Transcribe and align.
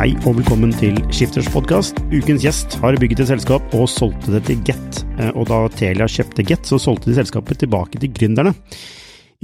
Hei 0.00 0.14
og 0.24 0.38
velkommen 0.38 0.70
til 0.72 0.94
Skifters 1.12 1.50
podkast. 1.52 1.98
Ukens 2.08 2.40
gjest 2.40 2.78
har 2.80 2.96
bygget 2.96 3.18
et 3.20 3.28
selskap 3.28 3.74
og 3.76 3.82
solgte 3.92 4.32
det 4.32 4.38
til 4.46 4.60
Get. 4.64 5.00
Eh, 5.20 5.28
og 5.36 5.50
da 5.50 5.58
Telia 5.76 6.06
kjøpte 6.08 6.40
Get, 6.48 6.62
så 6.64 6.78
solgte 6.80 7.10
de 7.10 7.18
selskapet 7.18 7.58
tilbake 7.60 7.98
til 8.00 8.08
gründerne. 8.16 8.54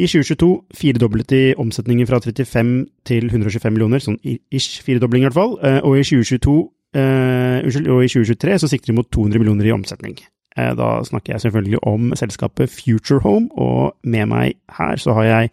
I 0.01 0.07
2022 0.09 0.49
firedoblet 0.79 1.29
de 1.29 1.41
omsetningen 1.61 2.09
fra 2.09 2.23
35 2.25 2.71
til 3.05 3.29
125 3.29 3.75
millioner, 3.75 4.01
sånn 4.01 4.17
ish 4.25 4.81
firedobling 4.87 5.27
i 5.27 5.29
hvert 5.29 5.37
fall. 5.37 5.53
Eh, 5.61 5.77
og 5.85 5.99
i 6.01 6.07
2022 6.09 6.57
Uh, 6.97 7.59
unnskyld, 7.67 7.89
og 7.93 7.99
i 8.01 8.09
2023 8.09 8.55
så 8.63 8.69
sikter 8.71 8.89
de 8.89 8.95
mot 8.97 9.09
200 9.13 9.43
millioner 9.43 9.67
i 9.69 9.73
omsetning. 9.75 10.15
Da 10.57 10.87
snakker 11.05 11.35
jeg 11.35 11.43
selvfølgelig 11.43 11.83
om 11.85 12.15
selskapet 12.17 12.73
Future 12.73 13.21
Home, 13.21 13.51
og 13.53 13.99
med 14.01 14.31
meg 14.31 14.55
her 14.79 14.97
så 15.03 15.13
har 15.19 15.27
jeg 15.29 15.51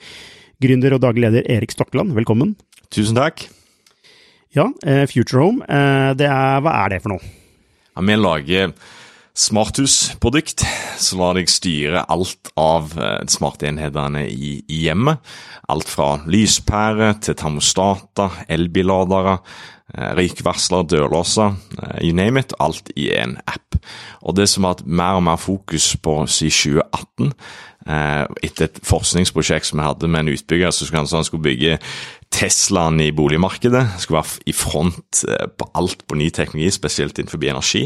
gründer 0.64 0.96
og 0.96 1.02
daglig 1.04 1.26
leder 1.26 1.50
Erik 1.58 1.76
Stokkeland. 1.76 2.16
Velkommen. 2.16 2.56
Tusen 2.96 3.20
takk. 3.20 3.44
Ja, 4.54 4.68
uh, 4.70 5.06
Future 5.10 5.42
Home, 5.42 5.66
det 6.18 6.28
er, 6.30 6.60
hva 6.62 6.76
er 6.84 6.94
det 6.94 7.02
for 7.04 7.16
noe? 7.16 7.32
Ja, 7.94 8.04
vi 8.06 8.18
lager 8.18 8.76
smarthusprodukt, 9.34 10.62
så 11.02 11.18
lar 11.18 11.40
deg 11.40 11.50
styre 11.50 12.04
alt 12.14 12.52
av 12.60 12.92
smartenhetene 13.34 14.28
i, 14.30 14.60
i 14.70 14.84
hjemmet. 14.86 15.18
Alt 15.74 15.90
fra 15.90 16.20
lyspære 16.30 17.16
til 17.26 17.38
termostater, 17.42 18.44
elbilladere, 18.54 19.40
røykvarsler, 19.94 20.86
dørlåser, 20.90 21.58
you 22.02 22.14
name 22.14 22.40
it. 22.40 22.54
Alt 22.62 22.94
i 22.96 23.10
en 23.18 23.40
app. 23.50 23.78
Og 24.22 24.38
det 24.38 24.48
som 24.50 24.66
har 24.66 24.78
hatt 24.78 24.86
mer 24.88 25.20
og 25.20 25.26
mer 25.28 25.42
fokus 25.42 25.94
på 25.98 26.16
siden 26.30 26.84
2018, 26.86 27.34
etter 27.86 28.70
et 28.70 28.82
forskningsprosjekt 28.88 29.68
som 29.68 29.82
vi 29.82 29.88
hadde 29.88 30.08
med 30.08 30.24
en 30.24 30.36
utbygger 30.38 30.72
som 30.72 30.88
skulle, 30.88 31.08
han 31.12 31.28
skulle 31.28 31.48
bygge 31.50 31.80
Teslaen 32.34 32.98
i 33.02 33.12
boligmarkedet. 33.14 33.84
Skulle 34.02 34.24
være 34.24 34.48
i 34.50 34.54
front 34.58 35.22
på 35.58 35.68
alt 35.78 36.02
på 36.08 36.18
ny 36.18 36.32
teknologi, 36.34 36.72
spesielt 36.74 37.20
innenfor 37.20 37.44
energi. 37.46 37.84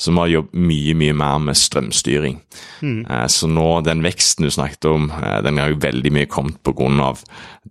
Så 0.00 0.14
vi 0.14 0.18
har 0.22 0.32
jobbet 0.32 0.54
mye 0.70 0.94
mye 0.96 1.16
mer 1.16 1.42
med 1.44 1.58
strømstyring. 1.60 2.38
Mm. 2.80 3.02
Så 3.28 3.50
nå, 3.50 3.66
den 3.84 4.02
veksten 4.04 4.46
du 4.46 4.50
snakket 4.50 4.88
om, 4.88 5.10
den 5.44 5.60
har 5.60 5.72
jo 5.72 5.82
veldig 5.82 6.12
mye 6.14 6.30
kommet 6.30 6.62
pga. 6.64 7.14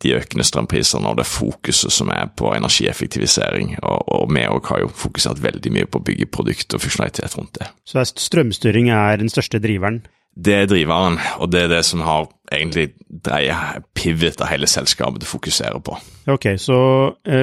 de 0.02 0.14
økende 0.16 0.46
strømprisene 0.48 1.10
og 1.10 1.18
det 1.18 1.26
fokuset 1.28 1.92
som 1.92 2.10
er 2.10 2.30
på 2.38 2.54
energieffektivisering. 2.56 3.76
Og, 3.82 4.00
og 4.08 4.32
vi 4.34 4.46
har 4.46 4.80
jo 4.80 4.94
fokusert 4.94 5.42
veldig 5.44 5.72
mye 5.72 5.90
på 5.90 6.00
å 6.00 6.06
bygge 6.06 6.30
produkt 6.32 6.74
og 6.74 6.82
funksjonalitet 6.82 7.38
rundt 7.38 7.60
det. 7.60 7.68
Så 7.86 8.06
strømstyring 8.06 8.90
er 8.90 9.18
den 9.18 9.30
største 9.30 9.60
driveren? 9.60 10.04
Det 10.32 10.54
er 10.56 10.70
driveren, 10.70 11.18
og 11.44 11.52
det 11.52 11.66
er 11.66 11.74
det 11.74 11.82
som 11.84 12.04
har 12.06 12.30
egentlig 12.52 12.92
dreier 13.24 13.82
pivot 13.96 14.42
av 14.44 14.50
hele 14.52 14.68
selskapet 14.68 15.24
du 15.24 15.28
fokuserer 15.28 15.80
på. 15.84 15.96
Ok, 16.32 16.54
så 16.60 16.78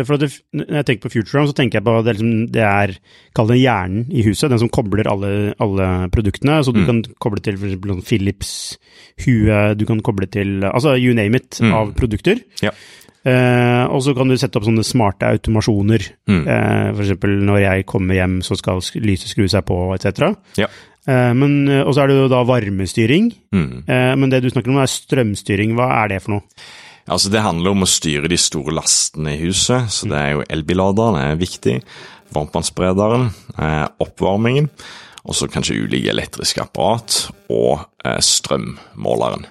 for 0.06 0.20
det, 0.20 0.28
Når 0.56 0.80
jeg 0.80 0.86
tenker 0.86 1.04
på 1.06 1.12
Future 1.16 1.46
så 1.48 1.56
tenker 1.56 1.78
jeg 1.78 1.86
på 1.86 1.94
det, 2.04 2.14
liksom, 2.16 2.46
det 2.52 2.64
er 2.64 2.94
Kall 3.36 3.48
det 3.48 3.58
hjernen 3.60 4.06
i 4.12 4.24
huset, 4.26 4.50
den 4.52 4.60
som 4.60 4.72
kobler 4.72 5.08
alle, 5.08 5.54
alle 5.60 6.08
produktene. 6.12 6.60
Så 6.64 6.72
du 6.72 6.80
mm. 6.80 6.86
kan 6.88 7.02
koble 7.20 7.44
til 7.44 7.56
f.eks. 7.56 8.04
Philips 8.08 8.52
hue, 9.24 9.58
du 9.76 9.84
kan 9.88 10.00
koble 10.04 10.28
til 10.28 10.64
Altså 10.68 10.96
you 10.96 11.16
name 11.16 11.40
it 11.40 11.60
mm. 11.60 11.72
av 11.72 11.92
produkter. 11.96 12.40
Ja. 12.64 12.72
Eh, 13.28 13.84
og 13.90 14.00
så 14.04 14.14
kan 14.16 14.30
du 14.30 14.36
sette 14.38 14.60
opp 14.60 14.66
sånne 14.66 14.84
smarte 14.86 15.28
automasjoner. 15.34 16.04
Mm. 16.30 16.42
Eh, 16.44 16.90
F.eks. 16.94 17.26
når 17.48 17.60
jeg 17.64 17.86
kommer 17.90 18.18
hjem, 18.18 18.38
så 18.46 18.56
skal 18.58 18.82
lyset 19.02 19.32
skru 19.32 19.48
seg 19.50 19.66
på, 19.68 19.78
etc. 19.96 20.32
Ja. 20.60 20.70
Men, 21.08 21.52
og 21.86 21.94
så 21.96 22.02
er 22.02 22.10
det 22.10 22.18
jo 22.18 22.28
da 22.28 22.42
varmestyring. 22.44 23.30
Mm. 23.56 23.70
Men 23.88 24.28
det 24.28 24.42
du 24.44 24.50
snakker 24.52 24.74
om 24.74 24.80
er 24.82 24.90
strømstyring. 24.92 25.72
Hva 25.78 25.86
er 26.02 26.12
det 26.12 26.18
for 26.20 26.34
noe? 26.34 26.66
Altså 27.08 27.30
Det 27.32 27.40
handler 27.40 27.72
om 27.72 27.86
å 27.86 27.88
styre 27.88 28.28
de 28.28 28.36
store 28.36 28.74
lastene 28.76 29.32
i 29.32 29.40
huset. 29.40 29.88
så 29.88 30.10
Det 30.10 30.18
er 30.18 30.34
jo 30.34 30.44
elbilladeren 30.52 31.16
er 31.22 31.40
viktig. 31.40 31.78
Varmtvannsberederen, 32.36 33.30
oppvarmingen. 34.04 34.68
Og 35.24 35.36
så 35.36 35.48
kanskje 35.48 35.80
ulike 35.80 36.12
elektriske 36.12 36.60
apparat 36.60 37.22
og 37.48 37.88
strømmåleren. 38.04 39.48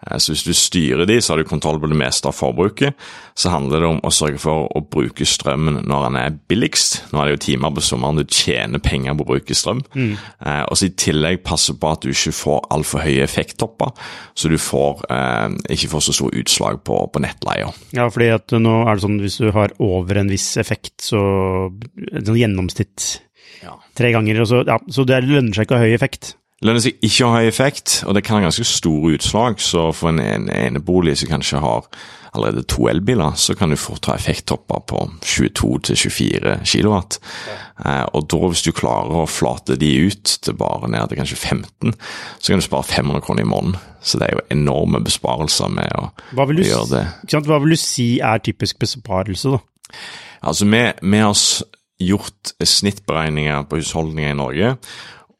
Så 0.00 0.32
hvis 0.32 0.44
du 0.46 0.54
styrer 0.56 1.04
de, 1.08 1.18
så 1.20 1.34
har 1.34 1.40
du 1.40 1.48
kontroll 1.48 1.80
på 1.80 1.90
det 1.90 1.98
meste 1.98 2.28
av 2.30 2.36
forbruket. 2.36 2.96
Så 3.36 3.52
handler 3.52 3.82
det 3.82 3.90
om 3.90 4.00
å 4.06 4.12
sørge 4.14 4.40
for 4.40 4.64
å 4.72 4.80
bruke 4.80 5.26
strømmen 5.28 5.82
når 5.88 6.06
den 6.06 6.18
er 6.22 6.38
billigst. 6.48 7.12
Nå 7.12 7.20
er 7.20 7.28
det 7.28 7.34
jo 7.34 7.42
timer 7.44 7.74
på 7.76 7.84
sommeren 7.84 8.20
du 8.20 8.24
tjener 8.24 8.80
penger 8.82 9.18
på 9.18 9.26
å 9.26 9.30
bruke 9.34 9.56
strøm. 9.56 9.82
Mm. 9.92 10.14
Eh, 10.16 10.62
og 10.64 10.80
så 10.80 10.88
i 10.88 10.94
tillegg 11.04 11.42
passe 11.44 11.76
på 11.76 11.92
at 11.92 12.04
du 12.04 12.14
ikke 12.14 12.34
får 12.36 12.64
altfor 12.72 13.04
høye 13.04 13.26
effekttopper, 13.26 13.92
så 14.32 14.52
du 14.52 14.56
får, 14.60 15.04
eh, 15.12 15.48
ikke 15.76 15.92
får 15.92 16.06
så 16.08 16.16
store 16.16 16.44
utslag 16.44 16.82
på, 16.88 17.02
på 17.12 17.24
nettleia. 17.24 17.68
Ja, 17.96 18.08
fordi 18.08 18.32
at 18.38 18.56
nå 18.56 18.76
er 18.86 18.96
det 18.96 19.04
sånn 19.04 19.20
hvis 19.20 19.40
du 19.42 19.50
har 19.56 19.76
over 19.84 20.22
en 20.22 20.32
viss 20.32 20.54
effekt, 20.60 20.96
så 21.10 21.20
sånn 21.70 22.40
gjennomsnitt 22.40 23.12
ja. 23.60 23.76
tre 23.98 24.14
ganger, 24.16 24.44
så, 24.48 24.64
ja, 24.64 24.80
så 24.88 25.04
det 25.08 25.22
lønner 25.26 25.52
seg 25.56 25.68
ikke 25.68 25.76
å 25.76 25.82
ha 25.82 25.88
høy 25.88 25.96
effekt 25.96 26.34
lønner 26.64 26.82
seg 26.84 27.04
ikke 27.04 27.26
å 27.26 27.34
ha 27.34 27.42
effekt, 27.48 28.00
og 28.06 28.16
det 28.16 28.24
kan 28.26 28.38
ha 28.38 28.46
ganske 28.48 28.66
store 28.68 29.14
utslag. 29.16 29.60
Så 29.64 29.90
for 29.96 30.12
en 30.12 30.50
enebolig 30.52 31.16
som 31.20 31.30
kanskje 31.32 31.62
har 31.62 31.86
allerede 32.30 32.62
to 32.70 32.86
elbiler, 32.86 33.34
så 33.34 33.56
kan 33.58 33.72
du 33.72 33.76
få 33.80 33.96
ta 33.98 34.14
effekttopper 34.14 34.82
på 34.86 35.00
22-24 35.24 36.60
kW. 36.62 36.98
Eh, 37.84 38.04
og 38.14 38.28
da, 38.30 38.40
hvis 38.44 38.62
du 38.66 38.70
klarer 38.76 39.22
å 39.22 39.30
flate 39.30 39.74
de 39.80 39.90
ut 40.06 40.36
til 40.44 40.58
bare 40.58 40.90
ned 40.92 41.10
til 41.10 41.18
kanskje 41.18 41.40
15, 41.40 41.96
så 42.38 42.52
kan 42.52 42.62
du 42.62 42.66
spare 42.66 42.86
500 42.86 43.24
kroner 43.26 43.46
i 43.46 43.50
måneden. 43.50 43.80
Så 44.00 44.20
det 44.20 44.28
er 44.28 44.38
jo 44.38 44.46
enorme 44.54 45.02
besparelser 45.04 45.72
med 45.74 45.90
å, 45.98 46.10
du, 46.36 46.62
gjøre 46.62 46.88
det. 46.92 47.04
Hva 47.48 47.60
vil 47.64 47.74
du 47.74 47.80
si 47.80 48.10
er 48.24 48.44
typisk 48.44 48.78
besparelse, 48.80 49.56
da? 49.56 49.98
Altså, 50.40 50.68
vi, 50.70 50.86
vi 51.02 51.20
har 51.20 51.34
gjort 52.00 52.54
snittberegninger 52.64 53.66
på 53.68 53.80
husholdninger 53.80 54.32
i 54.32 54.38
Norge 54.38 54.76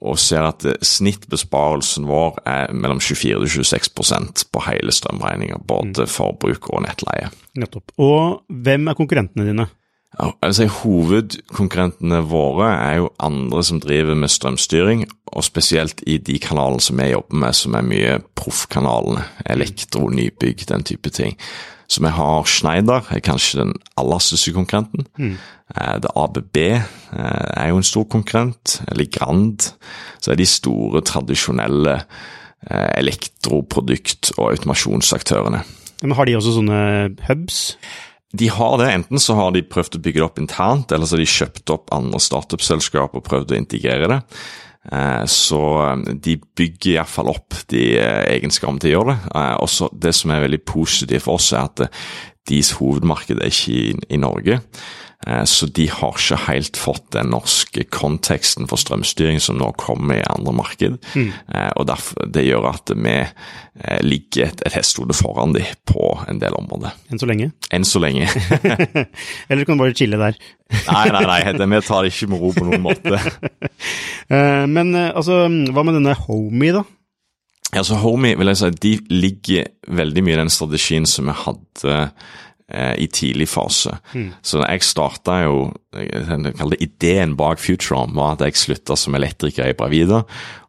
og 0.00 0.16
ser 0.20 0.46
at 0.48 0.64
snittbesparelsen 0.86 2.06
vår 2.08 2.40
er 2.48 2.72
mellom 2.72 3.02
24 3.04 3.36
og 3.36 3.50
26% 3.52 4.46
på 4.52 4.62
hele 4.64 4.94
strømregninga, 4.96 5.60
både 5.68 6.06
mm. 6.06 6.12
forbruk 6.12 6.70
og 6.72 6.86
nettleie. 6.86 7.28
Nettopp. 7.60 7.92
Og 8.00 8.40
hvem 8.48 8.88
er 8.88 8.98
konkurrentene 8.98 9.48
dine? 9.50 9.68
Ja, 10.18 10.32
si 10.50 10.66
hovedkonkurrentene 10.66 12.18
våre 12.26 12.70
er 12.72 12.96
jo 12.98 13.10
andre 13.22 13.62
som 13.62 13.78
driver 13.82 14.16
med 14.18 14.32
strømstyring, 14.32 15.04
og 15.30 15.44
spesielt 15.46 16.02
i 16.02 16.16
de 16.18 16.38
kanalene 16.42 16.82
som 16.82 16.98
vi 16.98 17.12
jobber 17.12 17.42
med, 17.44 17.54
som 17.54 17.76
er 17.78 17.86
mye 17.86 18.16
proffkanalene. 18.34 19.22
Elektro, 19.46 20.08
nybygg, 20.10 20.66
den 20.68 20.86
type 20.88 21.12
ting. 21.14 21.38
Så 21.90 22.02
vi 22.04 22.12
har 22.14 22.46
Schneider, 22.46 23.06
er 23.10 23.22
kanskje 23.24 23.64
den 23.64 23.72
aller 23.98 24.22
største 24.22 24.52
konkurrenten. 24.54 25.08
Mm. 25.18 25.34
Det 26.02 26.12
ABB 26.18 26.58
eh, 26.60 26.84
er 27.18 27.70
jo 27.70 27.80
en 27.80 27.86
stor 27.86 28.06
konkurrent, 28.10 28.76
eller 28.90 29.10
Grand. 29.10 29.72
Så 30.22 30.30
er 30.30 30.38
de 30.38 30.46
store, 30.46 31.02
tradisjonelle 31.06 31.96
eh, 31.98 32.90
elektroprodukt- 33.00 34.30
og 34.36 34.52
automasjonsaktørene. 34.52 35.64
Men 36.02 36.16
har 36.16 36.30
de 36.30 36.38
også 36.38 36.54
sånne 36.60 36.80
hubs? 37.26 37.60
De 38.38 38.46
har 38.54 38.78
det. 38.78 38.88
Enten 38.94 39.18
så 39.18 39.34
har 39.34 39.50
de 39.54 39.66
prøvd 39.66 39.98
å 39.98 40.02
bygge 40.04 40.22
det 40.22 40.26
opp 40.28 40.38
internt, 40.38 40.94
eller 40.94 41.10
så 41.10 41.18
har 41.18 41.24
de 41.24 41.30
kjøpt 41.34 41.74
opp 41.74 41.90
andre 41.94 42.22
startup-selskap 42.22 43.18
og 43.18 43.26
prøvd 43.26 43.54
å 43.54 43.58
integrere 43.58 44.10
det. 44.14 44.20
Eh, 44.88 45.24
så 45.28 45.62
de 46.24 46.38
bygger 46.56 46.94
iallfall 46.94 47.32
opp 47.34 47.58
de 47.72 47.84
egenskapene 48.00 48.80
til 48.80 48.92
å 48.92 48.94
gjøre 48.94 49.14
det. 49.14 49.34
Også 49.66 49.90
det 49.92 50.14
som 50.16 50.32
er 50.32 50.46
veldig 50.46 50.62
positivt 50.68 51.26
for 51.26 51.40
oss, 51.40 51.52
er 51.52 51.68
at 51.68 51.84
deres 52.48 52.72
hovedmarked 52.78 53.38
er 53.38 53.52
ikke 53.52 53.76
i, 53.76 53.84
i 54.16 54.20
Norge. 54.20 54.60
Eh, 55.26 55.44
så 55.44 55.66
de 55.66 55.84
har 55.92 56.16
ikke 56.16 56.38
helt 56.46 56.78
fått 56.80 57.10
den 57.12 57.28
norske 57.34 57.84
konteksten 57.92 58.68
for 58.70 58.80
strømstyring 58.80 59.40
som 59.42 59.58
nå 59.60 59.68
kommer 59.80 60.20
i 60.20 60.28
andre 60.32 60.54
marked. 60.56 60.96
Mm. 61.12 61.28
Eh, 61.28 61.70
og 61.76 61.88
derfor, 61.90 62.26
Det 62.26 62.46
gjør 62.46 62.70
at 62.70 62.92
vi 62.96 63.16
eh, 63.20 64.00
ligger 64.02 64.48
et, 64.48 64.62
et 64.66 64.78
hestehode 64.78 65.16
foran 65.16 65.52
de 65.56 65.64
på 65.84 66.14
en 66.28 66.40
del 66.40 66.56
områder. 66.56 66.96
Enn 67.10 67.20
så 67.20 67.28
lenge? 67.28 67.50
Enn 67.70 67.84
så 67.84 68.00
lenge. 68.00 68.30
Eller 69.50 69.64
kan 69.64 69.76
du 69.76 69.84
bare 69.84 69.96
chille 69.96 70.20
der? 70.20 70.40
nei, 70.70 71.06
nei, 71.10 71.24
nei, 71.26 71.66
vi 71.66 71.82
tar 71.82 72.06
det 72.06 72.14
ikke 72.14 72.30
med 72.30 72.40
ro 72.40 72.52
på 72.54 72.64
noen 72.68 72.84
måte. 72.84 73.18
Men 74.70 74.94
altså, 74.94 75.48
hva 75.74 75.82
med 75.82 75.96
denne 75.98 76.14
Homie, 76.28 76.72
da? 76.76 76.84
Altså, 77.74 77.98
Homie 77.98 78.38
vil 78.38 78.50
jeg 78.52 78.60
si, 78.60 78.70
de 78.82 78.92
ligger 79.10 79.66
veldig 79.90 80.22
mye 80.22 80.36
i 80.36 80.40
den 80.44 80.52
strategien 80.54 81.08
som 81.10 81.26
vi 81.26 81.34
hadde 81.42 81.96
i 82.70 83.06
tidlig 83.10 83.48
fase. 83.50 83.96
Mm. 84.14 84.28
Så 84.46 84.60
jeg 84.62 84.84
starta 84.86 85.40
jo 85.42 85.56
jeg 85.90 86.76
Ideen 86.78 87.32
bak 87.34 87.58
Futurom 87.58 88.14
var 88.14 88.36
at 88.36 88.44
jeg 88.46 88.60
slutta 88.60 88.94
som 88.98 89.16
elektriker 89.18 89.72
i 89.72 89.74
Bravida 89.74 90.20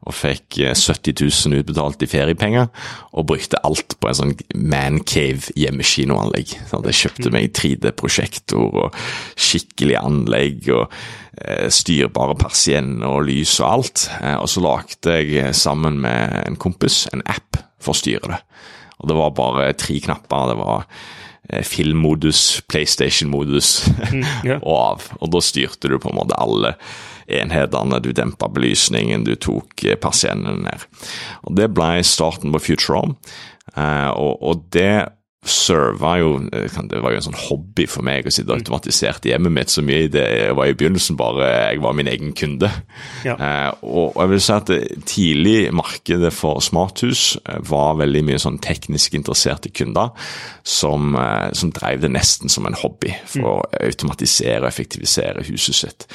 og 0.01 0.15
fikk 0.17 0.57
70 0.73 1.11
eh, 1.13 1.27
000 1.45 1.59
utbetalt 1.61 2.01
i 2.01 2.09
feriepenger, 2.09 2.71
og 3.13 3.27
brukte 3.29 3.59
alt 3.67 3.99
på 4.01 4.09
en 4.09 4.17
sånn 4.17 4.33
mancave 4.57 5.53
hjemmekinoanlegg. 5.53 6.55
Så 6.71 6.81
jeg 6.87 6.99
kjøpte 7.03 7.33
meg 7.35 7.51
3D-prosjektor 7.53 8.79
og 8.87 8.97
skikkelig 9.37 9.99
anlegg 10.01 10.71
og 10.73 10.87
eh, 11.37 11.69
styrbare 11.69 12.39
persienner 12.41 13.13
og 13.13 13.27
lys 13.29 13.59
og 13.61 13.69
alt. 13.69 14.07
Eh, 14.23 14.39
og 14.41 14.49
så 14.49 14.65
lagde 14.65 15.19
jeg 15.21 15.53
sammen 15.53 16.01
med 16.01 16.39
en 16.47 16.57
kompis 16.57 17.03
en 17.13 17.21
app 17.29 17.61
for 17.77 17.93
å 17.93 18.01
styre 18.01 18.33
det. 18.33 18.43
Og 19.01 19.09
det 19.09 19.21
var 19.21 19.37
bare 19.37 19.73
tre 19.77 20.01
knapper. 20.01 20.49
det 20.49 20.61
var 20.65 20.89
Eh, 20.89 21.20
filmmodus, 21.65 22.61
PlayStation-modus 22.69 23.71
mm, 24.11 24.25
yeah. 24.45 24.59
og 24.61 24.75
av. 24.77 25.07
Og 25.19 25.31
da 25.33 25.41
styrte 25.43 25.89
du 25.91 25.97
på 25.99 26.11
en 26.11 26.19
måte 26.21 26.37
alle 26.39 26.75
enhetene. 27.31 27.99
Du 28.03 28.11
dempa 28.15 28.49
belysningen, 28.51 29.25
du 29.27 29.33
tok 29.39 29.85
eh, 29.85 29.97
persiennene 29.99 30.67
ned. 30.67 30.85
Og 31.47 31.55
Det 31.57 31.71
ble 31.73 32.03
starten 32.07 32.53
på 32.55 32.63
Futurome, 32.69 33.17
uh, 33.75 34.11
og, 34.13 34.37
og 34.41 34.63
det 34.75 34.93
serva 35.41 36.11
jo 36.19 36.35
Det 36.45 36.99
var 37.01 37.15
jo 37.15 37.17
en 37.17 37.25
sånn 37.25 37.39
hobby 37.47 37.87
for 37.89 38.05
meg 38.05 38.27
å 38.29 38.33
sitte 38.33 38.51
og 38.53 38.59
automatisere 38.59 39.31
hjemmet 39.31 39.55
mitt 39.55 39.73
så 39.73 39.81
mye. 39.85 40.09
Det 40.11 40.25
var 40.57 40.69
i 40.69 40.75
begynnelsen 40.77 41.17
bare 41.17 41.47
jeg 41.49 41.81
var 41.81 41.95
min 41.97 42.09
egen 42.11 42.35
kunde. 42.37 42.69
Ja. 43.25 43.35
Eh, 43.35 43.71
og 43.81 44.19
jeg 44.19 44.31
vil 44.33 44.43
si 44.45 44.53
at 44.53 44.71
tidlig 45.09 45.57
markedet 45.73 46.31
for 46.35 46.61
smarthus 46.61 47.39
eh, 47.41 47.57
var 47.71 47.97
veldig 48.03 48.23
mye 48.29 48.41
sånn 48.41 48.61
teknisk 48.61 49.17
interesserte 49.17 49.73
kunder 49.73 50.13
som, 50.61 51.15
eh, 51.17 51.49
som 51.57 51.73
drev 51.73 52.05
det 52.05 52.13
nesten 52.13 52.51
som 52.51 52.69
en 52.69 52.77
hobby 52.77 53.15
for 53.25 53.41
mm. 53.41 53.49
å 53.49 53.85
automatisere 53.87 54.61
og 54.61 54.69
effektivisere 54.69 55.47
huset 55.49 55.81
sitt. 55.81 56.09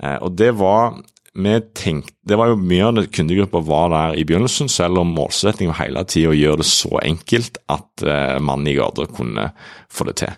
Eh, 0.00 0.16
og 0.24 0.38
det 0.40 0.54
var 0.56 0.96
vi 1.34 1.60
tenkte, 1.74 2.12
Det 2.22 2.36
var 2.36 2.52
jo 2.52 2.56
mye 2.56 2.84
av 2.86 3.06
kundegruppa 3.12 3.60
var 3.66 3.88
der 3.90 4.18
i 4.20 4.24
begynnelsen, 4.24 4.68
selv 4.70 5.02
om 5.02 5.14
målsettingen 5.16 5.72
var 5.72 5.82
hele 5.82 6.04
tida 6.08 6.30
å 6.30 6.36
gjøre 6.36 6.62
det 6.62 6.68
så 6.70 6.92
enkelt 7.02 7.58
at 7.68 8.04
uh, 8.06 8.38
mannen 8.40 8.70
i 8.70 8.76
gata 8.78 9.08
kunne 9.10 9.48
få 9.92 10.06
det 10.08 10.14
til. 10.22 10.36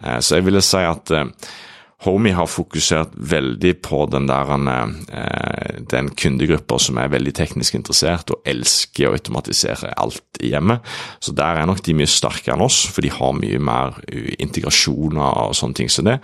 Uh, 0.00 0.18
så 0.24 0.38
jeg 0.38 0.46
ville 0.48 0.64
si 0.64 0.80
at 0.88 1.12
uh, 1.12 1.28
Homie 2.02 2.34
har 2.34 2.48
fokusert 2.50 3.12
veldig 3.14 3.76
på 3.84 4.06
den, 4.10 4.26
der, 4.26 4.50
eh, 5.12 5.80
den 5.90 6.10
kundegruppa 6.18 6.78
som 6.82 6.98
er 6.98 7.12
veldig 7.12 7.34
teknisk 7.38 7.76
interessert 7.78 8.32
og 8.34 8.42
elsker 8.48 9.06
å 9.06 9.14
automatisere 9.14 9.92
alt 9.96 10.40
i 10.42 10.50
hjemmet. 10.50 10.82
Så 11.22 11.34
der 11.36 11.60
er 11.60 11.66
nok 11.66 11.82
de 11.86 11.94
mye 11.94 12.10
sterkere 12.10 12.56
enn 12.56 12.64
oss, 12.64 12.80
for 12.90 13.06
de 13.06 13.12
har 13.14 13.36
mye 13.38 13.60
mer 13.62 14.00
integrasjoner 14.42 15.38
og 15.46 15.54
sånne 15.54 15.78
ting 15.78 15.92
som 15.92 16.08
det. 16.08 16.18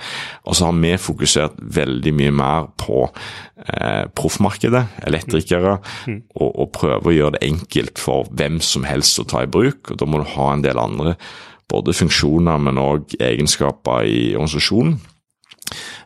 Og 0.45 0.59
så 0.59 0.67
har 0.67 0.75
vi 0.81 0.97
fokusert 0.99 1.61
veldig 1.63 2.15
mye 2.15 2.35
mer 2.35 2.71
på 2.77 3.05
eh, 3.07 4.07
proffmarkedet, 4.19 4.85
elektrikere, 5.07 5.77
mm. 6.07 6.23
og, 6.41 6.49
og 6.51 6.73
prøve 6.75 7.13
å 7.13 7.15
gjøre 7.15 7.37
det 7.39 7.47
enkelt 7.53 8.03
for 8.03 8.27
hvem 8.35 8.59
som 8.65 8.83
helst 8.89 9.23
å 9.23 9.29
ta 9.31 9.45
i 9.47 9.51
bruk. 9.51 9.93
og 9.93 10.03
Da 10.03 10.11
må 10.11 10.25
du 10.25 10.33
ha 10.35 10.51
en 10.53 10.67
del 10.67 10.83
andre 10.83 11.15
både 11.69 11.95
funksjoner, 11.95 12.59
men 12.65 12.81
òg 12.81 13.15
egenskaper 13.21 14.09
i 14.09 14.21
organisasjonen. 14.35 14.99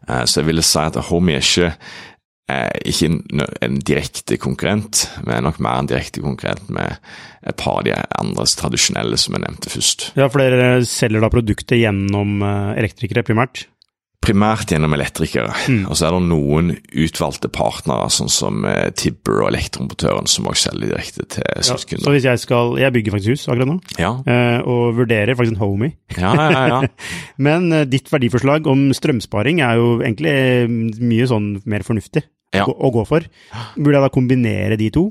Eh, 0.09 0.25
så 0.27 0.41
jeg 0.41 0.49
ville 0.51 0.65
si 0.67 0.81
at 0.83 0.99
Homie 1.09 1.39
er 1.39 1.47
ikke, 1.47 1.73
er 2.53 2.89
ikke 2.93 3.11
en 3.65 3.79
direkte 3.87 4.39
konkurrent, 4.43 5.05
men 5.27 5.47
nok 5.47 5.61
mer 5.63 5.83
en 5.83 5.91
direkte 5.91 6.25
konkurrent 6.25 6.71
med 6.73 6.99
et 7.47 7.59
par 7.59 7.81
av 7.81 7.87
de 7.87 7.95
andres 8.21 8.57
tradisjonelle 8.59 9.19
som 9.21 9.37
jeg 9.37 9.45
nevnte 9.47 9.73
først. 9.73 10.11
Ja, 10.19 10.29
for 10.29 10.43
dere 10.43 10.83
selger 10.89 11.25
da 11.25 11.33
produktet 11.33 11.81
gjennom 11.81 12.43
eh, 12.47 12.73
elektrikere 12.83 13.27
primært? 13.27 13.67
Primært 14.23 14.71
gjennom 14.73 14.95
elektrikere. 14.97 15.53
Mm. 15.69 15.85
Og 15.91 15.99
så 15.99 16.07
er 16.09 16.15
det 16.17 16.23
noen 16.29 16.73
utvalgte 17.05 17.51
partnere, 17.53 18.09
sånn 18.13 18.31
som 18.33 18.67
eh, 18.69 18.91
Tibber 18.99 19.43
og 19.43 19.51
Elektroimportøren, 19.51 20.29
som 20.31 20.49
også 20.51 20.71
selger 20.71 20.93
direkte 20.93 21.27
til 21.37 21.47
sluttkunder. 21.67 22.03
Ja, 22.03 22.07
så 22.07 22.15
hvis 22.17 22.29
jeg 22.29 22.43
skal 22.43 22.77
Jeg 22.83 22.95
bygger 22.95 23.17
faktisk 23.17 23.35
hus 23.35 23.47
akkurat 23.49 23.71
nå, 23.73 23.79
ja. 24.01 24.13
eh, 24.27 24.59
og 24.63 24.99
vurderer 25.01 25.39
faktisk 25.39 25.57
en 25.57 25.63
Homie. 25.63 25.97
Ja, 26.17 26.35
ja, 26.39 26.63
ja. 26.71 26.81
Men 27.47 27.71
eh, 27.75 27.89
ditt 27.91 28.11
verdiforslag 28.13 28.69
om 28.71 28.91
strømsparing 28.97 29.63
er 29.65 29.81
jo 29.81 29.97
egentlig 30.01 30.37
eh, 30.37 30.71
mye 31.03 31.27
sånn 31.31 31.57
mer 31.69 31.87
fornuftig 31.87 32.25
å, 32.63 32.71
å 32.71 32.93
gå 32.95 33.05
for. 33.09 33.27
Burde 33.75 33.99
jeg 33.99 34.07
da 34.07 34.13
kombinere 34.13 34.79
de 34.81 34.91
to? 34.95 35.09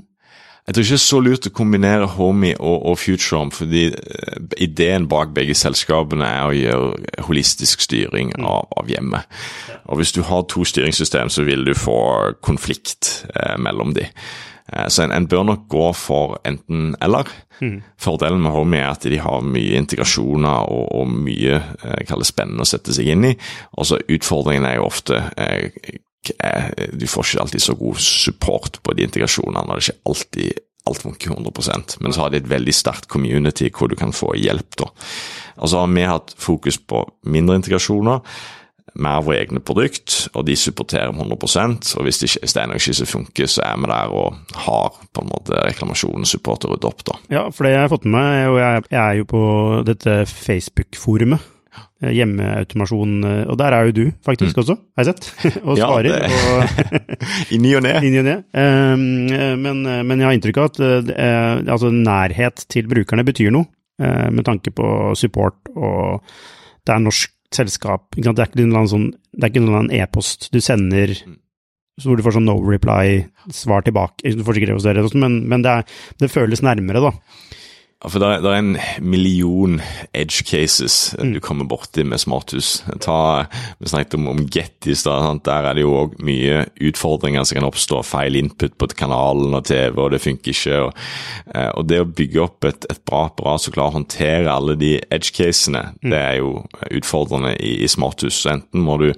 Jeg 0.67 0.75
tror 0.75 0.83
ikke 0.83 0.93
det 0.93 0.99
er 0.99 1.03
så 1.03 1.19
lurt 1.25 1.47
å 1.49 1.53
kombinere 1.57 2.09
Homie 2.17 2.57
og, 2.59 2.85
og 2.91 2.99
Futurom, 3.01 3.49
fordi 3.55 3.87
uh, 3.95 4.37
ideen 4.61 5.07
bak 5.09 5.33
begge 5.35 5.55
selskapene 5.57 6.27
er 6.27 6.43
å 6.45 6.53
gjøre 6.55 7.25
holistisk 7.27 7.81
styring 7.87 8.35
mm. 8.35 8.45
av, 8.45 8.69
av 8.77 8.91
hjemmet. 8.91 9.41
Og 9.89 9.99
Hvis 9.99 10.13
du 10.15 10.21
har 10.27 10.45
to 10.47 10.63
styringssystem, 10.67 11.33
så 11.33 11.43
vil 11.47 11.65
du 11.65 11.73
få 11.75 11.97
konflikt 12.45 13.25
eh, 13.33 13.57
mellom 13.59 13.95
de. 13.97 14.05
Eh, 14.71 14.87
så 14.87 15.03
en, 15.03 15.11
en, 15.11 15.27
bør 15.27 15.43
nok 15.49 15.65
gå 15.71 15.87
for 15.97 16.37
enten 16.47 16.93
eller. 17.01 17.27
Mm. 17.61 17.81
Fordelen 17.99 18.41
med 18.41 18.55
Homie 18.55 18.81
er 18.81 18.93
at 18.93 19.03
de 19.09 19.19
har 19.21 19.43
mye 19.45 19.81
integrasjoner 19.81 20.69
og, 20.71 20.85
og 21.01 21.11
mye 21.11 21.59
eh, 21.59 22.15
spennende 22.27 22.63
å 22.63 22.69
sette 22.69 22.95
seg 22.95 23.11
inn 23.11 23.27
i. 23.33 23.35
Og 23.77 23.89
så 23.89 23.99
Utfordringen 24.07 24.67
er 24.69 24.79
jo 24.79 24.87
ofte 24.87 25.19
du 26.93 27.07
får 27.09 27.27
ikke 27.27 27.41
alltid 27.41 27.63
så 27.63 27.75
god 27.79 28.01
support 28.03 28.77
på 28.83 28.93
de 28.93 29.07
integrasjonene, 29.07 29.63
og 29.63 29.71
det 29.71 29.79
er 29.79 29.87
ikke 29.87 30.11
alltid 30.11 30.59
alt 30.89 31.01
funker 31.01 31.29
100% 31.29 31.99
men 32.01 32.13
så 32.13 32.23
har 32.23 32.31
de 32.31 32.39
et 32.41 32.49
veldig 32.49 32.73
sterkt 32.73 33.09
community 33.11 33.69
hvor 33.69 33.91
du 33.91 33.95
kan 33.99 34.13
få 34.15 34.33
hjelp. 34.37 34.79
da. 34.79 34.89
Og 35.61 35.69
så 35.69 35.83
har 35.83 35.93
vi 35.93 36.07
hatt 36.09 36.33
fokus 36.41 36.79
på 36.79 37.03
mindre 37.29 37.59
integrasjoner, 37.59 38.23
mer 39.01 39.21
våre 39.23 39.43
egne 39.43 39.61
produkt, 39.63 40.27
og 40.33 40.45
de 40.49 40.55
supporterer 40.57 41.13
100 41.13 41.37
og 41.95 42.03
hvis 42.03 42.19
det 42.19 42.31
ikke 42.31 42.65
er 42.65 42.79
som 42.97 43.07
funker, 43.07 43.47
så 43.47 43.61
er 43.63 43.77
vi 43.77 43.87
der 43.93 44.11
og 44.11 44.57
har 44.65 44.99
på 45.13 45.21
en 45.21 45.31
måte 45.31 45.61
reklamasjonen, 45.61 46.25
support 46.25 46.65
og 46.65 46.75
rydde 46.75 46.89
opp. 46.89 47.05
da. 47.05 47.17
Ja, 47.29 47.49
for 47.49 47.63
det 47.63 47.75
jeg 47.75 47.85
har 47.85 47.93
fått 47.93 48.05
med 48.05 48.17
meg, 48.17 48.49
og 48.49 48.59
jeg, 48.59 48.83
er 48.91 49.13
jo 49.21 49.29
på 49.29 49.43
dette 49.87 50.25
Facebook-forumet 50.25 51.60
hjemmeautomasjon, 52.01 53.17
eh, 53.27 53.41
og 53.51 53.59
der 53.61 53.75
er 53.75 53.89
jo 53.89 53.95
du 53.97 54.03
faktisk 54.25 54.57
mm. 54.57 54.61
også, 54.63 54.77
har 54.97 55.05
jeg 55.05 55.11
sett, 55.11 55.27
og 55.67 55.77
svarer. 55.79 56.25
Ja, 56.27 56.87
I 57.55 57.59
ny 57.61 57.75
og 57.79 57.85
ne. 57.85 57.93
I 57.99 58.13
ny 58.13 58.23
og 58.23 58.27
ne. 58.27 58.37
Um, 58.55 59.05
men, 59.61 59.83
men, 59.83 60.17
jeg 60.17 60.27
har 60.27 60.37
inntrykk 60.37 60.61
av 60.61 60.71
at 60.71 60.81
altså, 61.71 61.91
nærhet 61.93 62.65
til 62.71 62.89
brukerne 62.91 63.27
betyr 63.27 63.53
noe, 63.55 63.69
med 64.01 64.41
tanke 64.47 64.71
på 64.73 64.85
support, 65.19 65.69
og 65.77 66.23
det 66.87 66.95
er 66.95 67.03
norsk 67.03 67.35
selskap. 67.53 68.15
Det 68.15 68.31
er 68.31 68.47
ikke 68.47 68.65
noen 68.65 68.89
sånn, 68.89 69.07
noen 69.37 69.91
e-post 69.93 70.49
du 70.53 70.59
sender 70.63 71.13
mm. 71.13 71.37
hvor 72.05 72.17
du 72.17 72.25
får 72.25 72.37
sånn 72.37 72.47
no 72.49 72.57
reply, 72.65 73.25
svar 73.53 73.85
tilbake. 73.85 74.31
Du 74.33 74.45
får 74.47 74.57
sikkert 74.57 74.79
hos 74.79 74.87
dere, 74.87 75.05
men, 75.19 75.41
men 75.51 75.65
det, 75.65 75.81
er, 75.81 75.99
det 76.23 76.31
føles 76.33 76.63
nærmere, 76.65 77.03
da. 77.03 77.13
For 78.09 78.17
det 78.17 78.27
er, 78.27 78.39
det 78.41 78.49
er, 78.49 78.61
en 78.63 78.77
million 79.05 79.75
edge 80.17 80.41
cases 80.47 81.13
mm. 81.19 81.35
du 81.35 81.39
kommer 81.43 81.67
borti 81.69 82.01
med 82.07 82.21
smarthus. 82.23 82.79
Ta, 83.03 83.45
vi 83.77 83.91
snakket 83.91 84.17
om, 84.17 84.31
om 84.31 84.41
Get 84.49 84.87
i 84.89 84.95
stad. 84.97 85.43
Der 85.45 85.67
er 85.69 85.77
det 85.77 85.83
jo 85.85 85.93
òg 85.99 86.15
mye 86.25 86.63
utfordringer 86.81 87.45
som 87.45 87.59
kan 87.59 87.67
oppstå. 87.69 88.01
Feil 88.07 88.39
input 88.39 88.73
på 88.81 88.89
kanalen 88.97 89.53
og 89.53 89.67
TV, 89.69 89.93
og 90.01 90.15
det 90.15 90.23
funker 90.23 90.55
ikke. 90.55 90.81
Og, 90.87 91.05
eh, 91.53 91.69
og 91.77 91.85
det 91.91 92.01
å 92.01 92.09
bygge 92.09 92.41
opp 92.41 92.69
et, 92.71 92.89
et 92.89 93.03
bra 93.05 93.27
apparat 93.29 93.67
som 93.67 93.77
klarer 93.77 93.93
å 93.93 93.99
håndtere 93.99 94.55
alle 94.55 94.79
de 94.81 94.95
edge 95.13 95.35
casene, 95.37 95.91
mm. 96.01 96.09
det 96.09 96.21
er 96.25 96.39
jo 96.41 96.55
utfordrende 96.89 97.53
i, 97.61 97.75
i 97.85 97.91
smarthus. 97.91 98.41
Så 98.41 98.55
enten 98.55 98.81
må 98.81 98.97
du 99.03 99.11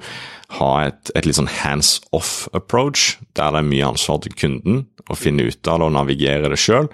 ha 0.59 0.73
et, 0.89 1.13
et 1.15 1.25
litt 1.25 1.39
sånn 1.39 1.51
hands 1.63 2.01
off 2.11 2.49
approach, 2.51 3.15
der 3.39 3.55
det 3.55 3.63
er 3.63 3.71
mye 3.71 3.93
ansvar 3.95 4.19
til 4.25 4.35
kunden 4.37 4.83
å 5.11 5.17
finne 5.19 5.47
ut 5.49 5.67
av 5.67 5.81
det 5.81 5.87
og 5.87 5.95
navigere 5.95 6.51
det 6.51 6.59
sjøl. 6.61 6.87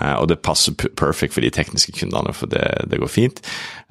Eh, 0.00 0.14
og 0.18 0.28
det 0.30 0.40
passer 0.44 0.74
perfect 0.74 1.36
for 1.36 1.44
de 1.44 1.52
tekniske 1.54 1.94
kundene, 1.98 2.34
for 2.36 2.50
det, 2.50 2.64
det 2.90 3.00
går 3.02 3.12
fint. 3.12 3.42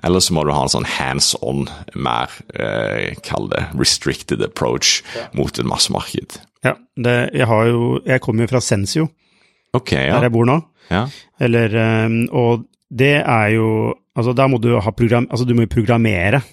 Eller 0.03 0.23
så 0.23 0.35
må 0.35 0.43
du 0.43 0.53
ha 0.55 0.65
en 0.65 0.73
sånn 0.73 0.89
hands 0.97 1.33
on, 1.41 1.67
mer 1.95 2.33
eh, 2.57 3.13
kall 3.25 3.49
det 3.53 3.65
restricted 3.79 4.43
approach 4.45 5.01
ja. 5.15 5.29
mot 5.37 5.55
et 5.55 5.69
massemarked. 5.69 6.39
Ja, 6.63 6.77
det, 6.95 7.17
jeg 7.35 7.47
har 7.49 7.65
jo 7.67 7.97
Jeg 8.07 8.21
kommer 8.23 8.45
jo 8.45 8.53
fra 8.53 8.61
Sensio, 8.63 9.09
okay, 9.75 10.05
ja. 10.07 10.15
der 10.15 10.29
jeg 10.29 10.35
bor 10.35 10.47
nå. 10.47 10.61
ja. 10.93 11.07
Eller 11.43 11.75
eh, 11.75 12.15
Og 12.31 12.63
det 12.93 13.17
er 13.19 13.49
jo 13.57 13.67
Altså, 14.13 14.35
da 14.37 14.45
må 14.45 14.59
du 14.61 14.75
ha 14.77 14.91
program... 14.93 15.25
Altså, 15.33 15.41
du 15.41 15.55
må 15.57 15.63
jo 15.65 15.71
programmere. 15.73 16.43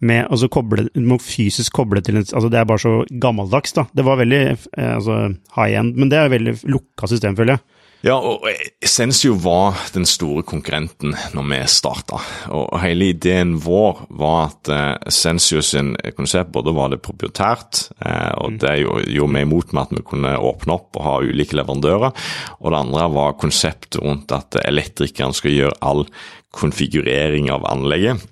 Med, 0.00 0.28
altså 0.30 0.46
koble, 0.52 0.86
må 0.94 1.18
fysisk 1.18 1.74
koble 1.80 2.02
til 2.06 2.20
en 2.20 2.26
Altså, 2.26 2.48
det 2.52 2.60
er 2.60 2.68
bare 2.68 2.82
så 2.84 2.92
gammeldags, 3.10 3.74
da. 3.74 3.88
Det 3.90 4.04
var 4.06 4.20
veldig 4.20 4.42
eh, 4.52 4.94
altså, 4.94 5.34
high 5.56 5.80
end, 5.80 5.98
men 5.98 6.12
det 6.12 6.20
er 6.20 6.32
veldig 6.32 6.60
lukka 6.70 7.10
system, 7.10 7.36
føler 7.38 7.56
jeg. 7.56 7.66
Ja, 8.06 8.14
og 8.14 8.44
Essensio 8.78 9.32
var 9.42 9.74
den 9.90 10.04
store 10.06 10.44
konkurrenten 10.46 11.16
når 11.34 11.46
vi 11.50 11.58
starta. 11.66 12.20
Og 12.54 12.76
hele 12.78 13.08
ideen 13.10 13.56
vår 13.58 14.04
var 14.20 14.52
at 14.52 14.70
Sensio 15.10 15.58
Essensio 15.58 15.62
sin 15.62 15.90
konsept 16.16 16.52
både 16.54 16.72
var 16.76 16.92
det 16.92 17.00
proprietært, 17.02 17.88
eh, 18.04 18.32
og 18.38 18.58
det 18.62 18.76
gjorde 18.84 19.10
jo 19.12 19.26
vi 19.34 19.42
imot 19.42 19.74
med 19.74 19.82
at 19.82 19.96
vi 19.96 20.04
kunne 20.06 20.36
åpne 20.38 20.76
opp 20.76 20.98
og 20.98 21.04
ha 21.04 21.16
ulike 21.26 21.58
leverandører. 21.58 22.14
Og 22.62 22.70
det 22.70 22.80
andre 22.84 23.08
var 23.14 23.38
konseptet 23.40 24.00
rundt 24.02 24.32
at 24.34 24.60
elektrikeren 24.62 25.34
skal 25.34 25.56
gjøre 25.56 25.78
all 25.82 26.06
konfigurering 26.54 27.50
av 27.52 27.66
anlegget, 27.68 28.22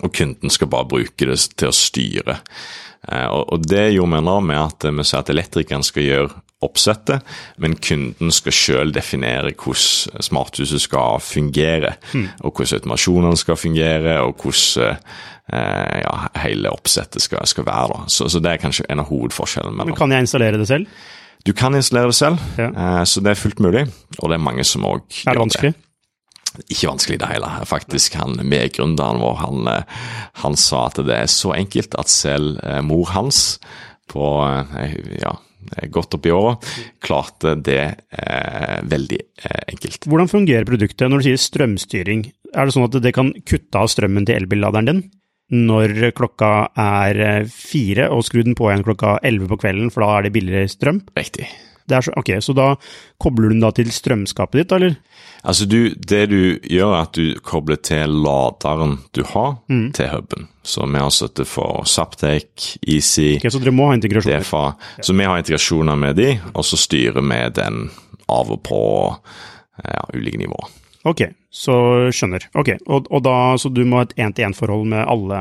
og 0.00 0.14
kunden 0.16 0.50
skal 0.50 0.70
bare 0.72 0.88
bruke 0.88 1.28
det 1.28 1.36
til 1.58 1.68
å 1.68 1.76
styre. 1.76 2.38
Eh, 3.08 3.26
og, 3.28 3.66
det 3.66 3.90
gjorde 3.92 4.16
vi 4.16 4.24
nå 4.28 4.38
med 4.46 4.60
at 4.60 4.86
vi 4.88 5.04
sier 5.04 5.20
at 5.24 5.32
elektrikeren 5.32 5.84
skal 5.86 6.06
gjøre 6.06 6.42
oppsettet, 6.62 7.24
men 7.58 7.74
kunden 7.82 8.30
skal 8.30 8.54
selv 8.54 8.94
definere 8.94 9.50
hvordan 9.58 10.22
smarthuset 10.22 10.84
skal 10.84 11.18
fungere, 11.18 11.96
og 12.44 12.52
hvordan 12.54 12.78
automasjonene 12.78 13.40
skal 13.40 13.58
fungere, 13.58 14.20
og 14.22 14.38
hvordan 14.38 14.94
eh, 15.52 15.96
ja, 16.04 16.14
hele 16.44 16.70
oppsettet 16.70 17.24
skal, 17.24 17.42
skal 17.50 17.66
være. 17.66 18.04
Så, 18.06 18.30
så 18.30 18.38
det 18.38 18.54
er 18.54 18.62
kanskje 18.62 18.86
en 18.88 19.02
av 19.02 19.10
hovedforskjellene 19.10 19.88
Men 19.90 19.98
kan 19.98 20.14
jeg 20.14 20.28
installere 20.28 20.62
det 20.62 20.70
selv? 20.70 20.86
Du 21.42 21.50
kan 21.58 21.74
installere 21.74 22.12
det 22.12 22.14
selv, 22.20 22.38
Ja. 22.58 22.70
eh, 22.70 23.02
så 23.04 23.20
det 23.20 23.34
er 23.34 23.42
fullt 23.42 23.58
mulig, 23.58 23.88
og 24.20 24.30
det 24.30 24.38
er 24.38 24.46
mange 24.46 24.64
som 24.64 24.86
òg 24.86 25.02
Er 25.26 25.34
det 25.34 25.42
vanskelig? 25.42 25.74
Ikke 26.66 26.90
vanskelig 26.90 27.20
det 27.22 27.30
hele. 27.30 27.52
Faktisk, 27.68 28.16
han 28.20 28.36
medgründeren 28.48 29.22
vår, 29.22 29.38
han, 29.42 29.70
eh, 29.72 30.02
han 30.44 30.58
sa 30.58 30.86
at 30.90 31.00
det 31.06 31.16
er 31.22 31.30
så 31.30 31.54
enkelt 31.56 31.96
at 32.00 32.12
selv 32.12 32.60
eh, 32.64 32.82
mor 32.84 33.12
hans 33.14 33.58
på 34.12 34.28
eh, 34.78 34.98
ja, 35.22 35.32
godt 35.92 36.18
oppi 36.18 36.32
åra 36.34 36.56
klarte 37.02 37.54
det 37.56 37.82
eh, 38.10 38.78
veldig 38.82 39.20
eh, 39.20 39.64
enkelt. 39.74 40.06
Hvordan 40.10 40.30
fungerer 40.30 40.68
produktet 40.68 41.10
når 41.10 41.22
du 41.22 41.28
sier 41.30 41.42
strømstyring? 41.46 42.28
Er 42.52 42.68
det 42.68 42.76
sånn 42.76 42.88
at 42.88 43.00
det 43.02 43.14
kan 43.16 43.32
kutte 43.48 43.80
av 43.80 43.90
strømmen 43.92 44.28
til 44.28 44.42
elbilladeren 44.42 44.90
din 44.90 45.04
når 45.52 46.14
klokka 46.16 46.70
er 46.80 47.44
fire, 47.52 48.06
og 48.08 48.22
skru 48.24 48.40
den 48.40 48.56
på 48.56 48.70
igjen 48.70 48.86
klokka 48.86 49.18
elleve 49.20 49.50
på 49.50 49.58
kvelden, 49.60 49.90
for 49.92 50.00
da 50.00 50.14
er 50.14 50.24
det 50.24 50.32
billigere 50.32 50.70
strøm? 50.72 51.02
Riktig. 51.18 51.44
Det 51.88 52.02
så, 52.04 52.12
ok, 52.16 52.30
så 52.44 52.54
da 52.56 52.68
kobler 53.20 53.48
du 53.50 53.54
den 53.56 53.62
da 53.64 53.70
til 53.74 53.90
strømskapet 53.92 54.62
ditt, 54.62 54.74
eller? 54.76 54.96
Altså 55.42 55.66
du, 55.66 55.94
Det 55.98 56.22
du 56.30 56.58
gjør, 56.70 56.92
er 56.94 57.00
at 57.02 57.16
du 57.18 57.40
kobler 57.42 57.80
til 57.82 58.12
laderen 58.22 58.98
du 59.12 59.24
har, 59.32 59.56
til 59.94 60.10
huben. 60.12 60.48
Så 60.62 60.86
vi 60.86 61.00
har 61.02 61.10
støtte 61.10 61.44
for 61.48 61.82
Zaptake, 61.90 62.76
Easy, 62.86 63.36
Ok, 63.40 63.48
så 63.50 63.58
dere 63.58 63.74
må 63.74 63.88
ha 63.90 63.96
integrasjoner. 63.98 64.44
DFA. 64.44 64.64
Så 65.02 65.16
vi 65.18 65.26
har 65.26 65.40
integrasjoner 65.42 65.98
med 65.98 66.16
de, 66.20 66.28
og 66.54 66.64
så 66.64 66.78
styrer 66.78 67.18
vi 67.18 67.40
den 67.58 67.88
av 68.30 68.52
og 68.54 68.62
på 68.62 68.82
ja, 69.82 70.04
ulike 70.14 70.38
nivåer. 70.38 70.70
Ok, 71.10 71.24
så 71.50 71.74
skjønner. 72.14 72.46
Ok, 72.54 72.76
og, 72.86 73.10
og 73.10 73.24
da, 73.26 73.34
så 73.58 73.72
du 73.74 73.82
må 73.82 73.98
ha 73.98 74.06
et 74.06 74.14
én-til-én-forhold 74.22 74.86
med 74.92 75.02
alle, 75.02 75.40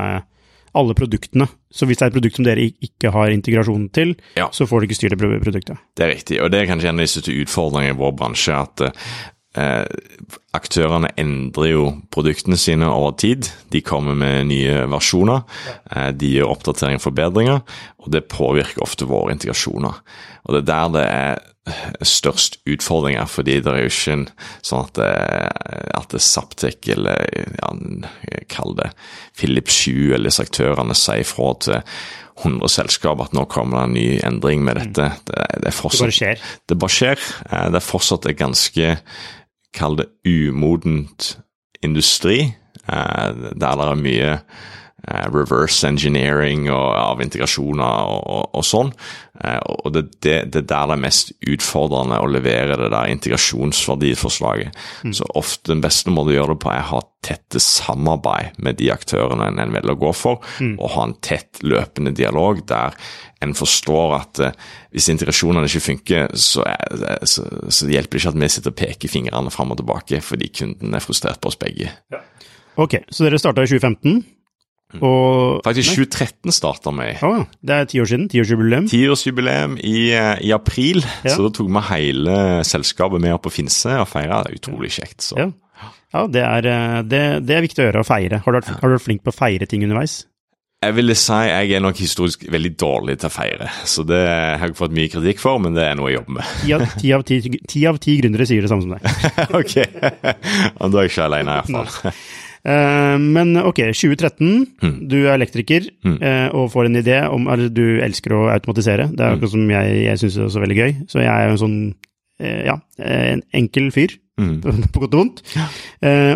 alle 0.78 0.94
produktene. 0.98 1.48
Så 1.72 1.86
hvis 1.88 1.98
det 2.00 2.06
er 2.06 2.12
et 2.12 2.18
produkt 2.18 2.36
som 2.40 2.46
dere 2.48 2.70
ikke 2.84 3.12
har 3.12 3.32
integrasjon 3.34 3.90
til, 3.96 4.16
Ja. 4.38 4.50
så 4.52 4.68
får 4.68 4.82
dere 4.82 4.90
ikke 4.90 5.00
styrt 5.00 5.18
det 5.18 5.44
produktet. 5.44 5.78
Det 5.96 6.06
er 6.06 6.14
riktig, 6.16 6.42
og 6.42 6.52
det 6.52 6.62
er 6.62 6.70
kanskje 6.72 6.90
en 6.90 7.00
av 7.00 7.06
de 7.06 7.12
største 7.12 7.36
utfordringene 7.44 7.96
i 7.96 8.00
vår 8.00 8.16
bransje. 8.18 8.54
at 8.56 8.82
eh, 9.56 9.86
Aktørene 10.56 11.10
endrer 11.20 11.70
jo 11.72 11.84
produktene 12.12 12.58
sine 12.60 12.88
over 12.92 13.14
tid. 13.20 13.48
De 13.72 13.82
kommer 13.82 14.16
med 14.16 14.48
nye 14.48 14.86
versjoner. 14.92 15.44
Eh, 15.92 16.12
de 16.12 16.34
gjør 16.38 16.52
oppdateringer 16.56 17.00
og 17.00 17.06
forbedringer, 17.06 17.62
og 18.04 18.12
det 18.12 18.28
påvirker 18.32 18.82
ofte 18.84 19.08
våre 19.08 19.32
integrasjoner. 19.36 19.96
Og 20.46 20.54
det 20.56 20.62
er 20.64 20.68
der 20.72 20.90
det 20.96 21.06
er 21.08 21.40
størst 22.02 22.58
utfordringer, 22.66 23.28
fordi 23.30 23.60
det 23.62 23.70
er 23.70 23.84
jo 23.84 23.92
ikke 23.92 24.16
en, 24.16 24.24
sånn 24.66 24.88
at 24.88 24.96
det, 24.98 25.10
at 26.00 26.16
er 26.18 26.24
eller 26.96 27.22
ja, 27.62 27.70
kall 28.50 28.74
det 28.80 28.90
Philips 29.38 29.78
7 29.86 30.16
eller 30.16 30.32
disse 30.32 30.42
aktørene 30.48 30.98
sier 30.98 31.28
fra 31.28 31.52
til 31.62 31.78
100 32.42 32.74
selskap 32.74 33.22
at 33.22 33.36
nå 33.38 33.46
kommer 33.52 33.78
det 33.78 33.86
en 33.86 33.94
ny 33.94 34.08
endring 34.26 34.64
med 34.66 34.80
dette. 34.80 35.12
Det, 35.30 35.38
det 35.62 35.70
er 35.70 35.78
Det 35.78 35.78
bare 36.10 36.18
skjer. 36.18 36.44
det 36.68 36.78
bare 36.82 36.96
skjer. 36.98 37.26
Eh, 37.52 37.68
Det 37.70 37.78
er 37.82 37.86
fortsatt 37.92 38.26
et 38.26 38.40
ganske, 38.40 38.98
kall 39.78 39.98
det 40.02 40.10
umodent 40.26 41.36
industri, 41.86 42.40
eh, 42.88 43.30
der 43.54 43.54
det 43.78 43.88
er 43.92 44.02
mye 44.02 44.32
eh, 44.34 44.40
reverse 45.34 45.88
engineering 45.88 46.68
og, 46.70 46.92
av 46.96 47.22
integrasjoner 47.24 48.10
og, 48.12 48.22
og, 48.22 48.44
og 48.60 48.66
sånn. 48.66 48.92
Eh, 49.44 49.58
Og 49.86 49.94
det, 49.96 50.04
det, 50.22 50.36
det 50.54 50.62
er 50.62 50.68
der 50.70 50.92
det 50.92 50.98
er 50.98 51.02
mest 51.08 51.32
utfordrende 51.50 52.20
å 52.22 52.28
levere 52.30 52.78
det 52.78 52.92
der 52.94 53.10
integrasjonsverdiforslaget. 53.16 54.78
Så 55.18 55.26
ofte 55.36 55.74
den 55.74 55.82
beste 55.82 56.14
måten 56.14 56.34
å 56.34 56.38
gjøre 56.38 56.54
det 56.56 56.62
på, 56.62 56.70
er 56.74 56.84
å 56.86 56.92
ha 56.92 57.02
tette 57.22 57.60
samarbeid 57.62 58.58
med 58.66 58.78
de 58.80 58.92
aktørene 58.94 59.50
en 59.52 59.74
velger 59.74 59.94
å 59.94 60.00
gå 60.02 60.12
for, 60.18 60.42
og 60.78 60.94
ha 60.96 61.04
en 61.06 61.18
tett 61.22 61.62
løpende 61.62 62.14
dialog 62.18 62.64
der 62.70 62.98
en 63.42 63.56
forstår 63.58 64.16
at 64.20 64.40
eh, 64.46 64.58
hvis 64.94 65.10
integrasjonene 65.10 65.66
ikke 65.70 65.86
funker, 65.86 66.28
så, 66.38 66.62
er, 66.68 67.26
så, 67.26 67.46
så 67.74 67.90
hjelper 67.90 68.18
det 68.18 68.22
ikke 68.22 68.34
at 68.36 68.42
vi 68.44 68.50
sitter 68.54 68.74
og 68.74 68.78
peker 68.78 69.10
fingrene 69.10 69.54
fram 69.54 69.74
og 69.74 69.80
tilbake 69.82 70.22
fordi 70.22 70.52
kunden 70.54 70.94
er 70.94 71.02
frustrert 71.02 71.42
på 71.42 71.50
oss 71.50 71.58
begge. 71.58 71.90
Ok, 72.78 73.00
så 73.10 73.26
dere 73.26 73.40
starta 73.42 73.66
i 73.66 73.70
2015, 73.72 74.22
og 75.00 75.62
Faktisk 75.66 75.96
2013 75.96 76.52
starta 76.56 76.92
vi. 76.98 77.08
Å, 77.24 77.32
det 77.64 77.78
er 77.78 77.90
ti 77.92 78.02
år 78.04 78.10
siden. 78.12 78.28
Tiårsjubileum. 78.32 78.90
Tiårsjubileum 78.92 79.78
i, 79.80 80.12
eh, 80.18 80.34
i 80.48 80.52
april, 80.56 81.02
Ja. 81.24 81.36
så 81.36 81.48
da 81.48 81.54
tok 81.56 81.70
vi 81.72 81.86
hele 81.92 82.38
selskapet 82.68 83.22
med 83.24 83.34
opp 83.38 83.46
på 83.48 83.54
Finse 83.62 83.96
og 84.02 84.10
feira. 84.12 84.44
Utrolig 84.52 84.92
kjekt. 84.98 85.22
Så. 85.30 85.38
Ja, 85.40 85.52
ja 86.14 86.26
det, 86.28 86.44
er, 86.44 86.68
eh, 86.74 87.00
det, 87.04 87.24
det 87.48 87.56
er 87.58 87.66
viktig 87.68 87.86
å 87.86 87.88
gjøre, 87.88 88.04
å 88.04 88.10
feire. 88.12 88.42
Har 88.44 88.52
du, 88.52 88.60
vært, 88.60 88.74
har 88.82 88.90
du 88.92 88.98
vært 88.98 89.08
flink 89.08 89.24
på 89.24 89.32
å 89.32 89.38
feire 89.40 89.70
ting 89.70 89.86
underveis? 89.88 90.26
Jeg 90.82 90.96
ville 90.98 91.14
si 91.14 91.36
jeg 91.46 91.76
er 91.78 91.82
nok 91.86 92.00
historisk 92.02 92.42
veldig 92.50 92.72
dårlig 92.82 93.20
til 93.22 93.30
å 93.30 93.34
feire, 93.36 93.68
så 93.86 94.02
det 94.02 94.18
har 94.26 94.64
jeg 94.66 94.74
fått 94.80 94.96
mye 94.98 95.12
kritikk 95.14 95.38
for, 95.38 95.60
men 95.62 95.76
det 95.78 95.84
er 95.86 95.94
noe 96.00 96.10
jeg 96.10 96.18
jobber 96.18 96.40
med. 96.40 96.48
Ti 96.64 96.72
av 96.74 96.86
ti, 96.98 97.12
av 97.14 97.26
ti, 97.30 97.38
ti, 97.70 97.84
av 97.86 98.00
ti 98.02 98.16
gründere 98.18 98.48
sier 98.50 98.66
det 98.66 98.72
samme 98.72 98.88
som 98.88 98.96
deg. 98.96 99.06
ok, 99.60 99.76
Da 100.26 100.90
er 100.90 100.98
jeg 101.06 101.12
ikke 101.14 101.28
alene, 101.28 101.60
iallfall. 101.70 102.18
Eh, 102.66 103.18
men 103.18 103.56
ok, 103.58 103.80
2013, 103.94 104.68
Mm. 104.82 105.08
du 105.10 105.16
er 105.28 105.34
elektriker 105.40 105.88
eh, 106.22 106.50
og 106.54 106.70
får 106.72 106.86
en 106.86 106.96
idé 107.02 107.18
om 107.30 107.48
Eller 107.48 107.70
du 107.70 108.00
elsker 108.02 108.32
å 108.38 108.50
automatisere. 108.54 109.10
Det 109.16 109.20
er 109.26 109.36
Mm. 109.38 109.48
som 109.50 109.70
jeg, 109.70 110.04
jeg 110.06 110.18
syns 110.20 110.38
er 110.38 110.46
også 110.46 110.62
veldig 110.62 110.78
gøy. 110.78 110.92
Så 111.10 111.20
jeg 111.20 111.30
er 111.34 111.46
jo 111.48 111.52
en 111.52 111.64
sånn 111.66 111.96
eh, 112.40 112.66
ja, 112.66 112.78
en 113.00 113.44
enkel 113.54 113.92
fyr, 113.92 114.18
Mm. 114.40 114.62
på 114.94 115.00
godt 115.02 115.14
og 115.14 115.20
vondt. 115.20 115.42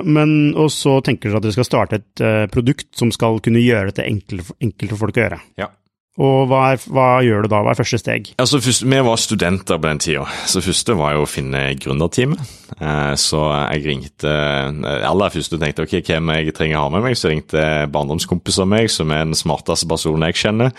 Men, 0.06 0.54
og 0.56 0.70
så 0.70 1.02
tenker 1.02 1.30
dere 1.30 1.38
at 1.38 1.44
dere 1.44 1.56
skal 1.56 1.66
starte 1.66 1.94
et 2.02 2.52
produkt 2.52 2.88
som 2.96 3.10
skal 3.12 3.40
kunne 3.40 3.58
gjøre 3.64 3.88
dette 3.92 4.06
enkelt, 4.06 4.52
enkelt 4.62 4.90
for 4.92 4.98
folk 5.08 5.16
å 5.18 5.24
gjøre. 5.24 5.40
Ja. 5.58 5.68
Og 6.16 6.46
hva, 6.48 6.62
er, 6.72 6.84
hva 6.96 7.08
gjør 7.26 7.44
du 7.44 7.50
da? 7.52 7.60
Hva 7.66 7.74
er 7.74 7.80
første 7.82 8.00
steg? 8.00 8.30
Altså, 8.40 8.62
først, 8.64 8.86
Vi 8.88 9.00
var 9.04 9.20
studenter 9.20 9.80
på 9.82 9.90
den 9.90 10.00
tida, 10.00 10.24
så 10.48 10.64
første 10.64 10.96
var 10.96 11.18
jo 11.18 11.26
å 11.26 11.28
finne 11.28 11.66
gründerteamet. 11.76 12.54
Eh, 12.80 13.14
så 13.20 13.42
jeg 13.52 13.84
ringte 13.84 14.32
aller 14.32 15.34
først 15.34 15.52
første 15.52 15.60
tenkte 15.60 15.84
ok, 15.84 15.98
hvem 16.08 16.32
jeg 16.38 16.56
trenger 16.56 16.80
å 16.80 16.86
ha 16.86 16.96
med 16.96 17.04
meg. 17.10 17.20
Så 17.20 17.28
jeg 17.28 17.42
ringte 17.42 17.68
barndomskompiser 17.92 18.64
av 18.64 18.72
meg, 18.78 18.90
som 18.94 19.12
er 19.12 19.28
den 19.28 19.36
smarteste 19.36 19.92
personen 19.92 20.30
jeg 20.30 20.40
kjenner. 20.46 20.72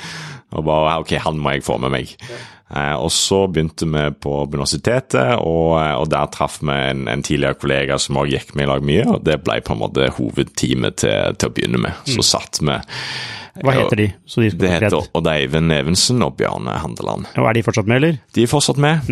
Og 0.56 0.64
bare 0.64 0.98
ok, 1.04 1.18
han 1.20 1.40
må 1.42 1.52
jeg 1.52 1.66
få 1.68 1.76
med 1.84 1.92
meg. 1.98 2.16
Eh, 2.72 2.96
og 2.96 3.12
så 3.12 3.44
begynte 3.52 3.86
vi 3.92 4.08
på 4.24 4.40
universitetet, 4.48 5.36
og, 5.36 5.76
og 6.00 6.08
der 6.16 6.32
traff 6.32 6.62
vi 6.64 6.72
en, 6.72 7.06
en 7.12 7.22
tidligere 7.22 7.60
kollega 7.60 8.00
som 8.00 8.18
også 8.22 8.38
gikk 8.38 8.56
med 8.56 8.70
i 8.70 8.72
lag 8.72 8.88
mye. 8.88 9.08
Og 9.12 9.24
det 9.28 9.42
ble 9.44 9.60
på 9.60 9.76
en 9.76 9.84
måte 9.84 10.08
hovedteamet 10.16 11.02
til, 11.04 11.36
til 11.36 11.52
å 11.52 11.58
begynne 11.60 11.84
med. 11.90 12.06
Så 12.08 12.24
satt 12.24 12.64
vi 12.64 12.80
Hva 13.64 13.74
heter 13.76 14.00
de? 14.00 14.06
Så 14.28 14.42
de 14.44 14.50
Det 14.50 14.70
heter 14.76 14.98
Odd 15.16 15.28
Eivind 15.30 15.72
Evensen 15.72 16.22
og 16.24 16.36
Bjarne 16.38 16.76
Handeland. 16.82 17.28
Og 17.36 17.48
er 17.48 17.56
de 17.58 17.64
fortsatt 17.66 17.88
med, 17.88 18.02
eller? 18.02 18.18
De 18.36 18.44
er 18.44 18.50
fortsatt 18.50 18.80
med, 18.82 19.06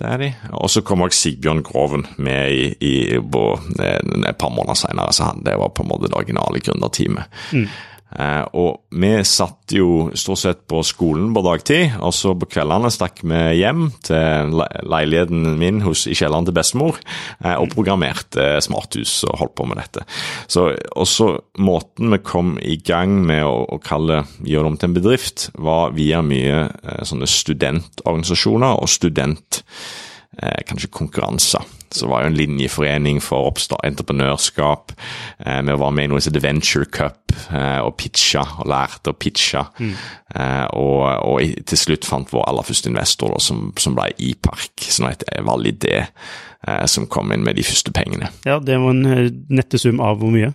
det 0.00 0.08
er 0.08 0.22
de. 0.22 0.30
Og 0.56 0.70
så 0.72 0.82
kom 0.86 1.04
også 1.04 1.26
Sigbjørn 1.26 1.62
Groven 1.66 2.06
med 2.16 2.54
i, 2.54 2.66
i, 2.80 2.94
i, 3.12 3.20
eh, 3.20 3.98
et 4.30 4.40
par 4.40 4.52
måneder 4.54 4.78
senere, 4.80 5.12
så 5.12 5.30
han, 5.30 5.44
det 5.44 5.58
var 5.60 5.74
på 5.76 5.84
en 5.84 5.92
måte 5.92 6.08
det 6.08 6.16
originale 6.16 6.62
gründerteamet. 6.64 7.40
Eh, 7.52 7.78
og 8.10 8.80
vi 8.90 9.10
satt 9.26 9.70
jo 9.74 10.10
stort 10.18 10.40
sett 10.42 10.62
på 10.70 10.80
skolen 10.86 11.30
på 11.34 11.42
dagtid, 11.46 11.96
og 12.02 12.14
så 12.16 12.32
på 12.38 12.48
kveldene 12.50 12.90
stakk 12.92 13.22
vi 13.22 13.40
hjem 13.60 13.86
til 14.06 14.60
leiligheten 14.90 15.54
min 15.60 15.80
hos, 15.84 16.06
i 16.10 16.16
kjelleren 16.18 16.48
til 16.48 16.56
bestemor 16.56 16.98
eh, 16.98 17.56
og 17.56 17.70
programmerte 17.74 18.58
smarthus 18.64 19.20
og 19.28 19.38
holdt 19.42 19.56
på 19.60 19.68
med 19.70 19.80
dette. 19.80 20.04
Så 20.50 20.70
også 20.98 21.32
måten 21.62 22.14
vi 22.14 22.22
kom 22.26 22.56
i 22.62 22.78
gang 22.82 23.20
med 23.26 23.44
å, 23.46 23.64
å 23.76 23.80
kalle 23.82 24.24
gjøre 24.42 24.66
det 24.66 24.72
om 24.72 24.80
til 24.80 24.90
en 24.90 24.98
bedrift, 24.98 25.48
var 25.58 25.94
via 25.96 26.22
mye 26.24 26.64
eh, 26.66 27.02
sånne 27.06 27.28
studentorganisasjoner 27.30 28.80
og 28.80 28.90
student 28.90 29.62
eh, 29.62 30.60
kanskje 30.68 30.92
konkurranser. 31.00 31.79
Så 31.90 32.06
var 32.10 32.22
jo 32.22 32.30
en 32.30 32.38
linjeforening 32.38 33.18
for 33.22 33.50
entreprenørskap. 33.82 34.94
Eh, 35.44 35.60
vi 35.66 35.76
var 35.82 35.94
med 35.96 36.06
i 36.06 36.12
noe 36.12 36.22
som 36.22 36.30
heter 36.30 36.44
Venture 36.44 36.86
Cup 36.86 37.34
eh, 37.50 37.80
og 37.82 37.96
pitcha 38.00 38.44
og 38.60 38.70
lærte 38.70 39.12
å 39.12 39.18
pitche. 39.18 39.64
Mm. 39.80 39.96
Eh, 40.34 40.66
og, 40.78 41.02
og, 41.26 41.66
til 41.66 41.82
slutt 41.82 42.06
fant 42.08 42.30
vår 42.30 42.46
aller 42.46 42.66
første 42.66 42.92
investor, 42.92 43.34
da, 43.34 43.42
som, 43.42 43.68
som 43.80 43.98
ble 43.98 44.10
iPark, 44.30 44.86
som 44.86 45.10
het 45.10 45.26
Validé, 45.46 46.04
eh, 46.06 46.86
som 46.86 47.08
kom 47.10 47.34
inn 47.34 47.46
med 47.46 47.58
de 47.58 47.66
første 47.66 47.94
pengene. 47.94 48.30
Ja, 48.46 48.60
det 48.62 48.78
var 48.80 48.94
en 48.94 49.06
eh, 49.10 49.30
nettesum 49.50 50.02
av 50.04 50.22
hvor 50.22 50.34
mye? 50.34 50.54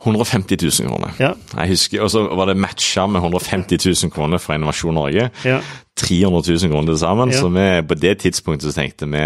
150 0.00 0.56
000 0.62 0.88
kroner. 0.88 1.12
Ja. 1.20 1.32
Jeg 1.56 1.68
husker, 1.74 2.02
Og 2.02 2.10
så 2.10 2.22
var 2.24 2.48
det 2.48 2.56
matcha 2.56 3.06
med 3.06 3.20
150 3.20 3.78
000 3.84 4.12
kroner 4.12 4.40
fra 4.40 4.56
Innovasjon 4.56 4.94
Norge. 4.96 5.28
Ja. 5.44 5.60
300 6.00 6.42
000 6.48 6.70
kroner 6.72 6.92
til 6.94 6.98
sammen. 7.02 7.28
Ja. 7.34 7.40
Så 7.40 7.48
vi, 7.52 7.66
på 7.88 7.94
det 8.00 8.14
tidspunktet 8.22 8.70
så 8.70 8.80
tenkte 8.80 9.04
vi 9.12 9.24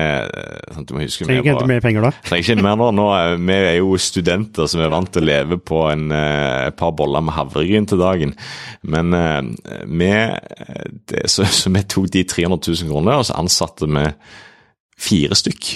sånn, 0.74 0.88
du 0.88 0.94
må 0.96 1.04
huske, 1.04 1.28
Trenger 1.28 1.44
ikke 1.44 1.52
hente 1.52 1.68
mer 1.70 1.84
penger 1.84 2.06
da? 2.08 2.10
Trenger 2.26 2.56
ikke 2.56 2.66
mer 2.66 2.80
nå. 2.80 2.88
nå. 2.98 3.06
Vi 3.46 3.58
er 3.58 3.76
jo 3.78 3.92
studenter 4.02 4.66
som 4.70 4.82
er 4.82 4.90
vant 4.90 5.12
til 5.14 5.22
å 5.22 5.28
leve 5.28 5.60
på 5.62 5.84
en, 5.92 6.08
eh, 6.10 6.66
et 6.72 6.78
par 6.80 6.90
boller 6.98 7.22
med 7.22 7.36
havregryn 7.38 7.86
til 7.86 8.02
dagen. 8.02 8.34
Men 8.82 9.14
vi, 9.86 10.10
det, 11.06 11.22
så, 11.30 11.46
så 11.46 11.70
vi 11.70 11.84
tok 11.86 12.10
de 12.10 12.24
300 12.26 12.58
000 12.66 12.90
kronene, 12.90 13.20
og 13.20 13.28
så 13.30 13.38
ansatte 13.38 13.86
vi 13.86 14.08
fire 15.00 15.36
stykk. 15.38 15.70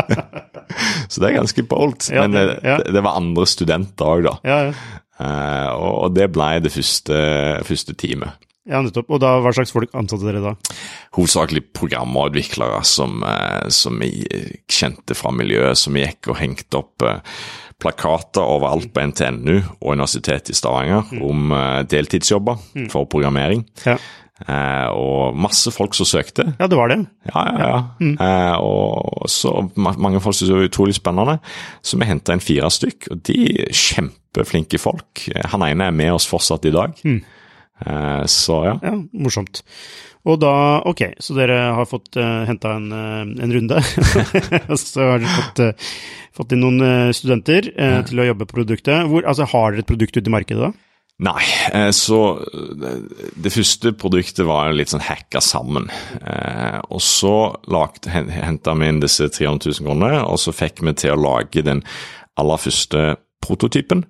så 1.10 1.22
det 1.22 1.30
er 1.30 1.38
ganske 1.38 1.64
bolt. 1.68 2.10
Ja, 2.12 2.26
Men 2.26 2.36
det, 2.36 2.60
ja. 2.64 2.80
det, 2.82 2.94
det 2.94 3.04
var 3.04 3.20
andre 3.20 3.46
studenter 3.48 4.10
òg, 4.16 4.26
da. 4.28 4.34
Ja, 4.46 4.58
ja. 4.70 5.00
Eh, 5.20 5.70
og, 5.76 6.14
det 6.16 6.30
ble 6.32 6.54
det 6.64 6.72
første, 6.72 7.16
første 7.68 7.96
teamet. 7.98 8.46
ja, 8.70 8.80
nettopp. 8.84 9.10
Og 9.12 9.20
da, 9.22 9.34
hva 9.42 9.52
slags 9.56 9.72
folk 9.74 9.92
ansatte 9.98 10.28
dere 10.28 10.42
da? 10.44 10.54
Hovedsakelig 11.18 11.66
programmerutviklere 11.76 12.80
som, 12.88 13.20
eh, 13.26 13.66
som 13.68 14.00
kjente 14.00 15.16
fra 15.18 15.34
miljøet, 15.34 15.78
som 15.80 15.98
gikk 15.98 16.30
og 16.32 16.40
hengte 16.40 16.80
opp 16.80 17.04
eh, 17.04 17.20
plakater 17.80 18.44
overalt 18.44 18.92
på 18.92 19.04
NTNU 19.10 19.54
og 19.80 19.94
Universitetet 19.94 20.52
i 20.52 20.56
Stavanger 20.56 21.14
om 21.24 21.48
deltidsjobber 21.48 21.86
deltidsjobber 21.88 22.90
for 22.92 23.08
programmering. 23.08 23.64
Ja. 23.86 23.94
Eh, 24.48 24.88
og 24.96 25.36
masse 25.36 25.68
folk 25.74 25.94
som 25.96 26.08
søkte. 26.08 26.46
ja, 26.58 26.66
det 26.66 26.78
var 26.78 26.88
det. 26.92 27.00
Ja, 27.28 27.42
ja, 27.44 27.70
ja. 28.00 28.12
Eh, 28.26 28.56
og 28.64 29.28
så 29.28 29.52
mange 29.76 30.20
folk 30.24 30.38
syntes 30.38 30.48
det 30.48 30.58
var 30.58 30.70
utrolig 30.70 30.96
spennende, 30.96 31.38
så 31.84 32.00
vi 32.00 32.08
henta 32.08 32.36
inn 32.36 32.44
fire 32.44 32.70
stykk. 32.72 33.10
Og 33.12 33.24
de 33.28 33.38
er 33.66 33.74
kjempeflinke 33.76 34.80
folk. 34.80 35.26
Eh, 35.34 35.48
Han 35.52 35.66
ene 35.66 35.90
er 35.90 35.96
med 35.96 36.14
oss 36.16 36.28
fortsatt 36.30 36.64
i 36.70 36.74
dag. 36.74 36.96
Eh, 37.04 38.22
så 38.28 38.62
ja. 38.68 38.78
Ja, 38.84 38.96
morsomt. 39.12 39.62
Og 40.28 40.36
da, 40.36 40.52
ok, 40.84 41.14
så 41.16 41.32
dere 41.32 41.54
har 41.72 41.86
fått 41.88 42.18
uh, 42.20 42.42
henta 42.44 42.74
en, 42.76 42.90
en 42.92 43.52
runde. 43.54 43.78
Så 44.76 45.00
har 45.00 45.22
dere 45.22 45.32
fått, 45.32 45.62
uh, 45.64 45.94
fått 46.36 46.52
inn 46.52 46.60
noen 46.60 47.14
studenter 47.16 47.70
eh, 47.72 47.96
til 48.04 48.20
å 48.20 48.26
jobbe 48.28 48.44
på 48.50 48.58
produktet. 48.58 49.08
Hvor, 49.08 49.24
altså, 49.24 49.48
har 49.48 49.72
dere 49.72 49.80
et 49.80 49.88
produkt 49.88 50.18
ute 50.18 50.28
i 50.28 50.34
markedet 50.34 50.68
da? 50.68 50.70
Nei, 51.20 51.42
eh, 51.76 51.90
så 51.92 52.40
det, 52.80 52.94
det 53.36 53.52
første 53.52 53.92
produktet 54.00 54.46
var 54.48 54.72
litt 54.72 54.92
sånn 54.92 55.04
hacka 55.04 55.42
sammen. 55.44 55.90
Eh, 56.24 56.78
og 56.88 57.02
så 57.04 57.34
henta 57.68 58.76
vi 58.80 58.88
inn 58.88 59.02
disse 59.02 59.28
300 59.28 59.68
000 59.68 59.88
kronene, 59.90 60.22
og 60.24 60.40
så 60.40 60.54
fikk 60.56 60.80
vi 60.86 60.94
til 60.96 61.12
å 61.12 61.20
lage 61.20 61.64
den 61.66 61.84
aller 62.40 62.62
første 62.62 63.18
prototypen. 63.44 64.06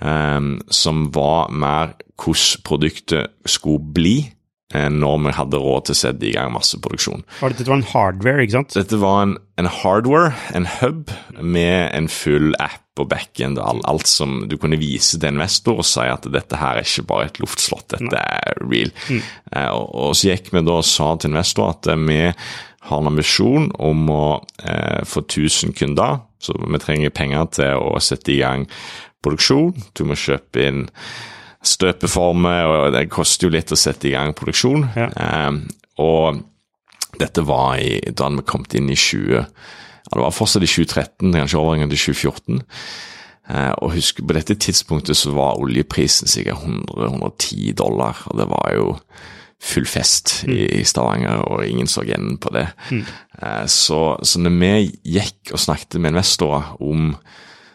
eh, 0.00 0.40
som 0.68 1.06
var 1.14 1.48
mer 1.50 1.96
hvordan 2.20 2.62
produktet 2.64 3.32
skulle 3.48 3.94
bli 3.94 4.18
eh, 4.20 4.34
når 4.74 5.20
vi 5.26 5.34
hadde 5.38 5.60
råd 5.62 5.86
til 5.86 5.94
å 5.94 5.98
sette 6.00 6.26
i 6.26 6.32
gang 6.34 6.52
masseproduksjon. 6.54 7.22
Og 7.40 7.52
dette 7.54 7.68
var 7.68 7.78
en 7.78 7.90
hardware, 7.92 8.44
ikke 8.44 8.56
sant? 8.58 8.74
Dette 8.74 8.98
var 9.02 9.20
en, 9.22 9.36
en 9.60 9.70
hardware, 9.70 10.32
en 10.56 10.66
hub, 10.80 11.12
med 11.38 11.92
en 11.94 12.08
full 12.10 12.56
app 12.62 12.84
og 13.02 13.08
backend 13.10 13.58
og 13.58 13.66
alt, 13.66 13.86
alt 13.90 14.10
som 14.10 14.36
du 14.50 14.54
kunne 14.60 14.78
vise 14.78 15.18
til 15.18 15.32
investor 15.32 15.80
og 15.82 15.88
si 15.88 16.04
at 16.06 16.28
dette 16.30 16.58
her 16.60 16.78
er 16.78 16.86
ikke 16.86 17.06
bare 17.10 17.30
et 17.30 17.40
luftslott, 17.42 17.88
dette 17.96 18.20
er 18.20 18.60
real. 18.62 18.92
Eh, 19.10 19.70
og, 19.70 19.88
og 19.90 20.14
så 20.18 20.30
gikk 20.30 20.52
vi 20.54 20.62
da 20.66 20.78
og 20.78 20.86
sa 20.86 21.10
til 21.18 21.34
investor 21.34 21.74
at 21.74 21.90
eh, 21.90 22.04
vi 22.06 22.20
har 22.84 23.00
en 23.00 23.10
ambisjon 23.10 23.70
om 23.82 24.08
å 24.12 24.24
eh, 24.62 25.02
få 25.08 25.24
1000 25.24 25.74
kunder, 25.78 26.22
så 26.38 26.54
vi 26.60 26.82
trenger 26.82 27.14
penger 27.16 27.50
til 27.58 27.80
å 27.80 27.98
sette 28.04 28.34
i 28.34 28.42
gang 28.42 28.66
produksjon. 29.24 29.72
Du 29.96 30.04
må 30.06 30.18
kjøpe 30.20 30.68
inn 30.68 30.84
støpeformer, 31.68 32.66
og 32.68 32.92
det 32.94 33.06
koster 33.12 33.48
jo 33.48 33.54
litt 33.54 33.72
å 33.72 33.78
sette 33.78 34.10
i 34.10 34.14
gang 34.14 34.34
produksjon. 34.36 34.88
Ja. 34.98 35.08
Um, 35.48 35.64
og 36.02 36.42
dette 37.20 37.44
var 37.46 37.78
i, 37.80 37.98
da 38.10 38.30
vi 38.34 38.46
kom 38.48 38.66
inn 38.74 38.92
i 38.92 38.98
20... 38.98 39.44
Ja, 40.04 40.18
det 40.18 40.20
var 40.20 40.34
fortsatt 40.36 40.64
i 40.66 40.68
2013, 40.68 41.30
kanskje 41.32 41.60
overgangen 41.60 41.92
til 41.94 42.02
2014. 42.12 42.58
Uh, 43.48 43.72
og 43.84 43.94
husk, 43.94 44.20
på 44.20 44.36
dette 44.36 44.56
tidspunktet 44.60 45.16
så 45.16 45.32
var 45.36 45.60
oljeprisen 45.60 46.28
sikkert 46.28 46.64
100-110 46.64 47.72
dollar, 47.80 48.20
og 48.28 48.36
det 48.40 48.48
var 48.52 48.74
jo 48.76 48.90
full 49.64 49.86
fest 49.88 50.42
i, 50.48 50.58
i 50.80 50.84
Stavanger, 50.84 51.40
og 51.48 51.64
ingen 51.66 51.88
så 51.88 52.04
enden 52.04 52.36
på 52.42 52.52
det. 52.54 52.66
Eh, 53.40 53.64
så, 53.70 54.00
så 54.22 54.42
når 54.42 54.58
vi 54.60 54.72
gikk 55.16 55.54
og 55.54 55.62
snakket 55.62 55.98
med 56.00 56.14
investorer 56.14 56.74
om 56.84 57.14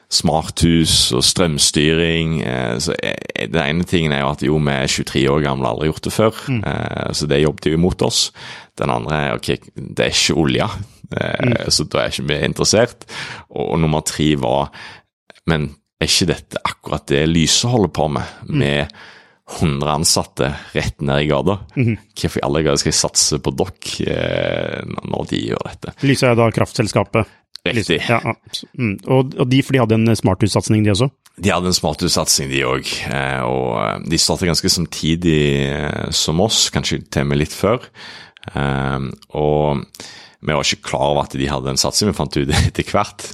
smarthus 0.10 1.12
og 1.14 1.24
strømstyring. 1.26 2.40
Eh, 2.42 2.78
så 2.82 2.96
eh, 2.98 3.48
Den 3.50 3.62
ene 3.62 3.88
tingen 3.88 4.14
er 4.16 4.24
jo 4.24 4.32
at 4.34 4.46
jo, 4.46 4.58
vi 4.58 4.74
er 4.74 4.90
23 4.90 5.26
år 5.30 5.44
gamle 5.46 5.68
og 5.68 5.76
aldri 5.76 5.92
gjort 5.92 6.08
det 6.08 6.16
før, 6.16 6.40
eh, 6.60 7.12
så 7.14 7.30
det 7.30 7.44
jobbet 7.44 7.70
jo 7.70 7.78
imot 7.78 8.08
oss. 8.08 8.24
Den 8.80 8.94
andre 8.94 9.20
er 9.20 9.38
ok, 9.38 9.52
det 9.76 10.08
er 10.08 10.16
ikke 10.16 10.40
olje, 10.40 10.70
eh, 11.14 11.70
så 11.70 11.86
da 11.86 12.04
er 12.04 12.14
ikke 12.14 12.28
vi 12.32 12.42
interessert. 12.48 13.06
Og, 13.50 13.78
nummer 13.80 14.06
tre 14.06 14.34
var 14.42 14.74
men 15.50 15.72
er 16.00 16.10
ikke 16.10 16.30
dette 16.30 16.60
akkurat 16.64 17.08
det 17.10 17.24
Lyse 17.28 17.70
holder 17.70 17.92
på 17.92 18.06
med, 18.14 18.36
med 18.50 18.94
100 19.50 19.92
ansatte 19.92 20.52
rett 20.76 21.02
ned 21.02 21.24
i 21.24 21.30
gata? 21.30 21.58
Hvorfor 21.74 22.40
i 22.40 22.46
alle 22.46 22.62
grader 22.64 22.82
skal 22.82 22.94
jeg 22.94 23.00
satse 23.00 23.40
på 23.44 23.54
dere 23.58 24.14
eh, 24.14 24.96
når 25.10 25.30
de 25.32 25.42
gjør 25.50 25.66
dette? 25.72 25.96
Lyse 26.06 26.30
er 26.30 26.38
da 26.38 26.50
kraftselskapet. 26.54 27.36
Riktig. 27.66 28.00
Ja. 28.08 28.20
Mm. 28.78 28.96
Og, 29.12 29.34
og 29.40 29.50
de, 29.52 29.60
for 29.66 29.76
de 29.76 29.82
hadde 29.84 29.98
en 30.00 30.16
smarthussatsing, 30.16 30.86
de 30.86 30.94
også? 30.94 31.10
De 31.40 31.52
hadde 31.54 31.70
en 31.72 31.76
smarthussatsing, 31.76 32.50
de 32.52 32.64
òg. 32.68 32.88
Og 33.48 33.68
eh, 33.84 33.98
de 34.12 34.20
startet 34.20 34.50
ganske 34.52 34.72
samtidig 34.74 35.42
eh, 35.68 36.08
som 36.16 36.40
oss, 36.44 36.70
kanskje 36.74 37.02
til 37.12 37.26
og 37.28 37.30
med 37.34 37.42
litt 37.44 37.56
før. 37.56 37.86
Eh, 38.56 39.10
Og 39.36 39.84
vi 40.40 40.56
var 40.56 40.64
ikke 40.64 40.88
klar 40.88 41.10
over 41.12 41.26
at 41.28 41.34
de 41.36 41.50
hadde 41.52 41.74
en 41.74 41.80
satsing, 41.82 42.08
vi 42.14 42.16
fant 42.16 42.38
ut 42.40 42.48
det 42.48 42.62
etter 42.70 42.88
hvert. 42.94 43.28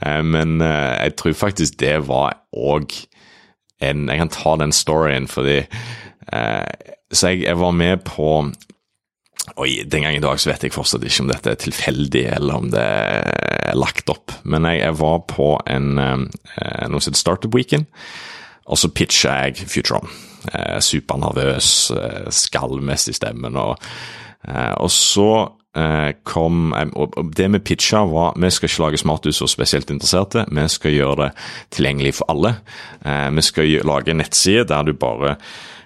Eh, 0.00 0.22
Men 0.24 0.56
eh, 0.64 0.94
jeg 1.06 1.16
tror 1.20 1.36
faktisk 1.46 1.76
det 1.84 1.98
var 2.08 2.38
òg 2.56 2.96
en 3.84 4.06
Jeg 4.08 4.18
kan 4.22 4.30
ta 4.32 4.54
den 4.56 4.72
storyen 4.72 5.26
fordi 5.28 5.58
eh, 6.32 6.70
Så 7.12 7.28
jeg, 7.34 7.42
jeg 7.44 7.58
var 7.60 7.74
med 7.76 8.06
på 8.08 8.30
Oi, 9.54 9.84
den 9.86 10.02
gang 10.02 10.16
i 10.16 10.22
dag 10.22 10.40
så 10.42 10.50
vet 10.50 10.66
jeg 10.66 10.74
fortsatt 10.74 11.04
ikke 11.06 11.22
om 11.22 11.30
dette 11.30 11.52
er 11.52 11.60
tilfeldig, 11.62 12.24
eller 12.34 12.58
om 12.58 12.70
det 12.72 12.82
er 12.82 13.76
lagt 13.78 14.10
opp. 14.10 14.34
Men 14.42 14.66
jeg, 14.66 14.82
jeg 14.82 14.96
var 14.98 15.20
på 15.30 15.52
en 15.70 15.92
eh, 16.02 16.86
noe 16.90 16.98
som 16.98 17.12
heter 17.12 17.22
Startup 17.22 17.54
Weekend, 17.54 17.86
og 18.66 18.80
så 18.80 18.90
pitcha 18.90 19.36
jeg 19.46 19.68
Futuron. 19.70 20.10
Eh, 20.52 20.78
supernervøs, 20.82 21.90
eh, 21.90 22.26
skallmest 22.30 23.10
i 23.10 23.14
stemmen, 23.16 23.56
og, 23.58 23.78
eh, 24.48 24.74
og 24.74 24.90
så 24.90 25.30
kom 26.24 26.72
Og 26.72 27.34
det 27.36 27.50
vi 27.52 27.58
pitcha, 27.58 27.98
var 28.08 28.32
vi 28.40 28.48
skal 28.48 28.70
ikke 28.70 28.80
lage 28.80 28.98
smarthus 29.02 29.38
for 29.42 29.46
spesielt 29.46 29.90
interesserte, 29.90 30.46
vi 30.48 30.62
skal 30.72 30.90
gjøre 30.90 31.16
det 31.16 31.30
tilgjengelig 31.70 32.14
for 32.14 32.30
alle. 32.32 32.54
Vi 33.04 33.42
skal 33.42 33.84
lage 33.84 34.08
en 34.08 34.16
nettside 34.16 34.64
der 34.64 34.84
du 34.84 34.94
bare 34.94 35.36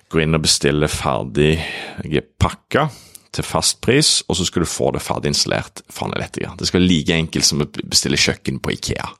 går 0.08 0.22
inn 0.22 0.38
og 0.38 0.42
bestiller 0.42 0.86
ferdige 0.86 2.22
pakker 2.38 2.86
til 3.34 3.46
fast 3.46 3.80
pris, 3.84 4.20
og 4.28 4.36
så 4.38 4.46
skal 4.48 4.64
du 4.64 4.70
få 4.70 4.90
det 4.94 5.02
ferdig 5.04 5.30
installert 5.32 5.82
fra 5.92 6.08
en 6.08 6.14
elektriker. 6.18 6.56
Det 6.58 6.68
skal 6.68 6.80
være 6.80 6.90
like 6.90 7.16
enkelt 7.16 7.46
som 7.46 7.62
å 7.62 7.68
bestille 7.80 8.18
kjøkken 8.20 8.60
på 8.62 8.74
Ikea. 8.74 9.10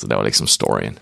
Så 0.00 0.08
det 0.08 0.16
var 0.16 0.26
liksom 0.26 0.48
storyen. 0.50 0.98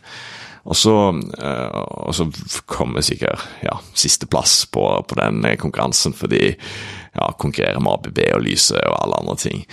Og 0.62 0.76
så, 0.78 0.94
eh, 1.42 1.78
og 2.07 2.14
så 2.14 2.28
kommer 2.70 3.02
sikkert 3.02 3.42
ja, 3.64 3.78
sisteplass 3.98 4.61
på, 4.70 4.85
på 5.09 5.18
den 5.18 5.42
konkurransen, 5.59 6.14
fordi 6.14 6.52
ja, 6.52 7.33
konkurrerer 7.38 7.83
med 7.83 7.92
ABB 7.98 8.20
og 8.37 8.44
Lyse 8.44 8.78
og 8.78 8.98
alle 9.00 9.18
andre 9.18 9.37
ting. 9.42 9.64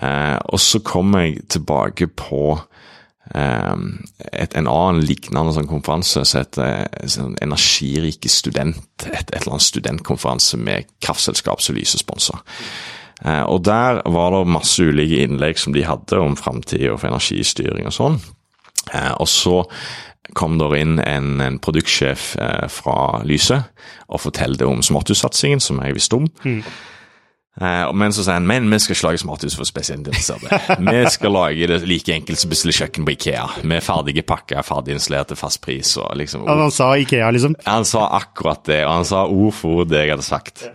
Eh, 0.00 0.38
og 0.48 0.60
så 0.60 0.80
kommer 0.80 1.26
jeg 1.26 1.44
tilbake 1.56 2.08
på 2.16 2.56
et, 3.30 4.54
en 4.56 4.66
annen 4.66 5.02
lignende 5.04 5.52
sånn 5.54 5.68
konferanse 5.70 6.22
som 6.26 6.40
heter 6.40 6.88
sånn 7.06 7.36
Energirike 7.44 8.30
student. 8.32 8.80
Et, 9.04 9.12
et, 9.12 9.34
eller 9.36 9.54
annet 9.54 9.66
studentkonferanse 9.68 10.58
med 10.58 10.88
kraftselskap 11.04 11.62
som 11.62 11.76
lysesponser. 11.78 12.40
Eh, 13.24 13.42
og 13.44 13.64
der 13.68 14.00
var 14.08 14.32
det 14.34 14.44
masse 14.52 14.84
ulike 14.84 15.24
innlegg 15.26 15.60
som 15.60 15.74
de 15.76 15.84
hadde 15.84 16.20
om 16.20 16.36
framtida 16.38 16.94
for 16.96 17.10
energistyring 17.10 17.88
og 17.90 17.96
sånn. 17.96 18.20
Eh, 18.94 19.12
og 19.20 19.28
så 19.28 19.60
kom 20.36 20.60
der 20.60 20.76
inn 20.78 21.00
en, 21.02 21.34
en 21.42 21.58
produktsjef 21.62 22.32
eh, 22.40 22.66
fra 22.72 23.20
Lyse 23.26 23.58
og 24.08 24.22
fortalte 24.22 24.68
om 24.68 24.82
smarthussatsingen, 24.84 25.62
som 25.62 25.82
jeg 25.84 25.96
visste 25.96 26.20
om. 26.20 26.30
Mm. 26.44 26.62
Eh, 27.58 27.92
men 27.98 28.14
så 28.14 28.22
sier 28.22 28.38
han 28.38 28.46
men 28.46 28.70
vi 28.70 28.78
skal 28.78 28.94
ikke 28.94 29.08
lage 29.08 29.22
smarthus 29.24 29.56
for 29.58 29.68
spesialinteresserte. 29.68 30.60
vi 30.90 31.02
skal 31.10 31.34
lage 31.34 31.68
det 31.72 31.80
like 31.88 32.14
enkelt 32.14 32.40
som 32.40 32.52
bestille 32.52 32.76
kjøkken 32.76 33.06
på 33.08 33.16
Ikea, 33.16 33.46
med 33.66 33.84
ferdige 33.84 34.24
pakker, 34.26 34.62
ferdig 34.66 34.96
installert 34.96 35.32
til 35.32 35.40
fast 35.40 35.62
pris. 35.64 35.96
og 36.00 36.14
liksom... 36.20 36.46
og 36.46 36.64
han 36.66 36.74
sa 36.74 36.92
Ikea, 37.00 37.30
liksom? 37.34 37.58
Han 37.66 37.88
sa 37.88 38.06
akkurat 38.20 38.62
det, 38.70 38.84
og 38.86 39.00
han 39.00 39.08
sa 39.08 39.26
ord 39.26 39.56
for 39.58 39.82
ord 39.82 39.90
det 39.92 40.04
jeg 40.04 40.14
hadde 40.14 40.28
sagt. 40.28 40.68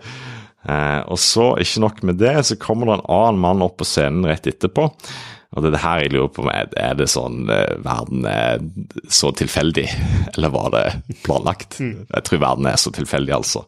Eh, 0.66 1.00
og 1.06 1.18
så, 1.22 1.54
ikke 1.62 1.86
nok 1.86 2.04
med 2.10 2.20
det, 2.20 2.36
så 2.48 2.58
kommer 2.60 2.90
det 2.90 2.98
en 2.98 3.08
annen 3.20 3.40
mann 3.46 3.64
opp 3.64 3.80
på 3.80 3.88
scenen 3.88 4.28
rett 4.28 4.46
etterpå. 4.50 4.90
Og 5.56 5.62
det 5.62 5.70
er 5.70 5.76
det 5.76 5.82
her 5.84 6.00
jeg 6.02 6.12
lurer 6.12 6.30
på, 6.36 6.44
er, 6.52 6.68
er 6.76 6.96
det 6.98 7.06
sånn 7.08 7.46
eh, 7.52 7.78
verden 7.84 8.26
er 8.28 8.60
så 9.08 9.30
tilfeldig, 9.32 9.86
eller 10.34 10.52
var 10.52 10.72
det 10.74 10.84
planlagt? 11.24 11.78
Mm. 11.80 12.04
Jeg 12.10 12.28
tror 12.28 12.42
verden 12.44 12.68
er 12.68 12.80
så 12.82 12.92
tilfeldig, 12.92 13.34
altså. 13.38 13.64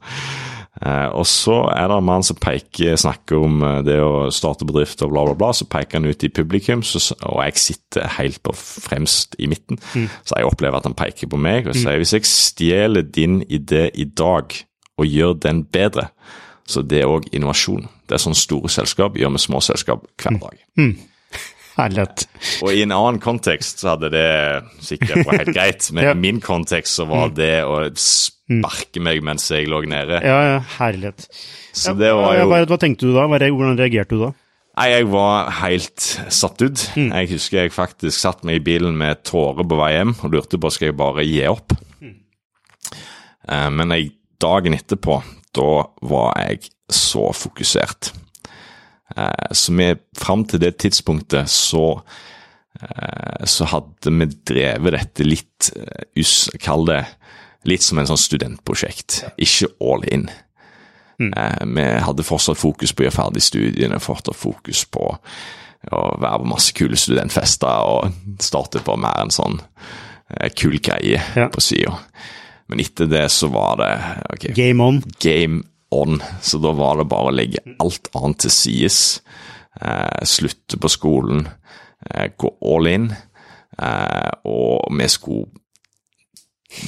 Eh, 0.79 1.09
og 1.11 1.27
så 1.27 1.57
er 1.73 1.89
det 1.91 1.97
en 1.99 2.07
mann 2.07 2.25
som 2.27 2.39
peker, 2.39 2.95
snakker 3.01 3.41
om 3.43 3.63
eh, 3.67 3.81
det 3.87 3.97
å 3.99 4.29
starte 4.35 4.67
bedrift 4.69 5.03
og 5.03 5.11
bla, 5.15 5.25
bla, 5.27 5.35
bla. 5.39 5.51
Så 5.57 5.67
peker 5.71 5.99
han 5.99 6.07
ut 6.07 6.25
i 6.25 6.31
publikum, 6.31 6.85
så, 6.87 7.01
og 7.27 7.43
jeg 7.49 7.63
sitter 7.65 8.07
helt 8.19 8.41
på 8.47 8.55
fremst 8.59 9.35
i 9.43 9.51
midten. 9.51 9.81
Mm. 9.95 10.07
Så 10.23 10.39
jeg 10.39 10.51
opplever 10.51 10.79
at 10.79 10.87
han 10.87 10.97
peker 10.99 11.31
på 11.31 11.41
meg 11.41 11.67
og 11.67 11.75
mm. 11.75 11.83
sier 11.83 12.03
hvis 12.03 12.15
jeg 12.15 12.31
stjeler 12.31 13.07
din 13.07 13.41
idé 13.45 13.89
i 13.95 14.07
dag 14.07 14.55
og 14.99 15.07
gjør 15.07 15.37
den 15.43 15.65
bedre, 15.67 16.09
så 16.69 16.83
det 16.85 17.03
er 17.03 17.11
òg 17.11 17.31
innovasjon. 17.35 17.89
Det 18.07 18.17
er 18.17 18.23
sånn 18.23 18.37
store 18.37 18.71
selskap 18.73 19.17
gjør 19.19 19.33
med 19.35 19.43
små 19.43 19.63
selskap 19.65 20.05
hver 20.21 20.37
mm. 20.37 20.43
dag. 20.45 20.59
Mm. 20.79 20.95
Herlighet. 21.79 22.27
Og 22.65 22.73
i 22.75 22.83
en 22.83 22.95
annen 22.95 23.21
kontekst 23.23 23.83
så 23.83 23.95
hadde 23.95 24.11
det 24.15 24.29
sikkert 24.83 25.27
vært 25.27 25.45
helt 25.45 25.55
greit, 25.55 25.91
men 25.95 26.09
ja. 26.09 26.15
i 26.15 26.19
min 26.19 26.43
kontekst 26.43 26.99
så 26.99 27.07
var 27.09 27.31
mm. 27.31 27.37
det 27.39 27.55
å 27.67 27.79
sparke 28.49 29.03
meg 29.05 29.23
mens 29.27 29.49
jeg 29.53 29.69
lå 29.71 29.83
nede. 29.89 30.21
Ja, 30.25 30.39
ja, 30.55 30.59
herlighet. 30.79 31.29
Så 31.77 31.95
det 31.99 32.13
var 32.17 32.37
jo... 32.39 32.47
Hva, 32.51 32.63
hva 32.69 32.79
tenkte 32.81 33.09
du 33.09 33.15
da? 33.17 33.27
Hvordan 33.29 33.79
reagerte 33.79 34.17
du 34.17 34.25
da? 34.27 34.35
Nei, 34.79 34.87
Jeg 34.93 35.09
var 35.11 35.51
helt 35.59 36.05
satt 36.31 36.63
ut. 36.63 36.85
Mm. 36.97 37.11
Jeg 37.11 37.31
husker 37.35 37.61
jeg 37.65 37.75
faktisk 37.75 38.15
satt 38.19 38.45
meg 38.47 38.61
i 38.61 38.65
bilen 38.71 38.97
med 38.99 39.25
tårer 39.27 39.67
på 39.67 39.79
vei 39.81 39.91
hjem 39.97 40.15
og 40.23 40.37
lurte 40.37 40.61
på 40.61 40.71
skal 40.71 40.93
jeg 40.93 40.99
bare 41.01 41.27
gi 41.27 41.43
opp. 41.51 41.75
Mm. 41.99 42.15
Men 43.75 43.97
jeg, 43.97 44.13
dagen 44.39 44.77
etterpå, 44.77 45.19
da 45.57 45.71
var 46.07 46.39
jeg 46.39 46.71
så 46.93 47.29
fokusert. 47.35 48.13
Eh, 49.17 49.53
så 49.53 49.75
vi, 49.75 49.93
fram 50.19 50.45
til 50.49 50.63
det 50.63 50.77
tidspunktet, 50.83 51.51
så 51.51 52.01
eh, 52.81 53.45
så 53.49 53.69
hadde 53.73 54.13
vi 54.15 54.29
drevet 54.53 54.95
dette 54.95 55.27
litt, 55.27 55.71
eh, 55.75 56.59
kall 56.63 56.87
det 56.89 57.03
litt 57.67 57.83
som 57.83 57.99
en 57.99 58.09
sånn 58.11 58.21
studentprosjekt, 58.21 59.23
ikke 59.41 59.73
all 59.83 60.05
in. 60.07 60.29
Mm. 61.19 61.33
Vi 61.75 61.87
hadde 62.07 62.27
fortsatt 62.27 62.61
fokus 62.61 62.93
på 62.95 63.03
å 63.03 63.09
gjøre 63.09 63.17
ferdig 63.17 63.43
studiene, 63.43 63.99
fortsatt 63.99 64.39
fokus 64.39 64.85
på 64.87 65.09
å 65.89 66.03
være 66.19 66.43
på 66.43 66.51
masse 66.51 66.75
kule 66.75 66.99
studentfester 66.99 67.91
og 67.91 68.39
starte 68.43 68.83
på 68.87 68.95
mer 68.99 69.25
en 69.25 69.35
sånn 69.35 69.59
kul 70.59 70.79
greie 70.85 71.19
ja. 71.19 71.49
på 71.51 71.63
sida. 71.65 71.97
Men 72.69 72.83
etter 72.85 73.09
det 73.11 73.27
så 73.33 73.49
var 73.51 73.79
det 73.81 73.93
okay, 74.35 74.55
Game 74.57 74.85
on. 74.85 75.03
Game 75.23 75.63
on, 75.91 76.21
så 76.45 76.61
da 76.61 76.75
var 76.77 77.01
det 77.01 77.09
bare 77.09 77.31
å 77.31 77.35
legge 77.35 77.63
alt 77.81 78.11
annet 78.19 78.45
til 78.45 78.53
sides. 78.53 78.99
Eh, 79.81 80.25
slutte 80.29 80.77
på 80.81 80.91
skolen, 80.93 81.47
eh, 82.11 82.29
gå 82.37 82.51
all 82.67 82.91
in, 82.91 83.13
eh, 83.79 84.31
og 84.45 84.93
vi 84.99 85.09
skulle 85.09 85.47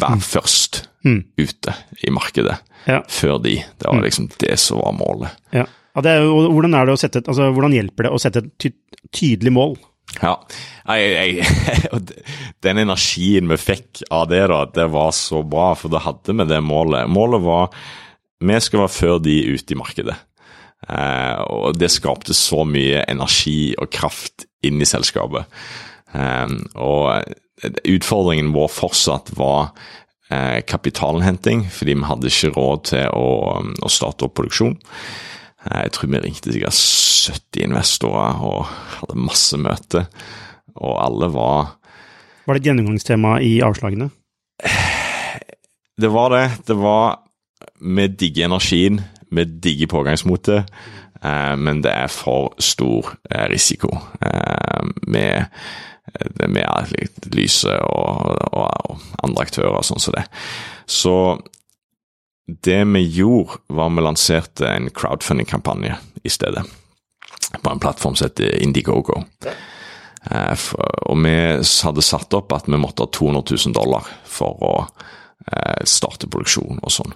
være 0.00 0.18
mm. 0.18 0.24
først 0.24 0.82
mm. 1.06 1.20
ute 1.40 1.74
i 2.04 2.12
markedet 2.12 2.56
ja. 2.86 3.00
før 3.08 3.38
de. 3.44 3.58
Det 3.78 3.86
var 3.86 4.00
mm. 4.00 4.06
liksom 4.06 4.30
det 4.40 4.56
som 4.60 4.82
var 4.82 4.96
målet. 4.96 5.36
Ja. 5.56 5.66
ja 5.66 6.04
er 6.12 6.26
hvordan, 6.28 6.74
er 6.76 6.90
det 6.90 6.98
sette, 7.00 7.24
altså, 7.26 7.50
hvordan 7.54 7.76
hjelper 7.76 8.06
det 8.06 8.12
å 8.14 8.20
sette 8.22 8.44
et 8.44 8.52
ty 8.60 8.74
tydelig 9.10 9.50
mål? 9.56 9.78
Ja, 10.20 10.34
jeg, 10.98 11.38
jeg, 11.38 12.02
Den 12.64 12.82
energien 12.82 13.48
vi 13.50 13.58
fikk 13.58 14.02
av 14.10 14.28
det, 14.30 14.42
da, 14.50 14.64
det 14.74 14.86
var 14.92 15.12
så 15.16 15.42
bra, 15.46 15.72
for 15.78 15.92
da 15.92 16.02
hadde 16.02 16.34
vi 16.34 16.46
det 16.50 16.60
målet. 16.66 17.10
Målet 17.10 17.42
var 17.46 17.70
vi 18.40 18.56
skal 18.62 18.84
være 18.84 18.94
før 18.94 19.18
de 19.22 19.36
ute 19.52 19.74
i 19.74 19.78
markedet. 19.78 20.16
Eh, 20.88 21.40
og 21.52 21.76
det 21.76 21.90
skapte 21.92 22.34
så 22.36 22.64
mye 22.64 23.04
energi 23.10 23.74
og 23.76 23.90
kraft 23.92 24.46
inn 24.64 24.80
i 24.80 24.88
selskapet. 24.88 25.44
Eh, 26.16 26.56
og 26.80 27.34
utfordringen 27.84 28.52
vår 28.54 28.68
fortsatt 28.72 29.32
var 29.38 29.72
eh, 30.30 30.60
kapitalinnhenting, 30.66 31.66
fordi 31.72 31.96
vi 31.98 32.08
hadde 32.08 32.30
ikke 32.30 32.54
råd 32.56 32.86
til 32.92 33.08
å, 33.16 33.26
å 33.60 33.92
starte 33.92 34.26
opp 34.26 34.36
produksjon. 34.38 34.78
Eh, 35.66 35.82
jeg 35.86 35.94
tror 35.96 36.12
vi 36.12 36.22
ringte 36.24 36.54
sikkert 36.54 36.80
70 37.30 37.66
investorer 37.68 38.40
og 38.44 38.70
hadde 39.00 39.18
masse 39.20 39.60
møter, 39.60 40.08
og 40.78 40.96
alle 41.02 41.30
var 41.34 41.76
Var 42.46 42.56
det 42.56 42.62
et 42.62 42.70
gjennomgangstema 42.70 43.36
i 43.44 43.58
avslagene? 43.62 44.08
Det 46.00 46.08
var 46.08 46.32
det. 46.32 46.46
Det 46.66 46.76
var 46.80 47.20
vi 47.80 48.06
digger 48.08 48.48
energien, 48.48 49.02
vi 49.30 49.44
digger 49.44 49.90
pågangsmotet, 49.92 50.70
eh, 51.22 51.56
men 51.56 51.82
det 51.84 51.92
er 51.92 52.08
for 52.12 52.54
stor 52.58 53.12
risiko 53.52 53.92
eh, 54.24 54.88
med, 55.06 55.44
med 56.48 56.66
Lyse 57.34 57.72
og, 57.86 58.26
og, 58.50 58.66
og, 58.90 59.08
andre 59.22 59.46
aktører 59.46 59.86
sånn 59.86 60.02
som 60.02 60.16
det. 60.16 60.26
Så 60.90 61.14
det 62.50 62.82
vi 62.84 63.02
gjorde, 63.20 63.60
var 63.68 63.92
vi 63.94 64.04
lanserte 64.04 64.68
en 64.68 64.90
crowdfunding-kampanje 64.90 65.96
i 66.22 66.32
stedet. 66.32 66.64
På 67.62 67.70
en 67.70 67.82
plattform 67.82 68.16
som 68.18 68.26
heter 68.26 68.58
Indiegogo. 68.62 69.22
Eh, 70.30 70.66
og 71.06 71.22
vi 71.24 71.36
hadde 71.62 72.04
satt 72.04 72.34
opp 72.36 72.52
at 72.52 72.68
vi 72.68 72.80
måtte 72.80 73.06
ha 73.06 73.12
200 73.12 73.56
000 73.66 73.76
dollar 73.76 74.06
for 74.28 74.66
å 74.66 74.74
eh, 74.82 75.86
starte 75.88 76.28
produksjon 76.30 76.82
og 76.82 76.94
sånn. 76.94 77.14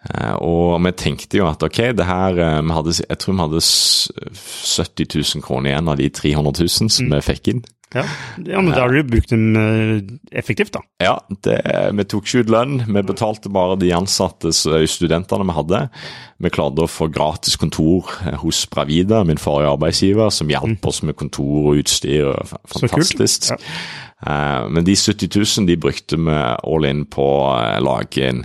Eh, 0.00 0.36
og 0.40 0.78
vi 0.86 0.92
tenkte 0.96 1.40
jo 1.40 1.48
at 1.50 1.62
ok, 1.66 1.82
det 1.96 2.06
her 2.08 2.38
eh, 2.40 2.60
vi 2.64 2.76
hadde, 2.76 2.94
Jeg 3.02 3.20
tror 3.20 3.34
vi 3.34 3.44
hadde 3.44 3.64
70 3.64 5.10
000 5.36 5.44
kroner 5.44 5.74
igjen 5.74 5.92
av 5.92 6.00
de 6.00 6.08
300 6.08 6.54
000 6.62 6.72
som 6.88 7.10
mm. 7.10 7.16
vi 7.16 7.26
fikk 7.26 7.52
inn. 7.52 7.62
Ja, 7.94 8.04
ja 8.46 8.60
men 8.62 8.70
da 8.70 8.84
har 8.84 8.94
du 8.94 9.02
brukt 9.06 9.32
dem 9.32 9.56
eh, 9.58 10.02
effektivt, 10.38 10.72
da. 10.76 10.82
Ja, 11.02 11.14
det, 11.46 11.58
vi 11.98 12.06
tok 12.06 12.28
ikke 12.28 12.44
ut 12.44 12.52
lønn. 12.54 12.76
Vi 12.86 13.04
betalte 13.06 13.52
bare 13.52 13.78
de 13.80 13.92
ansatte 13.96 14.52
studentene 14.54 15.46
vi 15.48 15.56
hadde. 15.56 15.80
Vi 16.40 16.52
klarte 16.54 16.86
å 16.86 16.90
få 16.90 17.10
gratis 17.12 17.58
kontor 17.60 18.12
hos 18.44 18.62
Bravida, 18.70 19.24
min 19.28 19.40
forrige 19.40 19.74
arbeidsgiver, 19.74 20.30
som 20.34 20.52
hjalp 20.52 20.78
mm. 20.78 20.90
oss 20.92 21.02
med 21.06 21.18
kontor 21.18 21.72
og 21.72 21.82
utstyr. 21.82 22.36
Fantastisk. 22.70 23.50
Ja. 23.50 23.58
Men 24.68 24.84
de 24.84 24.92
70 24.92 25.32
000 25.32 25.66
de 25.68 25.78
brukte 25.80 26.18
vi 26.20 26.36
all 26.36 26.86
in 26.86 27.06
på 27.08 27.24
å 27.24 27.80
lage 27.80 28.26
en 28.28 28.44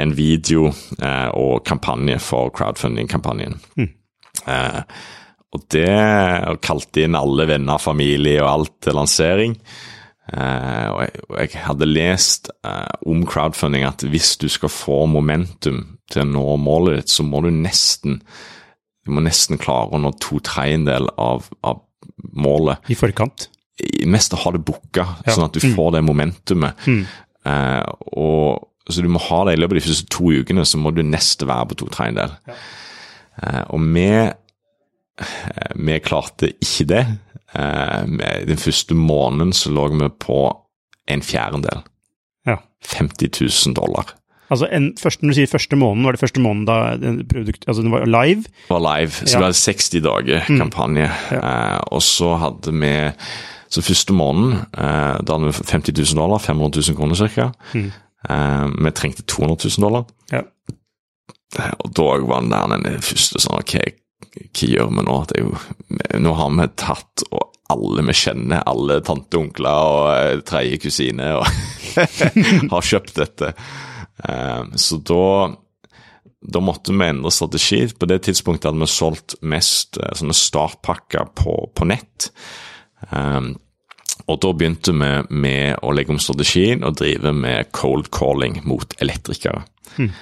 en 0.00 0.14
video 0.16 0.70
eh, 1.02 1.28
og 1.36 1.64
kampanje 1.68 2.18
for 2.22 2.50
crowdfunding-kampanjen. 2.56 3.58
Mm. 3.76 3.90
Og 5.50 5.64
det 5.74 5.90
kalte 6.62 7.04
inn 7.04 7.18
alle 7.18 7.48
venner, 7.50 7.82
familie 7.82 8.38
og 8.44 8.50
alt 8.50 8.76
til 8.86 8.94
lansering. 8.94 9.56
Eh, 10.30 10.86
og, 10.92 11.00
jeg, 11.02 11.24
og, 11.26 11.36
jeg, 11.40 11.52
hadde 11.64 11.88
lest 11.90 12.52
eh, 12.62 12.92
om 13.10 13.24
crowdfunding 13.26 13.82
at 13.88 14.04
hvis 14.06 14.36
du 14.38 14.46
skal 14.52 14.70
få 14.70 15.02
momentum 15.10 15.82
til 16.10 16.22
å 16.22 16.28
nå 16.28 16.46
målet 16.62 17.00
ditt, 17.00 17.14
så 17.14 17.26
må 17.26 17.42
du 17.42 17.50
nesten 17.54 18.20
du 19.06 19.14
må 19.16 19.22
nesten 19.24 19.58
klare 19.58 19.96
å 19.96 20.00
nå 20.00 20.12
to 20.22 20.38
tredjedel 20.44 21.08
av, 21.18 21.48
av 21.66 21.80
målet. 22.36 22.82
I 22.92 22.96
forkant? 22.98 23.48
I, 23.80 24.04
mest 24.10 24.34
å 24.36 24.40
ha 24.42 24.52
det 24.54 24.60
booka, 24.66 25.06
ja. 25.24 25.32
sånn 25.32 25.46
at 25.48 25.56
du 25.56 25.64
mm. 25.64 25.72
får 25.74 25.94
det 25.96 26.02
momentumet. 26.04 26.84
Mm. 26.84 27.00
Eh, 27.48 27.86
og 28.20 28.68
så 28.90 29.04
du 29.04 29.08
må 29.12 29.22
ha 29.22 29.40
det 29.46 29.56
i 29.56 29.60
løpet 29.60 29.76
av 29.76 29.80
de 29.80 29.86
første 29.86 30.12
to 30.12 30.30
ukene, 30.30 30.66
så 30.68 30.80
må 30.82 30.92
du 30.94 31.02
nesten 31.06 31.48
være 31.48 31.70
på 31.70 31.80
to 31.80 31.88
tredjedel. 31.94 32.36
Ja. 32.50 32.58
Eh, 33.40 33.62
og 33.72 33.88
vi, 33.96 34.06
eh, 34.20 34.32
vi 35.76 35.98
klarte 36.04 36.52
ikke 36.60 36.86
det. 36.90 37.04
Eh, 37.54 38.02
den 38.48 38.60
første 38.60 38.94
måneden 38.94 39.52
så 39.56 39.72
lå 39.74 39.88
vi 39.94 40.08
på 40.22 40.40
en 41.10 41.22
fjerdedel. 41.22 41.82
Ja. 42.46 42.60
50 42.86 43.30
000 43.40 43.76
dollar. 43.76 44.14
Altså 44.50 44.66
en, 44.74 44.90
først, 44.98 45.22
Når 45.22 45.30
du 45.30 45.34
sier 45.38 45.46
første 45.50 45.76
måneden, 45.78 46.04
var 46.04 46.16
det 46.16 46.20
første 46.20 46.42
måneden 46.42 46.66
da 46.66 47.22
produkt, 47.30 47.64
altså 47.68 47.82
den 47.84 47.92
var 47.92 48.06
live? 48.08 48.42
Det 48.42 48.72
var 48.72 48.82
live, 48.82 49.10
så 49.10 49.26
ja. 49.28 49.38
det 49.38 49.46
var 49.46 49.58
60 49.60 49.90
dager 50.02 50.46
kampanje. 50.48 51.06
Mm. 51.06 51.36
Ja. 51.36 51.40
Eh, 51.50 51.80
og 51.94 52.02
så 52.02 52.34
hadde 52.40 52.74
vi 52.74 52.94
Så 53.70 53.84
første 53.86 54.12
måneden 54.12 54.64
eh, 54.74 55.18
da 55.22 55.36
hadde 55.36 55.46
vi 55.46 55.52
50 55.52 55.94
000 55.94 56.18
dollar, 56.18 56.38
500 56.42 56.82
000 56.88 56.96
kroner 56.98 57.14
ca. 57.14 57.52
Mm. 57.74 57.92
Eh, 58.28 58.66
vi 58.84 58.90
trengte 58.90 59.22
200 59.22 59.70
000 59.78 59.84
dollar. 59.86 60.04
Ja. 60.32 60.42
Eh, 61.58 61.72
Og 61.78 61.94
da 61.94 62.08
var 62.26 62.40
den 62.42 62.50
der 62.50 62.66
den 62.74 63.02
første 63.02 63.38
sånn 63.38 63.60
Ok, 63.62 63.76
hva 64.30 64.68
gjør 64.68 64.92
vi 64.96 65.06
nå? 65.06 65.16
Det 65.28 65.38
er 65.38 65.46
jo, 65.46 65.54
nå 66.22 66.34
har 66.38 66.52
vi 66.58 66.68
tatt 66.80 67.24
og 67.30 67.46
alle 67.70 68.02
vi 68.08 68.16
kjenner, 68.18 68.64
alle 68.66 68.98
tante, 69.06 69.38
onkler 69.38 69.90
og 69.90 70.06
eh, 70.10 70.40
tredje 70.46 70.80
kusine, 70.82 71.28
og 71.38 71.46
har 72.72 72.88
kjøpt 72.88 73.18
dette. 73.20 73.52
Eh, 74.26 74.62
så 74.74 75.02
da 75.06 75.24
da 76.40 76.60
måtte 76.64 76.94
vi 76.96 77.04
endre 77.04 77.30
strategi. 77.30 77.82
På 77.92 78.08
det 78.08 78.22
tidspunktet 78.24 78.70
hadde 78.70 78.80
vi 78.80 78.88
solgt 78.88 79.36
mest 79.44 79.98
eh, 80.00 80.14
sånne 80.16 80.36
startpakker 80.36 81.34
på, 81.36 81.56
på 81.76 81.88
nett. 81.88 82.30
Um, 83.10 83.54
og 84.28 84.40
da 84.40 84.52
begynte 84.56 84.94
vi 84.94 85.10
med 85.42 85.80
å 85.84 85.92
legge 85.96 86.14
om 86.14 86.20
strategien 86.22 86.84
og 86.86 86.98
drive 87.00 87.32
med 87.36 87.70
cold 87.76 88.10
calling 88.14 88.60
mot 88.68 88.96
elektrikere. 89.04 89.64
Eh, 89.98 90.16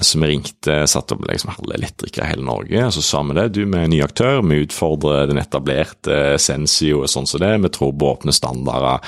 Så 0.00 0.18
vi 0.18 0.30
ringte, 0.30 0.74
satte 0.88 1.14
opp 1.14 1.26
liksom 1.28 1.50
halve 1.52 1.74
elektrikere 1.76 2.24
i 2.24 2.30
hele 2.32 2.44
Norge, 2.46 2.86
og 2.86 2.92
så 2.96 3.02
sa 3.04 3.20
vi 3.28 3.34
det. 3.36 3.44
Du, 3.52 3.60
vi 3.68 3.80
er 3.82 3.90
ny 3.92 3.98
aktør, 4.04 4.40
vi 4.48 4.62
utfordrer 4.64 5.28
den 5.28 5.40
etablerte 5.42 6.38
Sensio 6.40 7.02
og 7.02 7.10
sånn 7.12 7.28
som 7.28 7.42
det. 7.42 7.50
Vi 7.66 7.70
tror 7.74 7.92
på 7.92 8.08
åpne 8.14 8.32
standarder, 8.34 9.04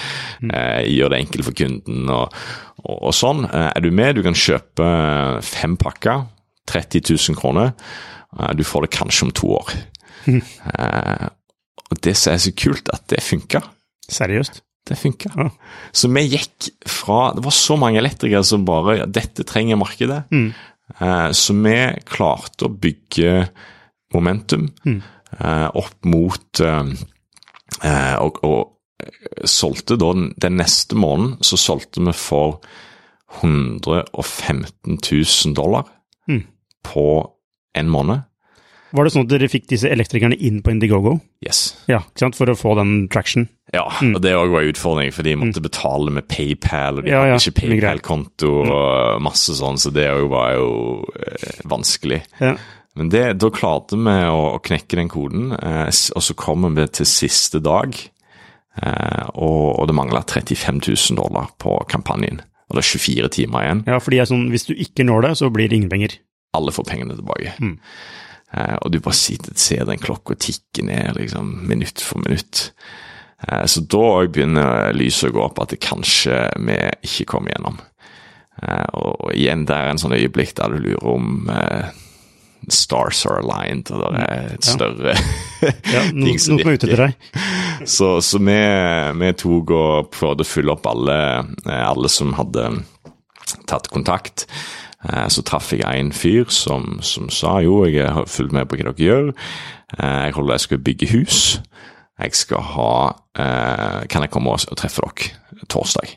eh, 0.51 0.83
gjør 0.93 1.15
det 1.15 1.23
enkelt 1.25 1.49
for 1.49 1.57
kunden 1.63 2.13
og, 2.13 2.37
og, 2.85 2.97
og 3.09 3.17
sånn. 3.17 3.47
Eh, 3.49 3.71
er 3.73 3.87
du 3.87 3.89
med? 3.91 4.19
Du 4.19 4.23
kan 4.27 4.37
kjøpe 4.37 4.91
fem 5.47 5.79
pakker, 5.81 6.27
30 6.69 7.07
000 7.15 7.41
kroner. 7.41 7.73
Eh, 8.37 8.53
Du 8.59 8.65
får 8.67 8.87
det 8.87 8.95
kanskje 8.99 9.31
om 9.31 9.33
to 9.33 9.55
år. 9.57 9.73
Mm. 10.27 10.43
og 11.91 11.99
det 12.05 12.17
som 12.19 12.35
er 12.35 12.43
så 12.43 12.53
kult, 12.59 12.93
at 12.93 13.09
det 13.09 13.25
funka. 13.25 13.65
Seriøst? 14.13 14.61
Det 14.87 14.97
funka. 15.01 15.33
Ja. 15.37 15.49
Så 15.93 16.09
vi 16.15 16.23
gikk 16.31 16.69
fra 16.87 17.33
Det 17.35 17.43
var 17.45 17.55
så 17.55 17.77
mange 17.77 17.99
elektrikere 17.99 18.45
som 18.47 18.65
bare 18.69 18.99
ja, 19.01 19.07
Dette 19.11 19.43
trenger 19.45 19.77
markedet. 19.81 20.21
Eh, 21.01 21.31
så 21.35 21.57
vi 21.59 21.77
klarte 22.07 22.69
å 22.69 22.71
bygge 22.71 23.49
momentum 24.15 24.69
eh, 24.87 25.67
opp 25.75 26.07
mot 26.07 26.61
eh, 26.63 26.93
eh, 27.83 28.15
og, 28.23 28.39
og 28.47 28.61
eh, 29.03 29.43
solgte 29.51 29.99
da 29.99 30.13
den, 30.15 30.29
den 30.39 30.57
neste 30.63 30.95
måneden 30.95 31.43
så 31.43 31.59
solgte 31.59 32.05
vi 32.07 32.15
for 32.15 32.61
115 33.43 34.99
000 35.13 35.55
dollar 35.55 35.85
Mm. 36.29 36.43
på 36.83 37.31
en 37.79 37.89
måned. 37.91 38.23
Var 38.97 39.05
det 39.07 39.13
sånn 39.13 39.27
at 39.27 39.33
dere 39.35 39.49
fikk 39.53 39.67
disse 39.69 39.91
elektrikerne 39.93 40.37
inn 40.49 40.63
på 40.65 40.73
Indiegogo? 40.73 41.19
Yes. 41.45 41.75
Ja, 41.91 41.99
ikke 42.07 42.25
sant? 42.25 42.39
For 42.39 42.49
å 42.49 42.57
få 42.57 42.73
den 42.79 42.95
traction? 43.13 43.49
Ja, 43.75 43.85
og 43.85 44.21
det 44.25 44.33
òg 44.39 44.53
var 44.55 44.65
en 44.65 44.73
utfordring, 44.73 45.13
for 45.13 45.27
de 45.27 45.35
måtte 45.37 45.61
betale 45.65 46.13
med 46.15 46.29
PayPal, 46.33 47.01
og 47.01 47.05
de 47.05 47.13
Ja, 47.13 47.25
ja, 47.29 47.37
hadde 47.37 47.51
ikke. 47.53 47.67
PayPal-konto 47.75 48.51
og 48.65 49.23
masse 49.27 49.57
sånn, 49.59 49.77
så 49.83 49.93
det 49.93 50.07
òg 50.13 50.29
var 50.33 50.55
jo 50.57 50.69
eh, 51.21 51.61
vanskelig. 51.69 52.23
Ja. 52.41 52.55
Men 52.97 53.11
det, 53.13 53.25
da 53.43 53.51
klarte 53.53 53.99
vi 54.01 54.17
å, 54.33 54.43
å 54.57 54.61
knekke 54.65 54.97
den 54.97 55.11
koden, 55.13 55.51
eh, 55.59 55.91
og 56.17 56.23
så 56.25 56.37
kommer 56.39 56.73
vi 56.79 56.87
til 56.97 57.09
siste 57.11 57.61
dag, 57.61 57.93
eh, 58.81 59.25
og, 59.35 59.81
og 59.81 59.89
det 59.91 59.97
mangler 59.99 60.25
35 60.25 60.81
000 60.87 61.19
dollar 61.21 61.51
på 61.61 61.77
kampanjen. 61.93 62.41
Og 62.71 62.79
det 62.79 62.83
er 62.83 62.89
24 62.97 63.29
timer 63.37 63.67
igjen. 63.67 63.83
ja, 63.87 63.99
fordi 64.03 64.23
sånn, 64.27 64.47
hvis 64.51 64.65
du 64.67 64.73
ikke 64.75 65.05
når 65.07 65.29
det, 65.29 65.35
så 65.43 65.51
blir 65.55 65.69
det 65.71 65.77
ingen 65.83 65.93
penger. 65.93 66.17
Alle 66.57 66.73
får 66.75 66.87
pengene 66.89 67.19
tilbake. 67.19 67.53
Mm. 67.61 67.77
Eh, 68.57 68.77
og 68.81 68.93
du 68.95 69.01
bare 69.05 69.19
sitter 69.19 69.57
ser 69.61 69.85
den 69.89 70.01
klokka 70.01 70.37
tikke 70.41 70.85
ned, 70.87 71.17
liksom, 71.19 71.51
minutt 71.69 72.01
for 72.01 72.23
minutt. 72.25 72.71
Eh, 73.49 73.67
så 73.69 73.83
da 73.85 74.07
begynner 74.33 74.95
lyset 74.97 75.31
å 75.31 75.35
gå 75.37 75.45
opp 75.45 75.61
at 75.65 75.75
det 75.75 75.83
kanskje 75.85 76.39
vi 76.65 76.79
ikke 77.05 77.29
kommer 77.35 77.53
gjennom. 77.53 77.79
Eh, 78.63 78.87
og, 78.97 79.13
og 79.29 79.35
igjen, 79.37 79.67
det 79.69 79.77
er 79.77 79.93
en 79.93 80.01
sånn 80.01 80.17
øyeblikk 80.17 80.55
der 80.57 80.73
du 80.73 80.81
lurer 80.89 81.09
om 81.17 81.47
stars 82.73 83.21
are 83.29 83.43
aligned, 83.45 83.91
og 83.95 84.01
det 84.01 84.23
er 84.25 84.47
et 84.57 84.65
Ja. 84.67 84.73
større 84.73 85.13
Ja, 85.93 86.01
no, 86.13 86.25
ting 86.27 86.39
som 86.43 86.57
virker. 86.59 86.99
er 86.99 87.13
så, 87.87 88.17
så 88.25 88.41
vi, 88.43 88.57
vi 89.21 89.29
tok 89.39 89.71
og 89.77 90.09
prøvde 90.17 90.43
å 90.43 90.49
fylle 90.49 90.73
opp 90.75 90.89
alle, 90.91 91.19
alle 91.69 92.11
som 92.11 92.33
hadde 92.35 92.65
tatt 93.71 93.87
kontakt. 93.93 94.47
Eh, 95.13 95.29
Så 95.29 95.43
traff 95.43 95.73
jeg 95.73 96.01
en 96.01 96.13
fyr 96.13 96.45
som, 96.51 96.99
som 97.03 97.29
sa 97.31 97.59
jo, 97.61 97.85
jeg 97.87 98.09
har 98.13 98.27
fulgt 98.27 98.53
med 98.53 98.67
på 98.69 98.77
hva 98.77 98.89
dere 98.93 98.95
gjør. 99.07 99.33
Eh, 99.99 100.25
Jeg 100.27 100.33
holder 100.35 100.55
jeg 100.55 100.61
skal 100.61 100.79
bygge 100.79 101.11
hus. 101.13 101.61
Jeg 102.19 102.33
skal 102.35 102.63
ha 102.63 102.93
eh, 103.39 104.07
Kan 104.09 104.23
jeg 104.23 104.31
komme 104.31 104.51
og 104.51 104.77
treffe 104.77 105.03
dere 105.05 105.67
torsdag? 105.69 106.17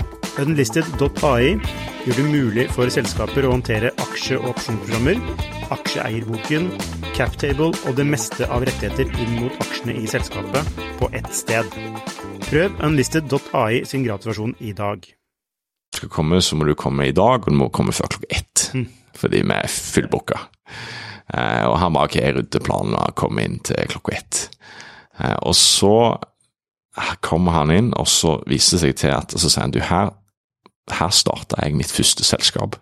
Unlisted.ai 0.39 1.57
gjør 2.05 2.15
det 2.15 2.23
mulig 2.23 2.63
for 2.71 2.87
selskaper 2.93 3.43
å 3.43 3.51
håndtere 3.51 3.89
aksje- 3.99 4.37
og 4.39 4.53
opsjonsprogrammer, 4.53 5.19
aksjeeierboken, 5.75 6.69
captable 7.17 7.73
og 7.73 7.97
det 7.97 8.05
meste 8.07 8.47
av 8.47 8.63
rettigheter 8.63 9.11
inn 9.19 9.33
mot 9.41 9.57
aksjene 9.65 9.97
i 9.99 10.07
selskapet 10.07 10.79
på 11.01 11.09
ett 11.17 11.27
sted. 11.35 11.67
Prøv 12.47 12.79
unlisted.ai 12.79 13.83
sin 13.85 14.05
gratisversjon 14.07 14.55
i 14.59 14.71
dag. 14.77 15.03
skal 15.95 16.09
komme, 16.09 16.39
så 16.41 16.55
må 16.55 16.63
du 16.65 16.75
komme 16.79 17.09
i 17.09 17.11
dag, 17.11 17.43
og 17.43 17.51
du 17.51 17.57
må 17.59 17.69
komme 17.69 17.91
før 17.91 18.15
klokka 18.15 18.31
ett. 18.31 18.71
Fordi 19.19 19.43
vi 19.43 19.53
er 19.53 19.67
fullbooka. 19.67 20.39
Eh, 21.33 21.65
og 21.67 21.77
han 21.79 21.93
ba 21.93 22.07
ok, 22.07 22.15
jeg 22.15 22.35
rydder 22.35 22.63
planen 22.63 22.95
og 22.95 23.15
kommer 23.19 23.43
inn 23.43 23.59
til 23.59 23.83
klokka 23.91 24.15
ett. 24.15 24.49
Eh, 25.19 25.35
og 25.43 25.55
så 25.55 26.15
kommer 27.21 27.51
han 27.51 27.71
inn, 27.71 27.93
og 27.95 28.07
så 28.07 28.39
viser 28.47 28.77
det 28.77 28.81
seg 28.81 28.97
til 28.99 29.13
at 29.15 29.31
Så 29.39 29.49
sier 29.49 29.63
han 29.63 29.71
du, 29.71 29.79
her, 29.79 30.11
her 30.99 31.09
starta 31.15 31.55
jeg 31.63 31.75
mitt 31.77 31.91
første 31.91 32.23
selskap, 32.27 32.75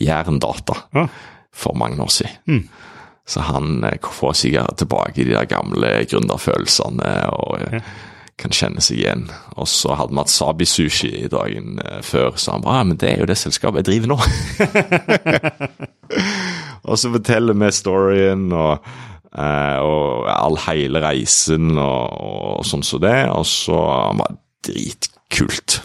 Jæren 0.00 0.38
Data, 0.42 0.74
Ja. 0.94 1.06
for 1.52 1.74
mange 1.74 2.00
år 2.02 2.08
siden. 2.12 2.36
Mm. 2.46 2.68
Så 3.26 3.40
han 3.42 3.84
eh, 3.84 3.98
får 4.12 4.32
sikkert 4.38 4.76
tilbake 4.78 5.24
de 5.24 5.30
der 5.32 5.44
gamle 5.50 6.04
gründerfølelsene 6.10 7.14
og 7.32 7.56
eh, 7.60 7.72
Ja. 7.78 7.80
kan 8.38 8.50
kjenne 8.52 8.80
seg 8.84 8.98
igjen. 9.00 9.30
Og 9.56 9.64
så 9.68 9.94
hadde 9.96 10.12
vi 10.12 10.18
hatt 10.20 10.28
Sabi 10.30 10.64
Sushi 10.68 11.08
i 11.24 11.28
dagen 11.32 11.78
eh, 11.80 12.02
før, 12.04 12.36
så 12.36 12.52
han 12.52 12.62
bare 12.62 12.76
ja, 12.82 12.84
men 12.84 12.96
det 13.00 13.10
er 13.14 13.18
jo 13.24 13.30
det 13.30 13.38
selskapet 13.40 13.80
jeg 13.82 13.88
driver 13.88 14.08
nå. 14.12 14.18
og 16.86 16.98
så 17.00 17.10
forteller 17.14 17.56
vi 17.58 17.70
storyen 17.74 18.46
og, 18.52 18.84
og 19.32 20.28
all 20.30 20.58
hele 20.68 21.00
reisen 21.04 21.72
og, 21.78 22.12
og 22.60 22.66
sånn 22.68 22.84
som 22.86 23.00
det, 23.02 23.16
og 23.32 23.46
så 23.48 23.80
han 24.10 24.20
bare 24.22 24.36
dritkult. 24.68 25.80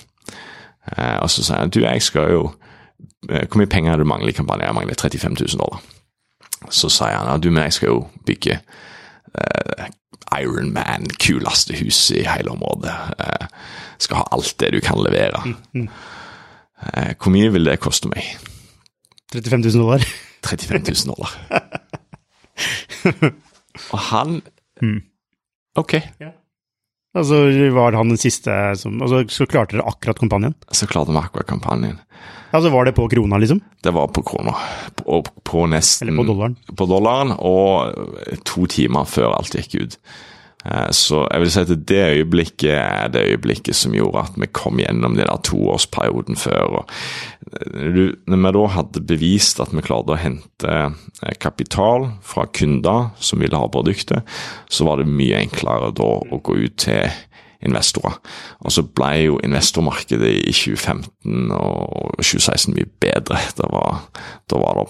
Eh, 0.88 1.18
og 1.22 1.30
så 1.30 1.44
sier 1.46 1.62
han 1.62 1.72
du, 1.74 1.82
jeg 1.84 2.02
skal 2.02 2.32
jo 2.34 2.44
eh, 3.30 3.46
Hvor 3.46 3.60
mye 3.62 3.70
penger 3.70 3.94
er 3.94 4.02
du 4.02 4.08
mangler 4.10 4.34
i 4.34 4.38
kampanjen? 4.38 4.66
Jeg 4.66 4.78
mangler 4.78 4.96
35 4.98 5.36
000 5.40 5.62
dollar. 5.62 5.82
Så 6.70 6.90
sier 6.90 7.18
han 7.18 7.30
ja, 7.30 7.38
du, 7.38 7.50
men 7.52 7.68
jeg 7.68 7.78
skal 7.78 7.94
jo 7.94 8.00
bygge 8.26 8.60
uh, 9.34 9.86
Iron 10.38 10.74
Man, 10.74 11.08
kuleste 11.20 11.78
huset 11.80 12.22
i 12.22 12.28
hele 12.30 12.54
området. 12.54 12.94
Uh, 13.18 13.48
skal 13.98 14.22
ha 14.22 14.28
alt 14.32 14.54
det 14.60 14.70
du 14.76 14.80
kan 14.84 15.02
levere. 15.02 15.42
Uh, 15.74 17.12
hvor 17.18 17.34
mye 17.34 17.50
vil 17.54 17.66
det 17.66 17.80
koste 17.82 18.12
meg? 18.14 18.30
35 19.34 19.66
000 19.74 19.82
dollar. 19.82 20.06
35 20.46 20.84
000 21.06 21.16
dollar. 21.16 21.34
Og 23.94 24.00
han 24.12 24.42
Ok, 25.76 25.94
Altså, 27.18 27.42
var 27.76 27.98
han 28.00 28.14
den 28.14 28.20
siste 28.22 28.54
som 28.80 29.02
Altså, 29.04 29.26
så 29.28 29.48
klarte 29.50 29.76
dere 29.76 29.88
akkurat 29.90 30.20
kampanjen? 30.22 30.56
så 30.72 30.88
klarte 30.88 31.12
vi 31.12 31.20
akkurat 31.20 31.50
kampanjen. 31.50 32.00
Altså, 32.52 32.70
var 32.72 32.86
det 32.88 32.96
på 32.96 33.08
krona, 33.12 33.38
liksom? 33.40 33.62
Det 33.84 33.92
var 33.96 34.08
på 34.12 34.24
krona 34.28 34.54
På, 34.96 35.22
på 35.48 35.66
nesten 35.72 36.08
Eller 36.08 36.24
på 36.24 36.28
dollaren? 36.28 36.56
På 36.76 36.88
dollaren, 36.88 37.32
og 37.40 38.40
to 38.48 38.66
timer 38.68 39.08
før 39.08 39.36
alt 39.38 39.56
gikk 39.56 39.76
ut. 39.82 39.98
Eh, 40.66 40.92
Så 40.92 41.28
jeg 41.32 41.42
vil 41.42 41.52
si 41.52 41.60
at 41.60 41.74
det 41.90 42.02
øyeblikket 42.06 42.76
er 42.76 43.08
det 43.14 43.26
øyeblikket 43.30 43.76
som 43.76 43.96
gjorde 43.96 44.26
at 44.26 44.38
vi 44.38 44.50
kom 44.54 44.80
gjennom 44.80 45.16
den 45.18 45.28
toårsperioden 45.44 46.38
før. 46.38 46.62
Og 46.82 46.86
eh, 47.62 48.14
når 48.28 48.38
vi 48.38 48.54
da 48.58 48.68
hadde 48.76 49.06
bevist 49.08 49.60
at 49.60 49.74
vi 49.74 49.82
klarte 49.86 50.16
å 50.16 50.22
hente 50.22 50.78
eh, 50.78 51.36
kapital 51.42 52.12
fra 52.22 52.46
kunder 52.46 53.12
som 53.20 53.42
ville 53.42 53.58
ha 53.58 53.68
produktet, 53.68 54.22
så 54.70 54.88
var 54.88 55.02
det 55.02 55.10
mye 55.10 55.42
enklere 55.42 55.92
da 55.98 56.14
å 56.22 56.42
gå 56.44 56.58
ut 56.66 56.78
til 56.86 57.10
investorer. 57.62 58.18
Og 58.66 58.74
så 58.74 58.82
ble 58.82 59.12
jo 59.28 59.40
investormarkedet 59.46 60.32
i 60.48 60.54
2015 60.54 61.52
og 61.54 62.18
2016 62.18 62.74
mye 62.74 62.90
bedre. 63.02 63.38
Da 63.58 63.70
var, 63.70 64.02
da 64.50 64.62
var 64.62 64.80
det 64.80 64.88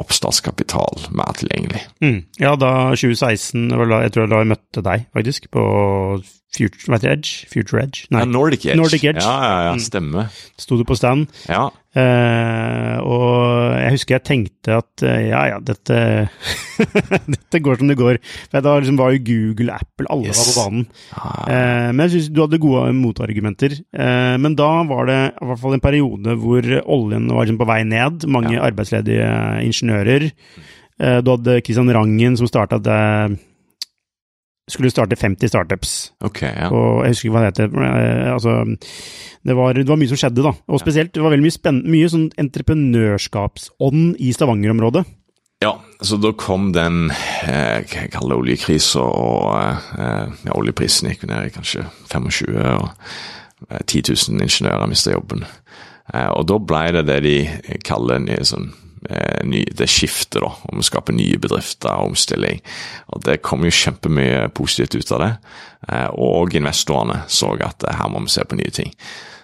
oppstartskapital 0.00 1.08
mer 1.16 1.34
tilgjengelig. 1.38 1.82
Mm. 2.02 2.20
Ja, 2.40 2.54
da 2.58 2.72
2016 2.96 3.68
jeg 3.70 4.12
tror 4.14 4.24
Jeg 4.24 4.32
da 4.32 4.42
jeg 4.42 4.52
møtte 4.54 4.84
deg, 4.84 5.06
faktisk, 5.16 5.50
på 5.52 5.64
Future, 6.50 6.90
vet 6.90 7.04
heter 7.04 7.12
Edge? 7.14 7.46
Future 7.46 7.78
Edge? 7.84 8.08
Nei. 8.10 8.24
Ja, 8.24 8.26
Nordic 8.26 8.64
Edge. 8.66 8.78
Nordic 8.80 9.04
Edge. 9.06 9.22
Ja, 9.22 9.34
ja, 9.38 9.58
ja, 9.68 9.74
stemmer. 9.78 10.32
Sto 10.58 10.74
du 10.80 10.82
på 10.88 10.96
stand? 10.98 11.28
Ja. 11.46 11.68
Eh, 11.94 12.96
og 13.02 13.76
jeg 13.78 13.94
husker 13.94 14.16
jeg 14.16 14.24
tenkte 14.26 14.76
at 14.78 15.04
eh, 15.06 15.28
ja, 15.28 15.40
ja, 15.50 15.56
dette 15.58 15.96
Dette 17.34 17.60
går 17.62 17.78
som 17.78 17.90
det 17.90 17.96
går. 17.98 18.18
For 18.50 18.66
Da 18.66 18.74
liksom 18.78 18.98
var 18.98 19.14
jo 19.14 19.22
Google, 19.26 19.76
Apple, 19.78 20.08
alle 20.10 20.30
yes. 20.30 20.40
var 20.40 20.50
på 20.50 20.64
banen. 20.64 20.88
Ah. 21.14 21.44
Eh, 21.46 21.90
men 21.92 22.02
jeg 22.06 22.16
syns 22.16 22.32
du 22.34 22.42
hadde 22.42 22.62
gode 22.62 22.88
motargumenter. 22.98 23.76
Eh, 23.78 24.34
men 24.42 24.58
da 24.58 24.72
var 24.90 25.06
det 25.10 25.20
i 25.30 25.52
hvert 25.52 25.62
fall 25.62 25.78
en 25.78 25.86
periode 25.86 26.34
hvor 26.42 26.72
oljen 26.82 27.30
var 27.30 27.46
liksom 27.46 27.62
på 27.62 27.70
vei 27.70 27.80
ned. 27.86 28.26
Mange 28.26 28.58
arbeidsledige 28.58 29.30
ingeniører. 29.68 30.30
Eh, 30.98 31.20
du 31.22 31.30
hadde 31.36 31.60
Christian 31.62 31.94
Rangen 31.94 32.38
som 32.38 32.50
starta 32.50 32.82
det 32.82 33.00
skulle 34.72 34.90
starte 34.92 35.16
50 35.18 35.50
startups. 35.52 35.94
Ok, 36.24 36.42
ja. 36.42 36.68
Og 36.70 37.04
jeg 37.04 37.14
husker 37.14 37.28
ikke 37.28 37.36
hva 37.36 37.44
det 37.44 37.52
heter. 37.52 37.86
Eh, 37.86 38.32
altså, 38.32 38.56
det 39.46 39.56
var, 39.56 39.74
det 39.76 39.88
var, 39.88 40.00
mye 40.00 40.10
som 40.10 40.20
skjedde, 40.20 40.44
da. 40.46 40.52
Og 40.68 40.82
spesielt, 40.82 41.14
det 41.14 41.24
var 41.24 41.34
veldig 41.34 41.46
mye, 41.46 41.74
mye 41.94 42.10
sånn 42.12 42.28
entreprenørskapsånd 42.40 44.20
i 44.20 44.32
Stavanger-området. 44.36 45.04
Ja, 45.60 45.74
så 46.00 46.16
da 46.16 46.32
kom 46.40 46.70
den 46.72 47.10
eh, 47.10 47.84
jeg 47.84 48.12
kaller 48.14 48.38
det 48.38 48.42
oljekrisa, 48.46 49.02
og 49.04 49.56
eh, 50.00 50.36
ja, 50.46 50.54
oljeprisen 50.56 51.10
gikk 51.10 51.26
ned 51.28 51.50
i 51.50 51.54
kanskje 51.54 51.84
25, 52.08 52.54
og 52.78 52.86
eh, 53.68 53.82
10 53.84 54.06
000 54.08 54.46
ingeniører 54.46 54.88
mista 54.88 55.12
jobben. 55.12 55.44
Eh, 56.14 56.30
og 56.32 56.46
da 56.48 56.56
ble 56.64 56.86
det 56.96 57.04
det 57.10 57.18
de 57.26 57.36
kaller 57.84 58.22
en 58.22 58.30
sånn 58.48 58.70
Eh, 58.70 58.89
ny, 59.44 59.64
det 59.76 59.88
skiftet, 59.88 60.42
da, 60.42 60.50
om 60.68 60.80
å 60.80 60.84
skape 60.84 61.14
nye 61.16 61.38
bedrifter 61.40 61.92
og 61.94 62.12
omstilling. 62.12 62.60
Og 63.14 63.24
Det 63.24 63.40
kom 63.44 63.64
jo 63.64 63.72
kjempemye 63.72 64.48
positivt 64.56 64.98
ut 64.98 65.12
av 65.16 65.24
det. 65.24 65.32
Eh, 65.88 66.08
og 66.20 66.54
investorene 66.56 67.22
så 67.28 67.54
at 67.64 67.84
eh, 67.88 67.96
her 67.96 68.10
må 68.12 68.22
vi 68.24 68.32
se 68.34 68.44
på 68.44 68.58
nye 68.58 68.72
ting. 68.74 68.92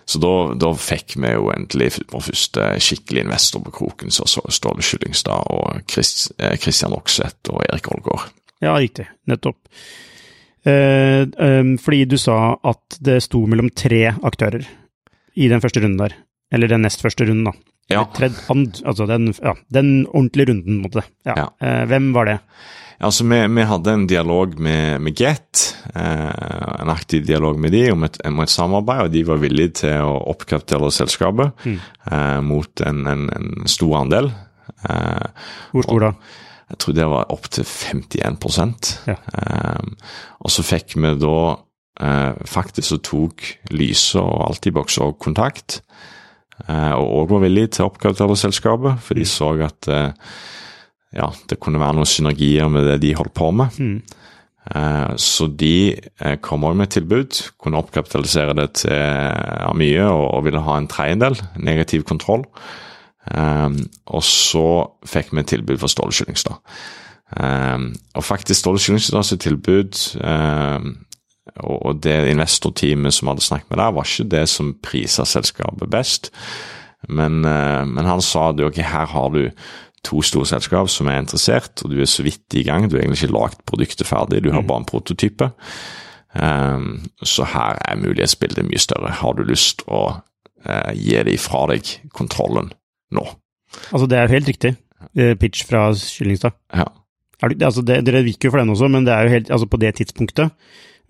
Så 0.07 0.21
da, 0.23 0.33
da 0.55 0.71
fikk 0.79 1.17
vi 1.19 1.33
jo 1.33 1.49
endelig 1.51 2.05
vår 2.13 2.27
første 2.29 2.69
skikkelig 2.85 3.25
investor 3.25 3.65
på 3.65 3.73
kroken, 3.75 4.13
så, 4.15 4.27
så 4.31 4.45
Ståle 4.55 4.85
Skyllingstad 4.87 5.49
og 5.51 5.81
Christian 5.91 6.95
Okseth 6.95 7.51
og 7.51 7.65
Erik 7.67 7.91
Olgaard. 7.91 8.29
Ja, 8.63 8.77
riktig. 8.79 9.09
Nettopp. 9.27 9.59
Eh, 10.67 11.27
eh, 11.27 11.73
fordi 11.83 12.05
du 12.11 12.17
sa 12.23 12.55
at 12.63 13.01
det 13.03 13.19
sto 13.27 13.43
mellom 13.51 13.73
tre 13.75 14.05
aktører 14.15 14.69
i 15.37 15.51
den 15.51 15.63
første 15.65 15.83
runden 15.83 16.05
der. 16.05 16.17
Eller 16.55 16.71
den 16.71 16.87
nest 16.87 17.03
første 17.03 17.27
runden, 17.27 17.51
da. 17.51 17.76
Ja. 17.91 18.03
And, 18.51 18.81
altså 18.85 19.07
den, 19.07 19.31
ja, 19.39 19.53
den 19.71 20.07
ordentlige 20.11 20.51
runden, 20.51 20.81
måtte 20.83 21.03
det. 21.03 21.11
Ja. 21.29 21.35
ja. 21.37 21.47
Eh, 21.63 21.85
hvem 21.91 22.11
var 22.15 22.31
det? 22.31 22.39
Altså, 22.97 23.27
vi, 23.29 23.39
vi, 23.53 23.67
hadde 23.69 23.93
en 23.93 24.07
dialog 24.09 24.57
med, 24.59 25.03
med 25.05 25.19
Get, 25.21 25.77
eh, 25.95 26.81
en 26.81 26.91
aktiv 26.91 27.27
dialog 27.29 27.61
med 27.61 27.75
de 27.77 27.85
om 27.93 28.07
et, 28.09 28.17
om 28.25 28.41
et, 28.41 28.51
samarbeid, 28.51 29.03
og 29.05 29.13
de 29.13 29.23
var 29.29 29.43
villige 29.43 29.75
til 29.83 30.07
å 30.07 30.17
oppkapitale 30.33 30.89
selskapet 30.95 31.67
mm. 31.67 31.79
eh, 32.11 32.41
mot 32.47 32.83
en, 32.89 33.05
en, 33.13 33.29
en, 33.37 33.53
stor 33.69 34.01
andel. 34.01 34.33
Eh, 34.89 35.47
Hvor 35.75 35.87
stor 35.87 36.09
da? 36.09 36.13
Jeg 36.67 36.81
tror 36.83 36.97
det 36.99 37.07
var 37.07 37.31
opptil 37.31 37.69
51 37.69 38.97
ja. 39.07 39.15
Eh, 39.15 40.11
og 40.43 40.51
så 40.51 40.65
fikk 40.67 40.97
vi 40.99 41.13
da 41.21 41.37
eh, 42.03 42.41
Faktisk 42.51 42.89
så 42.91 42.99
tok 42.99 43.45
Lyse 43.71 44.19
og 44.19 44.49
Altibox 44.49 44.99
og 45.05 45.21
kontakt. 45.23 45.81
Eh, 46.65 46.93
og 46.97 47.23
òg 47.23 47.35
var 47.35 47.45
villig 47.45 47.69
til 47.75 47.85
å 47.85 47.91
oppgradere 47.91 48.37
selskapet, 48.41 49.03
for 49.05 49.19
de 49.19 49.27
så 49.29 49.51
at 49.67 49.89
eh, 49.93 50.31
ja, 51.17 51.29
det 51.49 51.61
kunne 51.63 51.81
være 51.83 51.99
noen 51.99 52.09
synergier 52.09 52.71
med 52.73 52.89
det 52.89 53.01
de 53.05 53.13
holdt 53.19 53.37
på 53.37 53.51
med. 53.57 53.77
Mm. 53.77 54.01
Eh, 54.73 55.13
så 55.21 55.51
de 55.53 55.77
kom 56.45 56.67
òg 56.67 56.79
med 56.79 56.89
et 56.89 56.97
tilbud, 56.99 57.41
kunne 57.63 57.81
oppkapitalisere 57.83 58.57
det 58.57 58.71
til 58.83 59.77
mye 59.79 60.09
og, 60.09 60.43
ville 60.49 60.65
ha 60.65 60.81
en 60.81 60.91
tredjedel, 60.91 61.39
negativ 61.61 62.07
kontroll. 62.09 62.47
og 63.27 64.23
så 64.23 64.69
fikk 65.03 65.33
vi 65.35 65.43
et 65.43 65.49
tilbud 65.51 65.81
for 65.83 65.91
Ståle 65.91 66.15
Kyllingstad. 66.15 66.61
og 68.15 68.23
faktisk 68.25 68.61
Ståle 68.61 68.79
Kyllingstads 68.79 69.35
tilbud 69.43 69.99
og 71.65 72.03
det 72.05 72.17
investorteamet 72.31 73.15
som 73.15 73.31
hadde 73.31 73.45
snakket 73.45 73.71
med 73.73 73.81
der, 73.81 73.95
var 73.97 74.09
ikke 74.09 74.31
det 74.35 74.45
som 74.53 74.75
prisa 74.85 75.25
selskapet 75.29 75.91
best. 75.93 76.31
Men, 77.09 77.45
eh, 77.45 77.85
men, 77.87 78.05
han 78.05 78.23
sa 78.25 78.51
at 78.51 78.61
okay, 78.61 78.85
her 78.85 79.07
har 79.07 79.31
du 79.35 79.49
to 80.07 80.23
store 80.23 80.47
selskap 80.47 80.91
som 80.91 81.09
er 81.11 81.21
interessert, 81.23 81.83
og 81.83 81.91
du 81.91 82.01
er 82.01 82.11
så 82.11 82.23
vidt 82.27 82.55
i 82.55 82.63
gang. 82.67 82.87
Du 82.87 82.97
har 82.97 83.05
egentlig 83.05 83.25
ikke 83.25 83.39
lagd 83.39 83.63
produktet 83.67 84.07
ferdig, 84.07 84.45
du 84.45 84.53
har 84.53 84.63
mm. 84.63 84.69
bare 84.69 84.85
en 84.85 84.91
prototype. 84.91 85.51
Um, 86.37 87.07
så 87.25 87.47
her 87.49 87.81
er 87.81 87.99
mulighetsbildet 87.99 88.67
mye 88.67 88.83
større. 88.83 89.15
Har 89.23 89.35
du 89.35 89.43
lyst 89.49 89.83
å 89.89 90.03
uh, 90.21 90.93
gi 90.93 91.17
det 91.17 91.33
ifra 91.39 91.65
deg 91.73 91.89
kontrollen 92.15 92.71
nå? 93.17 93.25
Altså, 93.91 94.07
det 94.07 94.19
er 94.19 94.29
jo 94.29 94.37
helt 94.37 94.53
riktig 94.53 94.77
pitch 95.41 95.65
fra 95.69 95.89
Kyllingstad. 95.97 96.55
Ja. 96.75 96.87
Det, 97.41 97.63
altså 97.63 97.83
det, 97.85 98.01
dere 98.07 98.25
virker 98.25 98.49
jo 98.49 98.55
for 98.55 98.63
den 98.63 98.73
også, 98.73 98.89
men 98.93 99.07
det 99.07 99.13
er 99.13 99.27
jo 99.27 99.33
helt, 99.35 99.51
altså 99.53 99.69
på 99.69 99.81
det 99.81 99.95
tidspunktet 99.99 100.53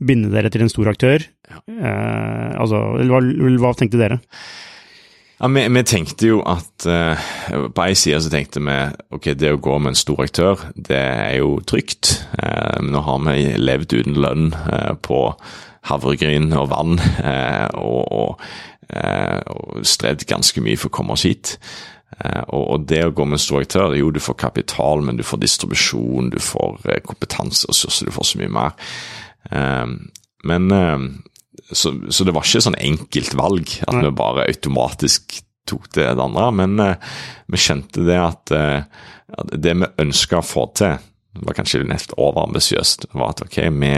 binde 0.03 0.31
dere 0.33 0.51
til 0.53 0.65
en 0.65 0.73
stor 0.73 0.91
aktør? 0.93 1.25
Ja. 1.49 1.61
Eh, 1.67 2.55
altså, 2.61 2.83
hva, 3.09 3.21
hva, 3.63 3.73
tenkte 3.79 4.01
dere? 4.01 4.21
Ja, 5.37 5.51
vi, 5.53 5.67
vi 5.69 5.83
tenkte 5.85 6.31
jo 6.31 6.39
at 6.49 6.87
uh, 6.89 7.27
På 7.77 7.83
ei 7.85 7.97
side 7.99 8.23
så 8.25 8.31
tenkte 8.33 8.63
vi 8.65 8.77
ok, 9.13 9.35
det 9.37 9.51
å 9.53 9.61
gå 9.61 9.75
med 9.79 9.93
en 9.93 9.99
stor 10.01 10.23
aktør, 10.25 10.63
det 10.73 10.97
er 10.97 11.35
jo 11.43 11.59
trygt. 11.69 12.15
Uh, 12.41 12.81
nå 12.85 13.03
har 13.05 13.21
vi 13.27 13.51
levd 13.61 13.99
uten 13.99 14.17
lønn 14.17 14.49
uh, 14.57 14.95
på 14.97 15.21
havregryn 15.87 16.49
og 16.57 16.73
vann 16.73 16.97
og, 17.79 18.01
og, 18.11 18.41
og 19.55 19.85
strevd 19.87 20.25
ganske 20.27 20.59
mye 20.59 20.81
for 20.81 20.91
å 20.91 20.95
komme 20.97 21.15
oss 21.15 21.23
hit. 21.29 21.53
Og, 22.25 22.65
og, 22.65 22.89
det 22.91 23.05
å 23.07 23.13
gå 23.15 23.23
med 23.23 23.39
en 23.39 23.45
stor 23.45 23.61
aktør, 23.61 23.95
jo 23.95 24.09
du 24.11 24.19
får 24.19 24.35
kapital, 24.41 25.05
men 25.07 25.15
du 25.15 25.23
får 25.23 25.45
distribusjon, 25.45 26.33
du 26.35 26.41
får 26.43 26.83
kompetanseressurser, 27.07 28.11
du 28.11 28.17
får 28.17 28.27
så 28.33 28.41
mye 28.43 28.51
mer. 28.57 28.91
Ehm, 29.51 29.99
men 30.47 30.71
ehm, 30.73 31.09
så, 31.71 31.95
så, 32.09 32.25
det 32.25 32.35
var 32.37 32.47
ikke 32.47 32.63
sånn 32.63 32.79
enkelt 32.79 33.35
valg 33.39 33.73
at 33.87 33.97
Nei. 33.97 34.07
vi 34.07 34.15
bare 34.15 34.47
automatisk 34.47 35.41
tok 35.67 35.91
det, 35.97 36.07
det 36.15 36.23
andre. 36.23 36.51
Men 36.55 36.81
uh, 36.81 36.95
vi 37.51 37.61
kjente 37.61 38.07
det 38.07 38.19
at, 38.23 38.53
uh, 38.55 38.83
at 39.35 39.55
det 39.59 39.75
vi 39.81 39.93
ønska 40.05 40.41
å 40.41 40.47
få 40.47 40.69
til, 40.79 41.01
var 41.37 41.57
kanskje 41.59 41.83
litt 41.83 42.15
overambisiøst. 42.17 43.09
var 43.19 43.35
at 43.35 43.43
ok, 43.45 43.59
vi, 43.75 43.93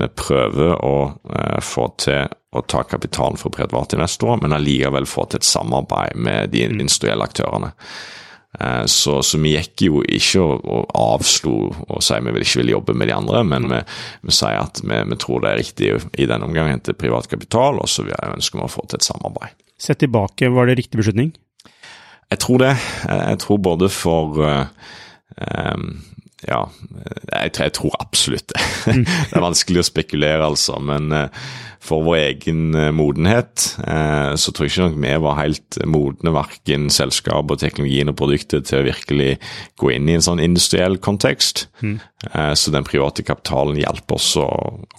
vi 0.00 0.10
prøver 0.16 0.76
å 0.78 0.94
uh, 1.10 1.58
få 1.64 1.88
til 2.00 2.30
å 2.50 2.62
ta 2.66 2.82
kapitalen 2.86 3.38
fra 3.38 3.50
private 3.54 3.98
investorer, 3.98 4.40
men 4.42 4.54
allikevel 4.56 5.06
få 5.06 5.26
til 5.30 5.42
et 5.42 5.46
samarbeid 5.50 6.16
med 6.18 6.54
de 6.54 6.64
mm. 6.66 6.80
industrielle 6.80 7.26
aktørene. 7.26 7.74
Eh, 8.58 8.84
så, 8.84 9.22
så, 9.22 9.38
vi 9.38 9.54
gikk 9.54 9.84
jo 9.86 10.00
ikke 10.02 10.42
og, 10.42 10.64
og 10.66 10.94
avslo 10.98 11.54
og 11.70 12.02
sa 12.02 12.18
vi 12.18 12.32
vil 12.34 12.42
ikke 12.42 12.64
vil 12.64 12.72
jobbe 12.74 12.96
med 12.98 13.10
de 13.10 13.14
andre, 13.14 13.44
men 13.46 13.68
vi, 13.70 13.80
vi 14.26 14.34
sier 14.34 14.58
at 14.58 14.82
vi, 14.82 14.98
vi, 15.12 15.18
tror 15.22 15.44
det 15.44 15.52
er 15.52 15.60
riktig 15.62 15.92
i 16.18 16.26
denne 16.26 16.48
omgang 16.48 16.66
å 16.66 16.74
hente 16.74 16.96
privat 16.98 17.30
kapital, 17.30 17.78
og 17.78 17.90
så 17.90 18.06
ønsker 18.10 18.58
vi 18.58 18.66
å 18.66 18.72
få 18.72 18.86
til 18.88 18.98
et 18.98 19.06
samarbeid. 19.06 19.56
Sett 19.80 20.02
tilbake, 20.02 20.50
var 20.52 20.68
det 20.68 20.80
riktig 20.82 21.00
beslutning? 21.00 21.32
Jeg 22.30 22.42
tror 22.42 22.60
det. 22.62 22.74
Jeg 23.08 23.38
tror 23.42 23.58
både 23.64 23.88
for 23.90 24.36
um, 24.38 25.86
ja, 26.46 26.60
jeg, 27.32 27.72
tror 27.74 27.96
absolutt 27.98 28.52
det. 28.52 28.60
Mm. 28.86 29.02
det 29.30 29.38
er 29.38 29.42
vanskelig 29.42 29.82
å 29.82 29.88
spekulere, 29.88 30.46
altså. 30.46 30.78
Men 30.78 31.10
for 31.80 32.04
vår 32.04 32.16
egen 32.18 32.74
uh, 32.76 32.90
modenhet 32.92 33.64
uh, 33.80 34.36
så 34.38 34.52
tror 34.52 34.66
jeg 34.66 34.74
ikke 34.74 34.86
nok 34.86 34.98
vi 35.00 35.14
var 35.24 35.38
helt 35.40 35.78
modne, 35.88 36.34
verken 36.36 36.88
og 36.90 37.54
teknologien 37.60 38.12
og 38.12 38.18
produktet, 38.20 38.68
til 38.68 38.80
å 38.80 38.86
virkelig 38.88 39.30
gå 39.80 39.92
inn 39.94 40.08
i 40.08 40.16
en 40.18 40.24
sånn 40.24 40.42
industriell 40.42 40.98
kontekst. 40.98 41.68
Mm. 41.80 41.98
så 42.54 42.70
den 42.70 42.84
private 42.84 43.22
kapitalen 43.24 43.78
hjelper 43.80 44.18
oss 44.18 44.34
å 44.36 44.46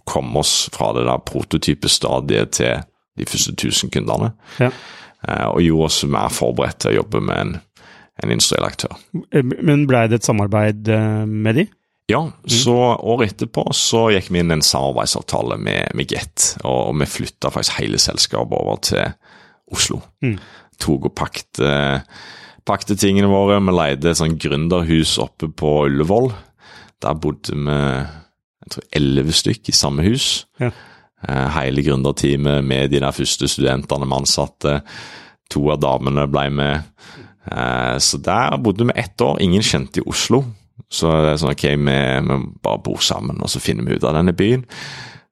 komme 0.10 0.42
oss 0.42 0.70
fra 0.74 0.90
det 0.98 1.06
der 1.06 1.22
prototypestadiet 1.26 2.56
til 2.58 2.82
de 3.20 3.28
første 3.30 3.54
1000 3.54 3.94
kundene. 3.94 4.32
Ja. 4.58 4.72
og 5.52 5.62
gjorde 5.62 5.86
oss 5.86 6.00
mer 6.10 6.34
forberedt 6.34 6.80
til 6.82 6.96
å 6.96 6.96
jobbe 7.04 7.22
med 7.22 7.38
en 7.38 7.52
en 8.24 8.34
industriell 8.34 8.66
aktør. 8.68 8.98
Eh, 9.32 9.44
men 9.44 9.88
blei 9.90 10.08
det 10.12 10.22
et 10.22 10.28
samarbeid 10.28 10.90
eh, 10.92 11.24
med 11.26 11.62
de? 11.62 11.68
Ja, 12.12 12.22
mm. 12.28 12.52
så 12.52 12.76
året 13.00 13.36
etterpå 13.36 13.66
så 13.78 14.10
gikk 14.14 14.30
vi 14.34 14.42
inn 14.44 14.54
en 14.54 14.66
samarbeidsavtale 14.66 15.58
med, 15.62 15.96
med 15.98 16.12
Get, 16.12 16.52
og, 16.66 16.92
og 16.92 17.00
vi 17.02 17.10
flytta 17.10 17.54
faktisk 17.54 17.80
hele 17.80 18.02
selskapet 18.02 18.58
over 18.58 18.82
til 18.86 19.14
Oslo. 19.72 20.02
Mm. 20.26 20.38
Tok 20.82 21.12
og 21.12 21.16
pakte, 21.16 21.74
pakte 22.68 22.98
tingene 23.00 23.30
våre. 23.32 23.62
Vi 23.64 23.76
leide 23.76 24.12
et 24.12 24.20
sånn 24.20 24.40
gründerhus 24.42 25.18
oppe 25.24 25.48
på 25.48 25.76
Ullevål. 25.88 26.34
Der 27.02 27.22
bodde 27.22 27.56
vi 27.56 27.78
jeg 28.62 28.76
tror 28.76 28.88
elleve 29.00 29.34
stykk 29.34 29.72
i 29.72 29.76
samme 29.76 30.06
hus. 30.06 30.46
Ja. 30.62 30.70
Eh, 31.28 31.48
hele 31.58 31.84
gründerteamet 31.86 32.66
med 32.66 32.92
de 32.94 33.02
der 33.02 33.14
første 33.16 33.50
studentene 33.50 34.08
vi 34.08 34.18
ansatte. 34.18 34.78
To 35.52 35.68
av 35.74 35.82
damene 35.82 36.28
ble 36.32 36.48
med. 36.54 36.90
Eh, 37.50 37.98
så 37.98 38.22
der 38.22 38.58
bodde 38.62 38.88
vi 38.90 38.98
ett 39.02 39.22
år. 39.22 39.42
Ingen 39.42 39.66
kjente 39.66 40.02
i 40.02 40.06
Oslo. 40.08 40.44
Så 40.92 41.12
det 41.24 41.32
er 41.32 41.40
sånn 41.40 41.54
ok, 41.54 41.70
vi, 41.80 42.02
vi 42.28 42.42
bare 42.68 42.84
bor 42.84 43.00
sammen, 43.06 43.40
og 43.40 43.52
så 43.52 43.64
finner 43.64 43.88
vi 43.88 43.96
ut 43.96 44.04
av 44.08 44.18
denne 44.18 44.36
byen. 44.36 44.66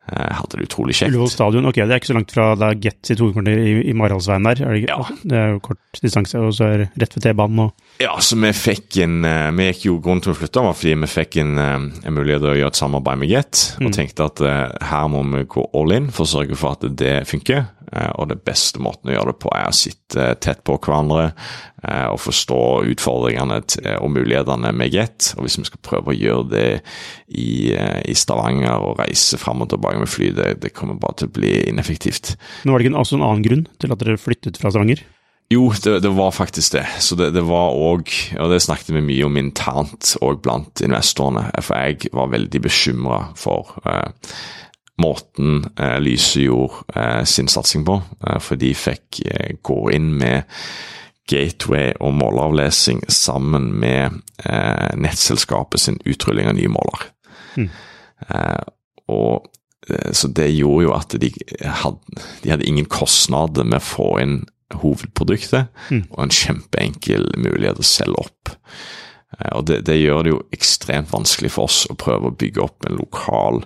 Jeg 0.09 0.37
hadde 0.39 0.57
det 0.57 0.65
utrolig 0.65 0.95
kjekt. 0.97 1.11
Ullevål 1.11 1.29
stadion, 1.29 1.67
ok, 1.69 1.77
det 1.83 1.93
er 1.93 1.99
ikke 2.01 2.09
så 2.09 2.15
langt 2.17 2.31
fra 2.33 2.45
det 2.57 2.65
er 2.65 2.79
Get 2.81 2.97
sitt 3.05 3.19
hovedkvarter 3.21 3.59
i, 3.61 3.73
i 3.91 3.93
Maraldsveien 3.97 4.47
der? 4.47 4.61
Er 4.65 4.73
det. 4.73 4.81
Ja. 4.87 4.97
det 5.21 5.37
er 5.37 5.51
jo 5.53 5.59
kort 5.67 6.01
distanse, 6.01 6.39
og 6.41 6.55
så 6.57 6.65
er 6.65 6.81
det 6.81 6.87
rett 7.03 7.17
ved 7.17 7.25
T-banen 7.27 7.61
og 7.67 8.01
Ja, 8.01 8.15
så 8.23 8.37
vi 8.39 8.49
fikk 8.55 8.97
en 9.03 9.19
Vi 9.57 9.67
gikk 9.67 9.85
jo 9.89 9.97
Grunnen 10.01 10.23
til 10.23 10.33
å 10.33 10.37
flytte 10.39 10.63
var 10.65 10.77
fordi 10.77 10.95
vi 11.03 11.09
fikk 11.11 11.39
en, 11.43 11.53
en 11.59 12.15
mulighet 12.15 12.41
til 12.41 12.53
å 12.53 12.57
gjøre 12.57 12.73
et 12.73 12.79
samarbeid 12.79 13.21
med 13.21 13.33
Get, 13.33 13.63
og 13.83 13.93
tenkte 13.93 14.29
at 14.31 14.41
her 14.89 15.11
må 15.11 15.21
vi 15.35 15.43
gå 15.51 15.67
all 15.77 15.93
in 15.99 16.09
for 16.15 16.25
å 16.25 16.31
sørge 16.33 16.57
for 16.57 16.77
at 16.77 16.89
det 16.97 17.13
funker. 17.29 17.67
Og 17.89 18.27
det 18.29 18.39
beste 18.45 18.81
måten 18.83 19.09
å 19.09 19.15
gjøre 19.15 19.33
det 19.33 19.39
på, 19.41 19.51
er 19.55 19.69
å 19.69 19.75
sitte 19.75 20.27
tett 20.43 20.61
på 20.67 20.75
hverandre 20.77 21.31
og 22.11 22.19
forstå 22.19 22.59
utfordringene 22.91 23.61
og 23.97 24.11
mulighetene 24.13 24.73
med 24.75 24.93
Get. 24.93 25.31
Og 25.37 25.45
hvis 25.47 25.57
vi 25.57 25.65
skal 25.69 25.81
prøve 25.87 26.11
å 26.11 26.17
gjøre 26.17 26.47
det 26.51 26.65
i, 27.33 27.71
i 27.73 28.17
Stavanger 28.17 28.83
og 28.83 28.99
reise 29.01 29.39
fram 29.41 29.63
og 29.65 29.71
tilbake 29.73 30.03
med 30.03 30.11
fly, 30.11 30.33
det, 30.37 30.49
det 30.61 30.73
kommer 30.75 30.99
bare 31.01 31.21
til 31.21 31.31
å 31.31 31.37
bli 31.39 31.53
ineffektivt. 31.71 32.35
Men 32.63 32.75
var 32.75 32.83
det 32.83 32.89
ikke 32.89 33.05
også 33.05 33.17
en 33.17 33.29
annen 33.29 33.47
grunn 33.47 33.65
til 33.81 33.95
at 33.95 34.03
dere 34.03 34.21
flyttet 34.21 34.61
fra 34.61 34.73
Stavanger? 34.73 35.01
Jo, 35.49 35.71
det, 35.83 35.99
det, 35.99 36.09
var 36.13 36.31
faktisk 36.31 36.75
det. 36.77 36.85
Så 37.01 37.15
det, 37.17 37.31
det 37.33 37.41
var 37.49 37.73
òg, 37.73 38.11
og 38.37 38.51
det 38.51 38.61
snakket 38.61 38.93
vi 38.93 39.01
mye 39.01 39.25
om 39.25 39.37
internt 39.41 40.13
òg 40.21 40.43
blant 40.45 40.83
investorene, 40.85 41.47
for 41.65 41.81
jeg 41.81 42.11
var 42.13 42.29
veldig 42.29 42.61
bekymra 42.61 43.19
for 43.39 43.73
eh, 43.89 44.35
måten 44.99 45.65
eh, 45.79 45.97
Lyse 45.99 46.43
gjorde 46.43 46.83
eh, 46.95 47.23
sin 47.23 47.47
satsing 47.47 47.85
på. 47.87 48.01
Eh, 48.27 48.39
for 48.43 48.59
de 48.59 48.73
fikk 48.77 49.21
gå 49.65 49.79
inn 49.95 50.11
med 50.19 50.43
gateway 51.29 51.93
og 52.01 52.15
måleravlesing 52.17 53.03
sammen 53.13 53.67
med 53.77 54.15
nettselskapet 54.97 55.83
sin 55.83 55.99
utrulling 56.09 56.47
av 56.49 56.55
nye 56.57 56.71
måler. 56.73 57.03
Mm. 57.53 57.67
og 59.13 59.45
så 60.13 60.29
det 60.33 60.47
gjorde 60.53 60.83
jo 60.87 60.93
at 60.95 61.13
de 61.21 61.29
hadde, 61.83 62.23
de 62.41 62.49
hadde 62.49 62.65
ingen 62.65 62.87
kostnader 62.89 63.67
med 63.67 63.77
å 63.77 63.85
få 63.85 64.07
inn 64.23 64.35
hovedproduktet, 64.81 65.69
mm. 65.89 66.03
og 66.09 66.23
en 66.23 66.33
kjempeenkel 66.33 67.29
mulighet 67.37 67.81
å 67.81 67.85
selge 67.85 68.25
opp. 68.25 68.53
Og 69.53 69.65
det, 69.69 69.83
det, 69.85 69.99
gjør 70.01 70.25
det 70.25 70.33
jo 70.33 70.43
ekstremt 70.55 71.13
vanskelig 71.13 71.53
for 71.53 71.69
oss 71.69 71.83
å 71.89 71.97
prøve 71.99 72.31
å 72.31 72.37
bygge 72.41 72.65
opp 72.65 72.89
en 72.89 72.97
lokal 72.97 73.61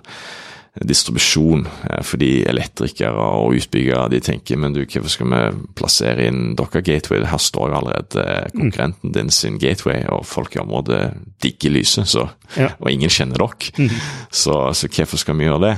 distribusjon, 0.82 1.68
fordi 2.02 2.42
elektrikere 2.50 3.26
og 3.38 3.54
utbyggere 3.54 4.08
de 4.10 4.18
tenker 4.24 4.58
men 4.58 4.74
du, 4.74 4.80
hvorfor 4.82 5.12
skal 5.12 5.30
vi 5.30 5.42
plassere 5.78 6.26
inn 6.26 6.56
deres 6.58 6.82
gateway? 6.82 7.22
Her 7.30 7.38
står 7.38 7.70
jo 7.70 7.78
allerede 7.78 8.26
konkurrenten 8.56 9.14
din 9.14 9.30
sin 9.30 9.60
gateway, 9.62 10.02
og 10.10 10.26
folk 10.26 10.56
i 10.56 10.62
området 10.64 11.04
digger 11.42 11.76
lyset, 11.76 12.10
så, 12.10 12.26
ja. 12.58 12.72
og 12.80 12.90
ingen 12.90 13.12
kjenner 13.12 13.38
dere. 13.38 13.72
Mm. 13.78 14.04
Så, 14.30 14.58
så 14.74 14.90
hvorfor 14.90 15.22
skal 15.22 15.38
vi 15.38 15.46
gjøre 15.46 15.64
det? 15.68 15.74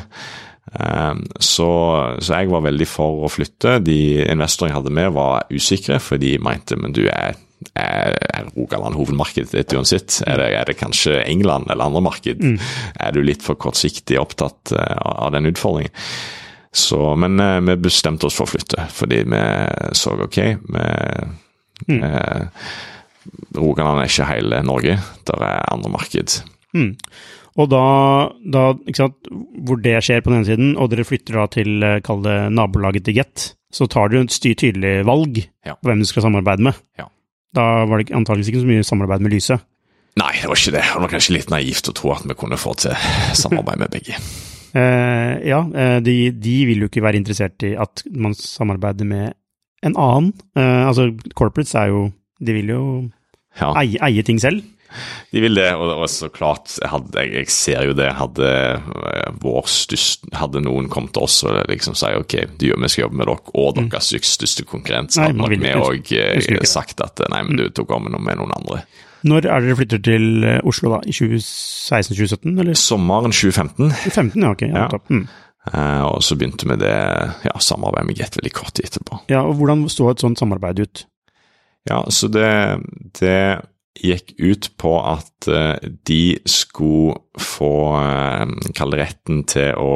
Um, 0.66 1.22
så, 1.40 1.68
så, 2.20 2.40
jeg 2.40 2.50
var 2.50 2.64
veldig 2.64 2.88
for 2.90 3.24
å 3.24 3.30
flytte. 3.30 3.78
De 3.84 4.24
investorene 4.24 4.72
jeg 4.72 4.80
hadde 4.80 4.94
med, 4.98 5.12
var 5.14 5.46
usikre, 5.52 6.00
for 6.02 6.20
de 6.20 6.36
mente 6.42 6.78
men 6.80 6.96
du 6.96 7.04
er, 7.06 7.36
er, 7.74 8.16
er 8.34 8.48
Rogaland 8.54 8.96
hovedmarkedet 8.98 9.52
ditt 9.54 9.74
uansett? 9.76 10.20
Er 10.26 10.40
det, 10.40 10.48
er 10.54 10.68
det, 10.68 10.78
kanskje 10.80 11.20
England 11.24 11.70
eller 11.70 11.88
andre 11.88 12.02
marked? 12.04 12.42
Mm. 12.42 12.58
Er 13.00 13.14
du 13.14 13.22
litt 13.24 13.44
for 13.44 13.58
kortsiktig 13.60 14.18
opptatt 14.20 14.74
uh, 14.76 14.96
av 15.26 15.32
den 15.36 15.48
utfordringen? 15.50 15.94
Så, 16.76 16.98
men 17.16 17.40
uh, 17.40 17.60
vi 17.64 17.78
bestemte 17.86 18.28
oss 18.28 18.36
for 18.36 18.48
å 18.48 18.52
flytte, 18.52 18.88
fordi 18.92 19.22
vi 19.24 19.40
så 19.96 20.16
ok 20.26 20.38
vi, 20.44 20.84
mm. 21.88 22.02
eh, 22.04 22.68
Rogaland 23.56 24.02
er 24.02 24.10
ikke 24.10 24.28
hele 24.28 24.60
Norge, 24.64 24.98
der 25.28 25.42
er 25.44 25.72
andre 25.72 25.90
marked. 25.92 26.38
Mm. 26.76 26.92
Og 27.56 27.68
da, 27.72 27.82
da 28.44 28.64
sant, 28.96 29.30
hvor 29.64 29.80
det 29.80 29.96
skjer 30.04 30.20
på 30.20 30.30
den 30.30 30.42
ene 30.42 30.48
siden, 30.48 30.74
og 30.76 30.92
dere 30.92 31.06
flytter 31.08 31.40
da 31.40 31.46
til 31.52 31.86
kall 32.04 32.22
det 32.24 32.36
nabolaget 32.52 33.08
til 33.08 33.16
Get, 33.18 33.48
så 33.72 33.88
tar 33.90 34.12
du 34.12 34.20
et 34.20 34.34
styr 34.34 34.56
tydelig 34.56 35.00
valg 35.08 35.40
ja. 35.40 35.74
på 35.74 35.88
hvem 35.88 36.04
du 36.04 36.08
skal 36.08 36.28
samarbeide 36.28 36.68
med. 36.68 36.78
Ja. 37.00 37.08
Da 37.56 37.86
var 37.88 38.02
det 38.02 38.12
antakeligvis 38.14 38.52
ikke 38.52 38.64
så 38.64 38.70
mye 38.70 38.86
samarbeid 38.86 39.24
med 39.24 39.32
Lyse. 39.32 39.58
Nei, 40.16 40.32
det 40.40 40.48
var 40.48 40.60
ikke 40.60 40.74
det. 40.76 40.84
Det 40.84 41.00
var 41.02 41.12
kanskje 41.12 41.36
litt 41.36 41.50
naivt 41.52 41.90
å 41.90 41.96
tro 41.96 42.12
at 42.14 42.24
vi 42.28 42.36
kunne 42.38 42.60
få 42.60 42.74
til 42.80 43.08
samarbeid 43.36 43.82
med 43.82 43.92
begge. 43.92 44.20
Uh, 44.76 45.36
ja, 45.52 45.60
de, 46.04 46.16
de, 46.32 46.54
vil 46.68 46.84
jo 46.84 46.90
ikke 46.90 47.04
være 47.04 47.20
interessert 47.20 47.64
i 47.68 47.74
at 47.80 48.04
man 48.12 48.36
samarbeider 48.36 49.08
med 49.08 49.36
en 49.84 49.96
annen. 49.96 50.32
Uh, 50.56 50.88
altså, 50.88 51.10
corporates 51.36 51.76
er 51.76 51.92
jo 51.92 52.06
De 52.40 52.52
vil 52.52 52.68
jo 52.68 52.80
ja. 53.56 53.70
eie, 53.80 53.96
eie 54.04 54.24
ting 54.24 54.40
selv. 54.40 54.60
De 55.32 55.42
vil 55.42 55.58
det, 55.58 55.68
og, 55.76 55.92
og 56.02 56.10
så 56.10 56.28
klart, 56.32 56.74
jeg, 56.80 56.90
hadde, 56.92 57.24
jeg, 57.32 57.48
ser 57.52 57.86
jo 57.88 57.96
det. 57.96 58.10
Hadde 58.18 58.50
vår 59.42 59.70
største 59.70 60.32
Hadde 60.36 60.62
noen 60.64 60.90
kommet 60.92 61.14
til 61.16 61.26
oss 61.26 61.40
og 61.46 61.56
liksom 61.70 61.96
sier 61.98 62.20
ok, 62.20 62.34
du, 62.58 62.68
vi 62.70 62.90
skal 62.92 63.06
jobbe 63.06 63.20
med 63.20 63.28
dere 63.30 63.54
og 63.56 63.78
deres 63.78 64.12
mm. 64.12 64.26
største 64.26 64.66
konkurrent, 64.68 65.14
så 65.14 65.26
hadde 65.26 65.38
nok 65.38 65.54
vi 65.56 65.72
òg 65.76 66.66
sagt 66.68 67.00
at 67.04 67.22
nei, 67.32 67.42
men 67.46 67.60
du 67.60 67.68
tok 67.74 67.94
om 67.96 68.08
med 68.10 68.38
noen 68.38 68.54
andre. 68.56 68.82
Når 69.26 69.48
er 69.48 69.64
dere 69.64 69.78
flytter 69.78 70.02
til 70.04 70.46
Oslo, 70.66 70.92
da? 70.96 71.00
I 71.08 71.14
2016-2017, 71.16 72.52
eller? 72.52 72.76
Sommeren 72.78 73.34
2015. 73.34 73.90
2015, 74.04 74.44
ja, 74.44 74.52
ok. 74.52 74.64
Ja, 74.68 74.86
ja. 74.92 75.00
Mm. 75.10 75.26
Uh, 75.66 76.04
og 76.12 76.20
så 76.22 76.36
begynte 76.38 76.68
vi 76.70 76.76
det 76.78 76.94
ja, 77.42 77.54
samarbeidet 77.58 78.06
med 78.06 78.18
Get 78.20 78.36
veldig 78.38 78.52
kort 78.54 78.76
tid 78.78 78.86
etterpå. 78.86 79.24
Ja, 79.32 79.42
og 79.42 79.56
Hvordan 79.58 79.88
så 79.90 80.12
et 80.12 80.22
sånt 80.22 80.38
samarbeid 80.38 80.84
ut? 80.84 81.06
Ja, 81.90 82.04
så 82.10 82.28
det, 82.30 82.50
det 83.18 83.38
gikk 84.02 84.34
ut 84.38 84.70
på 84.80 84.92
at 85.06 85.48
de 86.08 86.20
skulle 86.48 87.16
få 87.40 87.72
kalle 88.76 89.00
retten 89.00 89.44
til 89.48 89.76
å 89.78 89.90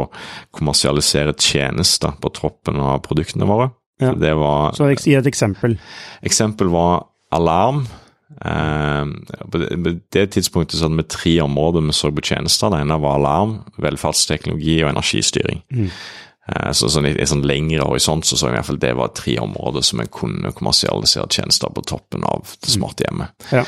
kommersialisere 0.57 1.35
tjenester 1.39 2.17
på 2.21 2.33
toppen 2.37 2.81
av 2.83 3.03
produktene 3.07 3.49
våre. 3.49 3.71
Ja. 4.01 4.15
Det 4.17 4.33
var, 4.39 4.73
Så 4.73 4.89
gi 4.97 5.15
et 5.19 5.29
eksempel. 5.29 5.77
Eksempel 6.25 6.71
var 6.73 7.05
alarm. 7.33 7.85
På 8.41 9.61
det 9.61 10.25
tidspunktet 10.33 10.79
så 10.79 10.87
hadde 10.87 11.03
vi 11.03 11.11
tre 11.11 11.35
områder 11.45 11.85
vi 11.85 11.97
så 11.97 12.13
på 12.15 12.25
tjenester. 12.25 12.73
Det 12.73 12.81
ene 12.81 13.01
var 13.03 13.19
alarm, 13.19 13.57
velferdsteknologi 13.83 14.79
og 14.85 14.93
energistyring. 14.95 15.63
Mm. 15.71 15.91
Så 16.75 16.89
sånn, 16.91 17.07
I 17.07 17.15
en 17.15 17.31
sånn 17.31 17.47
lengre 17.47 17.87
horisont 17.87 18.27
så 18.27 18.39
så 18.39 18.49
jeg 18.49 18.55
i 18.55 18.59
hvert 18.59 18.69
fall 18.71 18.83
det 18.83 18.93
var 18.99 19.13
tre 19.15 19.37
områder 19.43 19.85
som 19.87 20.03
en 20.03 20.11
kunne 20.11 20.53
kommersialisere 20.57 21.31
tjenester 21.31 21.73
på 21.75 21.85
toppen 21.87 22.25
av 22.27 22.57
det 22.59 22.73
smarte 22.73 23.07
hjemmet. 23.07 23.47
Ja. 23.55 23.65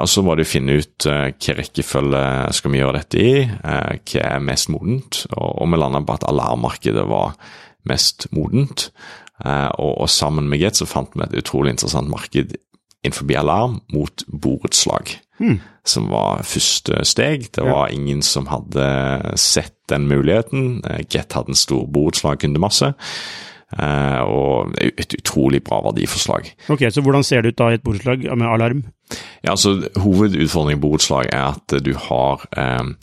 Og 0.00 0.08
Så 0.10 0.24
var 0.26 0.38
det 0.38 0.46
å 0.46 0.50
finne 0.50 0.78
ut 0.80 1.06
uh, 1.06 1.28
hvilken 1.28 1.58
rekkefølge 1.60 2.22
skal 2.58 2.72
vi 2.72 2.80
gjøre 2.80 3.02
dette 3.02 3.20
i, 3.22 3.34
hva 3.46 4.24
er 4.24 4.42
mest 4.42 4.70
modent. 4.72 5.20
Og, 5.36 5.62
vi 5.70 5.78
landa 5.78 6.02
på 6.02 6.16
at 6.16 6.26
alarmmarkedet 6.26 7.06
var 7.06 7.36
mest 7.86 8.26
modent. 8.34 8.88
Og, 9.36 10.08
sammen 10.10 10.48
med 10.50 10.62
Get 10.62 10.80
så 10.80 10.88
fant 10.88 11.12
vi 11.14 11.22
et 11.26 11.38
utrolig 11.38 11.76
interessant 11.76 12.10
marked 12.10 12.56
innenfor 13.04 13.36
alarm 13.38 13.80
mot 13.92 14.24
borettslag. 14.26 15.12
Mm. 15.40 15.58
Som 15.86 16.08
var 16.10 16.44
første 16.46 17.02
steg. 17.06 17.50
Det 17.54 17.64
var 17.64 17.88
ja. 17.88 17.96
ingen 17.96 18.22
som 18.22 18.48
hadde 18.50 18.86
sett 19.38 19.76
den 19.90 20.08
muligheten. 20.10 20.80
Get 21.12 21.36
hadde 21.36 21.54
en 21.54 21.58
stor 21.58 21.86
borettslagkundemasse. 21.92 22.94
Uh, 23.66 24.22
og 24.30 24.76
et 24.78 25.16
utrolig 25.18 25.58
bra 25.66 25.80
verdiforslag. 25.88 26.52
Ok, 26.70 26.84
Så 26.90 27.02
hvordan 27.02 27.24
ser 27.26 27.42
det 27.42 27.54
ut 27.54 27.58
da 27.58 27.72
i 27.72 27.78
et 27.80 27.82
borettslag 27.82 28.22
med 28.38 28.46
alarm? 28.46 28.84
Ja, 29.42 29.50
altså 29.56 29.88
Hovedutfordringen 29.98 30.78
i 30.78 30.84
borettslag 30.84 31.26
er 31.32 31.56
at 31.56 31.74
du 31.84 31.92
har 32.08 32.46
eh, 32.56 32.94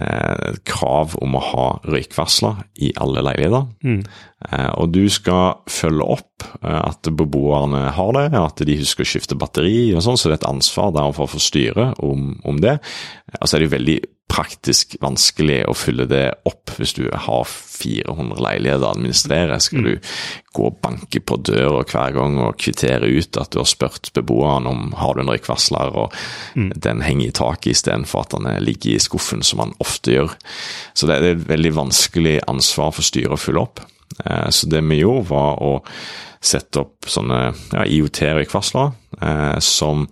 eh, 0.00 0.56
krav 0.66 1.16
om 1.22 1.36
å 1.36 1.42
ha 1.50 1.66
røykvarsler 1.86 2.64
i 2.84 2.92
alle 3.00 3.24
leiligheter. 3.24 3.66
Mm. 3.84 4.00
Eh, 4.48 4.70
og 4.80 4.92
du 4.94 5.04
skal 5.12 5.60
følge 5.70 6.08
opp 6.16 6.46
eh, 6.62 6.80
at 6.80 7.10
beboerne 7.10 7.86
har 7.96 8.12
det, 8.16 8.26
at 8.38 8.64
de 8.66 8.78
husker 8.80 9.06
å 9.06 9.12
skifte 9.14 9.38
batteri 9.38 9.92
og 9.94 10.04
sånn, 10.04 10.18
så 10.20 10.30
det 10.30 10.38
er 10.38 10.42
et 10.42 10.50
ansvar 10.52 10.94
der 10.96 11.14
for 11.16 11.40
styret 11.42 12.00
om, 12.04 12.34
om 12.44 12.60
det. 12.62 12.78
Og 13.40 13.46
så 13.46 13.56
er 13.56 13.62
det 13.62 13.70
jo 13.70 13.76
veldig 13.76 13.98
praktisk 14.30 14.96
vanskelig 15.04 15.60
å 15.68 15.74
fylle 15.76 16.06
det 16.10 16.24
opp 16.48 16.72
hvis 16.78 16.94
du 16.96 17.04
har 17.12 17.44
400 17.46 18.40
leiligheter 18.42 18.86
å 18.86 18.92
administrere. 18.94 19.58
Skal 19.62 19.84
du 19.86 19.92
gå 20.56 20.66
og 20.70 20.80
banke 20.82 21.20
på 21.20 21.38
døra 21.44 21.84
hver 21.84 22.16
gang 22.16 22.38
og 22.42 22.58
kvittere 22.58 23.10
ut 23.12 23.38
at 23.40 23.52
du 23.52 23.60
har 23.60 23.68
spurt 23.68 24.10
beboeren 24.16 24.68
om 24.70 24.94
har 24.98 25.14
du 25.14 25.22
en 25.22 25.32
røykvarsler, 25.32 25.98
og 26.04 26.14
mm. 26.56 26.72
den 26.86 27.04
henger 27.04 27.28
i 27.28 27.36
taket 27.36 27.74
istedenfor 27.76 28.24
at 28.24 28.36
den 28.36 28.50
ligger 28.64 28.96
i 28.96 29.02
skuffen, 29.02 29.44
som 29.46 29.62
man 29.62 29.76
ofte 29.84 30.16
gjør. 30.16 30.36
Så 30.96 31.10
det 31.10 31.18
er 31.18 31.34
et 31.34 31.48
veldig 31.50 31.74
vanskelig 31.84 32.38
ansvar 32.50 32.94
for 32.96 33.06
styret 33.06 33.36
å 33.36 33.40
fylle 33.40 33.66
opp. 33.66 33.84
Så 34.54 34.68
det 34.70 34.82
vi 34.86 35.00
gjorde, 35.00 35.28
var 35.32 35.58
å 35.64 35.72
sette 36.44 36.82
opp 36.84 37.08
sånne 37.08 37.40
ja, 37.72 37.84
IOT-røykvarslere 37.88 38.92
eh, 39.20 39.58
som 39.64 40.06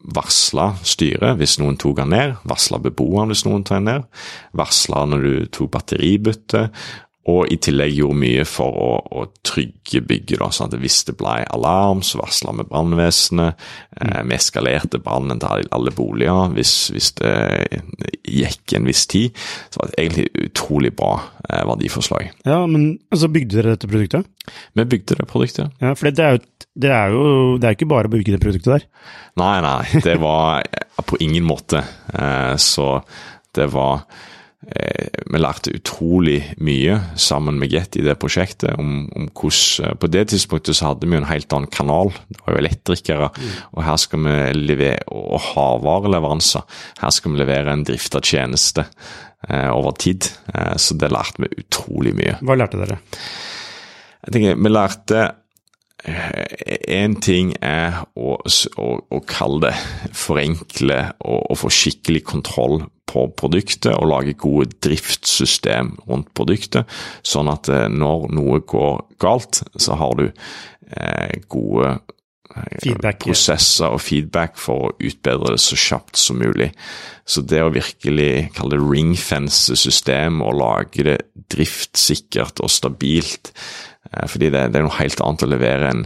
varsla 0.00 0.72
styret 0.86 1.38
hvis 1.40 1.58
noen 1.60 1.78
tok 1.80 1.98
den 2.00 2.12
ned, 2.14 2.34
varsla 2.48 2.80
beboeren 2.82 3.32
hvis 3.32 3.44
noen 3.46 3.64
tok 3.66 3.80
den 3.80 3.88
ned, 3.90 4.08
varsla 4.56 5.04
når 5.10 5.26
du 5.26 5.32
tok 5.58 5.72
batteribytte, 5.76 6.68
Og 7.30 7.50
i 7.52 7.58
tillegg 7.62 7.94
gjorde 7.94 8.18
mye 8.20 8.44
for 8.48 8.76
å, 8.80 8.90
å 9.20 9.24
trygge 9.46 10.02
bygget. 10.06 10.38
da, 10.40 10.50
sånn 10.54 10.70
at 10.70 10.78
Hvis 10.80 11.00
det 11.08 11.16
ble 11.20 11.36
alarm, 11.54 12.02
så 12.06 12.20
varsla 12.20 12.54
vi 12.58 12.66
brannvesenet. 12.70 13.66
Eh, 14.00 14.20
vi 14.26 14.36
eskalerte 14.36 15.00
brannen 15.02 15.42
til 15.42 15.68
alle 15.76 15.94
boliger 15.94 16.54
hvis, 16.54 16.74
hvis, 16.94 17.12
det 17.20 17.34
gikk 18.24 18.76
en 18.78 18.88
viss 18.88 19.04
tid. 19.10 19.36
Så 19.70 19.82
var 19.82 19.92
det 19.92 20.00
egentlig 20.04 20.48
utrolig 20.48 20.94
bra 20.96 21.12
eh, 21.48 21.62
verdiforslag. 21.68 22.32
Ja, 22.48 22.62
men 22.70 22.92
altså 23.12 23.30
bygde 23.32 23.58
dere 23.58 23.76
dette 23.76 23.90
produktet? 23.90 24.30
Vi 24.74 24.88
bygde 24.94 25.20
det 25.20 25.28
produktet. 25.30 25.76
Ja, 25.82 25.94
For 25.94 26.10
det 26.10 26.26
er 26.26 26.38
jo, 26.38 26.44
det 26.80 26.94
er 26.94 27.14
jo 27.14 27.24
det 27.60 27.68
er 27.68 27.78
ikke 27.78 27.90
bare 27.90 28.10
å 28.10 28.14
bygge 28.16 28.36
det 28.36 28.42
produktet 28.42 28.74
der? 28.78 28.88
Nei, 29.40 29.54
nei. 29.64 30.02
Det 30.04 30.16
var 30.22 30.64
på 31.06 31.20
ingen 31.22 31.46
måte. 31.46 31.84
Eh, 32.14 32.56
så 32.60 32.96
det 33.56 33.66
var 33.74 34.04
Eh, 34.04 34.39
vi 35.30 35.38
lærte 35.38 35.72
utrolig 35.74 36.38
mye 36.62 36.96
sammen 37.18 37.58
med 37.60 37.70
Get 37.72 37.96
i 37.98 38.04
det 38.04 38.16
prosjektet. 38.20 38.74
om, 38.78 39.08
om 39.16 39.28
hvordan, 39.28 39.90
eh, 39.90 39.94
På 39.94 40.06
det 40.06 40.28
tidspunktet 40.28 40.76
så 40.76 40.90
hadde 40.90 41.06
vi 41.06 41.14
jo 41.14 41.22
en 41.22 41.30
helt 41.30 41.52
annen 41.52 41.70
kanal. 41.70 42.12
Det 42.28 42.40
var 42.46 42.54
jo 42.54 42.60
elektrikere. 42.60 43.30
Mm. 43.36 43.50
Og 43.72 43.84
her 43.84 43.96
skal 43.96 44.18
vi 44.18 44.36
levere, 44.54 45.02
og 45.08 45.40
havvareleveranser. 45.40 46.62
Her 47.00 47.10
skal 47.10 47.32
vi 47.32 47.42
levere 47.42 47.72
en 47.72 47.84
drifta 47.84 48.20
tjeneste 48.20 48.86
eh, 49.48 49.70
over 49.70 49.92
tid. 49.92 50.30
Eh, 50.54 50.76
så 50.76 50.94
det 50.94 51.12
lærte 51.12 51.42
vi 51.42 51.54
utrolig 51.64 52.14
mye. 52.14 52.38
Hva 52.42 52.58
lærte 52.58 52.80
dere? 52.80 52.98
Jeg 54.26 54.32
tenker, 54.32 54.56
Vi 54.56 54.68
lærte 54.68 55.30
Én 56.00 57.12
eh, 57.12 57.20
ting 57.20 57.50
er 57.60 58.06
å, 58.16 58.38
å, 58.40 58.86
å, 59.04 59.18
kalle 59.28 59.68
det 59.68 60.14
forenkle 60.16 60.96
og, 61.20 61.42
og 61.52 61.58
få 61.60 61.68
skikkelig 61.68 62.22
kontroll 62.24 62.78
på 63.10 63.26
produktet 63.38 63.92
og 63.96 64.08
lage 64.10 64.36
gode 64.38 64.70
driftssystem 64.84 65.96
rundt 66.08 66.30
produktet, 66.36 66.88
sånn 67.26 67.50
at 67.50 67.70
eh, 67.72 67.88
når 67.90 68.30
noe 68.36 68.62
går 68.68 69.02
galt, 69.22 69.62
så 69.80 69.98
har 70.00 70.16
du 70.20 70.26
eh, 70.28 71.40
gode 71.50 71.92
eh, 71.96 72.76
feedback, 72.84 73.22
prosesser 73.26 73.90
og 73.90 74.02
feedback 74.04 74.58
for 74.60 74.88
å 74.88 74.92
utbedre 75.10 75.56
det 75.56 75.62
så 75.64 75.78
kjapt 75.78 76.20
som 76.20 76.40
mulig. 76.42 76.70
Så 77.26 77.42
det 77.46 77.62
å 77.64 77.74
virkelig 77.74 78.50
kalle 78.56 78.76
det 78.76 78.84
ringfence 78.84 79.78
system 79.78 80.42
og 80.46 80.58
lage 80.60 81.06
det 81.06 81.18
driftssikkert 81.50 82.62
og 82.62 82.72
stabilt, 82.72 83.54
fordi 84.10 84.48
det, 84.50 84.70
det, 84.72 84.80
er 84.80 84.86
noe 84.86 84.96
helt 84.96 85.20
annet 85.22 85.44
å 85.44 85.48
levere 85.50 85.90
en, 85.92 86.00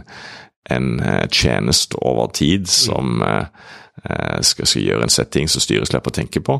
en 0.73 0.89
tjeneste 1.33 1.97
over 2.05 2.27
tid 2.37 2.67
som 2.69 3.17
mm 3.21 3.81
skal, 3.95 4.67
skal, 4.67 4.81
gjøre 4.83 5.05
en 5.07 5.13
setting 5.13 5.47
som 5.49 5.63
styret 5.63 5.87
slipper 5.89 6.11
å 6.11 6.17
tenke 6.17 6.41
på, 6.43 6.57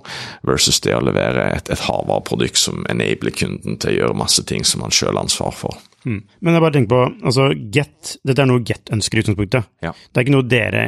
versus 0.47 0.79
det 0.85 0.95
å 0.95 1.03
levere 1.03 1.49
et, 1.57 1.69
et 1.69 1.83
hardvareprodukt 1.87 2.57
som 2.57 2.85
enabler 2.89 3.35
kunden 3.35 3.75
til 3.81 3.91
å 3.91 3.97
gjøre 3.99 4.19
masse 4.23 4.45
ting 4.47 4.63
som 4.65 4.85
han 4.85 4.95
sjøl 4.95 5.13
har 5.13 5.25
ansvar 5.25 5.53
for. 5.53 5.81
Mm. 6.05 6.21
Men 6.39 6.55
jeg 6.55 6.63
bare 6.63 6.77
tenker 6.77 6.93
på, 6.93 7.03
altså 7.25 7.49
Get, 7.73 8.15
dette 8.25 8.41
er 8.41 8.49
noe 8.49 8.63
Get 8.65 8.93
ønsker 8.93 9.19
i 9.19 9.25
utgangspunktet. 9.25 9.69
Ja. 9.83 9.91
Det 9.91 10.21
er 10.21 10.27
ikke 10.27 10.37
noe 10.37 10.47
dere 10.47 10.87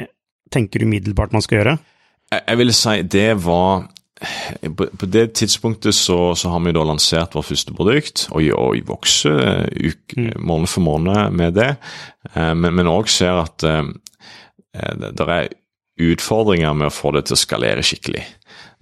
tenker 0.53 0.85
umiddelbart 0.87 1.35
man 1.35 1.43
skal 1.43 1.61
gjøre? 1.61 1.77
Jeg, 2.31 2.43
jeg 2.43 2.59
vil 2.61 2.73
si 2.75 2.97
det 3.17 3.29
var 3.43 3.87
på, 4.75 5.05
det 5.05 5.27
tidspunktet 5.37 5.95
så, 5.95 6.33
så, 6.35 6.49
har 6.49 6.63
vi 6.65 6.73
da 6.73 6.83
lansert 6.87 7.35
vårt 7.37 7.49
første 7.51 7.75
produkt, 7.77 8.25
og, 8.31 8.41
og 8.57 8.79
vokser 8.87 9.67
mm. 9.69 10.39
måned 10.41 10.71
for 10.71 10.85
måned 10.85 11.37
med 11.37 11.57
det. 11.59 11.69
Eh, 12.33 12.53
men 12.57 12.89
òg 12.89 13.11
ser 13.13 13.43
at 13.43 13.65
eh, 13.67 13.91
det 14.97 15.27
er 15.27 15.51
utfordringer 15.97 16.75
med 16.77 16.89
å 16.89 16.93
få 16.93 17.13
det 17.15 17.27
til 17.27 17.37
å 17.37 17.41
skalere 17.41 17.85
skikkelig. 17.85 18.23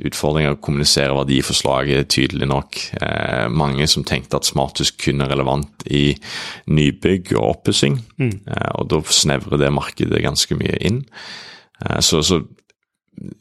Utfordringer 0.05 0.55
å 0.55 0.59
kommunisere 0.59 1.15
verdiforslaget 1.15 2.09
tydelig 2.11 2.49
nok. 2.51 2.79
Eh, 2.99 3.45
mange 3.47 3.87
som 3.87 4.03
tenkte 4.07 4.41
at 4.41 4.47
smarthus 4.47 4.91
kun 4.99 5.23
er 5.23 5.31
relevant 5.31 5.85
i 5.87 6.09
nybygg 6.67 7.31
og 7.37 7.53
oppussing, 7.53 8.01
mm. 8.19 8.33
eh, 8.51 8.71
og 8.75 8.89
da 8.91 8.99
snevrer 9.07 9.61
det 9.61 9.71
markedet 9.71 10.23
ganske 10.25 10.59
mye 10.59 10.75
inn. 10.83 11.05
Eh, 11.79 12.01
så, 12.03 12.19
så 12.25 12.41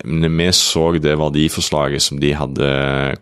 når 0.05 0.31
vi 0.39 0.47
så 0.55 0.85
det 1.03 1.17
verdiforslaget 1.19 2.03
som 2.03 2.21
de 2.23 2.31
hadde 2.37 2.69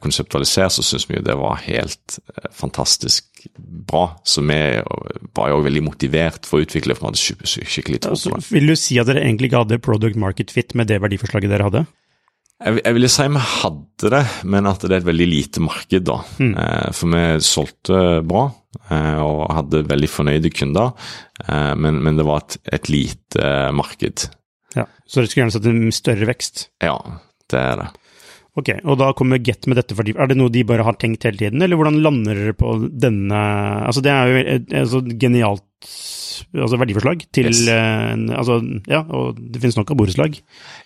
konseptualisert, 0.03 0.74
så 0.74 0.84
syntes 0.84 1.09
vi 1.09 1.16
jo 1.16 1.24
det 1.24 1.36
var 1.40 1.62
helt 1.64 2.18
eh, 2.34 2.50
fantastisk 2.53 3.46
bra. 3.57 4.05
Så 4.24 4.44
vi 4.44 4.59
var 5.36 5.53
jo 5.53 5.62
veldig 5.64 5.84
motivert 5.86 6.46
for 6.48 6.61
å 6.61 6.66
utvikle 6.66 6.96
for 6.98 7.09
vi 7.09 7.12
hadde 7.12 7.48
skikkelig 7.48 8.03
tro 8.05 8.18
på 8.18 8.36
det. 8.36 8.50
Vil 8.53 8.68
du 8.68 8.76
si 8.78 9.00
at 9.00 9.09
dere 9.09 9.24
egentlig 9.24 9.50
ikke 9.50 9.64
hadde 9.64 9.82
product 9.84 10.20
market 10.20 10.53
fit 10.55 10.76
med 10.78 10.92
det 10.92 11.00
verdiforslaget 11.03 11.55
dere 11.55 11.70
hadde? 11.70 11.84
Jeg, 12.62 12.82
jeg 12.84 12.94
ville 12.94 13.11
si 13.11 13.30
vi 13.32 13.46
hadde 13.57 14.12
det, 14.12 14.22
men 14.53 14.68
at 14.70 14.84
det 14.84 14.92
er 14.92 15.00
et 15.00 15.09
veldig 15.09 15.30
lite 15.30 15.64
marked, 15.64 16.05
da. 16.07 16.20
Mm. 16.36 16.53
Eh, 16.53 16.90
for 16.98 17.16
vi 17.16 17.24
solgte 17.48 18.03
bra 18.28 18.44
eh, 18.92 19.18
og 19.24 19.48
hadde 19.57 19.86
veldig 19.88 20.11
fornøyde 20.11 20.53
kunder, 20.53 20.92
men, 21.42 21.96
men 22.05 22.14
det 22.14 22.22
var 22.28 22.44
et, 22.44 22.61
et 22.76 22.86
lite 22.92 23.48
marked. 23.74 24.28
Ja, 24.76 24.86
Så 25.06 25.20
dere 25.20 25.30
skulle 25.30 25.44
gjerne 25.44 25.56
sett 25.56 25.68
en 25.68 25.92
større 25.94 26.28
vekst? 26.30 26.68
Ja, 26.84 26.96
det 27.52 27.60
er 27.60 27.82
det. 27.82 27.90
Ok, 28.52 28.68
og 28.84 28.98
da 29.00 29.08
kommer 29.16 29.40
Get 29.40 29.64
med 29.64 29.78
dette 29.80 29.96
Er 29.96 30.28
det 30.28 30.36
noe 30.36 30.52
de 30.52 30.60
bare 30.68 30.84
har 30.84 30.98
tenkt 31.00 31.24
hele 31.24 31.40
tiden, 31.40 31.62
eller 31.64 31.78
hvordan 31.80 32.02
lander 32.04 32.36
dere 32.36 32.56
på 32.56 32.74
denne 32.84 33.38
Altså, 33.86 34.02
det 34.04 34.12
er 34.12 34.28
jo 34.28 34.42
et 34.42 34.74
altså, 34.82 35.00
genialt 35.08 35.64
altså 36.52 36.76
verdiforslag 36.80 37.24
til 37.32 37.48
yes. 37.48 37.62
en, 37.72 38.26
Altså, 38.36 38.58
ja, 38.90 39.00
og 39.08 39.40
det 39.40 39.62
finnes 39.62 39.78
nok 39.78 39.92
av 39.94 39.98
borettslag. 40.00 40.36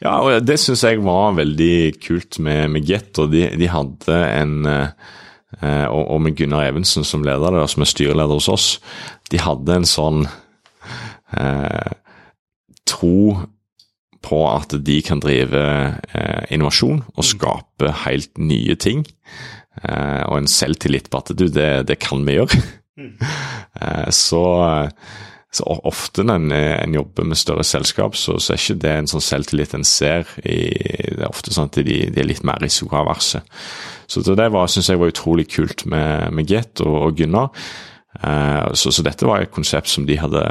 Ja, 0.03 0.15
og 0.21 0.47
det 0.47 0.59
syns 0.63 0.85
jeg 0.87 1.03
var 1.03 1.35
veldig 1.39 1.77
kult 2.03 2.39
med, 2.43 2.71
med 2.77 2.87
Get, 2.87 3.19
og 3.23 3.35
de, 3.35 3.49
de 3.59 3.71
hadde 3.71 4.21
en 4.29 4.57
eh, 4.71 5.87
og, 5.89 6.03
og, 6.03 6.21
med 6.23 6.37
Gunnar 6.39 6.69
Evensen 6.69 7.07
som 7.07 7.25
leder 7.27 7.57
det, 7.57 7.67
som 7.73 7.83
er 7.83 7.91
styreleder 7.91 8.39
hos 8.39 8.51
oss, 8.53 8.69
de 9.33 9.43
hadde 9.43 9.81
en 9.81 9.89
sånn 9.89 10.27
eh, 11.35 11.93
tro 12.87 13.17
på 14.27 14.41
at 14.51 14.75
de 14.87 14.97
kan 15.07 15.21
drive 15.23 15.61
eh, 16.13 16.43
innovasjon 16.55 17.05
og 17.15 17.23
mm. 17.23 17.29
skape 17.31 17.93
helt 18.07 18.33
nye 18.41 18.77
ting. 18.81 19.07
Eh, 19.85 20.25
og 20.27 20.41
en 20.41 20.51
selvtillit 20.51 21.11
på 21.13 21.23
at 21.23 21.33
du, 21.37 21.47
det, 21.53 21.87
det 21.91 21.99
kan 22.03 22.25
vi 22.27 22.39
gjøre. 22.39 22.61
Mm. 22.99 23.15
eh, 23.83 24.11
så, 24.15 24.45
så, 25.53 25.67
ofte 25.89 26.25
når 26.27 26.41
en, 26.43 26.57
en, 26.57 26.97
jobber 26.99 27.29
med 27.29 27.41
større 27.41 27.67
selskap, 27.67 28.17
så, 28.19 28.39
så, 28.41 28.55
er 28.55 28.63
ikke 28.63 28.81
det 28.87 28.95
en 28.95 29.11
sånn 29.15 29.25
selvtillit 29.25 29.77
en 29.77 29.87
ser. 29.87 30.31
I, 30.43 30.61
det 31.13 31.21
er 31.21 31.29
ofte 31.31 31.55
sånn 31.55 31.71
at 31.71 31.81
de, 31.87 32.01
de 32.11 32.23
er 32.23 32.31
litt 32.31 32.47
mer 32.47 32.63
risikoaverse. 32.65 33.45
Så 34.07 34.23
det 34.23 34.39
syns 34.71 34.89
jeg 34.91 35.03
var 35.03 35.11
utrolig 35.11 35.49
kult 35.51 35.85
med, 35.91 36.33
med 36.35 36.49
Get 36.51 36.83
og, 36.85 36.97
og 37.09 37.19
Gunnar. 37.19 37.53
Eh, 38.23 38.73
så, 38.73 38.93
så, 38.93 39.05
dette 39.05 39.27
var 39.29 39.43
et 39.43 39.53
konsept 39.53 39.91
som 39.93 40.07
de 40.09 40.17
hadde 40.21 40.43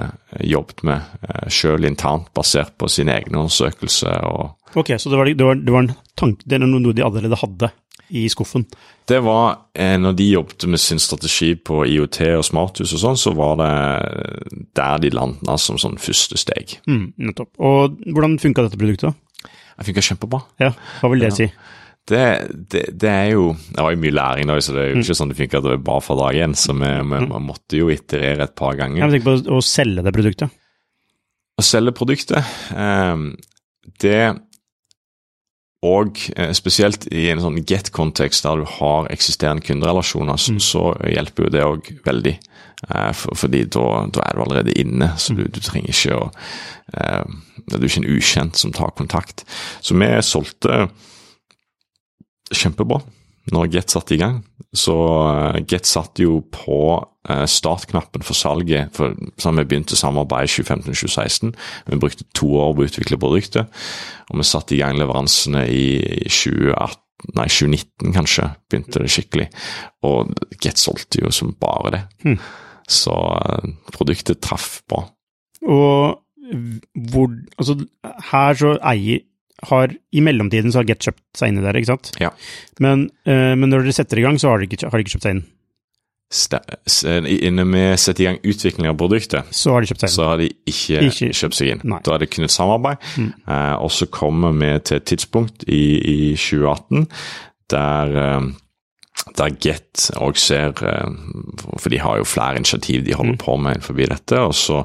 jobbet 0.46 0.84
med 0.86 1.16
uh, 1.26 1.48
sjøl 1.50 1.88
internt, 1.88 2.30
basert 2.36 2.76
på 2.78 2.90
sine 2.92 3.16
egne 3.16 3.42
undersøkelser. 3.42 4.28
ok, 4.76 4.96
så 5.00 5.10
det 5.10 5.18
var, 5.18 5.32
det, 5.32 5.48
var, 5.48 5.58
det 5.62 5.74
var, 5.74 5.88
en 5.88 5.96
tanke, 6.20 6.46
det 6.46 6.60
er 6.60 6.68
noe 6.68 6.94
de 6.94 7.06
allerede 7.06 7.40
hadde 7.42 7.72
i 8.14 8.28
skuffen? 8.30 8.68
Det 9.10 9.18
var, 9.26 9.58
eh, 9.74 9.96
når 9.98 10.14
de 10.18 10.28
jobbet 10.30 10.66
med 10.70 10.80
sin 10.82 11.00
strategi 11.02 11.56
på 11.56 11.82
IOT 11.90 12.20
og 12.36 12.46
smarthus 12.46 12.94
og 12.94 13.02
sånn, 13.02 13.18
så 13.18 13.34
var 13.38 13.58
det 13.62 13.72
der 14.78 15.02
de 15.02 15.12
landa 15.14 15.58
som 15.62 15.80
sånn 15.82 15.98
første 16.02 16.38
steg. 16.38 16.78
Mm, 16.90 17.16
nettopp. 17.18 17.50
Og 17.58 17.98
hvordan 18.06 18.38
funka 18.42 18.66
dette 18.66 18.82
produktet? 18.82 19.18
Det 19.76 19.88
funka 19.90 20.06
kjempebra. 20.06 20.44
Ja, 20.62 20.72
Hva 21.02 21.12
vil 21.12 21.26
det 21.26 21.34
ja. 21.34 21.50
Det, 22.06 22.26
det, 22.70 22.84
det, 22.94 23.10
er 23.10 23.32
jo 23.34 23.48
Det 23.56 23.82
var 23.82 23.96
jo 23.96 24.02
mye 24.04 24.14
læring, 24.14 24.50
da, 24.50 24.60
så 24.62 24.76
det 24.76 24.84
er 24.84 24.92
jo 24.92 25.02
ikke 25.02 25.18
sånn 25.18 25.32
det 25.34 25.48
er 25.58 25.80
bare 25.82 26.04
fra 26.06 26.18
dag 26.20 26.38
én. 26.46 26.54
Så 26.54 26.76
vi, 26.78 26.92
vi, 27.12 27.22
vi, 27.26 27.42
måtte 27.48 27.80
jo 27.80 27.90
iterere 27.94 28.46
et 28.46 28.56
par 28.58 28.78
ganger. 28.78 29.02
Jeg 29.02 29.18
tenker 29.18 29.28
på 29.32 29.58
å, 29.58 29.64
selge 29.66 30.06
det 30.06 30.14
produktet. 30.14 30.62
Å 31.56 31.64
selge 31.66 31.96
produktet, 31.96 32.56
eh, 32.76 33.24
det 34.04 34.20
og 35.86 36.20
eh, 36.36 36.52
spesielt 36.56 37.06
i 37.14 37.28
en 37.30 37.42
sånn 37.44 37.60
get-kontekst 37.68 38.46
der 38.46 38.62
du 38.62 38.70
har 38.78 39.10
eksisterende 39.14 39.66
kunderelasjoner, 39.66 40.40
så, 40.42 40.56
mm. 40.56 40.62
så 40.64 40.84
hjelper 41.12 41.46
jo 41.46 41.52
det 41.54 41.66
òg 41.66 41.90
veldig. 42.06 42.36
Eh, 42.90 43.12
for, 43.18 43.38
fordi 43.38 43.66
da, 43.76 43.88
da, 44.14 44.24
er 44.26 44.38
du 44.38 44.46
allerede 44.46 44.78
inne, 44.82 45.12
så 45.22 45.36
du, 45.38 45.44
du 45.46 45.62
trenger 45.64 45.94
ikke 45.94 46.18
å 46.18 46.30
eh, 46.94 47.36
Det 47.66 47.78
er 47.78 47.84
jo 47.84 47.92
ikke 47.92 48.04
en 48.04 48.16
ukjent 48.16 48.62
som 48.62 48.74
tar 48.76 48.96
kontakt. 48.98 49.46
Så 49.82 49.98
vi 49.98 50.10
solgte 50.26 50.86
kjempebra 52.54 53.02
når 53.54 53.70
Get 53.74 53.94
satte 53.94 54.16
i 54.16 54.20
gang. 54.22 54.40
Så 54.76 54.96
uh, 54.96 55.60
Get 55.70 55.88
satt 55.90 56.20
jo 56.22 56.40
på 56.54 56.80
uh, 56.98 57.46
startknappen 57.50 58.26
for 58.26 58.38
salget 58.38 58.94
for, 58.96 59.16
så 59.38 59.54
vi 59.54 59.66
begynte 59.66 59.98
samarbeidet 60.00 60.50
i 60.50 60.64
2015-2016. 60.64 61.54
Vi 61.92 62.02
brukte 62.02 62.28
to 62.36 62.50
år 62.62 62.74
på 62.74 62.86
å 62.86 62.90
utvikle 62.90 63.22
produktet, 63.22 63.86
og 64.32 64.42
vi 64.42 64.48
satte 64.50 64.76
i 64.76 64.82
gang 64.82 64.98
leveransene 65.00 65.66
i 65.70 65.88
2018. 66.26 67.02
Nei, 67.36 67.48
2019 67.50 68.12
kanskje, 68.14 68.44
begynte 68.70 69.02
det 69.02 69.10
skikkelig. 69.10 69.46
Og 70.06 70.36
Get 70.62 70.82
solgte 70.82 71.24
jo 71.24 71.32
som 71.34 71.56
bare 71.58 71.94
det. 71.96 72.04
Hmm. 72.26 72.38
Så 72.92 73.14
uh, 73.16 73.72
produktet 73.94 74.44
traff 74.46 74.84
bra. 74.90 75.08
Og 75.66 76.22
hvor 77.10 77.32
Altså, 77.58 77.74
her 78.30 78.54
så 78.54 78.76
eier 78.86 79.24
har 79.70 79.94
I 80.12 80.22
mellomtiden 80.24 80.74
så 80.74 80.82
har 80.82 80.88
Get 80.90 81.06
kjøpt 81.06 81.24
seg 81.40 81.52
inn 81.52 81.60
i 81.62 81.66
der, 81.66 81.78
ikke 81.80 81.94
sant? 81.94 82.12
Ja. 82.22 82.32
Men, 82.84 83.08
uh, 83.28 83.54
men, 83.56 83.70
når 83.72 83.86
dere 83.86 83.96
setter 83.96 84.20
i 84.20 84.26
gang, 84.26 84.40
så 84.42 84.52
har 84.52 84.62
de 84.62 84.68
ikke, 84.70 84.90
har 84.90 84.98
de 84.98 85.06
ikke 85.06 85.16
kjøpt 85.18 85.28
seg 85.28 85.38
inn? 85.38 85.46
inne 86.36 87.64
med 87.70 88.00
sette 88.02 88.24
i 88.24 88.26
gang 88.26 88.40
utvikling 88.44 88.90
av 88.90 88.98
produktet, 89.00 89.54
så 89.56 89.76
har 89.76 89.84
de 89.84 89.92
kjøpt 89.92 90.02
seg 90.04 90.10
inn. 90.10 90.16
Så 90.16 90.26
har 90.28 90.42
de 90.42 90.50
ikke, 90.50 91.04
ikke. 91.08 91.30
kjøpt 91.38 91.58
seg 91.60 91.72
inn. 91.72 91.84
Nei. 91.86 92.02
Da 92.04 92.16
er 92.16 92.24
det 92.24 92.32
kun 92.34 92.48
et 92.48 92.52
samarbeid. 92.52 93.08
Mm. 93.22 93.32
Uh, 93.46 93.76
og 93.86 93.94
så 93.94 94.10
kommer 94.12 94.56
vi 94.58 94.74
til 94.90 95.00
et 95.00 95.08
tidspunkt 95.14 95.68
i, 95.70 95.84
i 96.02 96.20
2018 96.36 97.08
der 97.72 98.18
uh, 98.20 98.50
der 99.38 99.56
Get 99.62 100.10
òg 100.22 100.38
ser 100.40 100.76
eh, 100.86 101.10
For 101.80 101.90
de 101.90 102.02
har 102.02 102.20
jo 102.20 102.28
flere 102.28 102.60
initiativ 102.60 103.06
de 103.06 103.16
holder 103.16 103.38
mm. 103.38 103.42
på 103.42 103.58
med 103.58 103.84
forbi 103.84 104.08
dette. 104.12 104.40
Og 104.40 104.56
så 104.56 104.84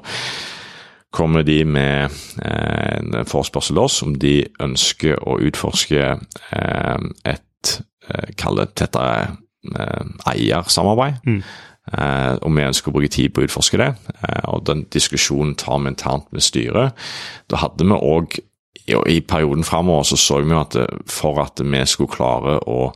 kommer 1.12 1.42
de 1.42 1.64
med 1.64 2.10
eh, 2.42 2.98
en 2.98 3.26
forespørsel 3.26 3.78
oss 3.78 4.00
om 4.06 4.14
de 4.18 4.44
ønsker 4.62 5.18
å 5.26 5.38
utforske 5.42 6.04
eh, 6.16 7.08
et 7.24 7.46
Kall 8.40 8.56
det 8.58 8.72
tettere 8.74 9.36
eiersamarbeid. 10.26 11.20
Mm. 11.28 11.42
og 12.42 12.54
vi 12.56 12.64
ønsker 12.64 12.90
å 12.90 12.94
bruke 12.96 13.10
tid 13.12 13.30
på 13.30 13.42
å 13.42 13.46
utforske 13.46 13.78
det. 13.78 13.90
og 14.50 14.64
den 14.66 14.82
diskusjonen 14.90 15.52
tar 15.54 15.78
vi 15.78 15.92
internt 15.92 16.26
med 16.32 16.42
styret. 16.42 16.96
Da 17.46 17.60
hadde 17.60 17.86
vi 17.86 17.94
òg 17.94 18.40
i 19.06 19.20
perioden 19.20 19.62
framover 19.64 20.08
så 20.08 20.16
så 20.16 20.40
vi 20.40 20.56
at 20.56 20.74
for 21.06 21.38
at 21.44 21.60
vi 21.62 21.84
skulle 21.86 22.10
klare 22.10 22.58
å 22.66 22.90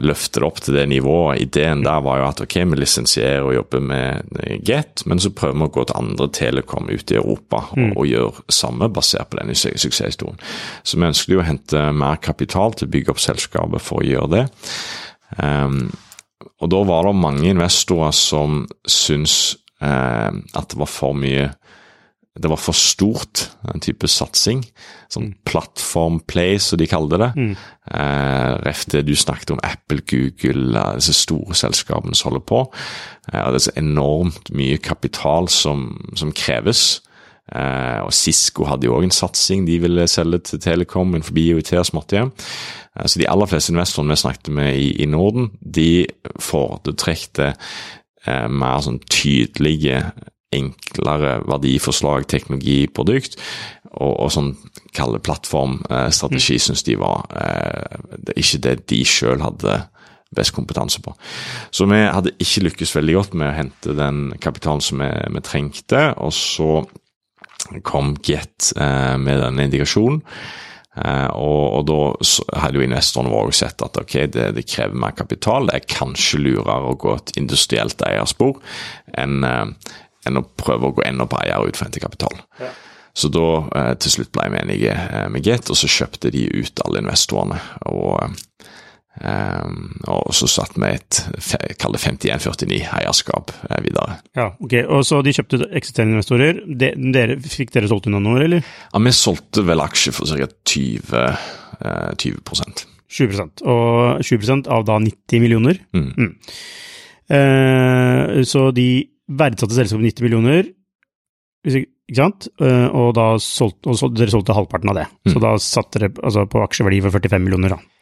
løfte 0.00 0.40
det 0.40 0.46
opp 0.46 0.60
til 0.64 0.76
det 0.78 0.84
nivået. 0.88 1.42
Ideen 1.44 1.82
der 1.84 2.00
var 2.04 2.20
jo 2.20 2.28
at 2.28 2.40
ok, 2.44 2.56
vi 2.70 2.78
lisensierer 2.80 3.44
og 3.44 3.54
jobber 3.54 3.82
med 3.84 4.38
Get, 4.64 5.04
men 5.06 5.20
så 5.20 5.32
prøver 5.34 5.58
vi 5.58 5.68
å 5.68 5.74
gå 5.74 5.84
til 5.88 5.98
andre 6.00 6.28
telekom 6.34 6.88
ute 6.90 7.16
i 7.16 7.20
Europa 7.20 7.64
mm. 7.72 7.90
og, 7.90 7.98
og 8.00 8.08
gjøre 8.08 8.46
samme 8.60 8.88
basert 8.94 9.30
på 9.30 9.40
denne 9.40 9.56
suksesshistorien. 9.56 10.40
Så 10.82 10.98
vi 10.98 11.08
ønsket 11.08 11.34
jo 11.36 11.42
å 11.42 11.48
hente 11.48 11.84
mer 11.92 12.22
kapital 12.24 12.76
til 12.76 12.88
å 12.88 12.94
bygge 12.94 13.14
opp 13.14 13.22
selskapet 13.22 13.84
for 13.84 14.00
å 14.00 14.08
gjøre 14.08 14.32
det. 14.38 14.46
Um, 15.36 15.92
og 16.62 16.70
da 16.72 16.80
var 16.86 17.08
det 17.08 17.18
mange 17.18 17.50
investorer 17.50 18.14
som 18.16 18.64
syntes 18.88 19.56
um, 19.80 20.42
at 20.54 20.70
det 20.70 20.80
var 20.80 20.90
for 20.90 21.16
mye 21.18 21.50
det 22.34 22.50
var 22.50 22.58
for 22.58 22.74
stort, 22.74 23.48
en 23.70 23.82
type 23.82 24.08
satsing. 24.10 24.64
Sånn 25.12 25.32
platform 25.46 25.84
plattform 25.84 26.20
play, 26.20 26.58
som 26.58 26.78
de 26.78 26.86
kalte 26.86 27.18
det. 27.18 27.32
Mm. 27.36 27.56
Eh, 27.90 28.52
Ref 28.64 28.84
det 28.90 29.04
du 29.06 29.14
snakket 29.14 29.50
om 29.54 29.60
Apple, 29.62 30.02
Google, 30.10 30.82
disse 30.96 31.14
store 31.14 31.54
selskapene 31.54 32.14
som 32.14 32.32
holder 32.32 32.44
på. 32.46 32.60
Eh, 33.32 33.40
og 33.40 33.52
det 33.52 33.60
er 33.60 33.66
så 33.68 33.76
enormt 33.76 34.50
mye 34.52 34.78
kapital 34.78 35.48
som, 35.48 36.10
som 36.16 36.32
kreves. 36.32 37.00
Eh, 37.52 38.00
og 38.02 38.12
Cisco 38.12 38.64
hadde 38.64 38.88
jo 38.88 38.96
òg 38.96 39.04
en 39.04 39.14
satsing, 39.14 39.66
de 39.66 39.78
ville 39.78 40.08
selge 40.08 40.42
til 40.50 40.60
Telekom 40.60 41.14
innenfor 41.14 41.38
IOT 41.38 41.74
og 41.78 41.86
smarthjem. 41.86 42.32
Eh, 42.96 43.06
så 43.06 43.20
de 43.20 43.28
aller 43.30 43.50
fleste 43.50 43.74
investorene 43.74 44.16
vi 44.16 44.22
snakket 44.24 44.52
med 44.58 44.74
i, 44.74 44.92
i 45.04 45.06
Norden, 45.06 45.52
de 45.60 46.06
foretrekte 46.40 47.52
eh, 47.52 48.48
mer 48.48 48.82
sånn 48.82 49.02
tydelige 49.06 50.02
enklere 50.54 51.38
verdiforslag, 51.48 52.28
teknologi, 52.30 52.84
produkt, 52.90 53.38
og, 53.94 54.12
og 54.26 54.32
sånn 54.34 54.52
kalle 54.94 55.20
plattformstrategi, 55.22 56.58
mm. 56.58 56.64
syns 56.66 56.84
de 56.86 56.96
var 57.00 57.26
eh, 57.38 57.98
det 58.26 58.38
ikke 58.40 58.62
det 58.66 58.76
de 58.90 59.02
sjøl 59.06 59.42
hadde 59.44 59.82
best 60.34 60.54
kompetanse 60.56 60.98
på. 61.02 61.14
Så 61.70 61.86
vi 61.90 62.00
hadde 62.02 62.34
ikke 62.42 62.66
lykkes 62.68 62.94
veldig 62.96 63.16
godt 63.20 63.38
med 63.38 63.52
å 63.52 63.56
hente 63.58 63.94
den 63.94 64.26
kapitalen 64.42 64.82
som 64.82 65.02
vi, 65.02 65.10
vi 65.36 65.44
trengte, 65.46 66.08
og 66.18 66.34
så 66.34 66.82
kom 67.86 68.16
Get 68.22 68.72
eh, 68.76 69.16
med 69.20 69.40
den 69.40 69.62
indikasjonen. 69.66 70.22
Eh, 70.94 71.30
og, 71.34 71.62
og, 71.80 71.86
da 71.88 72.60
hadde 72.62 72.78
jo 72.78 72.84
investorene 72.86 73.32
våre 73.32 73.54
sett 73.56 73.82
at 73.82 73.98
ok, 73.98 74.14
det, 74.30 74.50
det, 74.58 74.66
krever 74.70 74.98
mer 75.06 75.16
kapital. 75.16 75.66
Det 75.66 75.80
er 75.80 75.88
kanskje 75.90 76.42
lurere 76.44 76.92
å 76.92 76.98
gå 77.00 77.16
et 77.16 77.34
industrielt 77.40 78.04
eierspor 78.06 78.60
enn 79.18 79.42
uh, 79.42 79.66
enn 80.28 80.40
å 80.40 80.46
prøve 80.58 80.88
å 80.90 80.96
gå 80.96 81.04
enda 81.06 81.28
bredere 81.30 81.68
ut 81.68 81.78
for 81.78 81.88
hentekapital. 81.88 82.42
Ja. 82.60 82.72
Så 83.14 83.30
da 83.30 83.48
eh, 83.70 83.92
til 84.02 84.16
slutt 84.16 84.32
ble 84.34 84.48
vi 84.50 84.62
enige 84.62 84.94
eh, 84.94 85.28
med 85.30 85.46
Get, 85.46 85.70
og 85.70 85.78
så 85.78 85.90
kjøpte 85.90 86.32
de 86.34 86.48
ut 86.50 86.82
alle 86.82 87.04
investorene. 87.04 87.60
Og, 87.86 88.34
eh, 89.22 89.68
og 90.10 90.32
så 90.34 90.48
satt 90.50 90.74
vi 90.74 90.90
et 90.90 91.20
kall 91.78 91.94
det 91.94 92.02
51-49 92.02 92.80
eh, 92.82 93.82
videre. 93.84 94.18
Ja, 94.34 94.48
ok. 94.58 94.74
Og 94.88 95.06
så 95.06 95.22
de 95.22 95.36
kjøpte 95.36 95.62
eksisterende 95.70 96.18
investorer. 96.18 96.58
De, 96.66 96.90
dere, 97.14 97.38
fikk 97.38 97.70
dere 97.76 97.90
solgt 97.92 98.10
unna 98.10 98.22
noe, 98.24 98.42
eller? 98.48 98.66
Ja, 98.90 99.04
vi 99.06 99.14
solgte 99.14 99.62
vel 99.68 99.84
aksjer 99.84 100.18
for 100.18 100.34
ca. 100.34 100.50
20, 100.74 101.14
eh, 101.14 102.10
20 102.18 102.90
20 103.14 103.62
Og 103.62 104.24
20% 104.26 104.66
av 104.74 104.88
da 104.88 104.98
90 104.98 105.38
millioner. 105.38 105.78
Mm. 105.94 106.10
Mm. 106.18 106.32
Eh, 107.34 108.42
så 108.42 108.72
de 108.74 108.88
verdsatte 109.28 109.76
selskapet 109.76 110.10
90 110.10 110.26
millioner, 110.26 110.70
ikke 111.64 112.18
sant? 112.18 112.48
Eh, 112.60 112.86
og 112.92 113.14
da 113.16 113.30
solgte, 113.40 113.88
og 113.88 113.98
solgte, 113.98 114.20
dere 114.20 114.34
solgte 114.34 114.56
halvparten 114.56 114.92
av 114.92 114.98
det. 115.00 115.06
Mm. 115.24 115.32
Så 115.32 115.42
da 115.42 115.54
satte 115.62 116.02
dere 116.02 116.12
altså, 116.20 116.44
på 116.50 116.64
aksjeverdi 116.64 117.00
for 117.06 117.16
45 117.16 117.46
millioner, 117.46 117.76
da. 117.76 117.93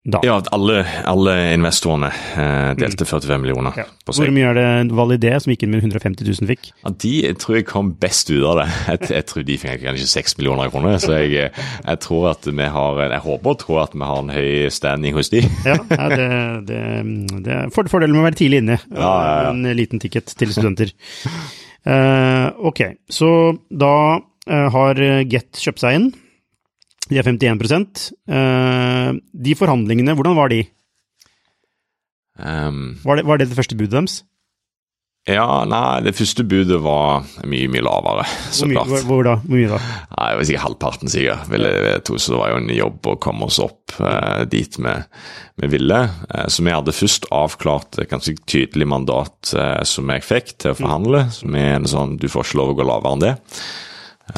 Da. 0.00 0.22
Ja, 0.24 0.38
alle, 0.56 0.86
alle 1.04 1.32
investorene 1.52 2.08
eh, 2.08 2.70
delte 2.78 3.04
45 3.04 3.34
mm. 3.34 3.42
millioner 3.42 3.74
ja. 3.76 3.82
på 4.00 4.14
seg. 4.16 4.24
Hvor 4.24 4.32
mye 4.32 4.46
er 4.48 4.56
det 4.56 4.94
Validé, 4.96 5.34
som 5.44 5.52
gikk 5.52 5.66
inn 5.66 5.74
med 5.74 5.82
150 5.84 6.24
000, 6.24 6.48
fikk? 6.48 6.70
Ja, 6.80 6.92
De 7.04 7.12
tror 7.42 7.58
jeg 7.58 7.66
kom 7.68 7.90
best 8.00 8.32
ut 8.32 8.46
av 8.48 8.62
det. 8.62 8.64
Jeg, 8.88 9.10
jeg 9.12 9.26
tror 9.28 9.44
de 9.50 9.58
fikk 9.60 9.84
kanskje 9.84 10.06
6 10.08 10.38
millioner 10.38 10.72
kroner. 10.72 10.96
Så 11.04 11.18
jeg, 11.20 11.50
jeg, 11.52 12.00
tror 12.00 12.30
at 12.30 12.48
vi 12.48 12.70
har 12.72 13.02
Jeg 13.04 13.20
håper 13.26 13.52
og 13.52 13.60
tror 13.60 13.82
at 13.82 13.98
vi 13.98 14.08
har 14.08 14.22
en 14.24 14.32
høy 14.32 14.72
standing 14.72 15.20
hos 15.20 15.28
de. 15.34 15.44
ja, 15.68 15.76
det, 16.16 16.30
det, 16.70 16.80
det 17.44 17.54
er 17.58 17.76
fordelen 17.76 18.16
med 18.16 18.22
å 18.22 18.26
være 18.30 18.40
tidlig 18.40 18.64
inne. 18.64 18.80
Ja, 18.96 19.12
en 19.52 19.68
liten 19.76 20.00
ticket 20.00 20.32
til 20.32 20.56
studenter. 20.56 20.96
uh, 21.84 22.48
ok, 22.72 22.82
så 23.12 23.30
da 23.68 23.94
uh, 24.16 24.66
har 24.80 25.04
Get 25.28 25.60
kjøpt 25.60 25.84
seg 25.84 26.00
inn. 26.00 26.10
De 27.10 27.18
er 27.18 27.26
51 27.26 28.10
uh, 28.30 29.10
De 29.34 29.56
forhandlingene, 29.58 30.14
hvordan 30.18 30.38
var 30.38 30.52
de? 30.52 30.64
Um, 32.40 32.98
var, 33.04 33.20
det, 33.20 33.26
var, 33.28 33.40
det, 33.40 33.50
det 33.50 33.58
første 33.58 33.76
budet 33.76 33.92
deres? 33.98 34.20
Ja, 35.28 35.66
nei, 35.68 36.00
det 36.00 36.14
første 36.16 36.46
budet 36.48 36.78
var 36.80 37.26
mye, 37.44 37.68
mye 37.68 37.82
lavere, 37.84 38.22
så 38.48 38.64
hvor 38.64 38.70
mye, 38.70 38.78
klart. 38.78 38.88
Hvor, 38.88 39.02
hvor, 39.04 39.26
da? 39.26 39.34
Hvor 39.44 39.58
mye 39.58 39.68
da? 39.68 39.80
Nei, 40.14 40.28
jeg 40.30 40.38
var 40.38 40.48
sikkert 40.48 40.64
halvparten, 40.64 41.12
sikkert. 41.12 41.50
Ville, 41.52 41.72
to, 42.08 42.16
så 42.16 42.32
det 42.32 42.38
var 42.40 42.54
jo 42.54 42.60
en 42.62 42.72
jobb 42.72 43.10
å 43.12 43.16
komme 43.26 43.50
oss 43.50 43.60
opp 43.60 43.98
uh, 44.00 44.40
dit 44.48 44.78
vi, 44.80 44.94
vi 45.60 45.70
ville. 45.74 46.00
Uh, 46.24 46.46
så 46.48 46.64
vi 46.64 46.72
hadde 46.72 46.96
først 46.96 47.28
avklart 47.36 48.00
et 48.00 48.10
ganske 48.10 48.34
tydelig 48.48 48.88
mandat 48.88 49.52
uh, 49.52 49.82
som 49.84 50.08
jeg 50.14 50.24
fikk 50.24 50.54
til 50.56 50.72
å 50.72 50.80
forhandle. 50.80 51.26
Mm. 51.28 51.36
Som 51.36 51.60
er 51.60 51.70
en 51.76 51.90
sånn 51.92 52.16
du 52.20 52.26
får 52.32 52.48
ikke 52.48 52.62
lov 52.62 52.72
å 52.72 52.78
gå 52.80 52.88
lavere 52.88 53.14
enn 53.18 53.26
det. 53.26 53.34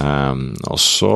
Um, 0.03 0.47
og 0.67 0.83
så 0.83 1.15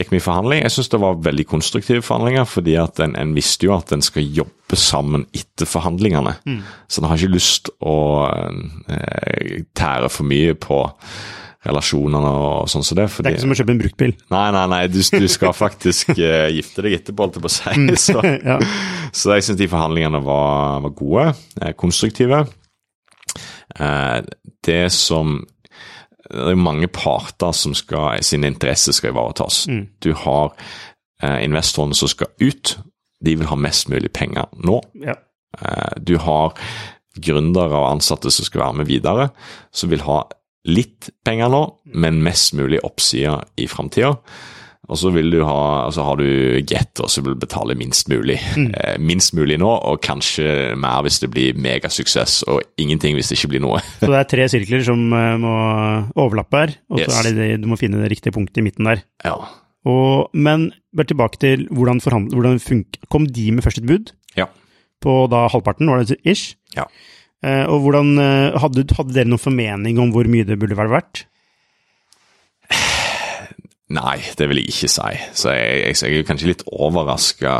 gikk 0.00 0.14
vi 0.14 0.20
i 0.20 0.24
forhandling. 0.24 0.62
Jeg 0.64 0.74
syns 0.74 0.92
det 0.92 1.00
var 1.02 1.18
veldig 1.24 1.46
konstruktive 1.50 2.04
forhandlinger, 2.04 2.46
fordi 2.48 2.76
at 2.80 3.02
en, 3.04 3.16
en, 3.20 3.34
visste 3.36 3.68
jo 3.68 3.74
at 3.76 3.92
en 3.94 4.04
skal 4.04 4.24
jobbe 4.24 4.78
sammen 4.78 5.26
etter 5.36 5.68
forhandlingene. 5.68 6.36
Mm. 6.48 6.62
Så 6.88 7.00
en 7.02 7.10
har 7.10 7.20
ikke 7.20 7.36
lyst 7.36 7.72
å 7.80 7.98
eh, 8.30 9.60
tære 9.76 10.10
for 10.12 10.28
mye 10.30 10.56
på 10.58 10.80
relasjonene 11.66 12.30
og 12.40 12.70
sånn 12.72 12.84
som 12.84 12.94
så 12.94 12.98
det. 13.02 13.06
Fordi, 13.12 13.26
det 13.26 13.30
er 13.30 13.36
ikke 13.36 13.44
som 13.44 13.54
å 13.54 13.58
kjøpe 13.58 13.74
en 13.74 13.82
bruktbil? 13.82 14.14
Nei, 14.32 14.46
nei, 14.56 14.64
nei, 14.72 14.80
du, 14.88 15.00
du 15.04 15.26
skal 15.28 15.52
faktisk 15.56 16.14
uh, 16.16 16.48
gifte 16.56 16.86
deg 16.86 16.96
etterpå, 17.00 17.26
holdt 17.26 17.36
jeg 17.36 17.44
på 17.44 17.50
å 17.50 17.54
si. 17.56 17.74
Mm. 17.76 17.92
Så, 18.06 18.24
ja. 18.24 18.56
så 19.12 19.36
jeg 19.36 19.46
syns 19.46 19.60
de 19.60 19.68
forhandlingene 19.70 20.22
var, 20.24 20.80
var 20.86 20.96
gode, 20.96 21.26
eh, 21.60 21.74
konstruktive. 21.76 22.44
Eh, 23.76 24.18
det 24.66 24.84
som 24.94 25.40
det 26.30 26.52
er 26.54 26.60
mange 26.60 26.88
parter 26.92 27.52
som 27.56 27.74
skal, 27.76 28.22
sine 28.24 28.50
interesser 28.50 28.94
skal 28.96 29.12
ivaretas. 29.14 29.64
Mm. 29.70 29.82
Du 30.02 30.12
har 30.14 30.52
eh, 31.22 31.40
investorene 31.44 31.96
som 31.98 32.10
skal 32.10 32.30
ut. 32.40 32.76
De 33.24 33.34
vil 33.36 33.50
ha 33.50 33.58
mest 33.58 33.90
mulig 33.92 34.12
penger 34.16 34.48
nå. 34.62 34.80
Ja. 35.02 35.18
Eh, 35.58 35.96
du 35.98 36.16
har 36.22 36.54
gründere 37.20 37.74
og 37.74 37.88
ansatte 37.96 38.30
som 38.30 38.46
skal 38.46 38.64
være 38.64 38.80
med 38.80 38.90
videre, 38.90 39.30
som 39.74 39.90
vil 39.90 40.04
ha 40.06 40.22
litt 40.70 41.10
penger 41.26 41.50
nå, 41.50 41.62
men 41.98 42.22
mest 42.24 42.54
mulig 42.54 42.82
oppsider 42.86 43.46
i 43.58 43.66
framtida. 43.70 44.14
Og 44.90 44.98
så 44.98 45.12
vil 45.14 45.30
du 45.30 45.38
ha, 45.46 45.86
altså 45.86 46.02
har 46.02 46.18
du 46.18 46.26
Get, 46.66 46.98
og 46.98 47.10
så 47.12 47.22
vil 47.22 47.36
du 47.36 47.42
betale 47.44 47.76
minst 47.78 48.08
mulig. 48.10 48.40
Mm. 48.58 48.72
Eh, 48.74 48.96
minst 48.98 49.34
mulig 49.38 49.60
nå, 49.62 49.70
og 49.70 50.00
kanskje 50.02 50.74
mer 50.80 51.04
hvis 51.06 51.20
det 51.22 51.30
blir 51.30 51.58
megasuksess, 51.58 52.40
og 52.50 52.64
ingenting 52.80 53.14
hvis 53.14 53.30
det 53.30 53.38
ikke 53.38 53.52
blir 53.54 53.64
noe. 53.64 53.78
så 54.00 54.10
det 54.10 54.18
er 54.18 54.30
tre 54.32 54.48
sirkler 54.50 54.82
som 54.86 55.04
uh, 55.14 55.36
må 55.40 55.54
overlappe 56.18 56.64
her, 56.64 56.74
og 56.90 57.04
yes. 57.04 57.12
så 57.12 57.20
er 57.20 57.30
det, 57.30 57.36
det 57.38 57.62
du 57.62 57.70
må 57.70 57.78
finne 57.78 58.02
det 58.02 58.10
riktige 58.10 58.34
punktet 58.34 58.62
i 58.62 58.66
midten 58.66 58.90
der. 58.90 59.04
Ja. 59.22 59.36
Og, 59.86 60.34
men 60.34 60.72
bare 60.96 61.12
tilbake 61.12 61.38
til 61.40 61.64
hvordan, 61.72 62.02
hvordan 62.02 62.58
Kom 63.08 63.24
de 63.30 63.46
med 63.54 63.64
først 63.64 63.78
et 63.80 63.86
bud? 63.88 64.10
Ja. 64.36 64.50
På 65.00 65.24
da 65.30 65.46
halvparten, 65.48 65.88
var 65.88 66.02
det 66.02 66.18
ish? 66.26 66.58
Ja. 66.74 66.90
Uh, 67.46 67.70
og 67.70 67.86
hvordan, 67.86 68.16
hadde, 68.58 68.90
hadde 68.98 69.14
dere 69.14 69.30
noen 69.30 69.40
formening 69.40 70.02
om 70.02 70.10
hvor 70.12 70.26
mye 70.28 70.44
det 70.44 70.58
burde 70.58 70.76
være 70.76 70.98
verdt? 70.98 71.28
Nei, 73.90 74.18
det 74.38 74.46
vil 74.50 74.60
jeg 74.62 74.70
ikke 74.70 74.92
si. 74.92 75.14
Så 75.34 75.54
jeg, 75.56 75.80
jeg, 75.82 75.96
jeg 76.04 76.20
er 76.20 76.28
kanskje 76.28 76.52
litt 76.52 76.66
overraska 76.70 77.54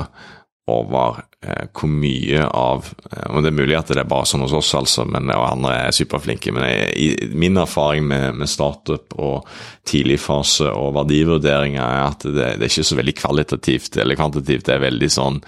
over 0.70 1.22
eh, 1.43 1.66
hvor 1.74 1.91
mye 1.91 2.45
av 2.47 2.87
eh, 2.87 3.26
Og 3.33 3.43
det 3.43 3.51
er 3.51 3.57
mulig 3.57 3.76
at 3.78 3.91
det 3.91 4.03
er 4.03 4.11
bare 4.11 4.28
sånn 4.28 4.45
hos 4.45 4.55
oss, 4.57 4.70
altså, 4.78 5.07
men, 5.09 5.31
og 5.35 5.47
andre 5.49 5.74
er 5.87 5.97
superflinke. 5.97 6.53
Men 6.55 6.68
jeg, 6.68 6.93
i 6.95 7.31
min 7.39 7.59
erfaring 7.61 8.07
med, 8.11 8.39
med 8.43 8.51
startup 8.51 9.16
og 9.18 9.49
tidligfase 9.89 10.70
og 10.70 10.95
verdivurderinger 11.01 11.83
er 11.83 12.07
at 12.07 12.28
det, 12.28 12.37
det, 12.37 12.62
er 12.62 12.70
ikke 12.70 12.89
så 12.93 13.01
veldig 13.01 13.16
kvalitativt 13.18 14.01
eller 14.01 14.20
kvantitativt. 14.20 14.68
Det 14.68 14.76
er 14.76 14.87
veldig 14.87 15.11
sånn 15.16 15.43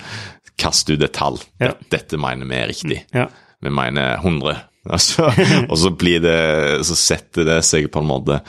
kast 0.61 0.91
ut 0.91 1.01
et 1.01 1.15
tall. 1.17 1.41
Ja. 1.63 1.73
Dette 1.93 2.21
mener 2.21 2.49
vi 2.49 2.59
er 2.59 2.71
riktig. 2.73 3.01
Ja. 3.15 3.31
Vi 3.63 3.73
mener 3.73 4.19
100. 4.21 4.61
Altså, 4.83 5.29
og 5.71 5.77
så 5.79 5.93
blir 5.95 6.19
det 6.19 6.81
Så 6.83 6.97
setter 6.99 7.45
det 7.47 7.61
seg 7.63 7.85
på 7.95 8.01
en 8.03 8.09
måte, 8.09 8.41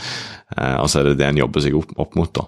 og 0.58 0.89
så 0.91 0.99
er 1.01 1.12
det 1.12 1.18
det 1.22 1.28
en 1.32 1.39
jobber 1.43 1.64
seg 1.66 1.76
opp, 1.80 1.93
opp 1.99 2.16
mot, 2.20 2.32
da. 2.36 2.45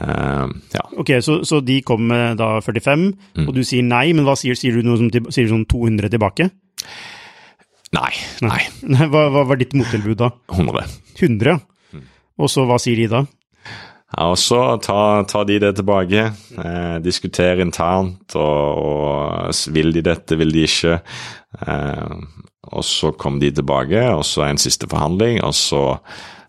Eh, 0.00 0.52
ja. 0.76 0.84
Ok, 1.02 1.10
så, 1.24 1.40
så 1.46 1.60
de 1.66 1.80
kom 1.86 2.04
med 2.10 2.36
da 2.40 2.60
45, 2.62 3.08
Mm. 3.38 3.46
og 3.48 3.54
du 3.56 3.62
sier 3.66 3.82
nei, 3.86 4.12
men 4.12 4.24
hva 4.26 4.36
sier, 4.38 4.54
sier 4.58 4.76
du 4.76 4.82
noe 4.86 4.98
som 5.00 5.10
sier 5.10 5.46
du 5.48 5.52
sånn 5.54 5.66
200 5.70 6.10
tilbake? 6.12 6.50
Nei, 7.96 8.12
nei. 8.46 8.60
Hva, 9.10 9.24
hva 9.34 9.42
var 9.50 9.58
ditt 9.58 9.74
mottilbud 9.74 10.18
da? 10.20 10.28
100. 10.54 10.84
100? 11.18 11.56
Mm. 11.96 12.04
Og 12.38 12.50
så 12.52 12.62
hva 12.68 12.76
sier 12.82 13.00
de 13.02 13.08
da? 13.10 13.24
Ja, 14.10 14.26
og 14.32 14.38
så 14.42 14.58
tar 14.82 15.24
ta 15.30 15.42
de 15.46 15.56
det 15.62 15.72
tilbake, 15.78 16.22
eh, 16.58 16.96
diskuterer 17.02 17.60
internt, 17.62 18.34
og, 18.34 18.78
og 18.82 19.74
vil 19.74 19.92
de 19.94 20.02
dette, 20.06 20.38
vil 20.38 20.50
de 20.54 20.64
ikke. 20.66 20.96
Eh, 21.66 22.14
og 22.74 22.82
så 22.86 23.12
kom 23.18 23.38
de 23.42 23.50
tilbake, 23.54 24.02
og 24.14 24.24
så 24.26 24.46
en 24.48 24.58
siste 24.58 24.86
forhandling, 24.90 25.38
og 25.46 25.54
så 25.54 25.84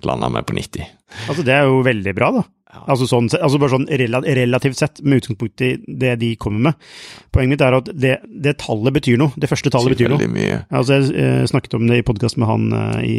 landa 0.09 0.29
meg 0.31 0.47
på 0.47 0.55
90. 0.57 0.89
Altså, 1.27 1.45
det 1.45 1.55
er 1.55 1.69
jo 1.69 1.81
veldig 1.85 2.15
bra, 2.17 2.31
da. 2.39 2.43
Altså, 2.71 3.05
sånn, 3.09 3.27
altså 3.35 3.59
bare 3.59 3.73
sånn 3.73 3.87
relativt 3.91 4.79
sett, 4.79 5.01
med 5.03 5.21
utgangspunkt 5.21 5.63
i 5.65 5.73
det 5.85 6.13
de 6.21 6.29
kommer 6.39 6.69
med. 6.69 6.91
Poenget 7.35 7.55
mitt 7.55 7.65
er 7.65 7.77
at 7.81 7.89
det, 7.91 8.13
det 8.45 8.55
tallet 8.63 8.95
betyr 8.95 9.19
noe. 9.19 9.35
Det 9.35 9.49
første 9.51 9.73
tallet 9.73 9.97
betyr 9.97 10.13
noe. 10.13 10.29
Mye. 10.31 10.61
Altså, 10.69 11.01
jeg 11.01 11.11
eh, 11.19 11.47
snakket 11.51 11.75
om 11.77 11.89
det 11.89 11.99
i 11.99 12.05
podkast 12.07 12.39
med 12.39 12.49
han 12.49 12.69
eh, 12.77 13.01
i 13.03 13.17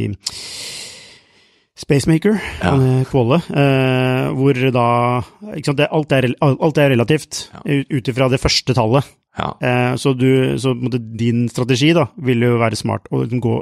Spacemaker, 1.83 2.37
eh, 2.65 3.03
Kvåle, 3.09 3.41
eh, 3.49 4.29
hvor 4.37 4.59
da 4.75 4.87
ikke 5.57 5.71
sant, 5.71 5.81
det, 5.81 5.89
alt, 5.91 6.13
er, 6.15 6.29
alt 6.41 6.79
er 6.81 6.93
relativt 6.93 7.47
ja. 7.53 7.83
ut 7.93 8.13
ifra 8.13 8.29
det 8.33 8.41
første 8.41 8.77
tallet. 8.77 9.09
Ja. 9.39 9.55
Eh, 9.61 9.95
så 9.97 10.13
du, 10.13 10.59
så 10.61 10.75
din 10.77 11.47
strategi 11.49 11.93
da, 11.97 12.07
vil 12.21 12.45
jo 12.45 12.59
være 12.61 12.79
smart 12.79 13.09
å 13.11 13.25
liksom 13.25 13.41
gå 13.43 13.57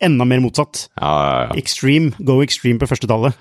enda 0.00 0.26
mer 0.28 0.40
motsatt. 0.42 0.86
Ja, 1.00 1.10
ja, 1.10 1.38
ja. 1.48 1.58
Extreme, 1.58 2.12
go 2.22 2.38
extreme 2.44 2.78
på 2.80 2.88
første 2.90 3.08
tallet. 3.10 3.36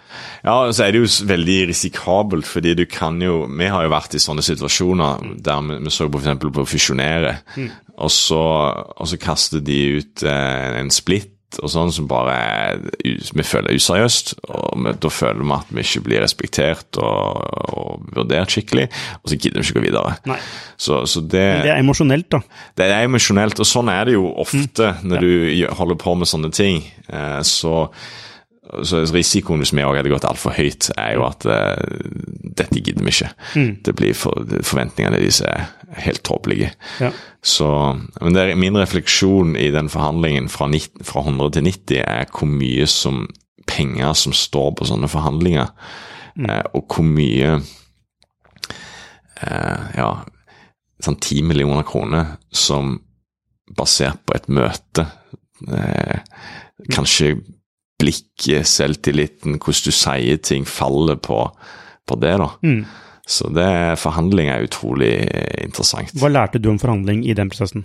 Ja, 0.45 0.57
så 0.73 0.87
er 0.87 0.93
det 0.93 1.03
jo 1.03 1.09
veldig 1.29 1.57
risikabelt, 1.71 2.49
fordi 2.49 2.73
du 2.77 2.85
kan 2.89 3.21
jo 3.21 3.45
Vi 3.47 3.69
har 3.69 3.85
jo 3.85 3.93
vært 3.93 4.17
i 4.17 4.21
sånne 4.21 4.45
situasjoner 4.45 5.37
der 5.43 5.63
vi, 5.67 5.79
vi 5.85 5.93
så 5.93 6.09
f.eks. 6.09 6.29
på 6.41 6.63
å 6.63 6.67
fusjonere, 6.67 7.37
og, 7.97 8.11
så, 8.13 8.43
og 8.97 9.09
så 9.09 9.19
kaster 9.21 9.63
de 9.63 9.79
ut 9.99 10.25
eh, 10.25 10.79
en 10.81 10.93
splitt 10.93 11.36
og 11.63 11.69
sånn 11.71 11.91
som 11.95 12.07
bare 12.09 12.33
er, 12.35 12.81
vi 13.07 13.43
føler 13.47 13.71
er 13.71 13.79
useriøst. 13.79 14.33
og 14.51 14.81
vi, 14.83 14.93
Da 14.99 15.11
føler 15.13 15.41
vi 15.45 15.53
at 15.55 15.69
vi 15.71 15.85
ikke 15.85 16.01
blir 16.09 16.21
respektert 16.25 16.99
og, 16.99 17.39
og 17.71 18.05
vurdert 18.17 18.51
skikkelig, 18.51 18.89
og 19.23 19.31
så 19.31 19.39
gidder 19.39 19.61
vi 19.61 19.65
ikke 19.69 19.79
gå 19.79 19.85
videre. 19.87 20.37
Så, 20.77 21.01
så 21.07 21.21
det, 21.23 21.45
Det 21.63 21.71
er 21.71 21.79
emosjonelt, 21.79 22.27
da. 22.35 22.41
det 22.77 22.89
er 22.91 23.07
emosjonelt, 23.07 23.59
og 23.63 23.69
sånn 23.69 23.89
er 23.93 24.05
det 24.09 24.17
jo 24.17 24.27
ofte 24.43 24.91
når 25.07 25.23
du 25.23 25.31
holder 25.79 25.95
på 26.03 26.15
med 26.19 26.27
sånne 26.29 26.51
ting. 26.53 26.83
Eh, 27.07 27.41
Så, 27.47 27.87
så 28.83 29.03
risikoen 29.13 29.61
hvis 29.63 29.73
vi 29.75 29.85
òg 29.85 29.99
hadde 29.99 30.11
gått 30.11 30.27
altfor 30.27 30.55
høyt, 30.57 30.89
er 30.99 31.15
jo 31.17 31.25
at 31.27 31.45
uh, 31.47 31.77
dette 32.57 32.81
gidder 32.81 33.05
vi 33.05 33.13
ikke. 33.13 33.31
Det 33.85 33.95
blir 33.97 34.13
for, 34.17 34.33
Forventningene 34.65 35.19
deres 35.19 35.41
er 35.45 35.67
helt 36.03 36.23
tåpelige. 36.27 36.71
Ja. 37.01 37.11
Så, 37.41 37.67
men 38.19 38.35
det 38.35 38.43
er 38.43 38.59
min 38.59 38.77
refleksjon 38.77 39.55
i 39.59 39.69
den 39.73 39.89
forhandlingen 39.93 40.49
fra, 40.51 40.67
90, 40.71 41.03
fra 41.07 41.23
100 41.23 41.55
til 41.55 41.67
90 41.69 42.01
er 42.03 42.25
hvor 42.33 42.49
mye 42.51 42.87
som 42.91 43.27
penger 43.67 44.13
som 44.17 44.33
står 44.35 44.71
på 44.77 44.87
sånne 44.87 45.09
forhandlinger, 45.11 45.67
eh, 46.39 46.63
og 46.75 46.87
hvor 46.91 47.05
mye 47.07 47.57
uh, 49.43 49.81
ja, 49.97 50.09
sånn 51.03 51.19
10 51.19 51.43
millioner 51.49 51.85
kroner 51.87 52.37
som 52.51 52.97
basert 53.77 54.23
på 54.25 54.35
et 54.37 54.47
møte 54.47 55.03
eh, 55.67 56.19
Kanskje 56.93 57.33
blikket, 57.97 58.67
selvtilliten, 58.69 59.57
hvordan 59.57 59.89
du 59.89 59.95
sier 59.95 60.39
ting, 60.43 60.65
faller 60.69 61.17
på, 61.21 61.41
på 62.07 62.17
det, 62.21 62.35
da. 62.41 62.49
Mm. 62.63 62.81
Så 63.27 63.49
det, 63.51 63.67
forhandling 63.99 64.49
er 64.53 64.63
utrolig 64.63 65.11
interessant. 65.59 66.13
Hva 66.15 66.31
lærte 66.31 66.61
du 66.63 66.69
om 66.71 66.79
forhandling 66.79 67.25
i 67.27 67.35
den 67.35 67.51
prosessen? 67.51 67.83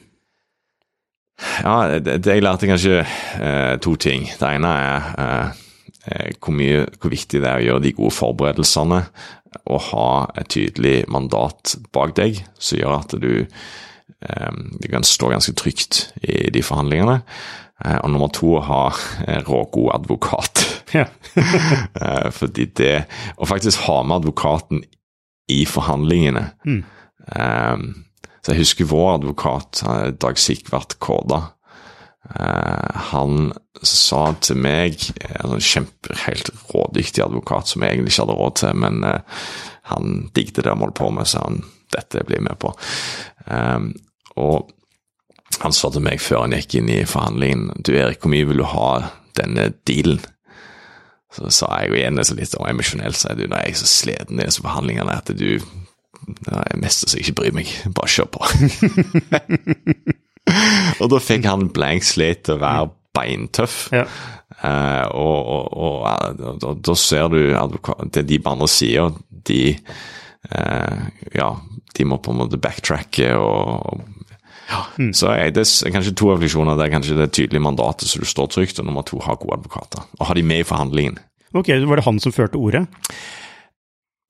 Ja, 1.64 1.98
det, 1.98 2.20
det 2.22 2.36
jeg 2.36 2.44
lærte 2.44 2.68
kanskje 2.70 3.00
eh, 3.02 3.74
to 3.82 3.96
ting. 3.98 4.28
Det 4.38 4.50
ene 4.54 4.70
er 4.78 5.08
eh, 5.24 5.62
eh, 6.06 6.28
hvor, 6.38 6.54
mye, 6.54 6.84
hvor 7.00 7.10
viktig 7.10 7.40
det 7.42 7.48
er 7.48 7.58
å 7.58 7.66
gjøre 7.66 7.84
de 7.86 7.94
gode 7.98 8.14
forberedelsene 8.14 9.00
og 9.68 9.80
ha 9.90 10.08
et 10.40 10.48
tydelig 10.54 11.02
mandat 11.12 11.74
bak 11.92 12.14
deg 12.16 12.40
som 12.56 12.78
gjør 12.78 12.98
at 13.00 13.16
du, 13.20 13.32
eh, 13.42 14.52
du 14.78 14.86
kan 14.92 15.06
stå 15.06 15.32
ganske 15.34 15.56
trygt 15.58 16.04
i 16.22 16.46
de 16.54 16.62
forhandlingene. 16.64 17.20
Eh, 17.84 17.98
og 18.04 18.10
nummer 18.12 18.30
to, 18.34 18.52
å 18.58 18.62
ha 18.66 18.82
eh, 19.26 19.40
rågod 19.46 19.90
advokat. 19.96 20.66
Ja. 20.94 21.06
Eh, 22.02 22.28
fordi 22.34 22.66
det 22.76 23.06
Å 23.40 23.46
faktisk 23.48 23.86
ha 23.86 24.02
med 24.04 24.18
advokaten 24.22 24.82
i 25.48 25.62
forhandlingene 25.68 26.50
Mm. 26.66 26.82
eh, 27.32 27.76
Så 28.42 28.52
jeg 28.52 28.58
husker 28.62 28.88
vår 28.90 29.14
advokat, 29.14 29.82
Dag 30.20 30.38
Sikvart 30.38 30.98
Kåda. 30.98 31.52
han 33.12 33.52
sa 33.82 34.32
til 34.40 34.56
meg 34.56 34.98
En 35.26 35.52
sånn 35.54 35.64
kjempe, 35.66 36.14
helt 36.26 36.50
rådyktig 36.72 37.24
advokat 37.24 37.68
som 37.68 37.82
jeg 37.82 37.96
egentlig 37.96 38.12
ikke 38.12 38.24
hadde 38.26 38.38
råd 38.38 38.54
til, 38.60 38.74
men 38.78 39.04
han 39.90 40.30
digget 40.34 40.62
det 40.62 40.70
han 40.70 40.80
holdt 40.84 40.94
på 40.98 41.10
med, 41.10 41.26
så 41.26 41.42
han 41.46 41.62
dette 41.92 42.22
blir 42.26 42.38
jeg 42.38 42.46
med 42.46 42.58
på. 42.62 42.72
Eh, 43.46 43.80
og 44.40 44.70
han 45.62 45.74
sa 45.76 45.90
til 45.94 46.04
meg 46.04 46.22
før 46.22 46.44
han 46.44 46.56
gikk 46.56 46.78
inn 46.80 46.90
i 46.90 47.02
forhandlingen 47.08 47.84
Du 47.86 47.92
Erik, 47.94 48.22
hvor 48.22 48.32
mye 48.32 48.48
vil 48.48 48.62
du 48.62 48.66
ha 48.66 48.88
denne 49.38 49.70
dealen? 49.88 50.22
Så 51.32 51.48
sa 51.54 51.70
jeg 51.80 51.92
jo 51.92 51.96
igjen 51.96 52.18
det 52.18 52.26
så 52.28 52.36
litt 52.36 52.56
emosjonelt, 52.60 53.16
så 53.16 53.30
er 53.30 53.38
du, 53.38 53.46
når 53.48 53.62
jeg 53.62 53.72
er 53.72 53.78
så 53.80 53.88
sliten 53.88 54.40
i 54.40 54.44
disse 54.44 54.64
forhandlingene 54.64 55.14
at 55.16 55.32
du 55.32 55.62
det 56.22 56.54
er 56.54 56.78
mest 56.78 57.06
så 57.08 57.18
jeg 57.18 57.26
ikke 57.26 57.38
bryr 57.40 57.54
meg. 57.56 57.70
Bare 57.96 58.10
kjør 58.10 58.28
på. 58.30 58.42
og 61.02 61.08
da 61.10 61.18
fikk 61.22 61.48
han 61.48 61.70
blank 61.74 62.06
slate 62.06 62.46
til 62.46 62.58
å 62.58 62.62
være 62.62 62.90
beintøff. 63.16 63.78
Ja. 63.94 64.04
Uh, 64.62 65.06
og, 65.18 65.38
og, 65.50 65.72
og 65.82 66.60
da, 66.62 66.74
da 66.78 66.94
ser 66.98 67.26
du 67.32 67.40
det 68.14 68.22
de 68.28 68.38
på 68.38 68.52
andre 68.52 68.68
sida, 68.70 69.08
de 69.48 69.62
uh, 70.52 71.08
Ja, 71.34 71.48
de 71.96 72.06
må 72.06 72.20
på 72.22 72.32
en 72.32 72.38
måte 72.44 72.60
backtracke 72.62 73.32
og, 73.34 73.88
og 73.90 74.11
ja, 74.72 75.10
Så 75.12 75.34
jeg, 75.36 75.54
det 75.56 75.66
er 75.66 75.92
kanskje 75.94 76.14
to 76.16 76.32
refleksjoner. 76.32 76.78
Det 76.78 76.86
er 76.86 76.94
kanskje 76.96 77.18
det 77.18 77.28
tydelige 77.36 77.62
mandatet 77.62 78.08
så 78.08 78.22
du 78.22 78.26
står 78.28 78.50
trygt, 78.54 78.80
og 78.80 78.88
nummer 78.88 79.04
to, 79.06 79.20
ha 79.26 79.36
gode 79.36 79.60
advokater. 79.60 80.08
Og 80.18 80.26
ha 80.30 80.36
de 80.38 80.44
med 80.46 80.64
i 80.64 80.66
forhandlingen. 80.66 81.20
Ok, 81.52 81.68
var 81.86 82.00
det 82.00 82.06
han 82.08 82.20
som 82.22 82.32
førte 82.32 82.56
ordet? 82.56 82.86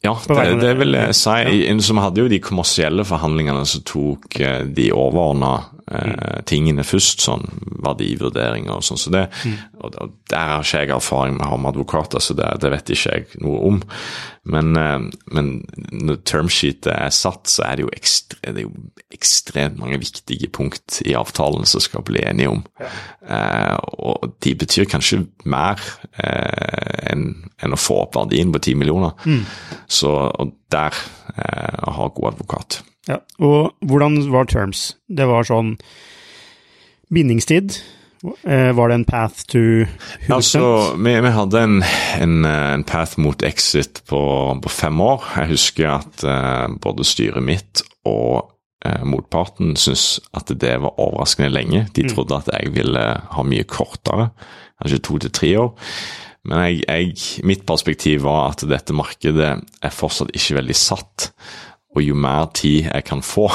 Ja, 0.02 0.16
det, 0.26 0.56
det 0.58 0.72
vil 0.80 0.96
jeg 0.98 1.14
si. 1.14 1.30
Ja. 1.30 1.50
Vi 1.78 2.00
hadde 2.02 2.24
jo 2.24 2.30
de 2.30 2.40
kommersielle 2.42 3.04
forhandlingene 3.06 3.62
som 3.70 3.84
tok 3.86 4.40
eh, 4.42 4.64
de 4.66 4.88
overordna 4.90 5.52
eh, 5.90 6.40
tingene 6.48 6.84
først, 6.86 7.22
sånn 7.24 7.44
verdivurderinger 7.82 8.74
og 8.74 8.84
sånn. 8.86 9.00
Så 9.00 9.12
det, 9.14 9.24
og, 9.80 9.96
og 9.96 10.14
der 10.30 10.54
har 10.56 10.66
ikke 10.66 10.84
jeg 10.84 10.94
erfaring 10.96 11.38
med 11.38 11.46
å 11.46 11.52
ha 11.54 11.60
med 11.60 11.72
advokater, 11.72 12.22
så 12.22 12.36
det, 12.38 12.48
det 12.62 12.72
vet 12.74 12.94
ikke 12.94 13.16
jeg 13.16 13.42
noe 13.44 13.62
om. 13.70 13.80
Men, 14.52 14.72
eh, 14.78 15.08
men 15.34 15.50
når 15.92 16.22
termsheetet 16.28 16.90
er 16.94 17.14
satt, 17.14 17.50
så 17.50 17.66
er 17.68 17.78
det 17.78 17.86
jo, 17.86 17.92
ekstre, 17.94 18.40
det 18.48 18.64
er 18.64 18.68
jo 18.68 18.74
ekstremt 19.14 19.80
mange 19.80 20.00
viktige 20.02 20.50
punkt 20.52 21.00
i 21.06 21.16
avtalen 21.18 21.66
som 21.68 21.82
skal 21.82 22.04
bli 22.06 22.24
enige 22.26 22.54
om. 22.56 22.62
Eh, 22.82 23.76
og 24.02 24.38
de 24.42 24.54
betyr 24.58 24.88
kanskje 24.90 25.24
mer 25.44 25.82
eh, 26.16 27.12
enn 27.12 27.28
en 27.62 27.76
å 27.76 27.78
få 27.78 28.00
opp 28.06 28.16
verdien 28.18 28.50
på 28.54 28.62
10 28.62 28.80
millioner. 28.80 29.14
Så 29.86 30.10
og 30.12 30.56
der 30.72 30.96
eh, 31.36 31.76
å 31.86 31.94
ha 31.98 32.08
god 32.14 32.32
advokat. 32.34 32.82
Ja. 33.10 33.18
Og 33.42 33.72
hvordan 33.82 34.20
var 34.30 34.46
terms? 34.50 34.92
Det 35.10 35.26
var 35.26 35.48
sånn 35.48 35.76
bindingstid. 37.12 37.80
Eh, 38.46 38.70
var 38.72 38.88
det 38.88 38.94
en 38.94 39.04
path 39.04 39.46
to 39.50 39.58
100 39.58 40.34
Altså, 40.36 40.62
vi, 40.94 41.14
vi 41.20 41.32
hadde 41.34 41.62
en, 41.62 41.82
en, 42.22 42.44
eh, 42.46 42.68
en 42.76 42.84
path 42.86 43.18
mot 43.18 43.42
exit 43.42 44.02
på, 44.06 44.22
på 44.62 44.70
fem 44.70 45.00
år. 45.02 45.26
Jeg 45.40 45.50
husker 45.56 45.90
at 45.96 46.22
uh, 46.22 46.70
både 46.82 47.06
styret 47.06 47.42
mitt 47.42 47.82
og 48.06 48.52
uh, 48.86 49.02
motparten 49.02 49.74
syntes 49.74 50.20
at 50.38 50.54
det 50.54 50.76
var 50.84 51.00
overraskende 51.02 51.50
lenge. 51.50 51.88
De 51.98 52.06
trodde 52.06 52.38
at 52.38 52.52
jeg 52.54 52.76
ville 52.76 53.06
ha 53.34 53.46
mye 53.46 53.66
kortere, 53.66 54.30
kanskje 54.78 55.02
to 55.02 55.18
til 55.24 55.34
tre 55.34 55.52
år. 55.64 55.74
Men 56.46 56.64
jeg, 56.66 56.84
jeg, 56.86 57.42
mitt 57.46 57.66
perspektiv 57.66 58.22
var 58.26 58.52
at 58.52 58.62
dette 58.70 58.94
markedet 58.94 59.50
er 59.58 59.94
fortsatt 59.94 60.30
ikke 60.34 60.60
veldig 60.60 60.78
satt. 60.78 61.32
Og 61.92 62.02
jo 62.04 62.16
mer 62.18 62.48
tid 62.56 62.88
jeg 62.88 63.04
kan 63.08 63.22
få, 63.24 63.48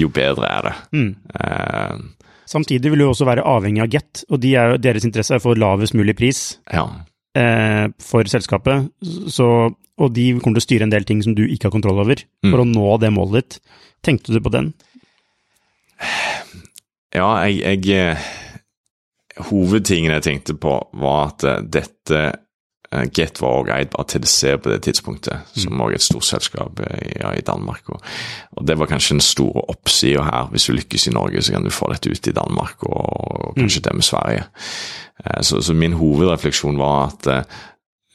jo 0.00 0.10
bedre 0.12 0.48
er 0.48 0.68
det. 0.68 0.74
Mm. 0.96 1.10
Eh, 1.40 2.04
Samtidig 2.48 2.92
vil 2.92 3.00
du 3.02 3.06
også 3.08 3.26
være 3.28 3.44
avhengig 3.48 3.82
av 3.82 3.90
Get, 3.92 4.24
og 4.28 4.40
de 4.42 4.52
er, 4.60 4.76
deres 4.78 5.06
interesse 5.08 5.34
er 5.34 5.40
å 5.40 5.44
få 5.46 5.56
lavest 5.58 5.96
mulig 5.96 6.14
pris 6.18 6.42
ja. 6.72 6.84
eh, 7.38 7.86
for 8.04 8.28
selskapet, 8.30 8.90
så, 9.32 9.48
og 9.72 10.12
de 10.14 10.26
kommer 10.38 10.60
til 10.60 10.64
å 10.64 10.68
styre 10.68 10.88
en 10.88 10.92
del 10.92 11.08
ting 11.08 11.22
som 11.24 11.36
du 11.36 11.44
ikke 11.46 11.70
har 11.70 11.74
kontroll 11.74 12.02
over, 12.04 12.20
for 12.44 12.62
å 12.62 12.68
nå 12.68 12.96
det 13.02 13.12
målet 13.16 13.40
ditt. 13.40 13.76
Tenkte 14.04 14.36
du 14.36 14.40
på 14.44 14.52
den? 14.52 14.74
Ja, 17.14 17.28
jeg, 17.46 17.62
jeg 17.62 17.94
eh, 17.96 18.30
Hovedtingen 19.48 20.12
jeg 20.14 20.22
tenkte 20.22 20.54
på, 20.54 20.76
var 21.00 21.32
at 21.32 21.42
dette 21.66 22.20
Get 23.16 23.40
var 23.42 23.58
også 23.60 23.74
eid 23.76 23.94
av 23.98 24.06
TDC 24.10 24.54
på 24.62 24.70
det 24.72 24.80
tidspunktet, 24.86 25.50
som 25.56 25.80
også 25.80 25.90
er 25.90 25.98
et 25.98 26.06
stort 26.06 26.28
selskap 26.28 26.80
eh, 26.86 27.12
ja, 27.20 27.32
i 27.34 27.44
Danmark. 27.46 27.88
Og, 27.90 28.00
og 28.52 28.66
det 28.68 28.78
var 28.78 28.90
kanskje 28.90 29.16
den 29.16 29.24
store 29.24 29.66
oppsida 29.74 30.22
her. 30.28 30.48
Hvis 30.54 30.68
du 30.68 30.76
lykkes 30.76 31.06
i 31.10 31.14
Norge, 31.16 31.42
så 31.42 31.56
kan 31.56 31.64
du 31.66 31.70
få 31.74 31.90
dette 31.92 32.10
ut 32.10 32.30
i 32.30 32.36
Danmark, 32.36 32.82
og, 32.86 33.04
og 33.50 33.54
kanskje 33.58 33.84
det 33.88 33.94
med 33.98 34.06
Sverige. 34.06 34.46
Eh, 35.24 35.40
Så, 35.42 35.62
så 35.62 35.74
min 35.74 35.92
hovedrefleksjon 35.98 36.78
var 36.78 37.06
at 37.12 37.26
eh, 37.30 37.42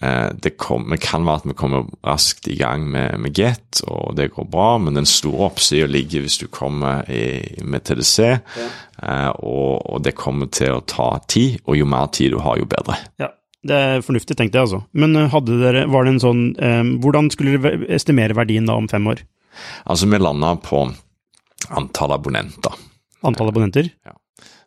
eh, 0.03 0.29
det, 0.43 0.57
kom, 0.57 0.89
det 0.91 0.99
kan 1.03 1.25
være 1.25 1.41
at 1.41 1.47
vi 1.47 1.53
kommer 1.57 1.87
raskt 2.05 2.47
i 2.47 2.55
gang 2.59 2.85
med, 2.91 3.17
med 3.19 3.33
Get, 3.35 3.81
og 3.87 4.15
det 4.17 4.31
går 4.35 4.47
bra, 4.51 4.77
men 4.77 4.95
den 4.95 5.05
store 5.09 5.49
oppsida 5.49 5.87
ligger 5.87 6.21
hvis 6.25 6.37
du 6.41 6.47
kommer 6.47 7.03
i, 7.11 7.55
med 7.63 7.83
TDC, 7.87 8.19
eh, 8.29 9.29
og, 9.39 9.89
og 9.93 10.03
det 10.03 10.15
kommer 10.15 10.51
til 10.51 10.75
å 10.77 10.83
ta 10.87 11.09
tid, 11.27 11.59
og 11.65 11.77
jo 11.79 11.85
mer 11.85 12.07
tid 12.11 12.31
du 12.35 12.39
har, 12.43 12.59
jo 12.59 12.67
bedre. 12.69 12.99
Ja, 13.19 13.31
det 13.67 13.75
er 13.75 14.03
fornuftig, 14.05 14.37
tenkte 14.39 14.59
jeg 14.59 14.67
altså. 14.67 14.81
Men 14.95 15.15
eh, 15.19 15.35
dere, 15.49 15.83
var 15.91 16.05
det 16.05 16.15
en 16.15 16.23
sånn 16.23 16.43
eh, 16.63 16.83
Hvordan 17.03 17.27
skulle 17.33 17.57
dere 17.59 17.89
estimere 17.91 18.37
verdien 18.37 18.69
da 18.69 18.77
om 18.79 18.87
fem 18.91 19.07
år? 19.11 19.25
Altså, 19.83 20.07
vi 20.07 20.19
landa 20.21 20.53
på 20.63 20.85
antall 21.75 22.15
abonnenter. 22.15 22.77
Antall 23.27 23.51
abonnenter? 23.51 23.91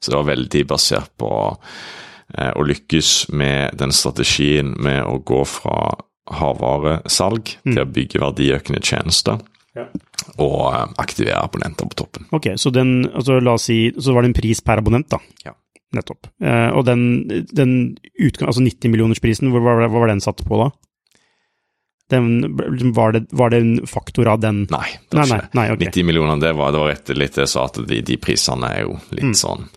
Så 0.03 0.13
det 0.13 0.19
var 0.19 0.29
veldig 0.29 0.65
basert 0.69 1.13
på 1.17 1.31
eh, 2.37 2.53
å 2.53 2.67
lykkes 2.69 3.31
med 3.33 3.79
den 3.81 3.95
strategien 3.97 4.75
med 4.83 5.01
å 5.07 5.17
gå 5.25 5.41
fra 5.49 5.95
hardvaresalg 6.33 7.57
til 7.65 7.81
å 7.83 7.89
bygge 7.89 8.21
verdiøkende 8.23 8.83
tjenester. 8.85 9.41
Ja. 9.79 9.87
Og 10.37 10.59
eh, 10.69 10.85
aktivere 11.01 11.41
abonnenter 11.41 11.89
på 11.89 12.03
toppen. 12.05 12.29
Ok, 12.35 12.53
så 12.61 12.75
den, 12.75 13.07
altså 13.09 13.41
si, 13.63 13.87
så 13.97 14.13
var 14.13 14.27
det 14.27 14.35
en 14.35 14.41
pris 14.43 14.61
per 14.61 14.83
abonnent 14.83 15.09
da? 15.15 15.23
Ja. 15.47 15.57
Nettopp. 15.93 16.27
Eh, 16.41 16.71
og 16.73 16.87
den, 16.89 17.03
den 17.53 17.73
utgang, 18.19 18.49
altså 18.49 18.63
90-millionersprisen, 18.65 19.51
hva, 19.53 19.61
hva 19.61 19.89
var 19.93 20.09
den 20.09 20.23
satt 20.25 20.41
på 20.49 20.57
da? 20.63 20.71
Den, 22.13 22.93
var, 22.93 23.13
det, 23.13 23.27
var 23.33 23.51
det 23.51 23.59
en 23.63 23.87
faktor 23.89 24.29
av 24.29 24.41
den? 24.43 24.67
Nei, 24.73 24.89
det 25.09 25.17
var 25.17 25.29
nei, 25.31 25.39
ikke 25.41 25.57
nei, 25.57 25.67
ok. 25.73 25.85
90 25.87 26.05
millioner, 26.11 26.41
det 26.43 26.51
var, 26.59 26.73
det 26.75 26.81
var 26.83 26.91
rett 26.93 27.13
litt 27.17 27.37
det 27.39 27.47
jeg 27.47 27.53
sa, 27.55 27.65
at 27.71 27.79
de, 27.89 28.01
de 28.05 28.17
prisene 28.21 28.69
er 28.69 28.83
jo 28.85 28.99
litt 29.17 29.31
Mm. 29.31 29.37
sånn 29.39 29.69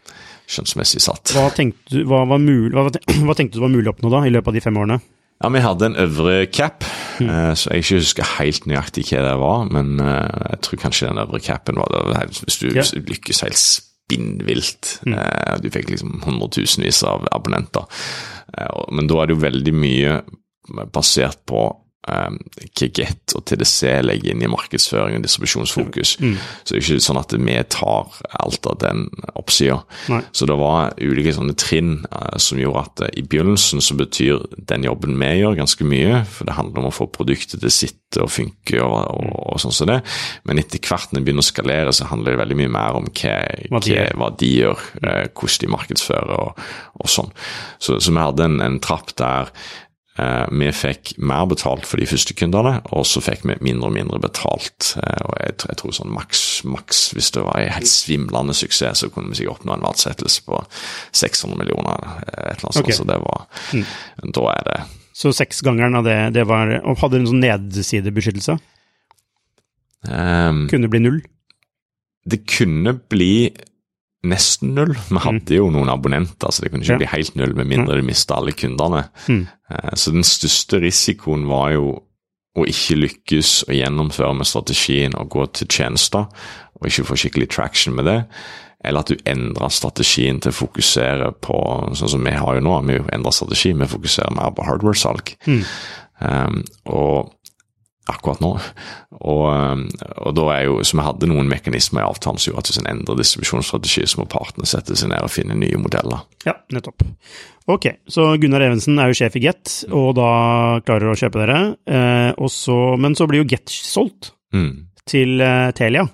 skjønnsmessig 0.51 0.99
satt. 1.01 1.32
Hva 1.34 1.47
tenkte, 1.55 1.88
du, 1.95 2.01
hva, 2.05 2.20
hva, 2.28 2.36
hva 2.38 3.36
tenkte 3.39 3.55
du 3.57 3.63
var 3.63 3.72
mulig 3.74 3.88
å 3.89 3.93
oppnå 3.95 4.11
da, 4.13 4.20
i 4.28 4.34
løpet 4.36 4.51
av 4.51 4.57
de 4.57 4.61
fem 4.66 4.76
årene? 4.78 4.99
Ja, 5.43 5.49
vi 5.51 5.63
hadde 5.63 5.89
en 5.91 5.97
øvre 6.05 6.36
cap, 6.51 6.84
Mm. 7.16 7.30
eh, 7.32 7.53
så 7.55 7.70
jeg 7.72 7.84
ikke 7.86 7.97
husker 8.01 8.28
helt 8.41 8.66
nøyaktig 8.68 9.05
hva 9.07 9.22
det 9.24 9.36
var, 9.39 9.61
men 9.72 9.93
eh, 10.03 10.49
jeg 10.51 10.59
tror 10.68 10.80
kanskje 10.82 11.07
den 11.07 11.22
øvre 11.24 11.39
capen 11.39 11.78
var 11.80 11.88
det, 11.95 12.26
hvis 12.43 12.57
du 12.59 12.66
Ja. 12.76 12.84
lykkes 12.84 13.39
helt 13.45 13.61
spinnvilt. 14.06 14.99
Mm. 15.06 15.14
eh, 15.20 15.56
Du 15.62 15.70
fikk 15.74 15.89
liksom 15.89 16.22
hundretusenvis 16.26 17.03
av 17.03 17.28
abonnenter. 17.32 17.86
Eh, 18.58 18.84
Men 18.91 19.08
da 19.08 19.22
er 19.22 19.28
det 19.28 19.36
jo 19.36 19.41
veldig 19.45 19.74
mye 19.74 20.22
basert 20.93 21.45
på 21.45 21.68
eh, 22.08 22.38
hva 22.66 22.89
Get 22.95 23.36
og 23.36 23.45
TDC 23.47 24.01
legger 24.06 24.34
inn 24.34 24.43
i 24.45 24.51
markedsføring 24.51 25.20
og 25.20 25.26
distribusjonsfokus. 25.26 26.16
Mm. 26.22 26.38
Så 26.64 26.74
det 26.74 26.80
er 26.80 26.84
ikke 26.84 27.06
sånn 27.08 27.22
at 27.22 27.36
vi 27.36 27.58
tar 27.74 28.20
alt 28.41 28.70
av 28.70 28.80
den 28.84 29.06
oppsida. 29.34 29.82
Så 30.32 30.47
det 30.49 30.58
var 30.60 30.95
ulike 31.01 31.34
sånne 31.36 31.56
trinn 31.60 31.97
eh, 32.10 32.38
som 32.41 32.62
gjorde 32.62 32.86
at 32.86 33.06
eh, 33.08 33.14
i 33.22 33.26
begynnelsen 33.26 33.84
så 33.84 33.97
betyr 33.99 34.45
den 34.70 34.88
jobben 34.88 35.18
vi 35.20 35.32
gjør, 35.39 35.60
ganske 35.62 35.88
mye. 35.88 36.24
For 36.30 36.47
det 36.47 36.58
handler 36.58 36.84
om 36.84 36.89
å 36.91 36.95
få 36.95 37.10
produktet 37.12 37.60
til 37.60 37.72
å 37.72 37.74
sitte 37.74 38.24
og 38.24 38.32
funke 38.32 38.80
og, 38.84 38.95
og, 39.12 39.32
og 39.56 39.62
sånn 39.64 39.76
som 39.76 39.91
det. 39.91 39.99
Men 40.47 40.62
etter 40.62 40.82
hvert 40.84 41.12
når 41.12 41.22
det 41.22 41.28
begynner 41.28 41.45
å 41.45 41.49
skalere, 41.49 41.95
så 41.95 42.10
handler 42.10 42.36
det 42.36 42.43
veldig 42.43 42.60
mye 42.62 42.74
mer 42.78 42.99
om 43.01 43.10
hva, 43.10 43.38
Hva 43.72 43.82
de 43.84 43.95
hva, 43.95 44.06
hva 44.22 44.30
de 44.39 44.51
gjør, 44.51 44.86
eh, 45.01 45.24
hvordan 45.32 45.64
de 45.66 45.72
markedsfører 45.76 46.36
og, 46.38 46.62
og 47.01 47.12
sånn. 47.12 47.32
Så, 47.80 47.99
så 47.99 48.14
vi 48.14 48.22
hadde 48.22 48.47
en, 48.47 48.62
en 48.64 48.80
trapp 48.84 49.14
der 49.20 49.51
vi 50.16 50.70
fikk 50.72 51.16
mer 51.20 51.43
betalt 51.51 51.84
for 51.88 51.99
de 51.99 52.07
første 52.07 52.36
kundene, 52.39 52.78
og 52.95 53.03
så 53.07 53.20
fikk 53.24 53.43
vi 53.43 53.57
mindre 53.66 53.89
og 53.89 53.95
mindre 53.97 54.20
betalt. 54.24 54.93
Eh, 55.01 55.24
og 55.28 55.34
jeg, 55.41 55.55
jeg 55.68 55.80
tror 55.82 55.95
sånn 55.97 56.13
maks, 56.16 56.43
maks, 56.72 57.01
hvis 57.16 57.34
det 57.36 57.43
var 57.43 57.59
en 57.59 57.74
helt 57.76 57.91
svimlende 57.91 58.55
suksess, 58.55 59.03
så 59.03 59.09
kunne 59.11 59.34
vi 59.34 59.41
sikkert 59.41 59.59
oppnå 59.59 59.76
en 59.76 59.84
verdsettelse 59.84 60.45
på 60.47 60.61
600 61.11 61.59
millioner, 61.59 62.07
eh, 62.30 62.53
et 62.53 62.61
eller 62.61 62.70
annet 62.72 62.82
okay. 62.86 62.95
sånt. 62.95 63.01
Så 63.01 63.09
det 63.11 63.20
var 63.26 64.32
Da 64.36 64.45
er 64.53 64.63
det 64.70 64.80
Så 65.16 65.32
seksgangeren 65.36 65.99
av 65.99 66.07
det, 66.07 66.18
det 66.36 66.47
var, 66.47 66.72
og 66.84 66.99
hadde 67.03 67.22
en 67.22 67.30
sånn 67.30 67.43
nedsidebeskyttelse? 67.43 68.57
Um, 70.05 70.66
Kunne 70.70 70.86
det 70.86 70.91
bli 70.93 71.01
null? 71.01 71.22
Det 72.26 72.43
kunne 72.49 72.95
bli 73.09 73.49
nesten 74.30 74.73
null. 74.76 74.93
Vi 75.09 75.21
hadde 75.23 75.55
jo 75.57 75.69
noen 75.73 75.89
abonnenter, 75.89 76.51
så 76.51 76.61
det 76.63 76.71
kunne 76.71 76.84
ikke 76.84 76.95
Ja. 76.95 76.97
bli 77.03 77.11
helt 77.13 77.36
null 77.36 77.53
med 77.55 77.67
mindre 77.67 77.95
de 77.95 78.01
mista 78.05 78.36
alle 78.36 78.51
kundene. 78.53 79.07
Mm. 79.28 79.47
Eh, 79.71 79.89
Så 79.95 80.11
den 80.11 80.23
største 80.23 80.80
risikoen 80.82 81.47
var 81.47 81.71
jo 81.73 82.01
å 82.57 82.63
ikke 82.65 82.95
lykkes 82.95 83.65
å 83.67 83.73
gjennomføre 83.76 84.36
med 84.38 84.47
strategien 84.47 85.15
og 85.19 85.30
gå 85.30 85.45
til 85.53 85.67
tjenester, 85.67 86.28
og 86.80 86.88
ikke 86.88 87.03
få 87.05 87.15
skikkelig 87.17 87.49
traction 87.49 87.95
med 87.95 88.05
det. 88.05 88.26
Eller 88.84 88.99
at 88.99 89.07
du 89.07 89.15
endrer 89.26 89.69
strategien 89.71 90.39
til 90.39 90.51
å 90.51 90.67
fokusere 90.67 91.34
på 91.41 91.55
sånn 91.95 92.09
som 92.09 92.23
vi 92.23 92.32
har 92.32 92.55
jo 92.55 92.61
nå, 92.61 92.86
vi 92.86 92.99
endret 93.11 93.34
strategi, 93.34 93.73
vi 93.73 93.86
fokuserer 93.86 94.32
mer 94.36 94.51
på 94.51 94.63
hardware-salg. 94.63 95.36
Mm. 95.47 95.63
Um, 96.21 96.63
og 96.86 97.32
akkurat 98.12 98.41
nå. 98.43 98.51
Og, 99.16 99.43
um, 99.49 99.84
og 100.28 100.36
da 100.38 100.45
er 100.56 100.66
jo, 100.68 100.76
så 100.86 100.97
vi 100.99 101.06
hadde 101.08 101.30
noen 101.32 101.47
mekanismer 101.49 102.03
i 102.03 102.06
avtalen 102.08 102.38
som 102.41 102.51
gjorde 102.51 102.66
at 102.66 102.70
hvis 102.72 102.80
en 102.84 102.89
endrer 102.91 103.18
distribusjonsstrategi, 103.22 104.06
så 104.12 104.22
må 104.22 104.28
partene 104.30 104.68
sette 104.70 104.97
seg 104.99 105.10
ned 105.14 105.26
og 105.26 105.32
finne 105.34 105.58
nye 105.58 105.80
modeller. 105.82 106.24
Ja, 106.45 106.53
nettopp. 106.76 107.01
Ok, 107.72 107.88
så 108.12 108.28
Gunnar 108.38 108.62
Evensen 108.62 108.99
er 109.01 109.10
jo 109.10 109.18
sjef 109.18 109.39
i 109.39 109.41
Get, 109.47 109.72
og 109.89 110.12
da 110.20 110.30
klarer 110.86 111.14
å 111.14 111.18
kjøpe 111.18 111.41
dere. 111.41 111.60
Eh, 111.89 112.45
så, 112.53 112.78
men 113.01 113.18
så 113.18 113.26
blir 113.30 113.41
jo 113.43 113.49
Get 113.56 113.74
solgt 113.74 114.32
Mm. 114.56 114.86
til 115.10 115.41
eh, 115.41 115.72
Telia. 115.76 116.06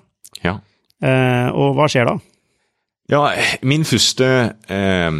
Ja. 0.42 0.56
Eh, 1.04 1.48
og 1.52 1.76
hva 1.76 1.84
skjer 1.92 2.08
da? 2.08 2.16
Ja, 3.12 3.20
min 3.68 3.84
første 3.86 4.26
eh, 4.72 5.10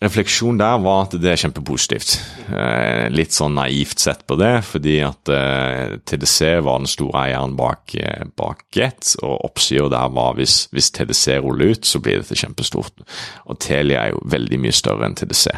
refleksjon 0.00 0.58
der 0.60 0.78
var 0.80 1.04
at 1.04 1.14
det 1.20 1.28
er 1.32 1.40
kjempepositivt. 1.42 2.14
Eh, 2.48 3.06
litt 3.12 3.34
sånn 3.36 3.58
naivt 3.58 4.00
sett 4.00 4.22
på 4.28 4.38
det, 4.40 4.52
fordi 4.64 4.96
at 5.04 5.32
eh, 5.34 5.96
TDC 6.08 6.60
var 6.64 6.80
den 6.80 6.90
store 6.90 7.26
eieren 7.26 7.56
bak, 7.58 7.94
eh, 8.00 8.24
bak 8.40 8.64
Get, 8.74 9.14
og 9.20 9.44
oppsida 9.50 9.90
der 9.92 10.14
var 10.16 10.38
hvis, 10.40 10.62
hvis 10.72 10.90
TDC 10.96 11.40
ruller 11.44 11.74
ut, 11.74 11.84
så 11.84 12.00
blir 12.00 12.22
dette 12.22 12.38
kjempestort. 12.38 13.04
Og 13.46 13.60
Telia 13.60 14.06
er 14.06 14.14
jo 14.14 14.24
veldig 14.32 14.62
mye 14.64 14.76
større 14.76 15.08
enn 15.08 15.18
TDC. 15.20 15.52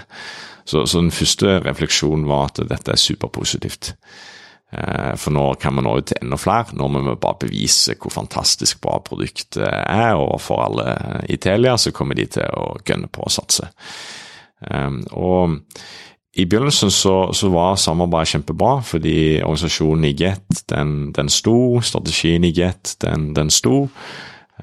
Så, 0.64 0.84
så 0.86 1.00
den 1.02 1.14
første 1.14 1.58
refleksjonen 1.62 2.28
var 2.30 2.50
at 2.50 2.62
dette 2.70 2.94
er 2.94 3.00
superpositivt. 3.00 3.94
Eh, 4.72 5.14
For 5.20 5.34
nå 5.34 5.44
kan 5.60 5.76
vi 5.76 5.84
nå 5.84 5.94
ut 6.00 6.08
til 6.10 6.18
enda 6.22 6.38
flere. 6.40 6.74
Nå 6.78 6.88
må 6.90 7.02
vi 7.06 7.14
bare 7.20 7.44
bevise 7.44 7.94
hvor 8.00 8.14
fantastisk 8.14 8.82
bra 8.82 8.98
produktet 9.04 9.62
er, 9.62 10.16
og 10.16 10.38
for 10.42 10.64
alle 10.66 11.24
i 11.30 11.38
Telia 11.38 11.76
så 11.78 11.94
kommer 11.94 12.18
de 12.18 12.26
til 12.38 12.58
å 12.58 12.74
gønne 12.82 13.10
på 13.12 13.26
å 13.26 13.32
satse. 13.32 13.70
Um, 14.70 15.02
Og 15.10 15.58
i 16.32 16.46
begynnelsen 16.48 16.90
så, 16.90 17.32
så 17.36 17.50
var 17.52 17.76
samarbeidet 17.76 18.32
kjempebra, 18.32 18.78
fordi 18.80 19.42
organisasjonen 19.42 20.06
i 20.08 20.14
Get 20.16 20.62
den, 20.70 21.12
den 21.12 21.28
sto, 21.28 21.80
strategien 21.84 22.44
i 22.48 22.52
Get 22.56 22.96
den, 23.04 23.34
den 23.36 23.50
sto. 23.52 23.88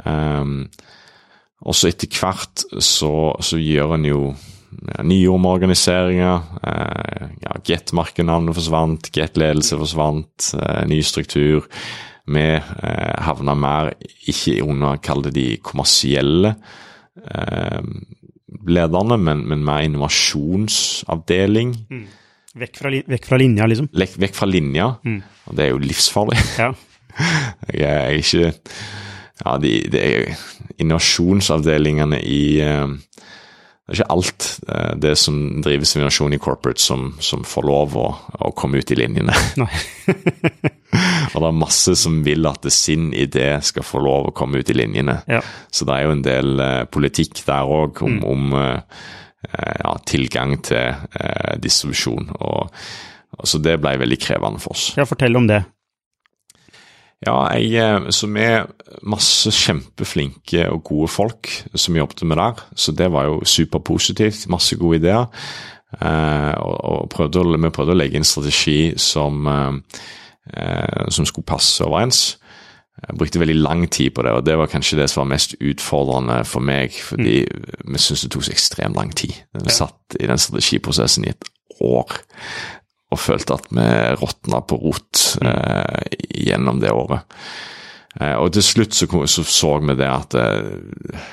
Um, 0.06 0.70
og 1.62 1.76
så 1.76 1.91
etter 1.91 2.10
hvert 2.10 2.64
så, 2.82 3.36
så 3.43 3.60
gjør 3.60 3.97
en 3.97 4.08
jo 4.08 4.22
ja, 4.32 5.04
nye 5.04 5.30
omorganiseringer. 5.30 6.50
Uh, 6.64 7.30
ja, 7.43 7.58
Get-merkenavnet 7.68 8.58
forsvant, 8.58 9.12
Get-ledelse 9.14 9.78
forsvant, 9.78 10.54
uh, 10.58 10.84
ny 10.89 11.02
struktur. 11.06 11.68
Vi 12.30 12.45
uh, 12.58 13.16
havna 13.26 13.54
mer 13.58 13.93
ikke 14.26 14.62
under, 14.66 14.97
kall 15.04 15.26
det 15.28 15.36
de 15.38 15.47
kommersielle 15.66 16.56
eh, 17.20 17.82
lederne, 18.68 19.18
men, 19.22 19.43
men 19.50 19.66
mer 19.66 19.86
innovasjonsavdeling. 19.88 21.76
Vekk 22.60 22.80
fra, 22.82 22.91
vekk 23.14 23.28
fra 23.30 23.39
linja, 23.41 23.68
liksom? 23.70 23.89
Lek, 23.97 24.16
vekk 24.20 24.38
fra 24.38 24.50
linja, 24.50 24.88
og 25.00 25.58
det 25.58 25.68
er 25.68 25.74
jo 25.74 25.84
livsfarlig. 25.84 26.39
Ja. 26.60 26.72
Jeg 27.82 27.89
er 27.89 28.16
ikke 28.20 28.52
Ja, 29.39 29.56
de, 29.60 29.72
det 29.91 30.00
er 30.04 30.12
jo 30.14 30.34
innovasjonsavdelingene 30.84 32.20
i 32.28 32.41
eh, 32.64 32.91
Det 32.91 33.93
er 33.93 33.97
ikke 33.97 34.12
alt 34.14 34.47
eh, 34.68 34.93
det 35.00 35.14
som 35.20 35.39
drives 35.64 35.95
innovasjon 35.95 36.36
i 36.36 36.41
corporate 36.41 36.84
som, 36.84 37.14
som 37.24 37.43
får 37.47 37.68
lov 37.68 37.95
å, 38.00 38.08
å 38.50 38.52
komme 38.56 38.80
ut 38.80 38.91
i 38.93 39.00
linjene. 39.00 39.36
Nei. 39.60 39.72
Og 41.33 41.37
det 41.37 41.47
er 41.47 41.57
masse 41.61 41.95
som 41.99 42.19
vil 42.25 42.47
at 42.49 42.65
sin 42.73 43.11
idé 43.13 43.51
skal 43.65 43.85
få 43.85 44.01
lov 44.03 44.29
å 44.29 44.35
komme 44.35 44.61
ut 44.61 44.71
i 44.71 44.77
linjene. 44.77 45.19
Ja. 45.29 45.41
Så 45.71 45.87
det 45.87 45.95
er 45.95 46.07
jo 46.07 46.15
en 46.15 46.25
del 46.25 46.63
eh, 46.63 46.85
politikk 46.89 47.43
der 47.45 47.69
òg 47.69 48.01
om, 48.05 48.21
om 48.25 48.55
eh, 48.57 49.03
ja, 49.83 49.95
tilgang 50.09 50.57
til 50.65 50.95
eh, 51.13 51.57
distribusjon. 51.61 52.31
Og, 52.39 52.79
og 53.37 53.51
så 53.51 53.61
det 53.61 53.77
ble 53.81 53.97
veldig 54.01 54.21
krevende 54.21 54.63
for 54.63 54.77
oss. 54.77 54.91
ja, 54.97 55.05
fortell 55.09 55.37
om 55.39 55.49
det. 55.49 55.63
Ja, 57.19 57.35
jeg, 57.59 58.13
så 58.15 58.29
vi 58.31 58.45
er 58.47 58.69
masse 59.03 59.51
kjempeflinke 59.51 60.69
og 60.71 60.85
gode 60.87 61.09
folk 61.11 61.49
som 61.75 61.97
jobbet 61.99 62.23
med 62.23 62.39
der, 62.39 62.61
så 62.79 62.95
det 62.95 63.09
var 63.11 63.27
jo 63.27 63.41
superpositivt. 63.43 64.47
Masse 64.51 64.79
gode 64.79 65.01
ideer. 65.01 65.27
Eh, 65.99 66.53
og, 66.61 66.77
og 66.85 67.09
prøvde 67.11 67.41
å, 67.41 67.57
vi 67.57 67.73
prøvde 67.75 67.95
å 67.95 67.99
legge 67.99 68.21
en 68.21 68.27
strategi 68.27 68.93
som, 69.01 69.49
som 71.14 71.28
skulle 71.28 71.47
passe 71.47 71.84
overens. 71.86 72.39
Jeg 73.00 73.18
brukte 73.18 73.39
veldig 73.39 73.56
lang 73.56 73.86
tid 73.91 74.12
på 74.16 74.24
det, 74.26 74.32
og 74.36 74.45
det 74.45 74.58
var 74.60 74.68
kanskje 74.72 74.97
det 75.00 75.08
som 75.12 75.22
var 75.22 75.32
mest 75.36 75.56
utfordrende 75.62 76.41
for 76.47 76.64
meg, 76.66 76.95
fordi 77.06 77.38
vi 77.47 78.02
syntes 78.02 78.26
det 78.26 78.32
tok 78.34 78.47
så 78.47 78.56
ekstremt 78.56 78.97
lang 79.00 79.14
tid. 79.16 79.38
Vi 79.56 79.72
satt 79.72 80.18
i 80.20 80.28
den 80.28 80.41
strategiprosessen 80.41 81.28
i 81.28 81.32
et 81.32 81.47
år 81.80 82.18
og 83.10 83.20
følte 83.20 83.58
at 83.58 83.70
vi 83.74 83.86
råtna 84.22 84.62
på 84.70 84.78
rot 84.84 85.22
eh, 85.41 86.18
gjennom 86.45 86.82
det 86.82 86.91
året. 86.93 87.39
Eh, 88.20 88.36
og 88.36 88.52
til 88.54 88.66
slutt 88.66 88.97
så, 88.97 89.08
så 89.26 89.45
så 89.47 89.72
vi 89.82 89.95
det 89.97 90.10
at 90.10 90.38
eh, 90.38 91.32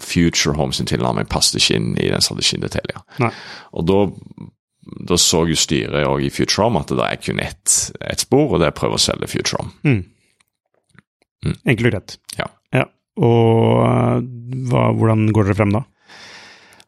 Future 0.00 0.56
Homes 0.56 0.78
sin 0.78 0.88
tilnærming 0.88 1.28
passet 1.28 1.58
ikke 1.58 1.76
inn 1.76 1.90
i 1.98 2.08
den 2.12 2.24
strategien 2.24 2.64
til 2.64 2.72
Telia. 2.78 3.02
Og 3.76 3.88
da, 3.90 3.98
da 5.08 5.16
så 5.20 5.42
jo 5.48 5.56
styret 5.58 6.06
òg 6.08 6.24
i 6.26 6.30
Futurom 6.32 6.78
at 6.80 6.92
det 6.94 7.04
er 7.04 7.20
kun 7.22 7.42
ett 7.42 7.74
et 8.00 8.24
spor, 8.24 8.54
og 8.54 8.60
det 8.60 8.68
er 8.68 8.74
å 8.74 8.78
prøve 8.78 8.98
å 8.98 9.02
selge 9.02 9.28
Futurom. 9.30 9.72
Mm. 9.84 10.00
Mm. 11.44 11.54
Enkelt 11.64 11.86
og 11.86 11.92
greit. 11.92 12.16
Ja. 12.38 12.48
ja. 12.74 12.84
Og 13.22 14.24
hva, 14.70 14.88
hvordan 14.96 15.28
går 15.34 15.48
dere 15.50 15.58
frem 15.60 15.74
da? 15.76 15.84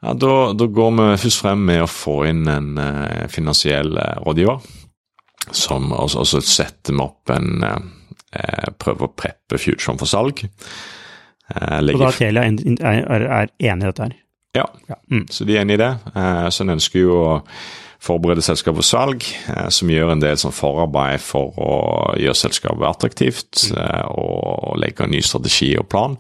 Ja, 0.00 0.14
da, 0.16 0.34
da 0.56 0.66
går 0.66 0.94
vi 0.96 1.08
først 1.20 1.42
frem 1.42 1.64
med 1.68 1.82
å 1.84 1.90
få 1.90 2.22
inn 2.30 2.46
en 2.48 2.70
uh, 2.80 3.26
finansiell 3.28 3.92
uh, 3.98 4.16
rådgiver. 4.24 4.62
Som, 5.56 5.90
og, 5.96 6.14
og 6.20 6.28
setter 6.28 6.94
vi 6.94 7.02
opp 7.02 7.32
en 7.34 7.64
uh, 7.64 7.78
Prøver 8.78 9.08
å 9.08 9.14
preppe 9.18 9.58
Futurom 9.58 9.96
for 9.98 10.06
salg. 10.06 10.44
Og 11.50 11.96
da 11.98 12.10
Telia 12.14 12.44
er, 12.46 12.60
er, 12.86 13.24
er 13.26 13.48
enig 13.72 13.82
i 13.82 13.88
dette 13.88 14.04
her? 14.04 14.12
Ja, 14.54 14.66
Ja. 14.86 14.98
Mm. 15.10 15.24
så 15.34 15.46
de 15.48 15.56
er 15.56 15.64
enig 15.64 15.74
i 15.74 15.80
det. 15.80 15.88
Så 16.54 16.62
en 16.62 16.76
ønsker 16.76 17.02
jo 17.02 17.16
å 17.18 17.32
forberede 18.00 18.42
selskapet 18.44 18.86
salg, 18.86 19.26
eh, 19.52 19.68
som 19.72 19.90
gjør 19.92 20.14
en 20.14 20.22
del 20.22 20.38
sånn 20.40 20.56
forarbeid 20.56 21.20
for 21.22 21.56
å 21.60 21.74
gjøre 22.20 22.38
selskapet 22.38 22.88
attraktivt 22.88 23.66
eh, 23.76 24.04
og 24.08 24.78
legge 24.80 25.04
en 25.04 25.14
ny 25.14 25.22
strategi 25.24 25.74
og 25.78 25.88
plan. 25.92 26.16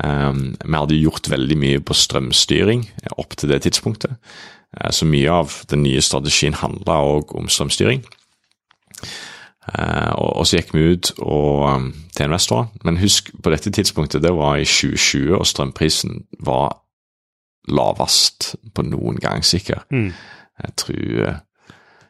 Eh, 0.00 0.32
Vi 0.64 0.74
hadde 0.76 1.00
gjort 1.00 1.30
veldig 1.32 1.58
mye 1.60 1.84
på 1.84 1.96
strømstyring 1.96 2.86
eh, 3.02 3.16
opp 3.20 3.36
til 3.36 3.52
det 3.52 3.62
tidspunktet. 3.66 4.16
Så 4.92 5.06
mye 5.08 5.30
av 5.32 5.52
den 5.70 5.84
nye 5.86 6.02
strategien 6.04 6.56
handla 6.58 6.98
òg 7.06 7.30
om 7.38 7.46
strømstyring. 7.48 8.02
Og, 10.18 10.42
så 10.44 10.58
gikk 10.58 10.74
vi 10.74 10.82
ut 10.92 11.12
og, 11.14 11.62
um, 11.70 11.86
til 12.12 12.26
investorer. 12.26 12.66
Men 12.84 12.98
husk, 13.00 13.30
på 13.40 13.54
dette 13.54 13.72
tidspunktet, 13.72 14.20
det 14.26 14.34
var 14.36 14.58
i 14.58 14.66
2020, 14.68 15.32
og 15.38 15.46
strømprisen 15.48 16.26
var 16.44 16.76
lavest 17.72 18.52
på 18.74 18.84
noen 18.86 19.16
gang, 19.22 19.44
sikkert. 19.46 19.86
Mm. 19.90 20.12
Jeg 20.62 20.76
tror 20.80 21.26
eh, 21.26 21.42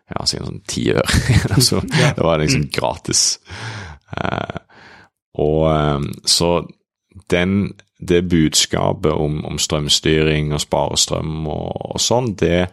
ja, 0.06 0.22
sikkert 0.22 0.50
sånn 0.50 0.62
ti 0.70 0.86
øre. 0.94 1.24
altså, 1.56 1.82
det 2.16 2.22
var 2.22 2.42
liksom 2.42 2.68
gratis. 2.74 3.24
Eh, 4.16 4.60
og 5.42 5.64
eh, 5.72 6.06
så 6.30 6.52
den, 7.32 7.58
det 7.98 8.26
budskapet 8.30 9.12
om, 9.12 9.42
om 9.48 9.58
strømstyring 9.60 10.54
og 10.54 10.62
spare 10.62 10.98
strøm 11.00 11.46
og, 11.48 11.68
og 11.96 12.02
sånn, 12.02 12.34
det 12.38 12.66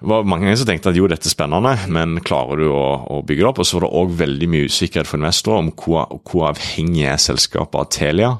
var 0.00 0.26
mange 0.28 0.46
ganger 0.46 0.60
som 0.60 0.68
tenkte 0.68 0.92
at 0.92 0.98
jo, 0.98 1.08
dette 1.10 1.26
er 1.26 1.34
spennende, 1.34 1.72
men 1.90 2.20
klarer 2.22 2.60
du 2.60 2.68
å, 2.70 2.84
å 3.10 3.22
bygge 3.26 3.42
det 3.42 3.48
opp? 3.48 3.62
Og 3.62 3.66
så 3.66 3.78
var 3.78 3.88
det 3.88 3.96
òg 3.98 4.12
veldig 4.20 4.48
mye 4.52 4.68
usikkerhet 4.70 5.08
for 5.10 5.18
investorer 5.18 5.64
om 5.64 5.72
hvor, 5.74 6.20
hvor 6.28 6.50
avhengig 6.52 7.08
er 7.10 7.18
selskapet 7.22 7.80
av 7.80 7.88
Telia. 7.94 8.30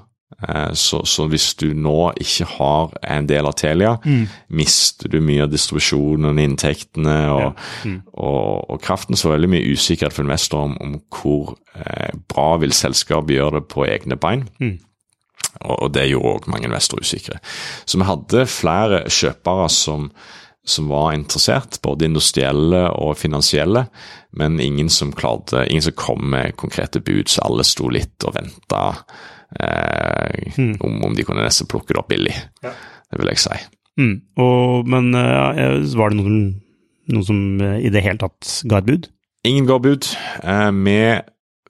Eh, 0.46 0.72
Så, 0.72 1.00
så 1.04 1.26
hvis 1.26 1.54
du 1.58 1.72
nå 1.74 2.12
ikke 2.20 2.44
har 2.46 2.92
en 3.02 3.26
del 3.26 3.46
av 3.46 3.56
Telia, 3.58 3.96
mister 4.48 5.08
du 5.08 5.20
mye 5.20 5.42
av 5.42 5.50
distribusjonen, 5.50 6.38
inntektene 6.38 7.16
og, 7.34 7.62
og, 8.14 8.70
og 8.70 8.80
kraften. 8.80 9.16
Så 9.16 9.32
veldig 9.32 9.48
mye 9.50 9.72
usikkerhet 9.74 10.14
for 10.14 10.22
investorer 10.22 10.68
om, 10.70 10.76
om 10.80 11.00
hvor 11.10 11.56
eh, 11.74 12.12
bra 12.30 12.56
vil 12.62 12.72
selskapet 12.72 13.34
gjøre 13.34 13.60
det 13.60 13.68
på 13.68 13.86
egne 13.86 14.16
bein. 14.16 14.46
Og, 15.64 15.82
og 15.82 15.92
det 15.94 16.10
gjorde 16.10 16.34
òg 16.36 16.46
mange 16.52 16.68
investorer 16.68 17.02
usikre. 17.02 17.40
Så 17.84 17.98
vi 17.98 18.06
hadde 18.06 18.46
flere 18.46 19.00
kjøpere 19.10 19.66
som, 19.68 20.10
som 20.62 20.88
var 20.88 21.16
interessert, 21.16 21.80
både 21.82 22.06
industrielle 22.06 22.84
og 22.94 23.16
finansielle, 23.18 23.88
men 24.38 24.60
ingen 24.60 24.88
som 24.88 25.10
klarte, 25.12 25.64
ingen 25.66 25.82
som 25.82 25.96
kom 25.98 26.30
med 26.30 26.54
konkrete 26.56 27.00
bud, 27.00 27.26
så 27.26 27.42
alle 27.48 27.64
sto 27.66 27.88
litt 27.90 28.22
og 28.28 28.36
venta 28.38 28.92
eh, 29.56 30.60
om, 30.84 31.02
om 31.08 31.16
de 31.16 31.24
kunne 31.26 31.44
nesten 31.46 31.68
plukke 31.70 31.94
det 31.94 32.02
opp 32.02 32.12
billig. 32.12 32.34
Det 32.62 33.20
vil 33.20 33.32
jeg 33.32 33.44
si. 33.46 33.58
Mm. 33.98 34.14
Og, 34.38 34.88
men 34.88 35.10
uh, 35.16 35.78
var 35.98 36.12
det 36.12 36.20
noen, 36.20 36.42
noen 37.10 37.26
som 37.26 37.40
eh, 37.64 37.80
i 37.88 37.92
det 37.92 38.04
hele 38.04 38.20
tatt 38.20 38.60
ga 38.68 38.80
et 38.80 38.88
bud? 38.88 39.08
Ingen 39.48 39.66
ga 39.68 39.78
bud. 39.82 40.06
Eh, 40.42 40.70
vi 40.84 40.98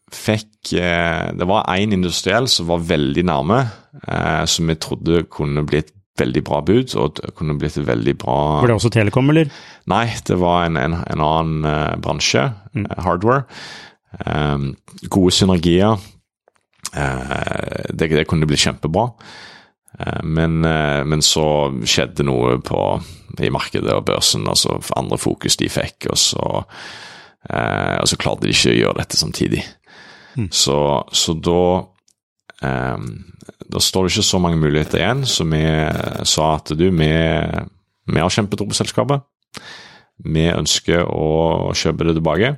fikk 0.09 0.73
eh, 0.81 1.29
Det 1.37 1.47
var 1.49 1.69
én 1.75 1.93
industriell 1.93 2.49
som 2.49 2.69
var 2.71 2.85
veldig 2.89 3.25
nærme, 3.29 3.63
som 4.49 4.69
vi 4.71 4.77
trodde 4.79 5.25
kunne 5.33 5.65
bli 5.67 5.81
et 5.83 5.91
veldig 6.21 6.43
bra 6.47 6.61
bud, 6.63 6.93
og 6.99 7.17
det 7.19 7.33
kunne 7.39 7.57
blitt 7.59 7.77
et 7.81 7.87
veldig 7.87 8.15
bra 8.21 8.37
Var 8.63 8.71
det 8.71 8.77
også 8.77 8.91
Telekom, 8.95 9.31
eller? 9.33 9.51
Nei, 9.91 10.05
det 10.29 10.37
var 10.39 10.67
en, 10.67 10.79
en, 10.79 10.95
en 11.03 11.25
annen 11.25 12.01
bransje, 12.03 12.45
mm. 12.75 12.87
hardware. 13.05 13.45
Um, 14.25 14.71
gode 15.11 15.35
synergier. 15.35 15.99
Eh, 16.95 17.93
det, 17.93 18.09
det 18.15 18.27
kunne 18.29 18.49
bli 18.49 18.57
kjempebra. 18.57 19.09
Eh, 19.99 20.23
men, 20.23 20.65
eh, 20.65 21.05
men 21.05 21.23
så 21.25 21.47
skjedde 21.85 22.27
noe 22.29 22.59
på, 22.65 22.83
i 23.39 23.51
markedet 23.55 23.93
og 23.95 24.07
børsen, 24.09 24.49
altså 24.49 24.79
andre 24.97 25.19
fokus 25.21 25.59
de 25.61 25.69
fikk, 25.73 26.09
og 26.13 26.19
så, 26.19 26.49
eh, 27.51 27.97
og 28.01 28.09
så 28.09 28.19
klarte 28.21 28.47
de 28.47 28.55
ikke 28.55 28.73
å 28.73 28.79
gjøre 28.79 29.01
dette 29.03 29.21
samtidig. 29.21 29.65
Så, 30.55 30.79
så 31.11 31.33
da 31.35 31.63
eh, 32.63 33.07
Da 33.69 33.81
står 33.83 34.05
det 34.07 34.13
ikke 34.13 34.23
så 34.29 34.39
mange 34.39 34.61
muligheter 34.61 35.01
igjen, 35.01 35.25
så 35.27 35.45
vi 35.45 35.65
sa 36.25 36.53
at 36.57 36.71
du, 36.79 36.87
vi, 36.95 37.09
vi 38.09 38.23
har 38.23 38.33
kjempetro 38.33 38.69
på 38.69 38.77
selskapet. 38.77 39.25
Vi 40.25 40.47
ønsker 40.51 41.05
å 41.05 41.73
kjøpe 41.77 42.07
det 42.09 42.15
tilbake. 42.17 42.55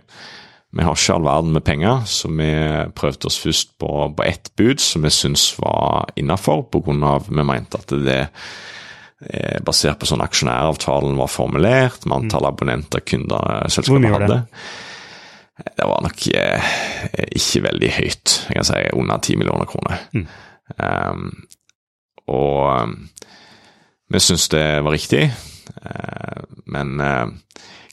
Vi 0.70 0.84
har 0.86 0.94
ikke 0.94 1.16
all 1.16 1.24
verden 1.26 1.54
med 1.56 1.64
penger, 1.66 2.04
så 2.06 2.28
vi 2.30 2.50
prøvde 2.94 3.26
oss 3.26 3.40
først 3.42 3.72
på, 3.82 3.88
på 4.14 4.26
ett 4.26 4.52
bud 4.58 4.78
som 4.82 5.02
vi 5.02 5.10
syntes 5.10 5.48
var 5.58 6.12
innafor, 6.20 6.62
pga. 6.70 7.16
vi 7.26 7.42
mente 7.42 7.80
at 7.80 7.94
det 8.06 8.20
eh, 8.22 9.58
basert 9.66 9.98
på 9.98 10.06
sånn 10.06 10.22
aksjonæravtalen 10.22 11.18
var 11.18 11.32
formulert, 11.32 12.06
med 12.06 12.20
antall 12.20 12.46
abonnenter, 12.52 13.02
kunder 13.02 13.66
selskapet 13.66 14.14
hadde. 14.14 14.30
det? 14.30 14.38
hadde. 14.38 15.74
Det 15.76 15.88
var 15.90 16.06
nok 16.06 16.22
eh, 16.38 16.70
ikke 17.34 17.64
veldig 17.66 17.90
høyt, 17.98 18.36
jeg 18.46 18.60
kan 18.60 18.70
si 18.70 18.84
under 18.94 19.18
10 19.18 19.42
millioner 19.42 19.68
kroner. 19.68 20.06
Um, 20.78 21.26
og 22.30 22.94
vi 24.10 24.22
syntes 24.22 24.48
det 24.54 24.64
var 24.86 24.94
riktig, 24.94 25.26
uh, 25.82 26.46
men 26.70 26.94
uh, 27.02 27.26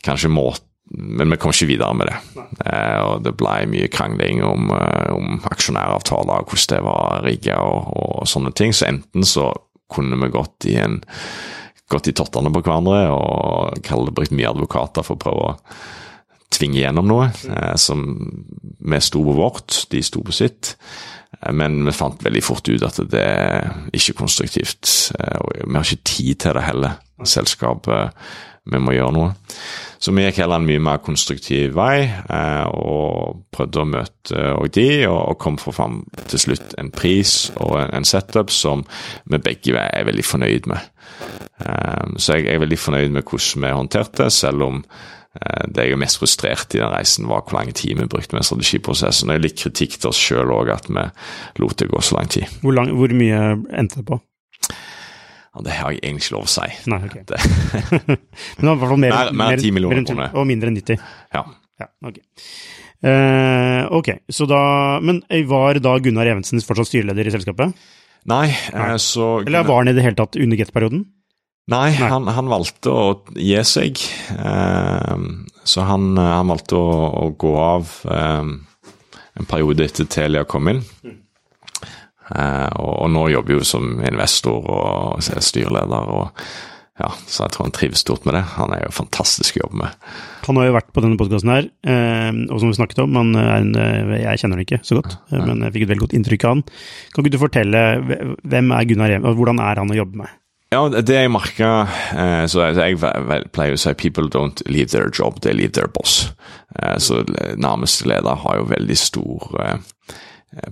kanskje 0.06 0.30
må 0.32 0.52
men 0.90 1.30
vi 1.34 1.38
kom 1.42 1.52
ikke 1.52 1.68
videre 1.68 1.94
med 1.98 2.08
det. 2.08 2.18
Eh, 2.66 3.00
og 3.04 3.24
det 3.26 3.36
ble 3.40 3.56
mye 3.68 3.90
krangling 3.92 4.44
om, 4.46 4.70
eh, 4.72 5.12
om 5.14 5.42
aksjonæravtaler 5.52 6.46
hvordan 6.48 6.72
det 6.76 6.82
var 6.86 7.24
rigga 7.26 7.58
og, 7.60 7.90
og 7.98 8.28
sånne 8.32 8.54
ting. 8.56 8.74
Så 8.74 8.88
enten 8.88 9.26
så 9.28 9.50
kunne 9.92 10.20
vi 10.22 10.32
gått 10.34 10.68
i 10.68 10.78
en 10.84 11.02
gått 11.88 12.10
i 12.12 12.14
tottene 12.16 12.52
på 12.52 12.60
hverandre 12.66 13.06
og 13.16 13.78
kalle 13.88 14.10
det 14.10 14.16
brukt 14.18 14.34
mye 14.36 14.50
advokater 14.50 15.06
for 15.08 15.16
å 15.16 15.22
prøve 15.22 15.46
å 15.54 15.54
tvinge 16.52 16.82
gjennom 16.82 17.08
noe 17.08 17.30
eh, 17.52 17.76
som 17.80 18.02
vi 18.80 19.00
sto 19.04 19.22
på 19.24 19.36
vårt, 19.38 19.86
de 19.92 20.02
sto 20.04 20.24
på 20.24 20.36
sitt. 20.36 20.74
Eh, 21.42 21.52
Men 21.56 21.82
vi 21.88 21.96
fant 21.96 22.24
veldig 22.24 22.44
fort 22.44 22.68
ut 22.72 22.84
at 22.88 23.00
det 23.12 23.24
er 23.24 23.72
ikke 23.96 24.18
konstruktivt. 24.24 25.12
eh, 25.20 25.38
Og 25.44 25.52
vi 25.64 25.76
har 25.76 25.84
ikke 25.88 26.12
tid 26.16 26.40
til 26.44 26.54
det 26.60 26.64
heller. 26.68 27.00
Selskapet 27.24 28.14
Vi 28.68 28.82
må 28.84 28.96
gjøre 28.96 29.16
noe. 29.16 29.34
Så 29.98 30.14
vi 30.14 30.28
gikk 30.28 30.44
heller 30.44 30.62
en 30.62 30.68
mye 30.68 30.82
mer 30.84 31.00
konstruktiv 31.02 31.74
vei 31.78 32.06
eh, 32.06 32.68
og 32.70 33.42
prøvde 33.56 33.82
å 33.82 33.90
møte 33.90 34.44
og 34.54 34.70
de, 34.76 34.90
og, 35.10 35.40
kom 35.42 35.58
for 35.58 35.74
fram 35.74 36.04
til 36.30 36.44
slutt 36.44 36.76
en 36.78 36.92
pris 36.94 37.50
og 37.56 37.80
en, 37.82 38.06
setup 38.06 38.54
som 38.54 38.86
vi 39.26 39.42
begge 39.42 39.74
er 39.82 40.06
veldig 40.06 40.26
fornøyd 40.28 40.70
med. 40.70 40.94
Eh, 41.66 42.18
så 42.22 42.38
jeg 42.38 42.52
er 42.54 42.62
veldig 42.62 42.80
fornøyd 42.80 43.16
med 43.18 43.26
hvordan 43.26 43.66
vi 43.66 43.78
håndterte, 43.80 44.28
det, 44.28 44.34
selv 44.38 44.70
om 44.70 44.84
Eh, 45.38 45.66
det 45.70 45.86
jeg 45.86 45.96
er 45.96 46.02
mest 46.02 46.22
frustrert 46.22 46.76
i 46.76 46.82
den 46.82 46.92
reisen, 46.92 47.28
var 47.30 47.44
hvor 47.46 47.60
lang 47.60 47.74
tid 47.76 47.98
vi 48.00 48.10
brukte 48.10 48.38
med 48.38 48.46
strategiprosessen. 48.48 49.34
Og 49.34 49.44
litt 49.44 49.60
kritikk 49.60 49.98
til 50.00 50.12
oss 50.12 50.22
sjøl 50.22 50.54
òg, 50.54 50.72
at 50.74 50.90
vi 50.90 51.06
lot 51.62 51.78
det 51.80 51.90
gå 51.92 52.02
så 52.02 52.20
lang 52.20 52.32
tid. 52.34 52.58
Hvor, 52.64 52.76
lang, 52.78 52.94
hvor 52.98 53.14
mye 53.14 53.44
endte 53.78 54.02
det 54.02 54.08
på? 54.10 54.20
Ja, 55.56 55.62
det 55.66 55.76
har 55.78 55.94
jeg 55.96 56.02
egentlig 56.04 56.26
ikke 56.28 56.36
lov 56.38 56.46
å 56.46 56.52
si. 56.52 56.68
Nei, 56.92 57.00
ok. 57.08 57.16
Det, 57.30 57.40
Men 58.08 58.18
det 58.18 58.68
var 58.68 58.76
i 58.76 58.80
hvert 58.82 58.92
fall 58.92 59.02
mer, 59.04 59.16
Mer- 59.16 59.38
mer 59.44 59.62
10 59.64 59.72
millioner 59.78 60.02
mer 60.04 60.10
kroner. 60.12 60.36
Og 60.38 60.48
mindre 60.50 60.72
enn 60.74 60.78
90. 60.82 61.08
ja. 61.38 61.46
Ja, 61.78 61.86
ok. 62.10 62.16
Uh, 63.06 63.84
ok, 63.94 64.08
så 64.34 64.48
da 64.50 64.60
Men 65.06 65.20
var 65.46 65.78
da 65.78 65.92
Gunnar 66.02 66.26
Evensen 66.26 66.58
fortsatt 66.66 66.90
styreleder 66.90 67.28
i 67.30 67.34
selskapet? 67.36 67.76
Nei, 68.28 68.48
Nei. 68.74 68.88
eh, 68.90 68.96
så 68.98 69.28
Eller 69.46 69.62
var 69.68 69.84
han 69.84 69.92
i 69.92 69.94
det 69.94 70.02
hele 70.04 70.18
tatt 70.18 70.36
under 70.42 70.58
Get-perioden? 70.58 71.04
Nei, 71.70 71.92
Nei. 71.94 72.10
Han, 72.10 72.26
han 72.34 72.50
valgte 72.50 72.90
å 72.90 73.06
gi 73.38 73.62
seg. 73.68 74.02
Uh, 74.34 75.46
så 75.68 75.86
han, 75.86 76.10
han 76.18 76.50
valgte 76.50 76.80
å, 76.80 76.90
å 77.22 77.30
gå 77.38 77.54
av 77.62 77.94
eh, 78.10 78.50
en 79.38 79.48
periode 79.52 79.86
etter 79.86 80.08
Telia 80.10 80.46
kom 80.50 80.72
inn. 80.74 80.82
Eh, 81.06 81.14
og, 82.28 82.94
og 82.94 83.12
nå 83.14 83.28
jobber 83.32 83.58
jo 83.58 83.68
som 83.68 84.02
investor 84.04 84.66
og 84.68 85.22
styreleder, 85.24 86.12
og 86.12 86.48
ja, 86.98 87.12
så 87.30 87.46
jeg 87.46 87.54
tror 87.54 87.68
han 87.68 87.76
trives 87.78 88.02
stort 88.02 88.24
med 88.26 88.34
det. 88.34 88.42
Han 88.56 88.74
er 88.74 88.82
jo 88.82 88.96
fantastisk 88.96 89.60
å 89.60 89.68
jobbe 89.68 89.84
med. 89.84 90.08
Han 90.48 90.58
har 90.58 90.66
jo 90.66 90.76
vært 90.80 90.90
på 90.96 91.04
denne 91.06 91.20
podkasten 91.20 91.52
her, 91.54 91.70
eh, 91.86 92.40
og 92.48 92.58
som 92.58 92.72
vi 92.72 92.80
snakket 92.80 93.04
om, 93.04 93.20
han 93.20 93.38
en, 93.38 93.70
eh, 93.78 94.16
jeg 94.24 94.42
kjenner 94.42 94.58
han 94.58 94.66
ikke 94.66 94.82
så 94.88 94.98
godt, 94.98 95.20
eh, 95.30 95.44
men 95.44 95.62
jeg 95.68 95.76
fikk 95.76 95.86
et 95.86 95.92
veldig 95.94 96.06
godt 96.08 96.18
inntrykk 96.18 96.48
av 96.48 96.56
han. 96.56 96.66
Kan 97.14 97.24
ikke 97.24 97.36
du 97.36 97.44
fortelle 97.44 97.86
hvem 98.42 98.74
er 98.74 98.90
Gunnar 98.90 99.14
Rem, 99.14 99.30
og 99.30 99.38
hvordan 99.38 99.62
er 99.62 99.84
han 99.84 99.94
å 99.94 100.00
jobbe 100.00 100.24
med? 100.24 100.34
Ja, 100.74 100.82
det 100.92 101.16
jeg 101.16 101.32
merka 101.32 101.88
eh, 102.12 102.44
Så 102.52 102.66
jeg, 102.76 102.98
pleier 103.56 103.78
å 103.78 103.80
si 103.80 103.94
people 103.96 104.28
don't 104.28 104.60
leave 104.68 104.92
their 104.92 105.08
job, 105.08 105.40
they 105.40 105.54
leave 105.56 105.72
their 105.78 105.88
boss. 105.88 106.34
Eh, 106.76 106.98
så 107.00 107.22
nærmeste 107.56 108.10
leder 108.10 108.42
har 108.44 108.58
jo 108.60 108.68
veldig 108.74 108.98
stor 109.00 109.48
eh, 109.64 109.78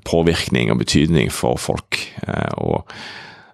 påvirkning 0.08 0.72
og 0.74 0.82
betydning 0.84 1.32
for 1.34 1.60
folk. 1.62 2.00
Eh, 2.28 2.52
og 2.58 2.90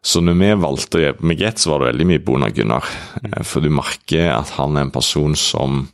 så 0.01 0.21
når 0.25 0.38
vi 0.39 0.49
valgte 0.63 0.97
å 0.97 1.03
jobbe 1.03 1.27
med 1.29 1.39
Get, 1.43 1.61
så 1.61 1.71
var 1.73 1.84
det 1.84 1.91
veldig 1.91 2.07
mye 2.09 2.23
Bona 2.25 2.49
Gunnar. 2.49 2.88
Eh, 3.23 3.41
For 3.45 3.61
du 3.61 3.69
merker 3.69 4.32
at 4.34 4.55
han 4.57 4.77
er 4.77 4.88
en 4.88 4.93
person 4.95 5.36
som 5.38 5.88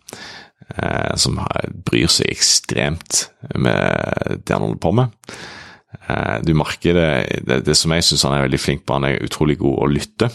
eh, 0.77 1.13
som 1.19 1.39
bryr 1.88 2.07
seg 2.11 2.31
ekstremt 2.31 3.27
med 3.55 4.41
det 4.45 4.53
han 4.55 4.63
holder 4.63 4.83
på 4.83 4.93
med. 5.01 5.38
Eh, 6.07 6.38
Du 6.47 6.53
merker 6.55 6.93
det, 6.95 7.09
det, 7.47 7.61
det 7.67 7.75
som 7.77 7.91
jeg 7.95 8.05
syns 8.07 8.23
han 8.27 8.38
er 8.38 8.45
veldig 8.47 8.59
flink 8.63 8.85
på, 8.85 8.95
han 8.95 9.07
er 9.09 9.23
utrolig 9.27 9.57
god 9.59 9.83
å 9.83 9.89
lytte. 9.91 10.31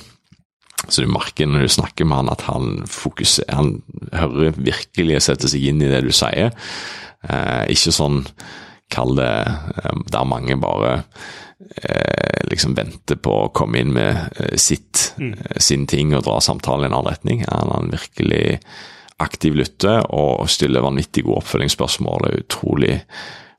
Så 0.88 1.04
du 1.04 1.08
merker 1.12 1.46
når 1.46 1.64
du 1.68 1.72
snakker 1.76 2.04
med 2.08 2.18
han 2.24 2.32
at 2.32 2.42
han 2.48 2.82
fokuserer, 2.90 3.54
han 3.54 3.82
hører 4.18 4.56
virkelig 4.58 5.20
og 5.20 5.24
setter 5.28 5.52
seg 5.52 5.68
inn 5.70 5.80
i 5.84 5.88
det 5.92 6.00
du 6.04 6.10
sier. 6.12 6.50
Eh, 7.22 7.64
ikke 7.70 7.94
sånn, 7.94 8.24
kall 8.92 9.16
det, 9.18 9.32
eh, 9.82 10.00
der 10.12 10.28
mange 10.28 10.56
bare 10.60 10.94
eh, 11.82 12.42
liksom 12.50 12.76
venter 12.78 13.20
på 13.22 13.36
å 13.44 13.52
komme 13.56 13.82
inn 13.82 13.94
med 13.96 14.16
eh, 14.36 14.56
sitt, 14.60 15.12
mm. 15.18 15.34
sin 15.56 15.86
ting 15.90 16.14
og 16.16 16.26
dra 16.28 16.38
samtalen 16.44 16.86
i 16.86 16.90
en 16.90 16.98
annen 16.98 17.12
retning. 17.12 17.44
Han 17.48 17.72
en 17.76 17.94
virkelig 17.94 18.60
aktiv 19.22 19.54
lytter 19.54 20.02
og 20.10 20.50
stiller 20.50 20.84
vanvittig 20.84 21.24
gode 21.26 21.44
oppfølgingsspørsmål, 21.44 22.26
er 22.26 22.42
utrolig 22.42 22.96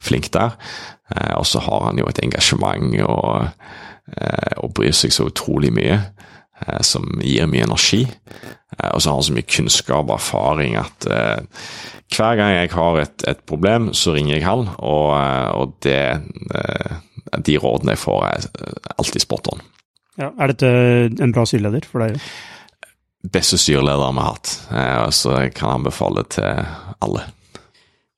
flink 0.03 0.29
der. 0.33 0.57
Eh, 1.15 1.33
og 1.37 1.45
så 1.47 1.63
har 1.63 1.87
han 1.87 2.01
jo 2.01 2.09
et 2.09 2.21
engasjement 2.23 2.95
og, 3.05 3.47
eh, 4.17 4.53
og 4.63 4.73
bryr 4.75 4.95
seg 4.95 5.15
så 5.15 5.29
utrolig 5.29 5.71
mye, 5.75 5.99
eh, 5.99 6.32
som 6.85 7.07
gir 7.21 7.49
mye 7.49 7.65
energi. 7.67 8.03
Eh, 8.79 8.91
og 8.91 9.01
så 9.01 9.09
har 9.09 9.19
han 9.19 9.27
så 9.27 9.35
mye 9.35 9.49
kunnskap 9.49 10.07
og 10.07 10.15
erfaring 10.17 10.77
at 10.79 11.09
eh, 11.09 11.67
hver 12.13 12.37
gang 12.39 12.53
jeg 12.55 12.71
har 12.75 13.01
et, 13.01 13.27
et 13.29 13.43
problem, 13.49 13.91
så 13.97 14.13
ringer 14.15 14.37
jeg 14.37 14.47
han, 14.47 14.67
og, 14.77 15.11
eh, 15.17 15.51
og 15.57 15.75
det, 15.85 15.99
eh, 16.55 16.97
de 17.43 17.59
rådene 17.61 17.95
jeg 17.95 18.03
får, 18.03 18.25
er 18.29 18.49
eh, 18.67 18.95
alltid 18.97 19.25
spot 19.25 19.53
on. 19.53 19.63
Ja, 20.21 20.29
er 20.37 20.53
dette 20.53 20.73
en 21.23 21.33
bra 21.33 21.45
styreleder 21.49 21.87
for 21.89 22.05
deg? 22.05 22.19
Beste 23.33 23.57
styreleder 23.57 24.11
vi 24.13 24.21
har 24.21 24.35
hatt, 24.35 24.57
eh, 24.69 25.07
så 25.15 25.39
jeg 25.41 25.55
kan 25.57 25.79
anbefale 25.79 26.25
til 26.33 26.65
alle. 27.03 27.25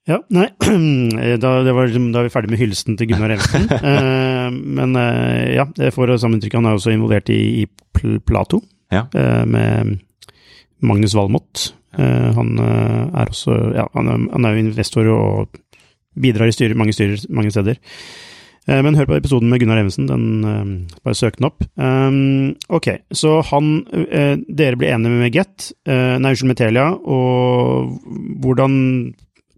Ja, 0.05 0.19
nei, 0.29 0.47
da, 1.41 1.51
det 1.65 1.73
var, 1.73 1.87
liksom- 1.89 2.11
da 2.13 2.19
er 2.21 2.27
vi 2.27 2.33
ferdig 2.33 2.51
med 2.53 2.59
hyllesten 2.61 2.97
til 2.99 3.07
Gunnar 3.09 3.33
Evensen. 3.33 3.65
Eh, 4.45 4.51
men 4.53 4.93
eh, 5.01 5.55
ja, 5.55 5.63
jeg 5.81 5.93
får 5.95 6.11
samme 6.21 6.37
inntrykk. 6.37 6.59
Han 6.59 6.67
er 6.69 6.75
også 6.77 6.91
involvert 6.93 7.31
i, 7.33 7.39
i 7.63 7.65
Pl- 7.97 8.19
Plato, 8.21 8.59
Ja. 8.93 9.07
eh, 9.17 9.41
med 9.49 9.95
Magnus 10.85 11.15
Valmot. 11.17 11.71
Eh, 11.97 12.29
han 12.37 12.53
eh, 12.61 13.01
er 13.23 13.31
også 13.33 13.55
Ja, 13.73 13.87
han 13.95 14.11
er, 14.11 14.27
han 14.35 14.45
er 14.45 14.53
jo 14.53 14.63
investor 14.67 15.09
og 15.09 15.57
bidrar 16.21 16.51
i 16.51 16.53
styrer, 16.55 16.77
mange 16.77 16.93
styrer 16.93 17.25
mange 17.33 17.49
steder. 17.51 17.79
Eh, 18.69 18.81
Men 18.85 18.95
hør 18.99 19.09
på 19.09 19.17
episoden 19.17 19.49
med 19.49 19.59
Gunnar 19.63 19.81
Evensen, 19.81 20.05
den, 20.09 20.85
bare 21.03 21.17
søk 21.17 21.39
den 21.41 21.49
opp. 21.49 21.65
Um, 21.81 22.53
ok, 22.69 22.91
så 23.13 23.39
han 23.49 23.73
Dere 24.47 24.77
blir 24.79 24.93
enige 24.93 25.17
med 25.17 25.33
Get, 25.33 25.71
nei, 25.87 26.21
unnskyld, 26.29 26.49
med 26.53 26.57
Telia, 26.61 26.87
og 26.93 27.91
hvordan 28.41 28.77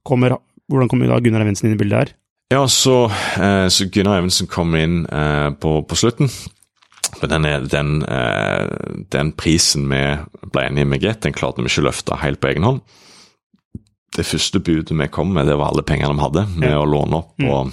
kommer, 0.07 0.37
hvordan 0.71 0.89
kommer 0.91 1.11
da 1.11 1.19
Gunnar 1.23 1.43
Evensen 1.45 1.69
inn 1.69 1.75
i 1.77 1.79
bildet 1.81 1.99
her? 2.01 2.13
Ja, 2.53 2.61
så, 2.71 3.09
eh, 3.43 3.65
så 3.73 3.89
Gunnar 3.91 4.21
Evensen 4.21 4.47
kom 4.47 4.75
inn 4.79 5.01
eh, 5.11 5.49
på, 5.59 5.81
på 5.87 5.97
slutten. 5.99 6.29
Men 7.21 7.29
den, 7.31 7.45
er- 7.49 7.67
den, 7.71 7.91
eh, 8.03 8.67
den 9.13 9.33
prisen 9.39 9.87
vi 9.91 9.99
ble 10.51 10.63
enige 10.69 10.87
med 10.91 11.03
Get, 11.03 11.21
den 11.25 11.35
klarte 11.35 11.63
vi 11.63 11.69
ikke 11.71 11.83
å 11.85 11.87
løfte 11.89 12.19
helt 12.23 12.39
på 12.43 12.49
egen 12.53 12.65
hånd. 12.67 12.81
Det 14.17 14.25
første 14.25 14.59
budet 14.63 14.95
vi 14.97 15.07
kom 15.13 15.33
med, 15.35 15.47
det 15.49 15.55
var 15.59 15.71
alle 15.73 15.83
pengene 15.87 16.15
vi 16.17 16.23
hadde, 16.23 16.45
med 16.57 16.71
Ja. 16.71 16.79
å 16.81 16.87
låne 16.89 17.19
opp 17.19 17.43
og 17.43 17.71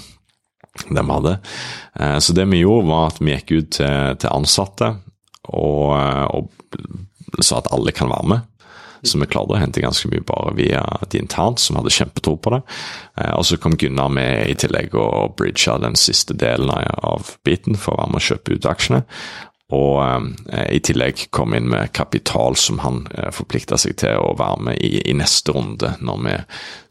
det 0.91 1.03
vi 1.07 1.15
hadde. 1.15 1.37
Så 2.21 2.35
det 2.35 2.45
vi 2.51 2.59
gjorde, 2.65 2.89
var 2.91 3.07
at 3.13 3.21
vi 3.23 3.31
gikk 3.37 3.53
ut 3.55 3.71
til, 3.79 4.17
til 4.21 4.33
ansatte 4.35 4.89
og, 5.55 5.95
og 6.35 7.45
sa 7.45 7.61
at 7.63 7.71
alle 7.75 7.95
kan 7.95 8.11
være 8.11 8.29
med. 8.35 8.43
Så 9.05 9.21
vi 9.21 9.29
klarte 9.29 9.55
å 9.55 9.61
hente 9.61 9.83
ganske 9.85 10.09
mye 10.11 10.25
bare 10.25 10.55
via 10.57 10.83
de 11.13 11.21
internt, 11.21 11.61
som 11.61 11.77
hadde 11.79 11.93
kjempetro 11.93 12.37
på 12.41 12.55
det. 12.57 12.63
Eh, 13.21 13.33
og 13.37 13.45
så 13.49 13.59
kom 13.61 13.77
Gunnar 13.81 14.13
med 14.13 14.49
i 14.49 14.57
tillegg 14.59 14.97
og 14.99 15.37
bridga 15.39 15.79
den 15.83 15.99
siste 16.01 16.37
delen 16.37 16.73
av 16.73 17.35
biten 17.45 17.77
for 17.77 17.95
å 17.95 18.05
være 18.05 18.15
med 18.15 18.23
å 18.23 18.29
kjøpe 18.31 18.57
ut 18.57 18.71
aksjene. 18.71 19.03
Og 19.73 20.27
eh, 20.53 20.67
i 20.77 20.81
tillegg 20.85 21.23
kom 21.33 21.55
inn 21.57 21.71
med 21.73 21.89
kapital 21.97 22.53
som 22.61 22.83
han 22.85 23.07
eh, 23.17 23.31
forplikta 23.33 23.79
seg 23.81 23.97
til 24.03 24.19
å 24.21 24.35
være 24.37 24.61
med 24.67 24.77
i, 24.85 24.99
i 25.09 25.15
neste 25.17 25.55
runde, 25.57 25.95
når 26.05 26.19
vi 26.27 26.35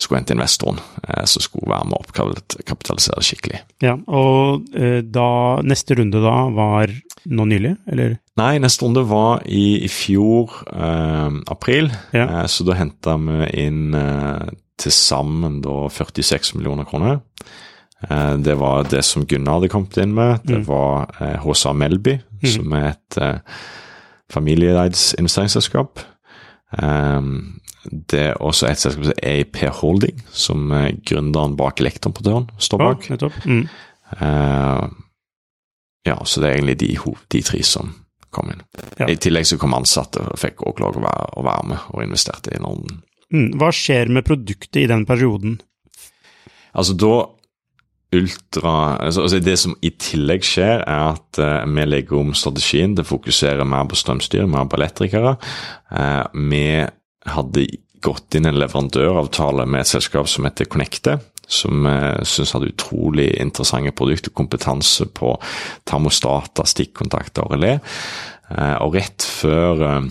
skulle 0.02 0.20
hente 0.24 0.34
investoren. 0.34 0.80
Eh, 1.08 1.22
som 1.30 1.46
skulle 1.46 1.70
være 1.70 1.86
med 1.92 2.00
å 2.00 2.02
oppkapitalisere 2.02 3.22
skikkelig. 3.24 3.62
Ja, 3.86 3.94
og 4.10 4.66
eh, 4.74 5.02
da, 5.06 5.28
neste 5.62 6.00
runde 6.02 6.24
da 6.26 6.34
var 6.56 6.90
nå 7.30 7.46
nylig, 7.48 7.76
eller? 7.94 8.18
Nei, 8.42 8.56
neste 8.60 8.88
runde 8.88 9.06
var 9.08 9.46
i, 9.46 9.84
i 9.86 9.92
fjor 9.94 10.58
eh, 10.74 11.30
april, 11.54 11.92
Ja. 12.12 12.26
eh, 12.42 12.48
så 12.50 12.66
da 12.68 12.80
henta 12.82 13.20
vi 13.22 13.52
inn 13.68 13.94
til 14.82 14.92
sammen 14.98 15.62
da 15.64 15.84
46 15.94 16.56
millioner 16.58 16.90
kroner. 16.90 17.22
Det 18.44 18.56
var 18.60 18.84
det 18.92 19.00
som 19.08 19.24
Gunnar 19.30 19.62
hadde 19.62 19.70
kommet 19.72 19.96
inn 20.02 20.12
med. 20.18 20.42
Det 20.44 20.58
Mm. 20.58 20.66
var 20.68 21.06
HSA 21.46 21.72
Melby, 21.78 22.18
som 22.52 22.74
er 22.78 22.90
et 22.92 23.20
uh, 23.22 23.60
familieeid 24.34 24.98
investeringsselskap. 25.20 26.04
Um, 26.82 27.62
det 27.84 28.20
er 28.30 28.42
også 28.42 28.70
et 28.70 28.82
selskap 28.82 29.06
som 29.06 29.16
er 29.16 29.32
EIP 29.32 29.64
Holding, 29.80 30.22
som 30.32 30.72
uh, 30.72 30.90
gründeren 31.06 31.58
bak 31.60 31.82
Elektronportøren 31.84 32.50
står 32.58 32.84
bak. 32.84 33.10
Nettopp. 33.14 33.40
Mm. 33.46 33.66
uh, 34.20 34.88
ja, 36.04 36.18
så 36.26 36.42
det 36.44 36.50
er 36.50 36.58
egentlig 36.58 36.80
de, 36.82 36.96
de 37.32 37.42
tre 37.48 37.62
som 37.64 37.94
kom 38.34 38.50
inn. 38.52 38.64
Ja. 38.98 39.08
I 39.08 39.18
tillegg 39.22 39.48
så 39.48 39.60
kom 39.62 39.76
ansatte 39.78 40.24
og 40.26 40.40
fikk 40.42 40.66
også 40.66 40.84
lov 40.84 40.98
å 41.00 41.04
være, 41.06 41.28
å 41.38 41.46
være 41.46 41.68
med 41.70 41.92
og 41.94 42.04
investerte 42.04 42.56
i 42.56 42.62
Norden. 42.64 43.04
Mm. 43.34 43.54
Hva 43.62 43.70
skjer 43.74 44.12
med 44.14 44.26
produktet 44.28 44.84
i 44.84 44.90
den 44.90 45.06
perioden? 45.10 45.60
Altså 46.74 46.96
da 46.98 47.14
Ultra 48.14 48.74
altså, 49.02 49.26
altså 49.26 49.40
Det 49.44 49.56
som 49.60 49.76
i 49.82 49.94
tillegg 50.00 50.46
skjer, 50.48 50.84
er 50.86 51.14
at 51.14 51.40
uh, 51.42 51.64
vi 51.70 51.86
legger 51.88 52.20
om 52.20 52.34
strategien 52.38 52.96
til 52.96 53.06
å 53.06 53.12
fokusere 53.14 53.68
mer 53.68 53.88
på 53.90 54.00
strømstyr, 54.00 54.46
mer 54.50 54.68
på 54.70 54.80
elektrikere. 54.80 55.36
Uh, 55.92 56.24
vi 56.52 56.66
hadde 57.34 57.68
gått 58.04 58.36
inn 58.36 58.50
en 58.50 58.60
leverandøravtale 58.60 59.66
med 59.70 59.84
et 59.84 59.94
selskap 59.94 60.28
som 60.28 60.46
heter 60.48 60.68
Connecte, 60.70 61.18
som 61.48 61.88
uh, 61.88 62.20
syns 62.28 62.54
hadde 62.56 62.74
utrolig 62.74 63.30
interessante 63.40 63.96
produkter 63.96 64.34
og 64.34 64.42
kompetanse 64.44 65.08
på 65.16 65.34
termostater, 65.90 66.68
stikkontakter 66.70 67.48
og 67.48 67.58
relé. 67.58 67.78
Eh, 68.52 68.78
og 68.84 68.98
rett 68.98 69.24
før 69.24 69.84
eh, 69.88 70.08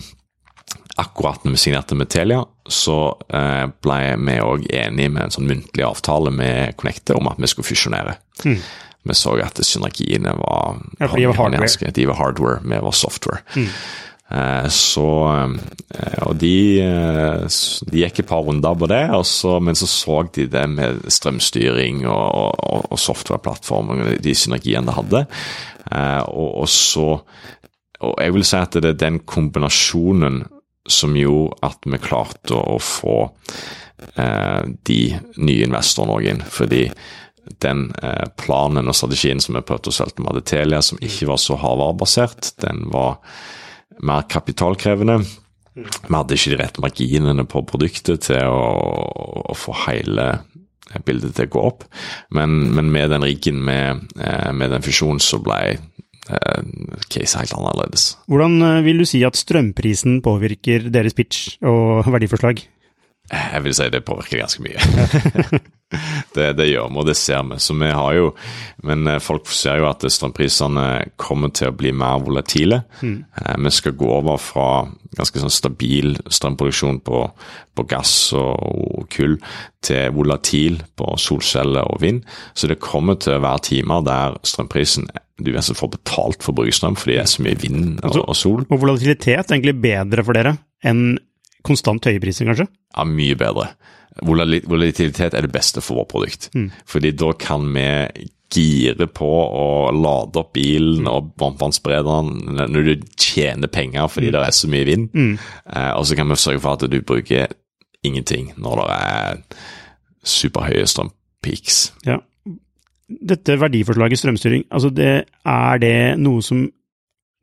akkurat 0.95 1.43
når 1.43 1.55
vi 1.55 1.61
signerte 1.63 1.97
med 1.97 2.09
Telia, 2.13 2.43
så 2.69 2.97
eh, 3.33 3.65
ble 3.83 3.99
vi 4.21 4.37
òg 4.43 4.67
enige 4.69 5.11
med 5.13 5.25
en 5.25 5.33
sånn 5.33 5.49
muntlig 5.49 5.85
avtale 5.87 6.31
med 6.33 6.77
Connecte 6.79 7.17
om 7.17 7.29
at 7.31 7.41
vi 7.41 7.49
skulle 7.49 7.67
fusjonere. 7.67 8.17
Mm. 8.45 8.59
Vi 9.03 9.17
så 9.17 9.35
at 9.43 9.59
synergiene 9.65 10.31
var 10.37 10.79
Ja, 10.99 11.09
de 11.11 11.27
var 11.27 11.39
hardware. 11.41 11.91
De 11.91 12.07
var 12.07 12.19
hardware, 12.21 12.61
vi 12.63 12.79
var 12.85 12.95
software. 12.95 13.41
Mm. 13.57 13.69
Så, 14.71 15.03
og 16.25 16.37
de, 16.41 16.55
de 17.91 17.99
gikk 17.99 18.23
et 18.23 18.29
par 18.29 18.45
runder 18.47 18.77
på 18.79 18.87
det, 18.89 19.01
så, 19.29 19.59
men 19.61 19.77
så 19.77 19.89
så 19.91 20.21
de 20.33 20.47
det 20.49 20.63
med 20.71 21.03
strømstyring 21.11 22.05
og, 22.07 22.55
og, 22.55 22.87
og 22.95 23.01
softwareplattform 23.03 23.91
og 23.93 24.01
de 24.23 24.33
synergiene 24.33 24.87
det 24.87 24.95
hadde. 24.97 25.25
Og, 26.31 26.49
og, 26.63 26.69
så 26.71 27.19
Og 27.99 28.15
jeg 28.23 28.33
vil 28.33 28.47
si 28.47 28.57
at 28.57 28.79
det 28.79 28.95
er 28.95 28.99
den 29.03 29.19
kombinasjonen 29.27 30.41
som 30.89 31.15
gjorde 31.17 31.59
at 31.63 31.85
vi 31.87 31.99
klarte 32.03 32.57
å 32.59 32.79
få 32.81 33.17
de 34.83 34.97
nye 35.39 35.63
investorene 35.63 36.15
òg 36.17 36.25
inn. 36.27 36.41
Fordi 36.51 36.81
den 37.45 37.91
eh, 38.01 38.27
planen 38.37 38.87
og 38.87 38.95
strategien 38.95 39.41
som 39.43 39.57
vi 39.57 39.63
prøvde 39.65 39.91
å 39.91 39.95
selge 39.95 40.23
med 40.23 40.43
Telia, 40.47 40.81
som 40.85 41.01
ikke 41.03 41.27
var 41.31 41.41
så 41.41 41.57
hardvarebasert, 41.59 42.53
den 42.63 42.85
var 42.93 43.19
mer 44.03 44.27
kapitalkrevende. 44.31 45.19
Vi 45.73 46.13
hadde 46.13 46.37
ikke 46.37 46.53
de 46.53 46.59
rette 46.59 46.83
marginene 46.83 47.45
på 47.49 47.63
produktet 47.67 48.27
til 48.29 48.45
å, 48.47 49.43
å 49.49 49.55
få 49.57 49.75
hele 49.87 50.27
bildet 51.05 51.33
til 51.37 51.49
å 51.49 51.53
gå 51.55 51.63
opp. 51.71 51.87
Men, 52.35 52.75
men 52.75 52.91
med 52.93 53.11
den 53.13 53.25
riggen, 53.25 53.63
med, 53.65 54.05
eh, 54.19 54.51
med 54.53 54.73
den 54.73 54.85
fusjonen, 54.85 55.21
så 55.23 55.41
ble 55.43 55.77
eh, 56.29 56.61
case 57.09 57.39
helt 57.39 57.55
annerledes. 57.57 58.13
Hvordan 58.31 58.83
vil 58.85 59.03
du 59.03 59.07
si 59.09 59.23
at 59.27 59.39
strømprisen 59.39 60.21
påvirker 60.25 60.89
deres 60.93 61.17
pitch 61.17 61.57
og 61.61 62.07
verdiforslag? 62.11 62.63
Jeg 63.31 63.63
vil 63.63 63.75
si 63.75 63.87
det 63.89 64.03
påvirker 64.05 64.43
ganske 64.43 64.63
mye. 64.65 64.79
det, 66.35 66.49
det, 66.59 66.69
gjør 66.71 66.89
vi, 66.89 66.99
og 67.01 67.07
det 67.09 67.17
ser 67.19 67.43
vi. 67.49 67.59
Så 67.61 67.75
vi 67.79 67.91
har 67.91 68.17
jo 68.17 68.31
Men 68.83 69.07
folk 69.23 69.47
ser 69.47 69.79
jo 69.79 69.87
at 69.87 70.03
strømprisene 70.03 71.13
kommer 71.15 71.53
til 71.55 71.69
å 71.71 71.75
bli 71.77 71.93
mer 71.95 72.19
volatile. 72.19 72.81
Mm. 72.99 73.23
Vi 73.63 73.71
skal 73.71 73.95
gå 73.95 74.09
over 74.11 74.41
fra 74.43 74.67
ganske 75.15 75.39
sånn 75.39 75.53
stabil 75.53 76.17
strømproduksjon 76.27 76.99
på, 77.05 77.21
på 77.77 77.85
gass 77.87 78.33
og, 78.35 78.59
og, 78.59 79.05
kull 79.13 79.37
til 79.83 80.11
volatil 80.15 80.81
på 80.99 81.13
solceller 81.21 81.87
og 81.87 82.01
vind. 82.03 82.23
Så 82.57 82.67
det 82.67 82.81
kommer 82.83 83.19
til 83.21 83.37
å 83.37 83.43
være 83.45 83.67
timer 83.69 84.03
der 84.07 84.39
strømprisen 84.43 85.07
du 85.41 85.49
nesten 85.53 85.77
får 85.77 85.95
betalt 85.95 86.43
for 86.43 86.53
å 86.53 86.59
bruke 86.59 86.75
strøm 86.75 86.95
fordi 86.99 87.17
det 87.17 87.23
er 87.23 87.31
så 87.31 87.43
mye 87.45 87.59
vind 87.59 88.01
og, 88.05 88.19
og 88.21 88.35
sol. 88.37 88.65
Og 88.67 88.81
volatilitet 88.83 89.39
er 89.39 89.55
egentlig 89.55 89.79
bedre 89.83 90.25
for 90.25 90.37
dere 90.37 90.57
enn 90.85 91.15
konstant 91.65 92.05
høye 92.09 92.21
priser, 92.23 92.47
kanskje? 92.49 92.67
Ja, 92.93 93.05
mye 93.07 93.37
bedre. 93.39 93.71
Volatilitet 94.21 95.33
er 95.33 95.45
det 95.45 95.53
beste 95.53 95.81
for 95.81 96.03
vårt 96.03 96.11
produkt. 96.13 96.49
Mm. 96.53 96.69
Fordi 96.89 97.13
da 97.17 97.31
kan 97.39 97.65
vi 97.73 97.87
gire 98.53 99.07
på 99.09 99.27
å 99.27 99.91
lade 99.95 100.41
opp 100.41 100.51
bilen 100.53 101.07
og 101.09 101.31
varmtvannsberederen 101.41 102.59
når 102.69 102.85
du 102.85 103.07
tjener 103.17 103.71
penger 103.71 104.09
fordi 104.11 104.29
mm. 104.29 104.35
det 104.35 104.43
er 104.43 104.57
så 104.59 104.69
mye 104.69 104.87
vind. 104.89 105.07
Mm. 105.13 105.31
Eh, 105.73 105.91
og 105.97 106.05
så 106.07 106.17
kan 106.19 106.29
vi 106.29 106.37
sørge 106.37 106.61
for 106.63 106.77
at 106.77 106.85
du 106.91 106.99
bruker 107.01 107.55
ingenting 108.05 108.51
når 108.61 108.83
det 108.83 108.99
er 108.99 109.41
superhøye 110.33 110.85
strømpeaks. 110.89 111.81
Ja. 112.07 112.19
Dette 113.33 113.57
verdiforslaget 113.59 114.21
strømstyring, 114.21 114.67
altså 114.73 114.89
det, 114.93 115.13
er 115.45 115.81
det 115.81 115.97
noe 116.21 116.43
som 116.45 116.67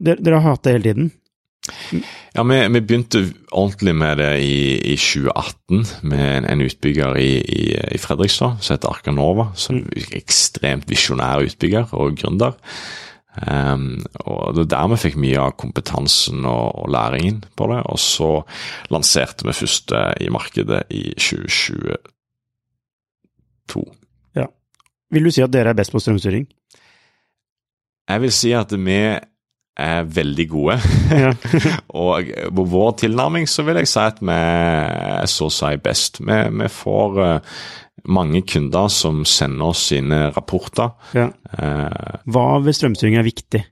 Dere, 0.00 0.16
dere 0.24 0.38
har 0.40 0.54
hatt 0.54 0.62
det 0.64 0.72
hele 0.72 0.86
tiden? 0.86 1.08
Ja, 2.30 2.44
vi, 2.46 2.68
vi, 2.68 2.80
begynte 2.80 3.24
ordentlig 3.50 3.94
med 3.98 4.20
det 4.22 4.38
i, 4.44 4.78
i 4.92 4.96
2018 4.96 6.06
med 6.06 6.26
en, 6.36 6.44
en 6.46 6.60
utbygger 6.62 7.16
i, 7.18 7.42
i, 7.42 7.74
i, 7.74 7.98
Fredrikstad 7.98 8.60
som 8.62 8.76
heter 8.76 8.92
Arcanova. 8.92 9.48
Som 9.58 9.80
er 9.82 10.18
ekstremt 10.20 10.86
visjonær 10.90 11.42
utbygger 11.48 11.90
og 11.96 12.14
gründer. 12.20 12.54
Um, 13.46 14.02
og 14.26 14.54
Det 14.54 14.60
var 14.64 14.70
der 14.74 14.88
vi 14.90 15.02
fikk 15.04 15.16
mye 15.22 15.38
av 15.38 15.56
kompetansen 15.58 16.38
og, 16.44 16.66
og, 16.82 16.88
læringen 16.94 17.38
på 17.58 17.64
det. 17.72 17.80
Og 17.90 17.98
så 18.02 18.30
lanserte 18.94 19.42
vi 19.48 19.52
først 19.56 19.92
i 20.20 20.28
markedet 20.30 20.82
i 20.90 21.14
2022. 21.18 23.84
Ja. 24.38 24.46
Vil 25.10 25.24
du 25.26 25.30
si 25.34 25.42
at 25.42 25.54
dere 25.54 25.68
er 25.74 25.78
best 25.78 25.92
på 25.94 26.02
strømstyring? 26.02 26.46
Jeg 28.10 28.18
vil 28.24 28.32
si 28.34 28.50
at 28.56 28.72
vi 28.74 29.00
er 29.80 30.08
veldig 30.08 30.46
gode. 30.50 30.76
Og 32.06 32.32
på 32.56 32.64
vår 32.72 32.90
tilnærming 33.04 33.48
så 33.50 33.64
vil 33.66 33.80
jeg 33.80 33.90
si 33.90 34.02
at 34.02 34.20
vi 34.22 34.36
er 34.36 35.30
så 35.30 35.48
å 35.48 35.54
si 35.54 35.72
best. 35.82 36.20
Vi, 36.22 36.38
vi, 36.60 36.68
får 36.72 37.20
uh, 37.20 37.62
mange 38.10 38.42
kunder 38.48 38.90
som 38.92 39.24
sender 39.28 39.72
oss 39.72 39.86
sine 39.92 40.26
rapporter. 40.36 40.92
Ja. 41.16 41.30
Uh, 41.56 42.20
Hva 42.30 42.46
ved 42.64 42.78
strømstyring 42.78 43.18
er 43.20 43.26
viktig? 43.26 43.64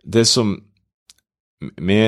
Det 0.00 0.24
som 0.28 0.56
vi 1.60 1.98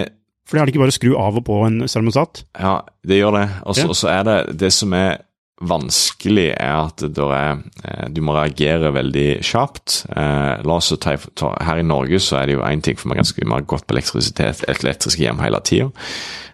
For 0.49 0.57
det 0.57 0.63
er 0.63 0.67
det 0.67 0.73
ikke 0.73 0.81
bare 0.83 0.95
å 0.95 0.97
skru 0.97 1.11
av 1.21 1.37
og 1.39 1.45
på 1.47 1.59
en 1.67 1.85
sermosat? 1.91 2.47
Ja, 2.57 2.81
det 3.07 3.21
gjør 3.21 3.37
det. 3.37 3.47
Og 3.69 3.77
så 3.77 4.09
ja. 4.09 4.17
er 4.19 4.27
det 4.29 4.39
det 4.65 4.73
som 4.75 4.97
er 4.97 5.21
vanskelig 5.61 6.49
er 6.57 6.89
at 6.89 7.03
er, 7.03 7.61
eh, 7.85 8.09
du 8.11 8.21
må 8.25 8.35
reagere 8.35 8.93
veldig 8.95 9.43
kjapt. 9.45 10.07
Eh, 10.11 10.63
la 10.65 10.79
oss 10.79 10.93
ta, 11.01 11.17
ta, 11.37 11.53
Her 11.63 11.79
i 11.79 11.87
Norge 11.87 12.19
så 12.21 12.41
er 12.41 12.47
det 12.47 12.57
jo 12.57 12.65
én 12.67 12.83
ting, 12.83 12.97
for 12.97 13.09
vi 13.09 13.15
har 13.15 13.23
ganske 13.23 13.47
mye 13.47 13.67
godt 13.67 13.87
på 13.87 13.95
elektrisitet, 13.95 14.65
elektriske 14.69 15.23
hjem 15.23 15.43
hele 15.43 15.61
tida. 15.61 15.91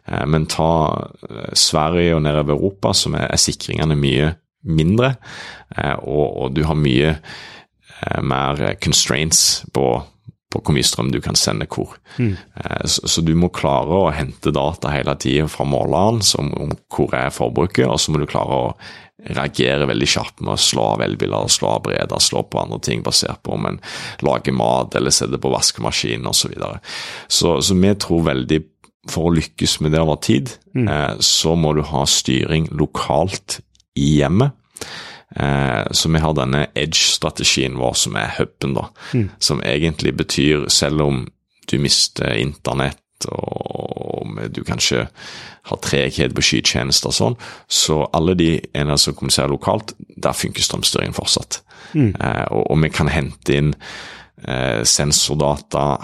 Eh, 0.08 0.26
men 0.26 0.46
ta 0.46 1.08
Sverige 1.54 2.16
og 2.16 2.22
nedover 2.22 2.56
Europa, 2.56 2.92
som 2.92 3.14
er, 3.14 3.28
er 3.30 3.40
sikringene 3.40 3.96
mye 3.96 4.34
mindre, 4.68 5.14
og, 6.02 6.26
og, 6.42 6.54
du 6.56 6.64
har 6.66 6.74
mye 6.74 7.12
mer 8.26 8.74
constraints 8.82 9.64
på 9.72 9.84
på 10.48 10.62
hvor 10.64 10.72
mye 10.72 10.86
strøm 10.86 11.10
du 11.12 11.20
kan 11.24 11.36
sende 11.36 11.66
hvor. 11.68 11.98
Mm. 12.16 12.36
Så, 12.88 13.04
så, 13.04 13.24
du 13.24 13.34
må 13.36 13.50
klare 13.52 13.98
å 13.98 14.14
hente 14.16 14.52
data 14.54 14.92
hele 14.94 15.12
tida 15.20 15.48
fra 15.52 15.66
måleren 15.68 16.22
om 16.40 16.72
hvor 16.88 17.12
er 17.16 17.34
forbruket, 17.34 17.84
og 17.84 18.00
så 18.00 18.14
må 18.14 18.22
du 18.22 18.28
klare 18.30 18.56
å 18.56 18.72
reagere 19.34 19.88
veldig 19.90 20.08
kjapt 20.08 20.40
med 20.40 20.54
å 20.54 20.62
slå 20.62 20.84
av 20.94 21.02
elbiler, 21.02 21.50
slå 21.50 21.72
av 21.74 21.84
breder, 21.88 22.22
slå 22.22 22.44
på 22.46 22.60
andre 22.62 22.78
ting 22.86 23.02
basert 23.04 23.42
på 23.42 23.56
om 23.56 23.66
en 23.66 23.80
lager 24.24 24.54
mat 24.54 24.94
eller 24.96 25.14
setter 25.14 25.42
på 25.42 25.50
vaskemaskinen 25.52 26.28
osv. 26.30 26.46
Så, 26.46 26.52
videre. 26.54 26.80
så 27.28 27.56
Så 27.60 27.74
vi 27.74 27.94
tror 27.98 28.28
veldig 28.30 28.62
for 29.08 29.28
å 29.28 29.34
lykkes 29.34 29.78
med 29.84 29.94
det 29.94 30.02
over 30.04 30.20
tid, 30.22 30.52
mm. 30.76 30.88
eh, 30.88 31.14
så 31.24 31.54
må 31.56 31.72
du 31.76 31.82
ha 31.90 32.04
styring 32.06 32.68
lokalt 32.76 33.60
i 33.98 34.18
hjemmet. 34.20 34.54
Eh, 35.39 35.85
så 35.90 36.10
vi 36.10 36.23
har 36.23 36.35
denne 36.35 36.66
edge-strategien 36.74 37.78
vår 37.78 37.94
som 37.98 38.16
er 38.19 38.35
huben, 38.39 38.74
da. 38.78 38.89
Mm. 39.15 39.28
Som 39.39 39.62
egentlig 39.62 40.16
betyr, 40.19 40.66
selv 40.73 41.05
om 41.06 41.27
du 41.69 41.78
mister 41.82 42.35
internett 42.39 42.98
og 43.28 44.39
du 44.55 44.60
kanskje 44.66 45.09
har 45.69 45.81
treghet 45.85 46.35
på 46.36 46.44
skytjenester 46.44 47.10
og 47.10 47.16
sånn, 47.16 47.39
så 47.66 48.05
alle 48.15 48.36
de 48.39 48.52
enhetene 48.73 48.98
som 49.01 49.16
kommuniserer 49.19 49.52
lokalt, 49.52 49.94
der 49.98 50.36
funker 50.36 50.65
strømstyringen 50.65 51.16
fortsatt. 51.16 51.60
Mm. 51.94 52.12
Eh, 52.15 52.47
og, 52.52 52.62
og, 52.70 52.78
vi 52.85 52.93
kan 52.94 53.10
hente 53.12 53.59
inn 53.59 53.73
eh, 53.74 54.85
sensordata, 54.86 55.98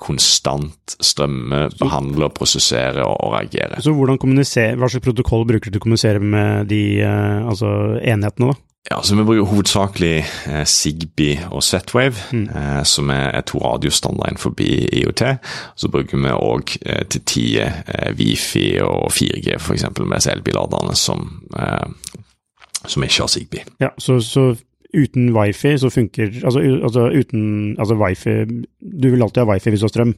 konstant 0.00 0.96
strømme, 1.02 1.66
behandle, 1.80 2.30
prosessere 2.34 3.04
og, 3.06 3.16
og 3.24 3.36
reagere. 3.38 3.80
Så 3.84 3.94
hvordan 3.96 4.20
Hva 4.20 4.90
slags 4.90 5.04
protokoll 5.04 5.46
bruker 5.48 5.70
du 5.70 5.76
til 5.76 5.82
å 5.82 5.86
kommunisere 5.86 6.22
med 6.22 6.70
de 6.72 6.82
eh, 7.04 7.40
altså 7.46 7.70
enhetene? 8.02 8.52
da? 8.52 8.65
Ja, 8.90 9.02
så 9.02 9.16
Vi 9.16 9.24
bruker 9.24 9.48
hovedsakelig 9.50 10.24
eh, 10.46 10.64
Zigbee 10.64 11.48
og 11.50 11.62
Z-Wave, 11.62 12.14
mm. 12.32 12.44
eh, 12.48 12.82
som 12.84 13.10
er, 13.10 13.32
er 13.34 13.40
to 13.40 13.58
radiostandarder 13.58 14.38
forbi 14.38 14.68
IOT. 15.00 15.22
Så 15.76 15.90
bruker 15.90 16.20
vi 16.22 16.34
òg 16.34 16.76
eh, 16.86 17.02
til 17.10 17.24
tider 17.26 17.80
eh, 17.88 18.12
Wifi 18.18 18.78
og 18.84 19.10
4G, 19.10 19.58
f.eks. 19.58 19.88
med 19.98 20.30
elbilladerne 20.30 20.94
som, 20.94 21.26
eh, 21.58 22.22
som 22.86 23.02
ikke 23.02 23.24
har 23.24 23.32
Sigby. 23.32 23.64
Ja, 23.82 23.90
så, 23.98 24.20
så 24.20 24.52
uten 24.94 25.32
wifi 25.34 25.78
så 25.78 25.90
funker 25.90 26.30
Altså, 26.44 26.60
altså 26.60 27.10
uten 27.10 27.76
altså 27.78 27.94
wifi 27.94 28.36
Du 28.80 29.10
vil 29.10 29.22
alltid 29.22 29.42
ha 29.42 29.50
wifi 29.50 29.70
hvis 29.70 29.80
du 29.80 29.84
har 29.84 29.94
strøm, 29.94 30.14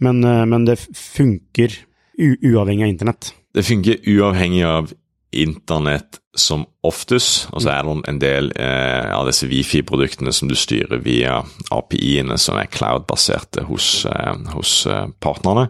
men, 0.00 0.24
eh, 0.24 0.46
men 0.48 0.66
det 0.66 0.78
funker 0.94 1.76
uavhengig 2.20 2.84
av 2.84 2.88
internett? 2.88 3.34
Det 3.54 3.64
funker 3.64 3.96
uavhengig 4.08 4.64
av 4.64 4.90
internett 5.32 6.18
som 6.36 6.64
oftest, 6.86 7.48
og 7.50 7.62
så 7.62 7.72
er 7.72 7.86
det 7.86 7.94
en 8.08 8.20
del 8.22 8.52
eh, 8.58 9.10
av 9.14 9.26
disse 9.28 9.48
Wifi-produktene 9.50 10.32
som 10.34 10.50
du 10.50 10.54
styrer 10.58 11.02
via 11.02 11.40
API-ene 11.74 12.38
som 12.38 12.58
er 12.58 12.70
cloud-baserte 12.70 13.66
hos, 13.68 14.04
eh, 14.06 14.36
hos 14.54 14.84
eh, 14.86 15.08
partnerne. 15.22 15.68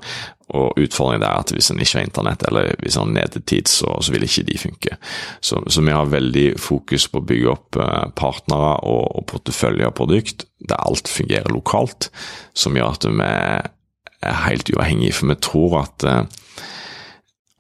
Og 0.50 0.80
utfordringen 0.82 1.24
er 1.24 1.38
at 1.38 1.52
hvis 1.54 1.70
en 1.70 1.80
ikke 1.80 2.00
har 2.00 2.06
internett, 2.08 2.44
eller 2.48 2.72
hvis 2.82 2.96
en 2.98 3.06
har 3.06 3.12
nedetid, 3.20 3.70
så, 3.70 3.94
så 4.02 4.14
vil 4.14 4.26
ikke 4.26 4.46
de 4.48 4.58
funke. 4.58 4.96
Så, 5.40 5.62
så, 5.70 5.84
vi 5.86 5.94
har 5.94 6.10
veldig 6.10 6.46
fokus 6.60 7.06
på 7.08 7.22
å 7.22 7.26
bygge 7.26 7.52
opp 7.52 7.80
eh, 7.80 8.06
partnere 8.18 8.74
og, 8.90 9.04
og 9.20 9.28
portefølje 9.30 9.88
av 9.88 9.96
produkt 9.96 10.46
der 10.60 10.82
alt 10.82 11.08
fungerer 11.08 11.54
lokalt, 11.54 12.10
som 12.52 12.76
gjør 12.76 12.96
at 12.98 13.06
vi 13.08 13.30
er 13.30 14.42
helt 14.44 14.68
uavhengige. 14.74 15.16
For 15.16 15.30
vi 15.30 15.38
tror 15.40 15.78
at 15.84 16.08
eh, 16.08 16.22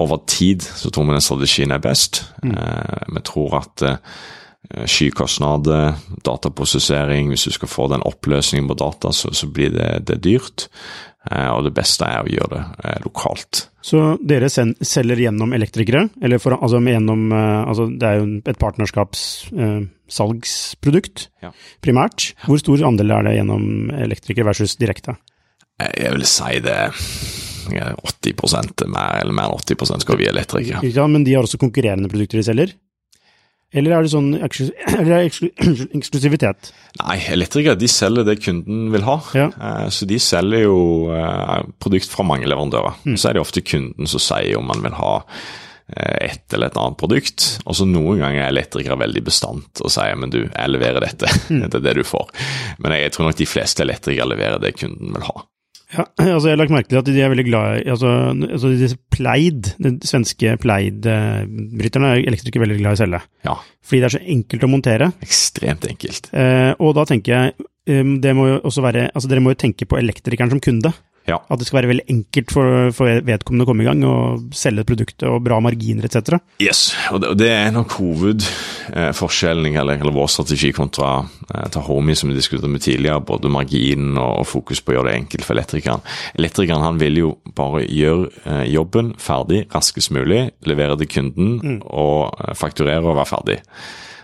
over 0.00 0.22
tid 0.26 0.62
så 0.62 0.90
tror 0.90 1.08
vi 1.08 1.16
den 1.16 1.24
strategien 1.24 1.74
er 1.74 1.82
best. 1.82 2.24
Mm. 2.42 2.56
Eh, 2.56 3.02
vi 3.16 3.20
tror 3.26 3.58
at 3.60 3.84
eh, 3.86 3.98
eh, 4.70 4.86
skykostnader, 4.88 5.94
dataprosessering. 6.26 7.30
Hvis 7.32 7.46
du 7.48 7.52
skal 7.58 7.70
få 7.70 7.88
den 7.92 8.06
oppløsningen 8.06 8.68
på 8.70 8.78
data, 8.80 9.12
så, 9.12 9.26
så 9.36 9.46
blir 9.52 9.70
det, 9.76 9.90
det 10.08 10.22
dyrt. 10.24 10.58
Eh, 11.28 11.50
og 11.52 11.66
det 11.66 11.74
beste 11.76 12.06
er 12.08 12.24
å 12.24 12.30
gjøre 12.32 12.54
det 12.54 12.62
eh, 12.80 12.96
lokalt. 13.04 13.68
Så 13.84 14.16
dere 14.24 14.48
selger 14.48 15.20
gjennom 15.20 15.52
elektrikere? 15.56 16.08
Eller 16.24 16.38
for, 16.40 16.56
altså 16.56 16.80
gjennom, 16.80 17.32
eh, 17.36 17.68
altså 17.68 17.84
det 17.92 18.06
er 18.08 18.16
jo 18.22 18.40
et 18.40 18.60
partnerskapssalgsprodukt, 18.60 21.28
ja. 21.44 21.52
primært. 21.84 22.32
Hvor 22.46 22.58
stor 22.62 22.78
andel 22.88 23.10
er 23.18 23.22
det 23.28 23.36
gjennom 23.36 23.64
elektrikere 24.00 24.48
versus 24.48 24.72
direkte? 24.80 25.12
Jeg 25.80 26.12
vil 26.12 26.26
si 26.28 26.60
det 26.64 26.92
80% 27.68 28.86
mer, 28.88 29.18
eller 29.20 29.36
mer 29.36 29.50
enn 29.50 29.58
80% 29.60 30.06
skal 30.06 30.20
vi 30.20 30.30
elektrikere. 30.30 30.84
Ja, 30.86 31.08
men 31.10 31.26
de 31.26 31.36
har 31.36 31.46
også 31.46 31.60
konkurrerende 31.60 32.10
produkter 32.12 32.40
de 32.40 32.46
selger? 32.46 32.78
Eller 33.70 33.94
er 33.94 34.06
det 34.06 34.10
sånn 34.10 34.32
eller 34.98 35.28
eksklusivitet? 35.98 36.72
Nei, 37.00 37.16
elektrikere 37.36 37.78
de 37.78 37.90
selger 37.90 38.26
det 38.26 38.40
kunden 38.42 38.90
vil 38.94 39.06
ha. 39.06 39.18
Ja. 39.38 39.48
Eh, 39.54 39.88
så 39.94 40.08
de 40.10 40.18
selger 40.22 40.66
jo 40.66 40.80
eh, 41.14 41.56
produkt 41.82 42.10
fra 42.10 42.26
mange 42.26 42.50
leverandører. 42.50 42.98
Mm. 43.06 43.16
Så 43.16 43.30
er 43.30 43.38
det 43.38 43.44
ofte 43.44 43.64
kunden 43.64 44.10
som 44.10 44.22
sier 44.22 44.58
om 44.58 44.66
man 44.70 44.82
vil 44.82 44.96
ha 44.98 45.12
eh, 45.22 46.32
et 46.32 46.56
eller 46.56 46.72
et 46.72 46.80
annet 46.82 46.98
produkt. 46.98 47.46
Og 47.62 47.78
så 47.78 47.86
noen 47.86 48.24
ganger 48.24 48.42
er 48.42 48.50
elektrikere 48.50 48.98
veldig 49.04 49.22
bestandt 49.30 49.84
og 49.84 49.94
sier 49.94 50.18
men 50.18 50.34
du, 50.34 50.42
jeg 50.48 50.74
leverer 50.74 51.06
dette. 51.06 51.30
Mm. 51.46 51.62
det 51.70 51.78
er 51.78 51.86
det 51.86 51.96
du 52.00 52.04
får. 52.06 52.26
Men 52.82 52.98
jeg 52.98 53.14
tror 53.14 53.30
nok 53.30 53.38
de 53.38 53.50
fleste 53.54 53.86
elektrikere 53.86 54.32
leverer 54.34 54.62
det 54.62 54.74
kunden 54.80 55.14
vil 55.14 55.30
ha. 55.30 55.38
Ja, 55.90 56.04
altså 56.34 56.48
jeg 56.48 56.54
har 56.54 56.60
lagt 56.60 56.74
merke 56.74 56.90
til 56.92 57.00
at 57.00 57.08
de 57.08 57.22
er 57.22 57.32
veldig 57.32 57.46
glad 57.48 57.80
i 57.80 57.90
altså, 57.90 58.12
altså 58.34 58.70
disse 58.74 58.98
Pleid, 59.10 59.72
de 59.82 59.92
svenske 60.06 60.54
Pleid-bryterne, 60.62 62.12
er 62.14 62.30
elektrikere 62.30 62.64
veldig 62.64 62.78
glad 62.78 62.94
i 62.94 62.98
å 62.98 63.02
selge. 63.02 63.22
Ja. 63.46 63.56
Fordi 63.86 64.02
det 64.02 64.08
er 64.10 64.16
så 64.16 64.22
enkelt 64.36 64.66
å 64.66 64.70
montere. 64.70 65.10
Ekstremt 65.26 65.86
enkelt. 65.90 66.30
Eh, 66.36 66.72
og 66.78 66.94
da 66.98 67.06
tenker 67.10 67.34
jeg, 67.34 67.68
um, 67.90 68.16
det 68.22 68.34
må 68.38 68.46
jo 68.52 68.58
også 68.70 68.84
være 68.84 69.08
Altså 69.08 69.30
dere 69.30 69.42
må 69.42 69.54
jo 69.54 69.62
tenke 69.64 69.88
på 69.88 69.98
elektrikeren 69.98 70.52
som 70.52 70.62
kunde. 70.62 70.92
Ja. 71.30 71.38
At 71.48 71.60
det 71.60 71.68
skal 71.68 71.80
være 71.80 71.92
veldig 71.92 72.06
enkelt 72.10 72.54
for, 72.54 72.90
for 72.96 73.22
vedkommende 73.26 73.66
å 73.66 73.70
komme 73.70 73.84
i 73.84 73.88
gang 73.88 74.02
og 74.08 74.56
selge 74.56 74.84
produktet 74.88 75.28
og 75.30 75.42
bra 75.46 75.60
marginer 75.62 76.08
etc. 76.08 76.40
Yes, 76.62 76.90
og 77.12 77.22
det, 77.22 77.30
og 77.32 77.38
det 77.40 77.50
er 77.54 77.70
nok 77.74 77.94
hovedforskjellen 78.00 79.70
eh, 79.70 79.80
eller, 79.82 80.00
eller, 80.00 80.16
vår 80.16 80.30
strategi 80.34 80.72
kontra 80.76 81.12
eh, 81.22 81.68
Tahomi, 81.72 82.16
som 82.18 82.32
vi 82.32 82.38
diskuterte 82.38 82.70
med 82.72 82.84
tidligere. 82.84 83.22
Både 83.30 83.52
marginen 83.52 84.18
og, 84.18 84.42
og, 84.42 84.48
fokus 84.50 84.82
på 84.82 84.94
å 84.94 84.98
gjøre 84.98 85.12
det 85.12 85.16
enkelt 85.22 85.46
for 85.46 85.56
elektrikeren. 85.56 86.04
Elektrikeren 86.40 86.86
han 86.86 87.00
vil 87.00 87.22
jo 87.22 87.32
bare 87.56 87.86
gjøre 87.86 88.30
eh, 88.44 88.66
jobben 88.74 89.14
ferdig 89.20 89.64
raskest 89.74 90.12
mulig, 90.16 90.48
levere 90.66 90.98
til 91.00 91.10
kunden 91.14 91.58
mm. 91.60 91.82
og 91.86 92.30
eh, 92.40 92.54
fakturere 92.58 93.04
og 93.06 93.18
være 93.20 93.30
ferdig. 93.30 93.60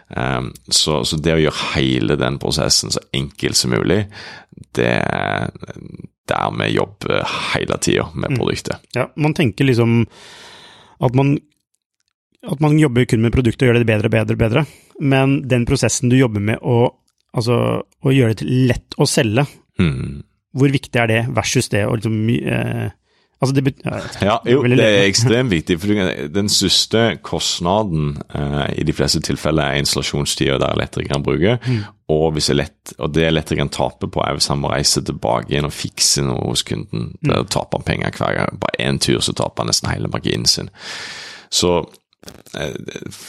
Um, 0.07 0.53
så, 0.71 1.01
så, 1.03 1.17
det 1.19 1.33
å 1.35 1.41
gjøre 1.41 1.71
hele 1.75 2.15
den 2.21 2.37
prosessen 2.39 2.93
så 2.95 3.01
enkel 3.17 3.57
som 3.59 3.73
mulig, 3.75 4.05
det, 4.79 4.93
der 6.31 6.53
vi 6.59 6.71
jobber 6.75 7.25
hele 7.55 7.79
tida 7.83 8.09
med 8.15 8.33
mm. 8.33 8.39
produktet. 8.41 8.89
Ja, 8.97 9.09
man 9.17 9.35
tenker 9.37 9.69
liksom 9.69 10.05
at 10.99 11.15
man, 11.15 11.37
at 12.47 12.61
man 12.61 12.79
jobber 12.81 13.05
kun 13.09 13.25
med 13.25 13.35
produktet 13.35 13.67
og 13.67 13.71
gjør 13.71 13.81
det 13.81 13.89
bedre 13.89 14.11
og 14.11 14.15
bedre 14.17 14.37
og 14.37 14.43
bedre, 14.43 14.65
men 15.01 15.41
den 15.49 15.67
prosessen 15.69 16.13
du 16.13 16.17
jobber 16.19 16.41
med 16.41 16.63
å, 16.63 16.87
altså, 17.37 17.59
å 17.85 18.15
gjøre 18.15 18.39
det 18.41 18.49
lett 18.71 18.97
å 18.97 19.09
selge, 19.11 19.45
mm. 19.81 20.23
hvor 20.57 20.73
viktig 20.73 21.03
er 21.03 21.13
det 21.13 21.23
versus 21.37 21.69
det 21.73 21.85
å 21.87 21.97
liksom 21.99 22.17
eh, 22.39 22.89
Altså 23.37 23.53
det 23.53 23.75
ja, 24.23 24.39
jo, 24.49 24.63
det 24.65 24.81
er 24.81 25.03
ekstremt 25.05 25.51
viktig. 25.53 25.77
for 25.81 26.13
Den 26.33 26.49
største 26.49 27.19
kostnaden 27.23 28.15
uh, 28.33 28.65
i 28.73 28.85
de 28.89 28.95
fleste 28.97 29.21
tilfeller 29.21 29.63
er 29.63 29.83
installasjonstida 29.83 30.57
der 30.63 30.73
elektrikeren 30.73 31.25
bruker. 31.25 31.59
Mm. 31.67 31.83
Og, 32.09 32.31
hvis 32.33 32.49
lett, 32.55 32.95
og 32.99 33.13
det 33.13 33.27
elektrikeren 33.27 33.69
taper 33.69 34.09
på, 34.09 34.23
er 34.25 34.39
hvis 34.39 34.49
han 34.49 34.63
må 34.63 34.71
reise 34.73 35.05
tilbake 35.05 35.53
igjen 35.53 35.69
og 35.69 35.75
fikse 35.77 36.25
noe 36.25 36.49
hos 36.49 36.65
kunden. 36.65 37.11
Mm. 37.21 37.29
Der 37.29 37.45
taper 37.53 37.83
han 37.83 37.89
penger 37.91 38.17
hver 38.17 38.39
gang. 38.39 38.61
Bare 38.63 38.89
én 38.89 39.03
tur 39.05 39.21
så 39.21 39.37
taper 39.37 39.65
han 39.67 39.73
nesten 39.75 39.93
hele 39.93 40.09
marginen 40.09 40.49
sin. 40.49 40.73
Så 41.53 41.83
uh, 42.57 43.21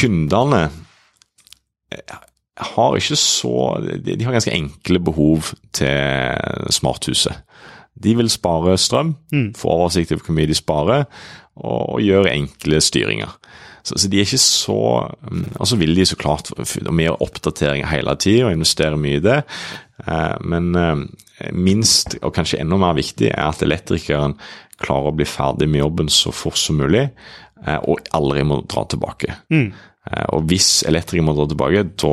kundene 0.00 0.64
uh, 1.94 2.18
har 2.74 2.98
ikke 2.98 3.22
så 3.22 3.56
de, 3.86 4.16
de 4.16 4.24
har 4.24 4.34
ganske 4.34 4.56
enkle 4.56 4.98
behov 4.98 5.52
til 5.76 6.74
smarthuset. 6.74 7.44
De 8.02 8.16
vil 8.18 8.30
spare 8.32 8.76
strøm, 8.78 9.14
mm. 9.32 9.48
få 9.56 9.72
oversikt 9.72 10.12
over 10.12 10.26
hvor 10.26 10.36
mye 10.36 10.50
de 10.50 10.58
sparer, 10.58 11.06
og, 11.56 11.96
og 11.96 12.04
gjøre 12.04 12.34
enkle 12.34 12.80
styringer. 12.84 13.36
Så, 13.86 13.94
så, 14.02 14.10
de 14.10 14.18
er 14.18 14.26
ikke 14.26 14.42
så 14.42 14.78
mm, 15.30 15.44
Og 15.60 15.68
så 15.70 15.76
vil 15.78 15.94
de 15.94 16.06
så 16.08 16.16
klart 16.18 16.50
mer 16.90 17.20
oppdateringer 17.22 17.86
hele 17.86 18.16
tida 18.18 18.48
og 18.48 18.56
investere 18.56 18.98
mye 18.98 19.20
i 19.20 19.22
det. 19.22 19.36
Eh, 20.06 20.36
men 20.42 20.74
eh, 20.74 21.50
minst, 21.54 22.18
og 22.22 22.34
kanskje 22.34 22.60
enda 22.64 22.78
mer 22.80 22.96
viktig, 22.98 23.30
er 23.30 23.46
at 23.46 23.62
elektrikeren 23.62 24.36
klarer 24.82 25.12
å 25.12 25.16
bli 25.16 25.28
ferdig 25.28 25.68
med 25.70 25.84
jobben 25.84 26.10
så 26.12 26.34
fort 26.34 26.58
som 26.60 26.80
mulig, 26.82 27.06
eh, 27.62 27.78
og 27.78 28.10
aldri 28.16 28.42
må 28.48 28.60
dra 28.66 28.84
tilbake. 28.90 29.38
Mm. 29.54 29.70
Og 30.36 30.44
hvis 30.50 30.84
elektrikeren 30.86 31.26
må 31.26 31.34
dra 31.34 31.48
tilbake, 31.50 31.82
da 31.98 32.12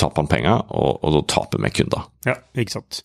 taper 0.00 0.22
han 0.22 0.30
penger, 0.30 0.62
og, 0.72 1.02
og 1.04 1.18
da 1.18 1.24
taper 1.28 1.60
vi 1.64 1.72
kunder. 1.80 2.06
Ja, 2.24 2.38
ikke 2.56 2.78
sant. 2.78 3.02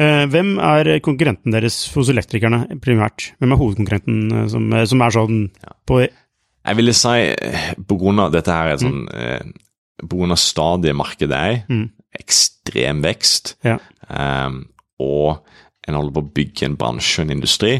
Eh, 0.00 0.24
hvem 0.32 0.54
er 0.56 0.96
konkurrenten 1.04 1.52
deres 1.52 1.84
hos 1.92 2.08
elektrikerne, 2.08 2.64
primært? 2.80 3.32
Hvem 3.42 3.52
er 3.52 3.60
hovedkonkurrenten 3.60 4.20
eh, 4.32 4.46
som, 4.48 4.70
eh, 4.72 4.86
som 4.88 5.04
er 5.04 5.14
sånn 5.18 5.42
på 5.88 6.00
Jeg 6.06 6.78
ville 6.78 6.94
si, 6.96 7.16
på 7.88 7.98
grunn 8.00 8.22
av 8.22 8.32
dette 8.32 8.54
her 8.54 8.72
er 8.72 8.80
sånn 8.80 9.04
mm. 9.04 9.52
På 10.08 10.18
grunn 10.18 10.34
av 10.34 10.40
stadiet 10.40 10.96
markedet 10.98 11.36
er 11.36 11.52
i, 11.52 11.58
mm. 11.68 11.84
ekstrem 12.18 13.02
vekst, 13.04 13.52
ja. 13.62 13.76
um, 14.08 14.64
og 14.98 15.44
en 15.86 15.94
holder 15.94 16.16
på 16.16 16.22
å 16.24 16.32
bygge 16.38 16.66
en 16.66 16.74
bransje 16.80 17.20
og 17.20 17.28
en 17.28 17.34
industri, 17.36 17.76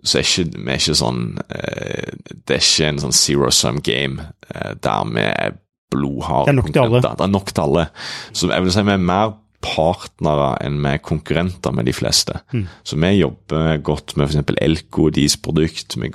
så 0.00 0.20
er 0.20 0.24
ikke, 0.24 0.46
vi 0.54 0.72
er 0.72 0.80
ikke 0.80 0.96
sånn 0.96 1.20
Det 1.42 2.56
er 2.56 2.62
ikke 2.62 2.88
en 2.88 3.02
sånn 3.02 3.16
zero 3.16 3.50
sum 3.52 3.82
game 3.84 4.24
der 4.46 5.10
vi 5.10 5.26
er 5.26 5.58
blodharde. 5.92 6.54
Er 6.54 6.80
alle. 6.86 7.02
Det 7.02 7.26
er 7.26 7.32
nok 7.32 7.52
til 7.52 7.64
alle. 7.66 7.86
Så 8.32 8.48
jeg 8.52 8.64
vil 8.64 8.72
si 8.72 8.86
vi 8.86 8.94
er 8.94 9.04
mer 9.10 9.34
partnere 9.64 10.52
enn 10.64 10.78
vi 10.82 10.92
er 10.94 11.02
konkurrenter 11.04 11.74
med 11.74 11.88
de 11.88 11.94
fleste. 11.96 12.38
Mm. 12.52 12.66
Så 12.86 12.98
vi 13.00 13.12
jobber 13.16 13.80
godt 13.86 14.16
med 14.16 14.28
f.eks. 14.28 14.54
Elko 14.62 15.08
og 15.08 15.16
deres 15.16 15.38
produkt. 15.40 15.98
Vi 16.00 16.12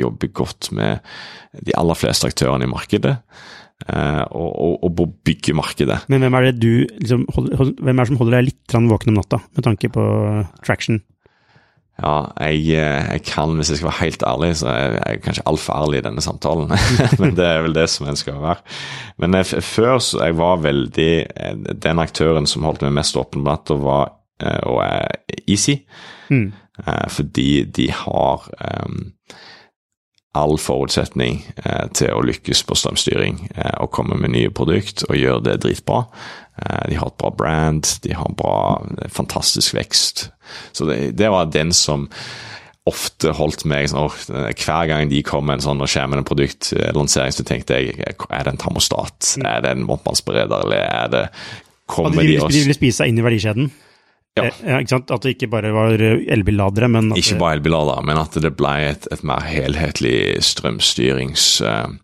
jobber 0.00 0.32
godt 0.42 0.70
med 0.76 1.04
de 1.66 1.76
aller 1.78 1.98
fleste 1.98 2.28
aktørene 2.30 2.68
i 2.68 2.72
markedet. 2.72 3.16
Eh, 3.86 4.22
og, 4.32 4.52
og, 4.56 4.84
og 4.88 5.10
bygge 5.26 5.52
markedet. 5.56 5.98
Men 6.08 6.24
hvem 6.24 6.38
er 6.38 6.48
det 6.48 6.54
du 6.62 6.86
liksom, 6.96 7.26
hvem 7.28 7.92
er 7.92 8.00
det 8.00 8.08
som 8.08 8.20
holder 8.22 8.38
deg 8.38 8.48
litt 8.48 8.76
våken 8.88 9.12
om 9.12 9.18
natta, 9.20 9.42
med 9.52 9.66
tanke 9.66 9.90
på 9.92 10.06
traction? 10.64 11.02
Ja, 11.96 12.26
jeg, 12.40 12.58
eh, 12.76 13.06
jeg, 13.12 13.22
kan, 13.24 13.54
hvis 13.56 13.70
jeg 13.70 13.78
skal 13.78 13.88
være 13.88 14.04
helt 14.04 14.24
ærlig, 14.28 14.50
så 14.60 14.68
er 14.68 14.96
jeg 14.98 15.22
kanskje 15.24 15.46
altfor 15.48 15.78
ærlig 15.80 16.02
i 16.02 16.04
denne 16.04 16.24
samtalen. 16.24 16.74
Men 17.20 17.36
det 17.38 17.46
er 17.48 17.62
vel 17.64 17.76
det 17.76 17.86
som 17.88 18.08
en 18.08 18.20
skal 18.20 18.36
være. 18.42 18.60
Men 19.22 19.38
jeg, 19.38 19.64
før 19.64 19.98
så 20.04 20.20
jeg 20.26 20.36
var 20.36 20.60
veldig 20.60 21.12
eh, 21.24 21.56
Den 21.86 22.02
aktøren 22.02 22.46
som 22.46 22.68
holdt 22.68 22.84
meg 22.84 22.98
mest 22.98 23.16
åpen 23.16 23.40
på 23.40 23.48
natta, 23.48 23.78
var 23.80 24.12
eh, 24.42 24.60
og 24.68 24.82
er 24.84 25.40
Easy. 25.46 25.80
Mm. 26.28 26.52
Fordi 27.08 27.64
de 27.72 27.86
har 27.88 28.42
um, 28.84 28.96
all 30.36 30.56
forutsetning 30.60 31.40
eh, 31.64 31.86
til 31.96 32.12
å 32.14 32.24
lykkes 32.24 32.64
på 32.68 32.76
strømstyring 32.78 33.38
eh, 33.54 33.76
og 33.82 33.92
komme 33.96 34.18
med 34.20 34.34
nye 34.34 34.52
produkt 34.54 35.06
og 35.08 35.18
gjøre 35.18 35.44
det 35.48 35.60
dritbra. 35.64 36.04
Eh, 36.60 36.82
de 36.92 36.98
har 37.00 37.12
et 37.12 37.20
bra 37.20 37.30
brand, 37.34 37.92
de 38.04 38.16
har 38.16 38.36
bra, 38.38 38.58
fantastisk 39.12 39.76
vekst. 39.76 40.28
Så 40.76 40.88
det, 40.88 41.16
det 41.18 41.32
var 41.32 41.50
den 41.52 41.72
som 41.76 42.08
ofte 42.86 43.32
holdt 43.34 43.64
meg 43.66 43.88
sånn, 43.90 44.12
Hver 44.54 44.86
gang 44.86 45.08
de 45.10 45.18
kom 45.26 45.48
med 45.48 45.58
en 45.58 45.64
sånn 45.64 45.80
og 45.82 45.90
skjer 45.90 46.06
med 46.06 46.20
en 46.20 46.28
produktlansering, 46.28 47.34
så 47.34 47.46
tenkte 47.46 47.80
jeg 47.80 47.96
er 47.98 48.44
det 48.46 48.52
en 48.52 48.60
termostat, 48.62 49.32
mm. 49.34 49.46
er 49.50 49.64
det 49.64 49.72
en 49.74 49.88
varmtvannsbereder, 49.88 50.68
eller 50.68 50.84
er 50.86 51.10
det 51.14 51.24
Kommer 51.86 52.22
de, 52.22 52.34
de, 52.34 52.46
de 52.50 52.62
ville 52.64 52.74
spise 52.74 52.98
seg 52.98 53.12
inn 53.12 53.20
i 53.20 53.22
verdikjeden? 53.22 53.68
Ja. 54.36 54.44
Eh, 54.44 54.58
ja. 54.68 54.80
ikke 54.82 54.92
sant? 54.92 55.12
At 55.14 55.24
det 55.24 55.36
ikke 55.36 55.48
bare 55.52 55.72
var 55.74 55.96
elbilladere, 55.96 56.90
men 56.92 57.12
at 57.14 57.20
Ikke 57.22 57.38
bare 57.40 57.58
elbilladere, 57.58 58.04
men 58.06 58.20
at 58.20 58.36
det 58.44 58.52
ble 58.58 58.74
et, 58.90 59.08
et 59.12 59.24
mer 59.26 59.46
helhetlig 59.48 60.18
strømstyringssystem. 60.44 61.96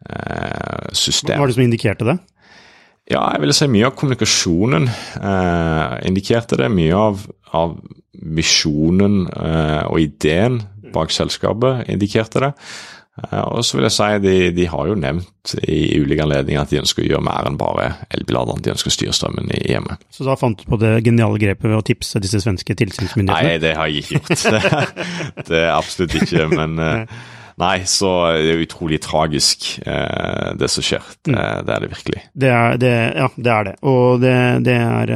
Uh, 0.00 1.30
Hva 1.30 1.40
var 1.44 1.50
det 1.50 1.56
som 1.58 1.66
indikerte 1.66 2.08
det? 2.08 2.18
Ja, 3.10 3.24
jeg 3.34 3.42
ville 3.42 3.54
si 3.56 3.66
mye 3.70 3.88
av 3.88 3.96
kommunikasjonen 3.98 4.86
uh, 4.90 5.98
indikerte 6.06 6.58
det. 6.60 6.68
Mye 6.70 6.94
av, 6.94 7.24
av 7.58 7.78
visjonen 8.38 9.24
uh, 9.30 9.86
og 9.90 9.98
ideen 10.02 10.60
bak 10.94 11.12
selskapet 11.14 11.88
indikerte 11.90 12.42
det. 12.44 12.52
Eh, 13.28 13.40
og 13.42 13.64
så 13.66 13.76
vil 13.78 13.86
jeg 13.88 13.94
si 13.96 14.08
de, 14.24 14.34
de 14.56 14.66
har 14.72 14.90
jo 14.90 14.94
nevnt 14.98 15.54
i 15.66 15.80
ulike 16.00 16.24
anledninger 16.24 16.62
at 16.62 16.70
de 16.72 16.80
ønsker 16.82 17.04
å 17.04 17.08
gjøre 17.10 17.24
mer 17.26 17.48
enn 17.50 17.58
bare 17.60 17.90
elbiladene. 18.16 18.62
De 18.64 18.72
ønsker 18.74 18.92
å 18.92 18.94
styre 18.96 19.16
strømmen 19.16 19.50
i 19.56 19.60
hjemmet. 19.74 20.02
Så 20.14 20.24
da 20.28 20.36
fant 20.40 20.60
du 20.62 20.64
på 20.70 20.78
det 20.80 20.94
geniale 21.06 21.40
grepet 21.42 21.68
ved 21.68 21.78
å 21.80 21.84
tipse 21.86 22.22
disse 22.22 22.40
svenske 22.44 22.76
tilsynsmyndighetene? 22.80 23.52
Nei, 23.56 23.60
det 23.62 23.74
har 23.78 23.90
jeg 23.90 24.04
ikke 24.06 24.20
gjort. 24.20 24.46
Det, 24.50 25.44
det 25.50 25.60
er 25.66 25.74
absolutt 25.76 26.16
ikke. 26.22 26.48
Men, 26.54 26.78
eh, 26.84 27.20
Nei, 27.60 27.82
så 27.84 28.08
det 28.40 28.54
er 28.54 28.62
utrolig 28.64 28.96
tragisk, 29.04 29.66
eh, 29.84 30.52
det 30.56 30.70
som 30.72 30.84
skjer. 30.86 31.04
Det, 31.26 31.34
Mm. 31.34 31.64
det 31.66 31.74
er 31.74 31.80
det 31.84 31.90
virkelig. 31.90 32.20
Det 32.40 32.48
er 32.56 32.78
det, 32.80 32.92
ja, 33.20 33.26
det 33.36 33.50
er 33.52 33.66
det. 33.68 33.74
Og 33.84 34.20
det, 34.22 34.36
det 34.64 34.76
er 34.80 35.12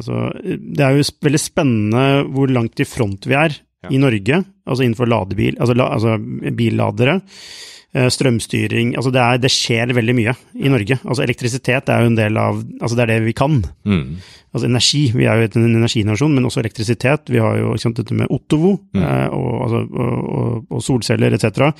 Altså, 0.00 0.24
det 0.42 0.82
er 0.82 0.96
jo 0.98 1.04
veldig 1.22 1.40
spennende 1.44 2.02
hvor 2.34 2.50
langt 2.50 2.82
i 2.82 2.88
front 2.88 3.28
vi 3.30 3.38
er 3.38 3.54
Ja. 3.84 3.92
i 3.92 4.00
Norge, 4.00 4.42
altså 4.66 4.84
innenfor 4.86 5.08
ladebil, 5.10 5.56
altså, 5.60 5.76
la, 5.76 5.90
altså 5.94 6.16
billadere. 6.56 7.20
eh, 7.94 8.08
Strømstyring 8.10 8.94
Altså, 8.96 9.12
det, 9.14 9.20
er, 9.22 9.38
det 9.38 9.50
skjer 9.54 9.92
veldig 9.94 10.14
mye 10.18 10.32
i 10.58 10.72
Norge. 10.72 10.96
Altså, 11.04 11.22
elektrisitet 11.22 11.88
er 11.92 12.00
jo 12.02 12.10
en 12.10 12.16
del 12.18 12.36
av 12.40 12.62
Altså, 12.80 12.96
det 12.96 13.04
er 13.04 13.12
det 13.12 13.20
vi 13.28 13.34
kan. 13.36 13.60
Mm. 13.86 14.16
Altså 14.54 14.66
energi, 14.70 15.04
vi 15.14 15.26
er 15.26 15.40
jo 15.44 15.48
en 15.60 15.68
energinasjon, 15.82 16.34
men 16.34 16.44
også 16.46 16.60
elektrisitet. 16.62 17.30
Vi 17.30 17.38
har 17.42 17.56
jo 17.58 17.76
sant, 17.82 17.96
dette 17.98 18.14
med 18.14 18.30
Ottovo 18.30 18.76
mm. 18.94 19.04
og, 19.34 19.52
altså, 19.66 19.80
og, 19.90 20.18
og, 20.38 20.66
og 20.70 20.82
solceller 20.86 21.34
etc. 21.34 21.70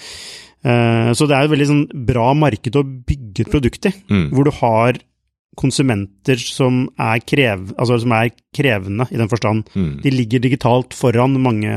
Eh, 0.64 1.10
så 1.14 1.26
det 1.28 1.36
er 1.36 1.44
jo 1.44 1.50
et 1.50 1.54
veldig 1.54 1.68
sånn 1.70 1.84
bra 2.08 2.30
marked 2.38 2.78
å 2.80 2.84
bygge 2.84 3.44
et 3.46 3.52
produkt 3.52 3.90
i, 3.90 3.94
Mm. 4.10 4.28
hvor 4.34 4.44
du 4.48 4.50
har 4.62 4.98
konsumenter 5.56 6.40
som 6.40 6.84
er, 7.00 7.20
krev, 7.26 7.70
altså 7.78 7.98
som 8.02 8.12
er 8.16 8.30
krevende 8.54 9.06
i 9.10 9.18
den 9.18 9.28
forstand. 9.30 9.64
Mm. 9.74 10.00
De 10.04 10.12
ligger 10.14 10.42
digitalt 10.44 10.94
foran 10.94 11.34
mange 11.42 11.70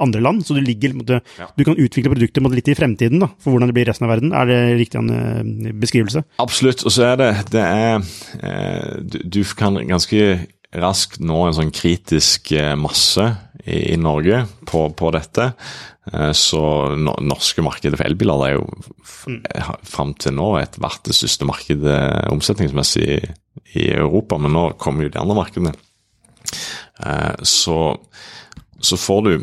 andre 0.00 0.22
land, 0.24 0.44
så 0.46 0.56
du, 0.56 0.62
ligger, 0.64 0.94
måte, 0.96 1.20
Ja. 1.38 1.48
du 1.56 1.64
kan 1.64 1.76
utvikle 1.76 2.12
produktet 2.14 2.42
måte 2.44 2.56
litt 2.58 2.68
i 2.72 2.76
fremtiden 2.78 3.20
da, 3.20 3.28
for 3.38 3.52
hvordan 3.52 3.68
det 3.68 3.76
blir 3.76 3.86
i 3.86 3.90
resten 3.90 4.08
av 4.08 4.14
verden. 4.14 4.32
Er 4.32 4.48
det 4.48 4.60
riktig 4.80 5.00
en 5.02 5.78
beskrivelse? 5.80 6.24
Absolutt. 6.42 6.84
Og 6.86 6.92
så 6.94 7.12
er 7.12 7.16
det 7.20 7.30
Det 7.52 7.60
er 7.62 8.00
eh, 8.42 9.00
du, 9.02 9.18
du 9.28 9.42
kan 9.56 9.76
ganske 9.86 10.46
raskt 10.72 11.20
nå 11.20 11.38
en 11.48 11.56
sånn 11.56 11.72
kritisk 11.74 12.52
eh, 12.56 12.74
masse 12.80 13.24
i, 13.66 13.92
i 13.92 13.96
Norge 14.00 14.44
på, 14.68 14.86
på 14.96 15.10
dette. 15.14 15.50
Eh, 16.12 16.32
så 16.36 16.62
no, 16.96 17.12
norske 17.20 17.62
markedet 17.64 17.98
for 18.00 18.08
elbiler 18.08 18.44
er 18.46 18.54
jo 18.56 18.64
f- 19.04 19.28
fram 19.86 20.14
til 20.18 20.34
nå 20.38 20.48
et 20.62 20.78
vært 20.82 21.04
det 21.10 21.16
største 21.18 21.46
markedet 21.48 21.98
omsetningsmessig 22.32 23.04
i, 23.04 23.18
i 23.84 23.88
Europa, 23.98 24.38
men 24.40 24.54
nå 24.56 24.64
kommer 24.80 25.06
jo 25.06 25.12
de 25.14 25.20
andre 25.20 25.36
markedene. 25.38 25.74
Eh, 27.04 27.34
så, 27.46 27.78
så 28.80 28.98
får 29.00 29.22
du 29.28 29.34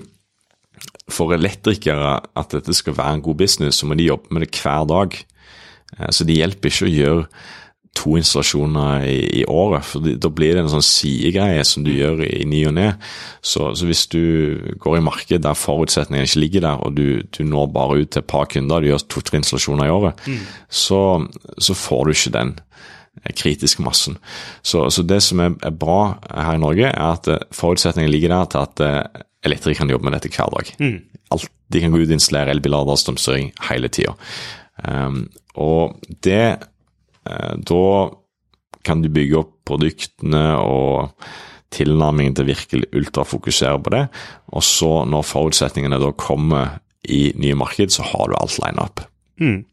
for 1.10 1.34
elektrikere 1.34 2.18
at 2.38 2.52
dette 2.54 2.74
skal 2.78 2.94
være 2.98 3.18
en 3.18 3.24
god 3.26 3.40
business, 3.42 3.80
så 3.82 3.88
må 3.90 3.96
de 3.98 4.10
jobbe 4.10 4.30
med 4.34 4.46
det 4.46 4.52
hver 4.62 4.86
dag. 4.90 5.16
Eh, 5.98 6.10
Så 6.14 6.26
det 6.28 6.38
hjelper 6.42 6.70
ikke 6.74 6.90
å 6.90 6.94
gjøre 6.94 7.24
to 7.98 8.16
installasjoner 8.20 9.04
i, 9.10 9.18
i 9.42 9.44
året, 9.50 9.86
for 9.86 10.06
da 10.06 10.32
blir 10.32 10.56
det 10.56 10.64
en 10.64 10.72
sånn 10.72 10.86
sidegreie 10.86 11.64
som 11.68 11.84
du 11.84 11.92
gjør 11.92 12.22
i 12.28 12.46
ny 12.48 12.62
og 12.70 12.76
ne. 12.78 12.88
Så, 13.42 13.72
så 13.76 13.90
hvis 13.90 14.06
du 14.12 14.22
går 14.80 15.00
i 15.00 15.04
marked 15.04 15.44
der 15.44 15.58
forutsetningene 15.58 16.30
ikke 16.30 16.44
ligger 16.44 16.66
der, 16.68 16.86
og 16.86 16.96
du, 16.96 17.22
du 17.36 17.42
når 17.48 17.72
bare 17.76 18.00
ut 18.00 18.14
til 18.14 18.24
et 18.24 18.30
par 18.30 18.48
kunder, 18.52 18.80
du 18.80 18.92
gjør 18.92 19.06
to-tre 19.10 19.42
installasjoner 19.42 19.90
i 19.90 19.94
året, 19.96 20.26
så, 20.70 21.02
så 21.58 21.78
får 21.78 22.06
du 22.06 22.14
ikke 22.16 22.36
den 22.38 22.56
eh, 23.26 23.34
kritiske 23.36 23.84
massen. 23.84 24.20
Så, 24.62 24.86
så 24.94 25.04
det 25.04 25.22
som 25.26 25.44
er, 25.44 25.58
er 25.66 25.76
bra 25.76 26.02
her 26.30 26.56
i 26.56 26.64
Norge, 26.64 26.94
er 26.94 27.18
at 27.18 27.28
forutsetningen 27.28 27.58
forutsetningene 27.60 28.16
ligger 28.16 28.36
der 28.38 28.54
til 28.54 28.64
at 28.64 28.86
eh, 28.86 29.24
elektrikere 29.50 29.84
kan 29.84 29.92
jobbe 29.92 30.08
med 30.08 30.18
dette 30.18 30.32
hver 30.36 30.56
dag. 30.56 30.74
Alt, 31.36 31.52
de 31.70 31.84
kan 31.84 31.92
gå 31.94 32.02
ut 32.02 32.10
og 32.10 32.18
installere 32.18 32.56
elbillader 32.56 32.96
og 32.96 33.00
strømstyring 33.00 33.52
hele 33.70 33.92
tida. 33.94 34.16
Um, 34.80 35.26
og 35.60 36.00
det 36.24 36.40
eh, 36.40 36.68
Da 37.26 37.86
kan 38.86 39.02
du 39.04 39.10
bygge 39.12 39.42
opp 39.42 39.56
produktene 39.68 40.44
og 40.62 41.12
tilnærmingen 41.74 42.36
til 42.38 42.48
virkelig 42.50 42.88
ultrafokusere 42.98 43.82
på 43.84 43.94
det. 43.94 44.06
Og 44.56 44.64
så, 44.66 44.92
når 45.06 45.28
forutsetningene 45.28 46.00
da 46.02 46.14
kommer 46.18 46.80
i 47.06 47.30
nye 47.40 47.58
marked, 47.60 47.94
så 47.94 48.06
har 48.08 48.30
du 48.30 48.38
alt 48.40 48.58
line 48.64 48.82
up. 48.82 49.04
Mm. 49.42 49.64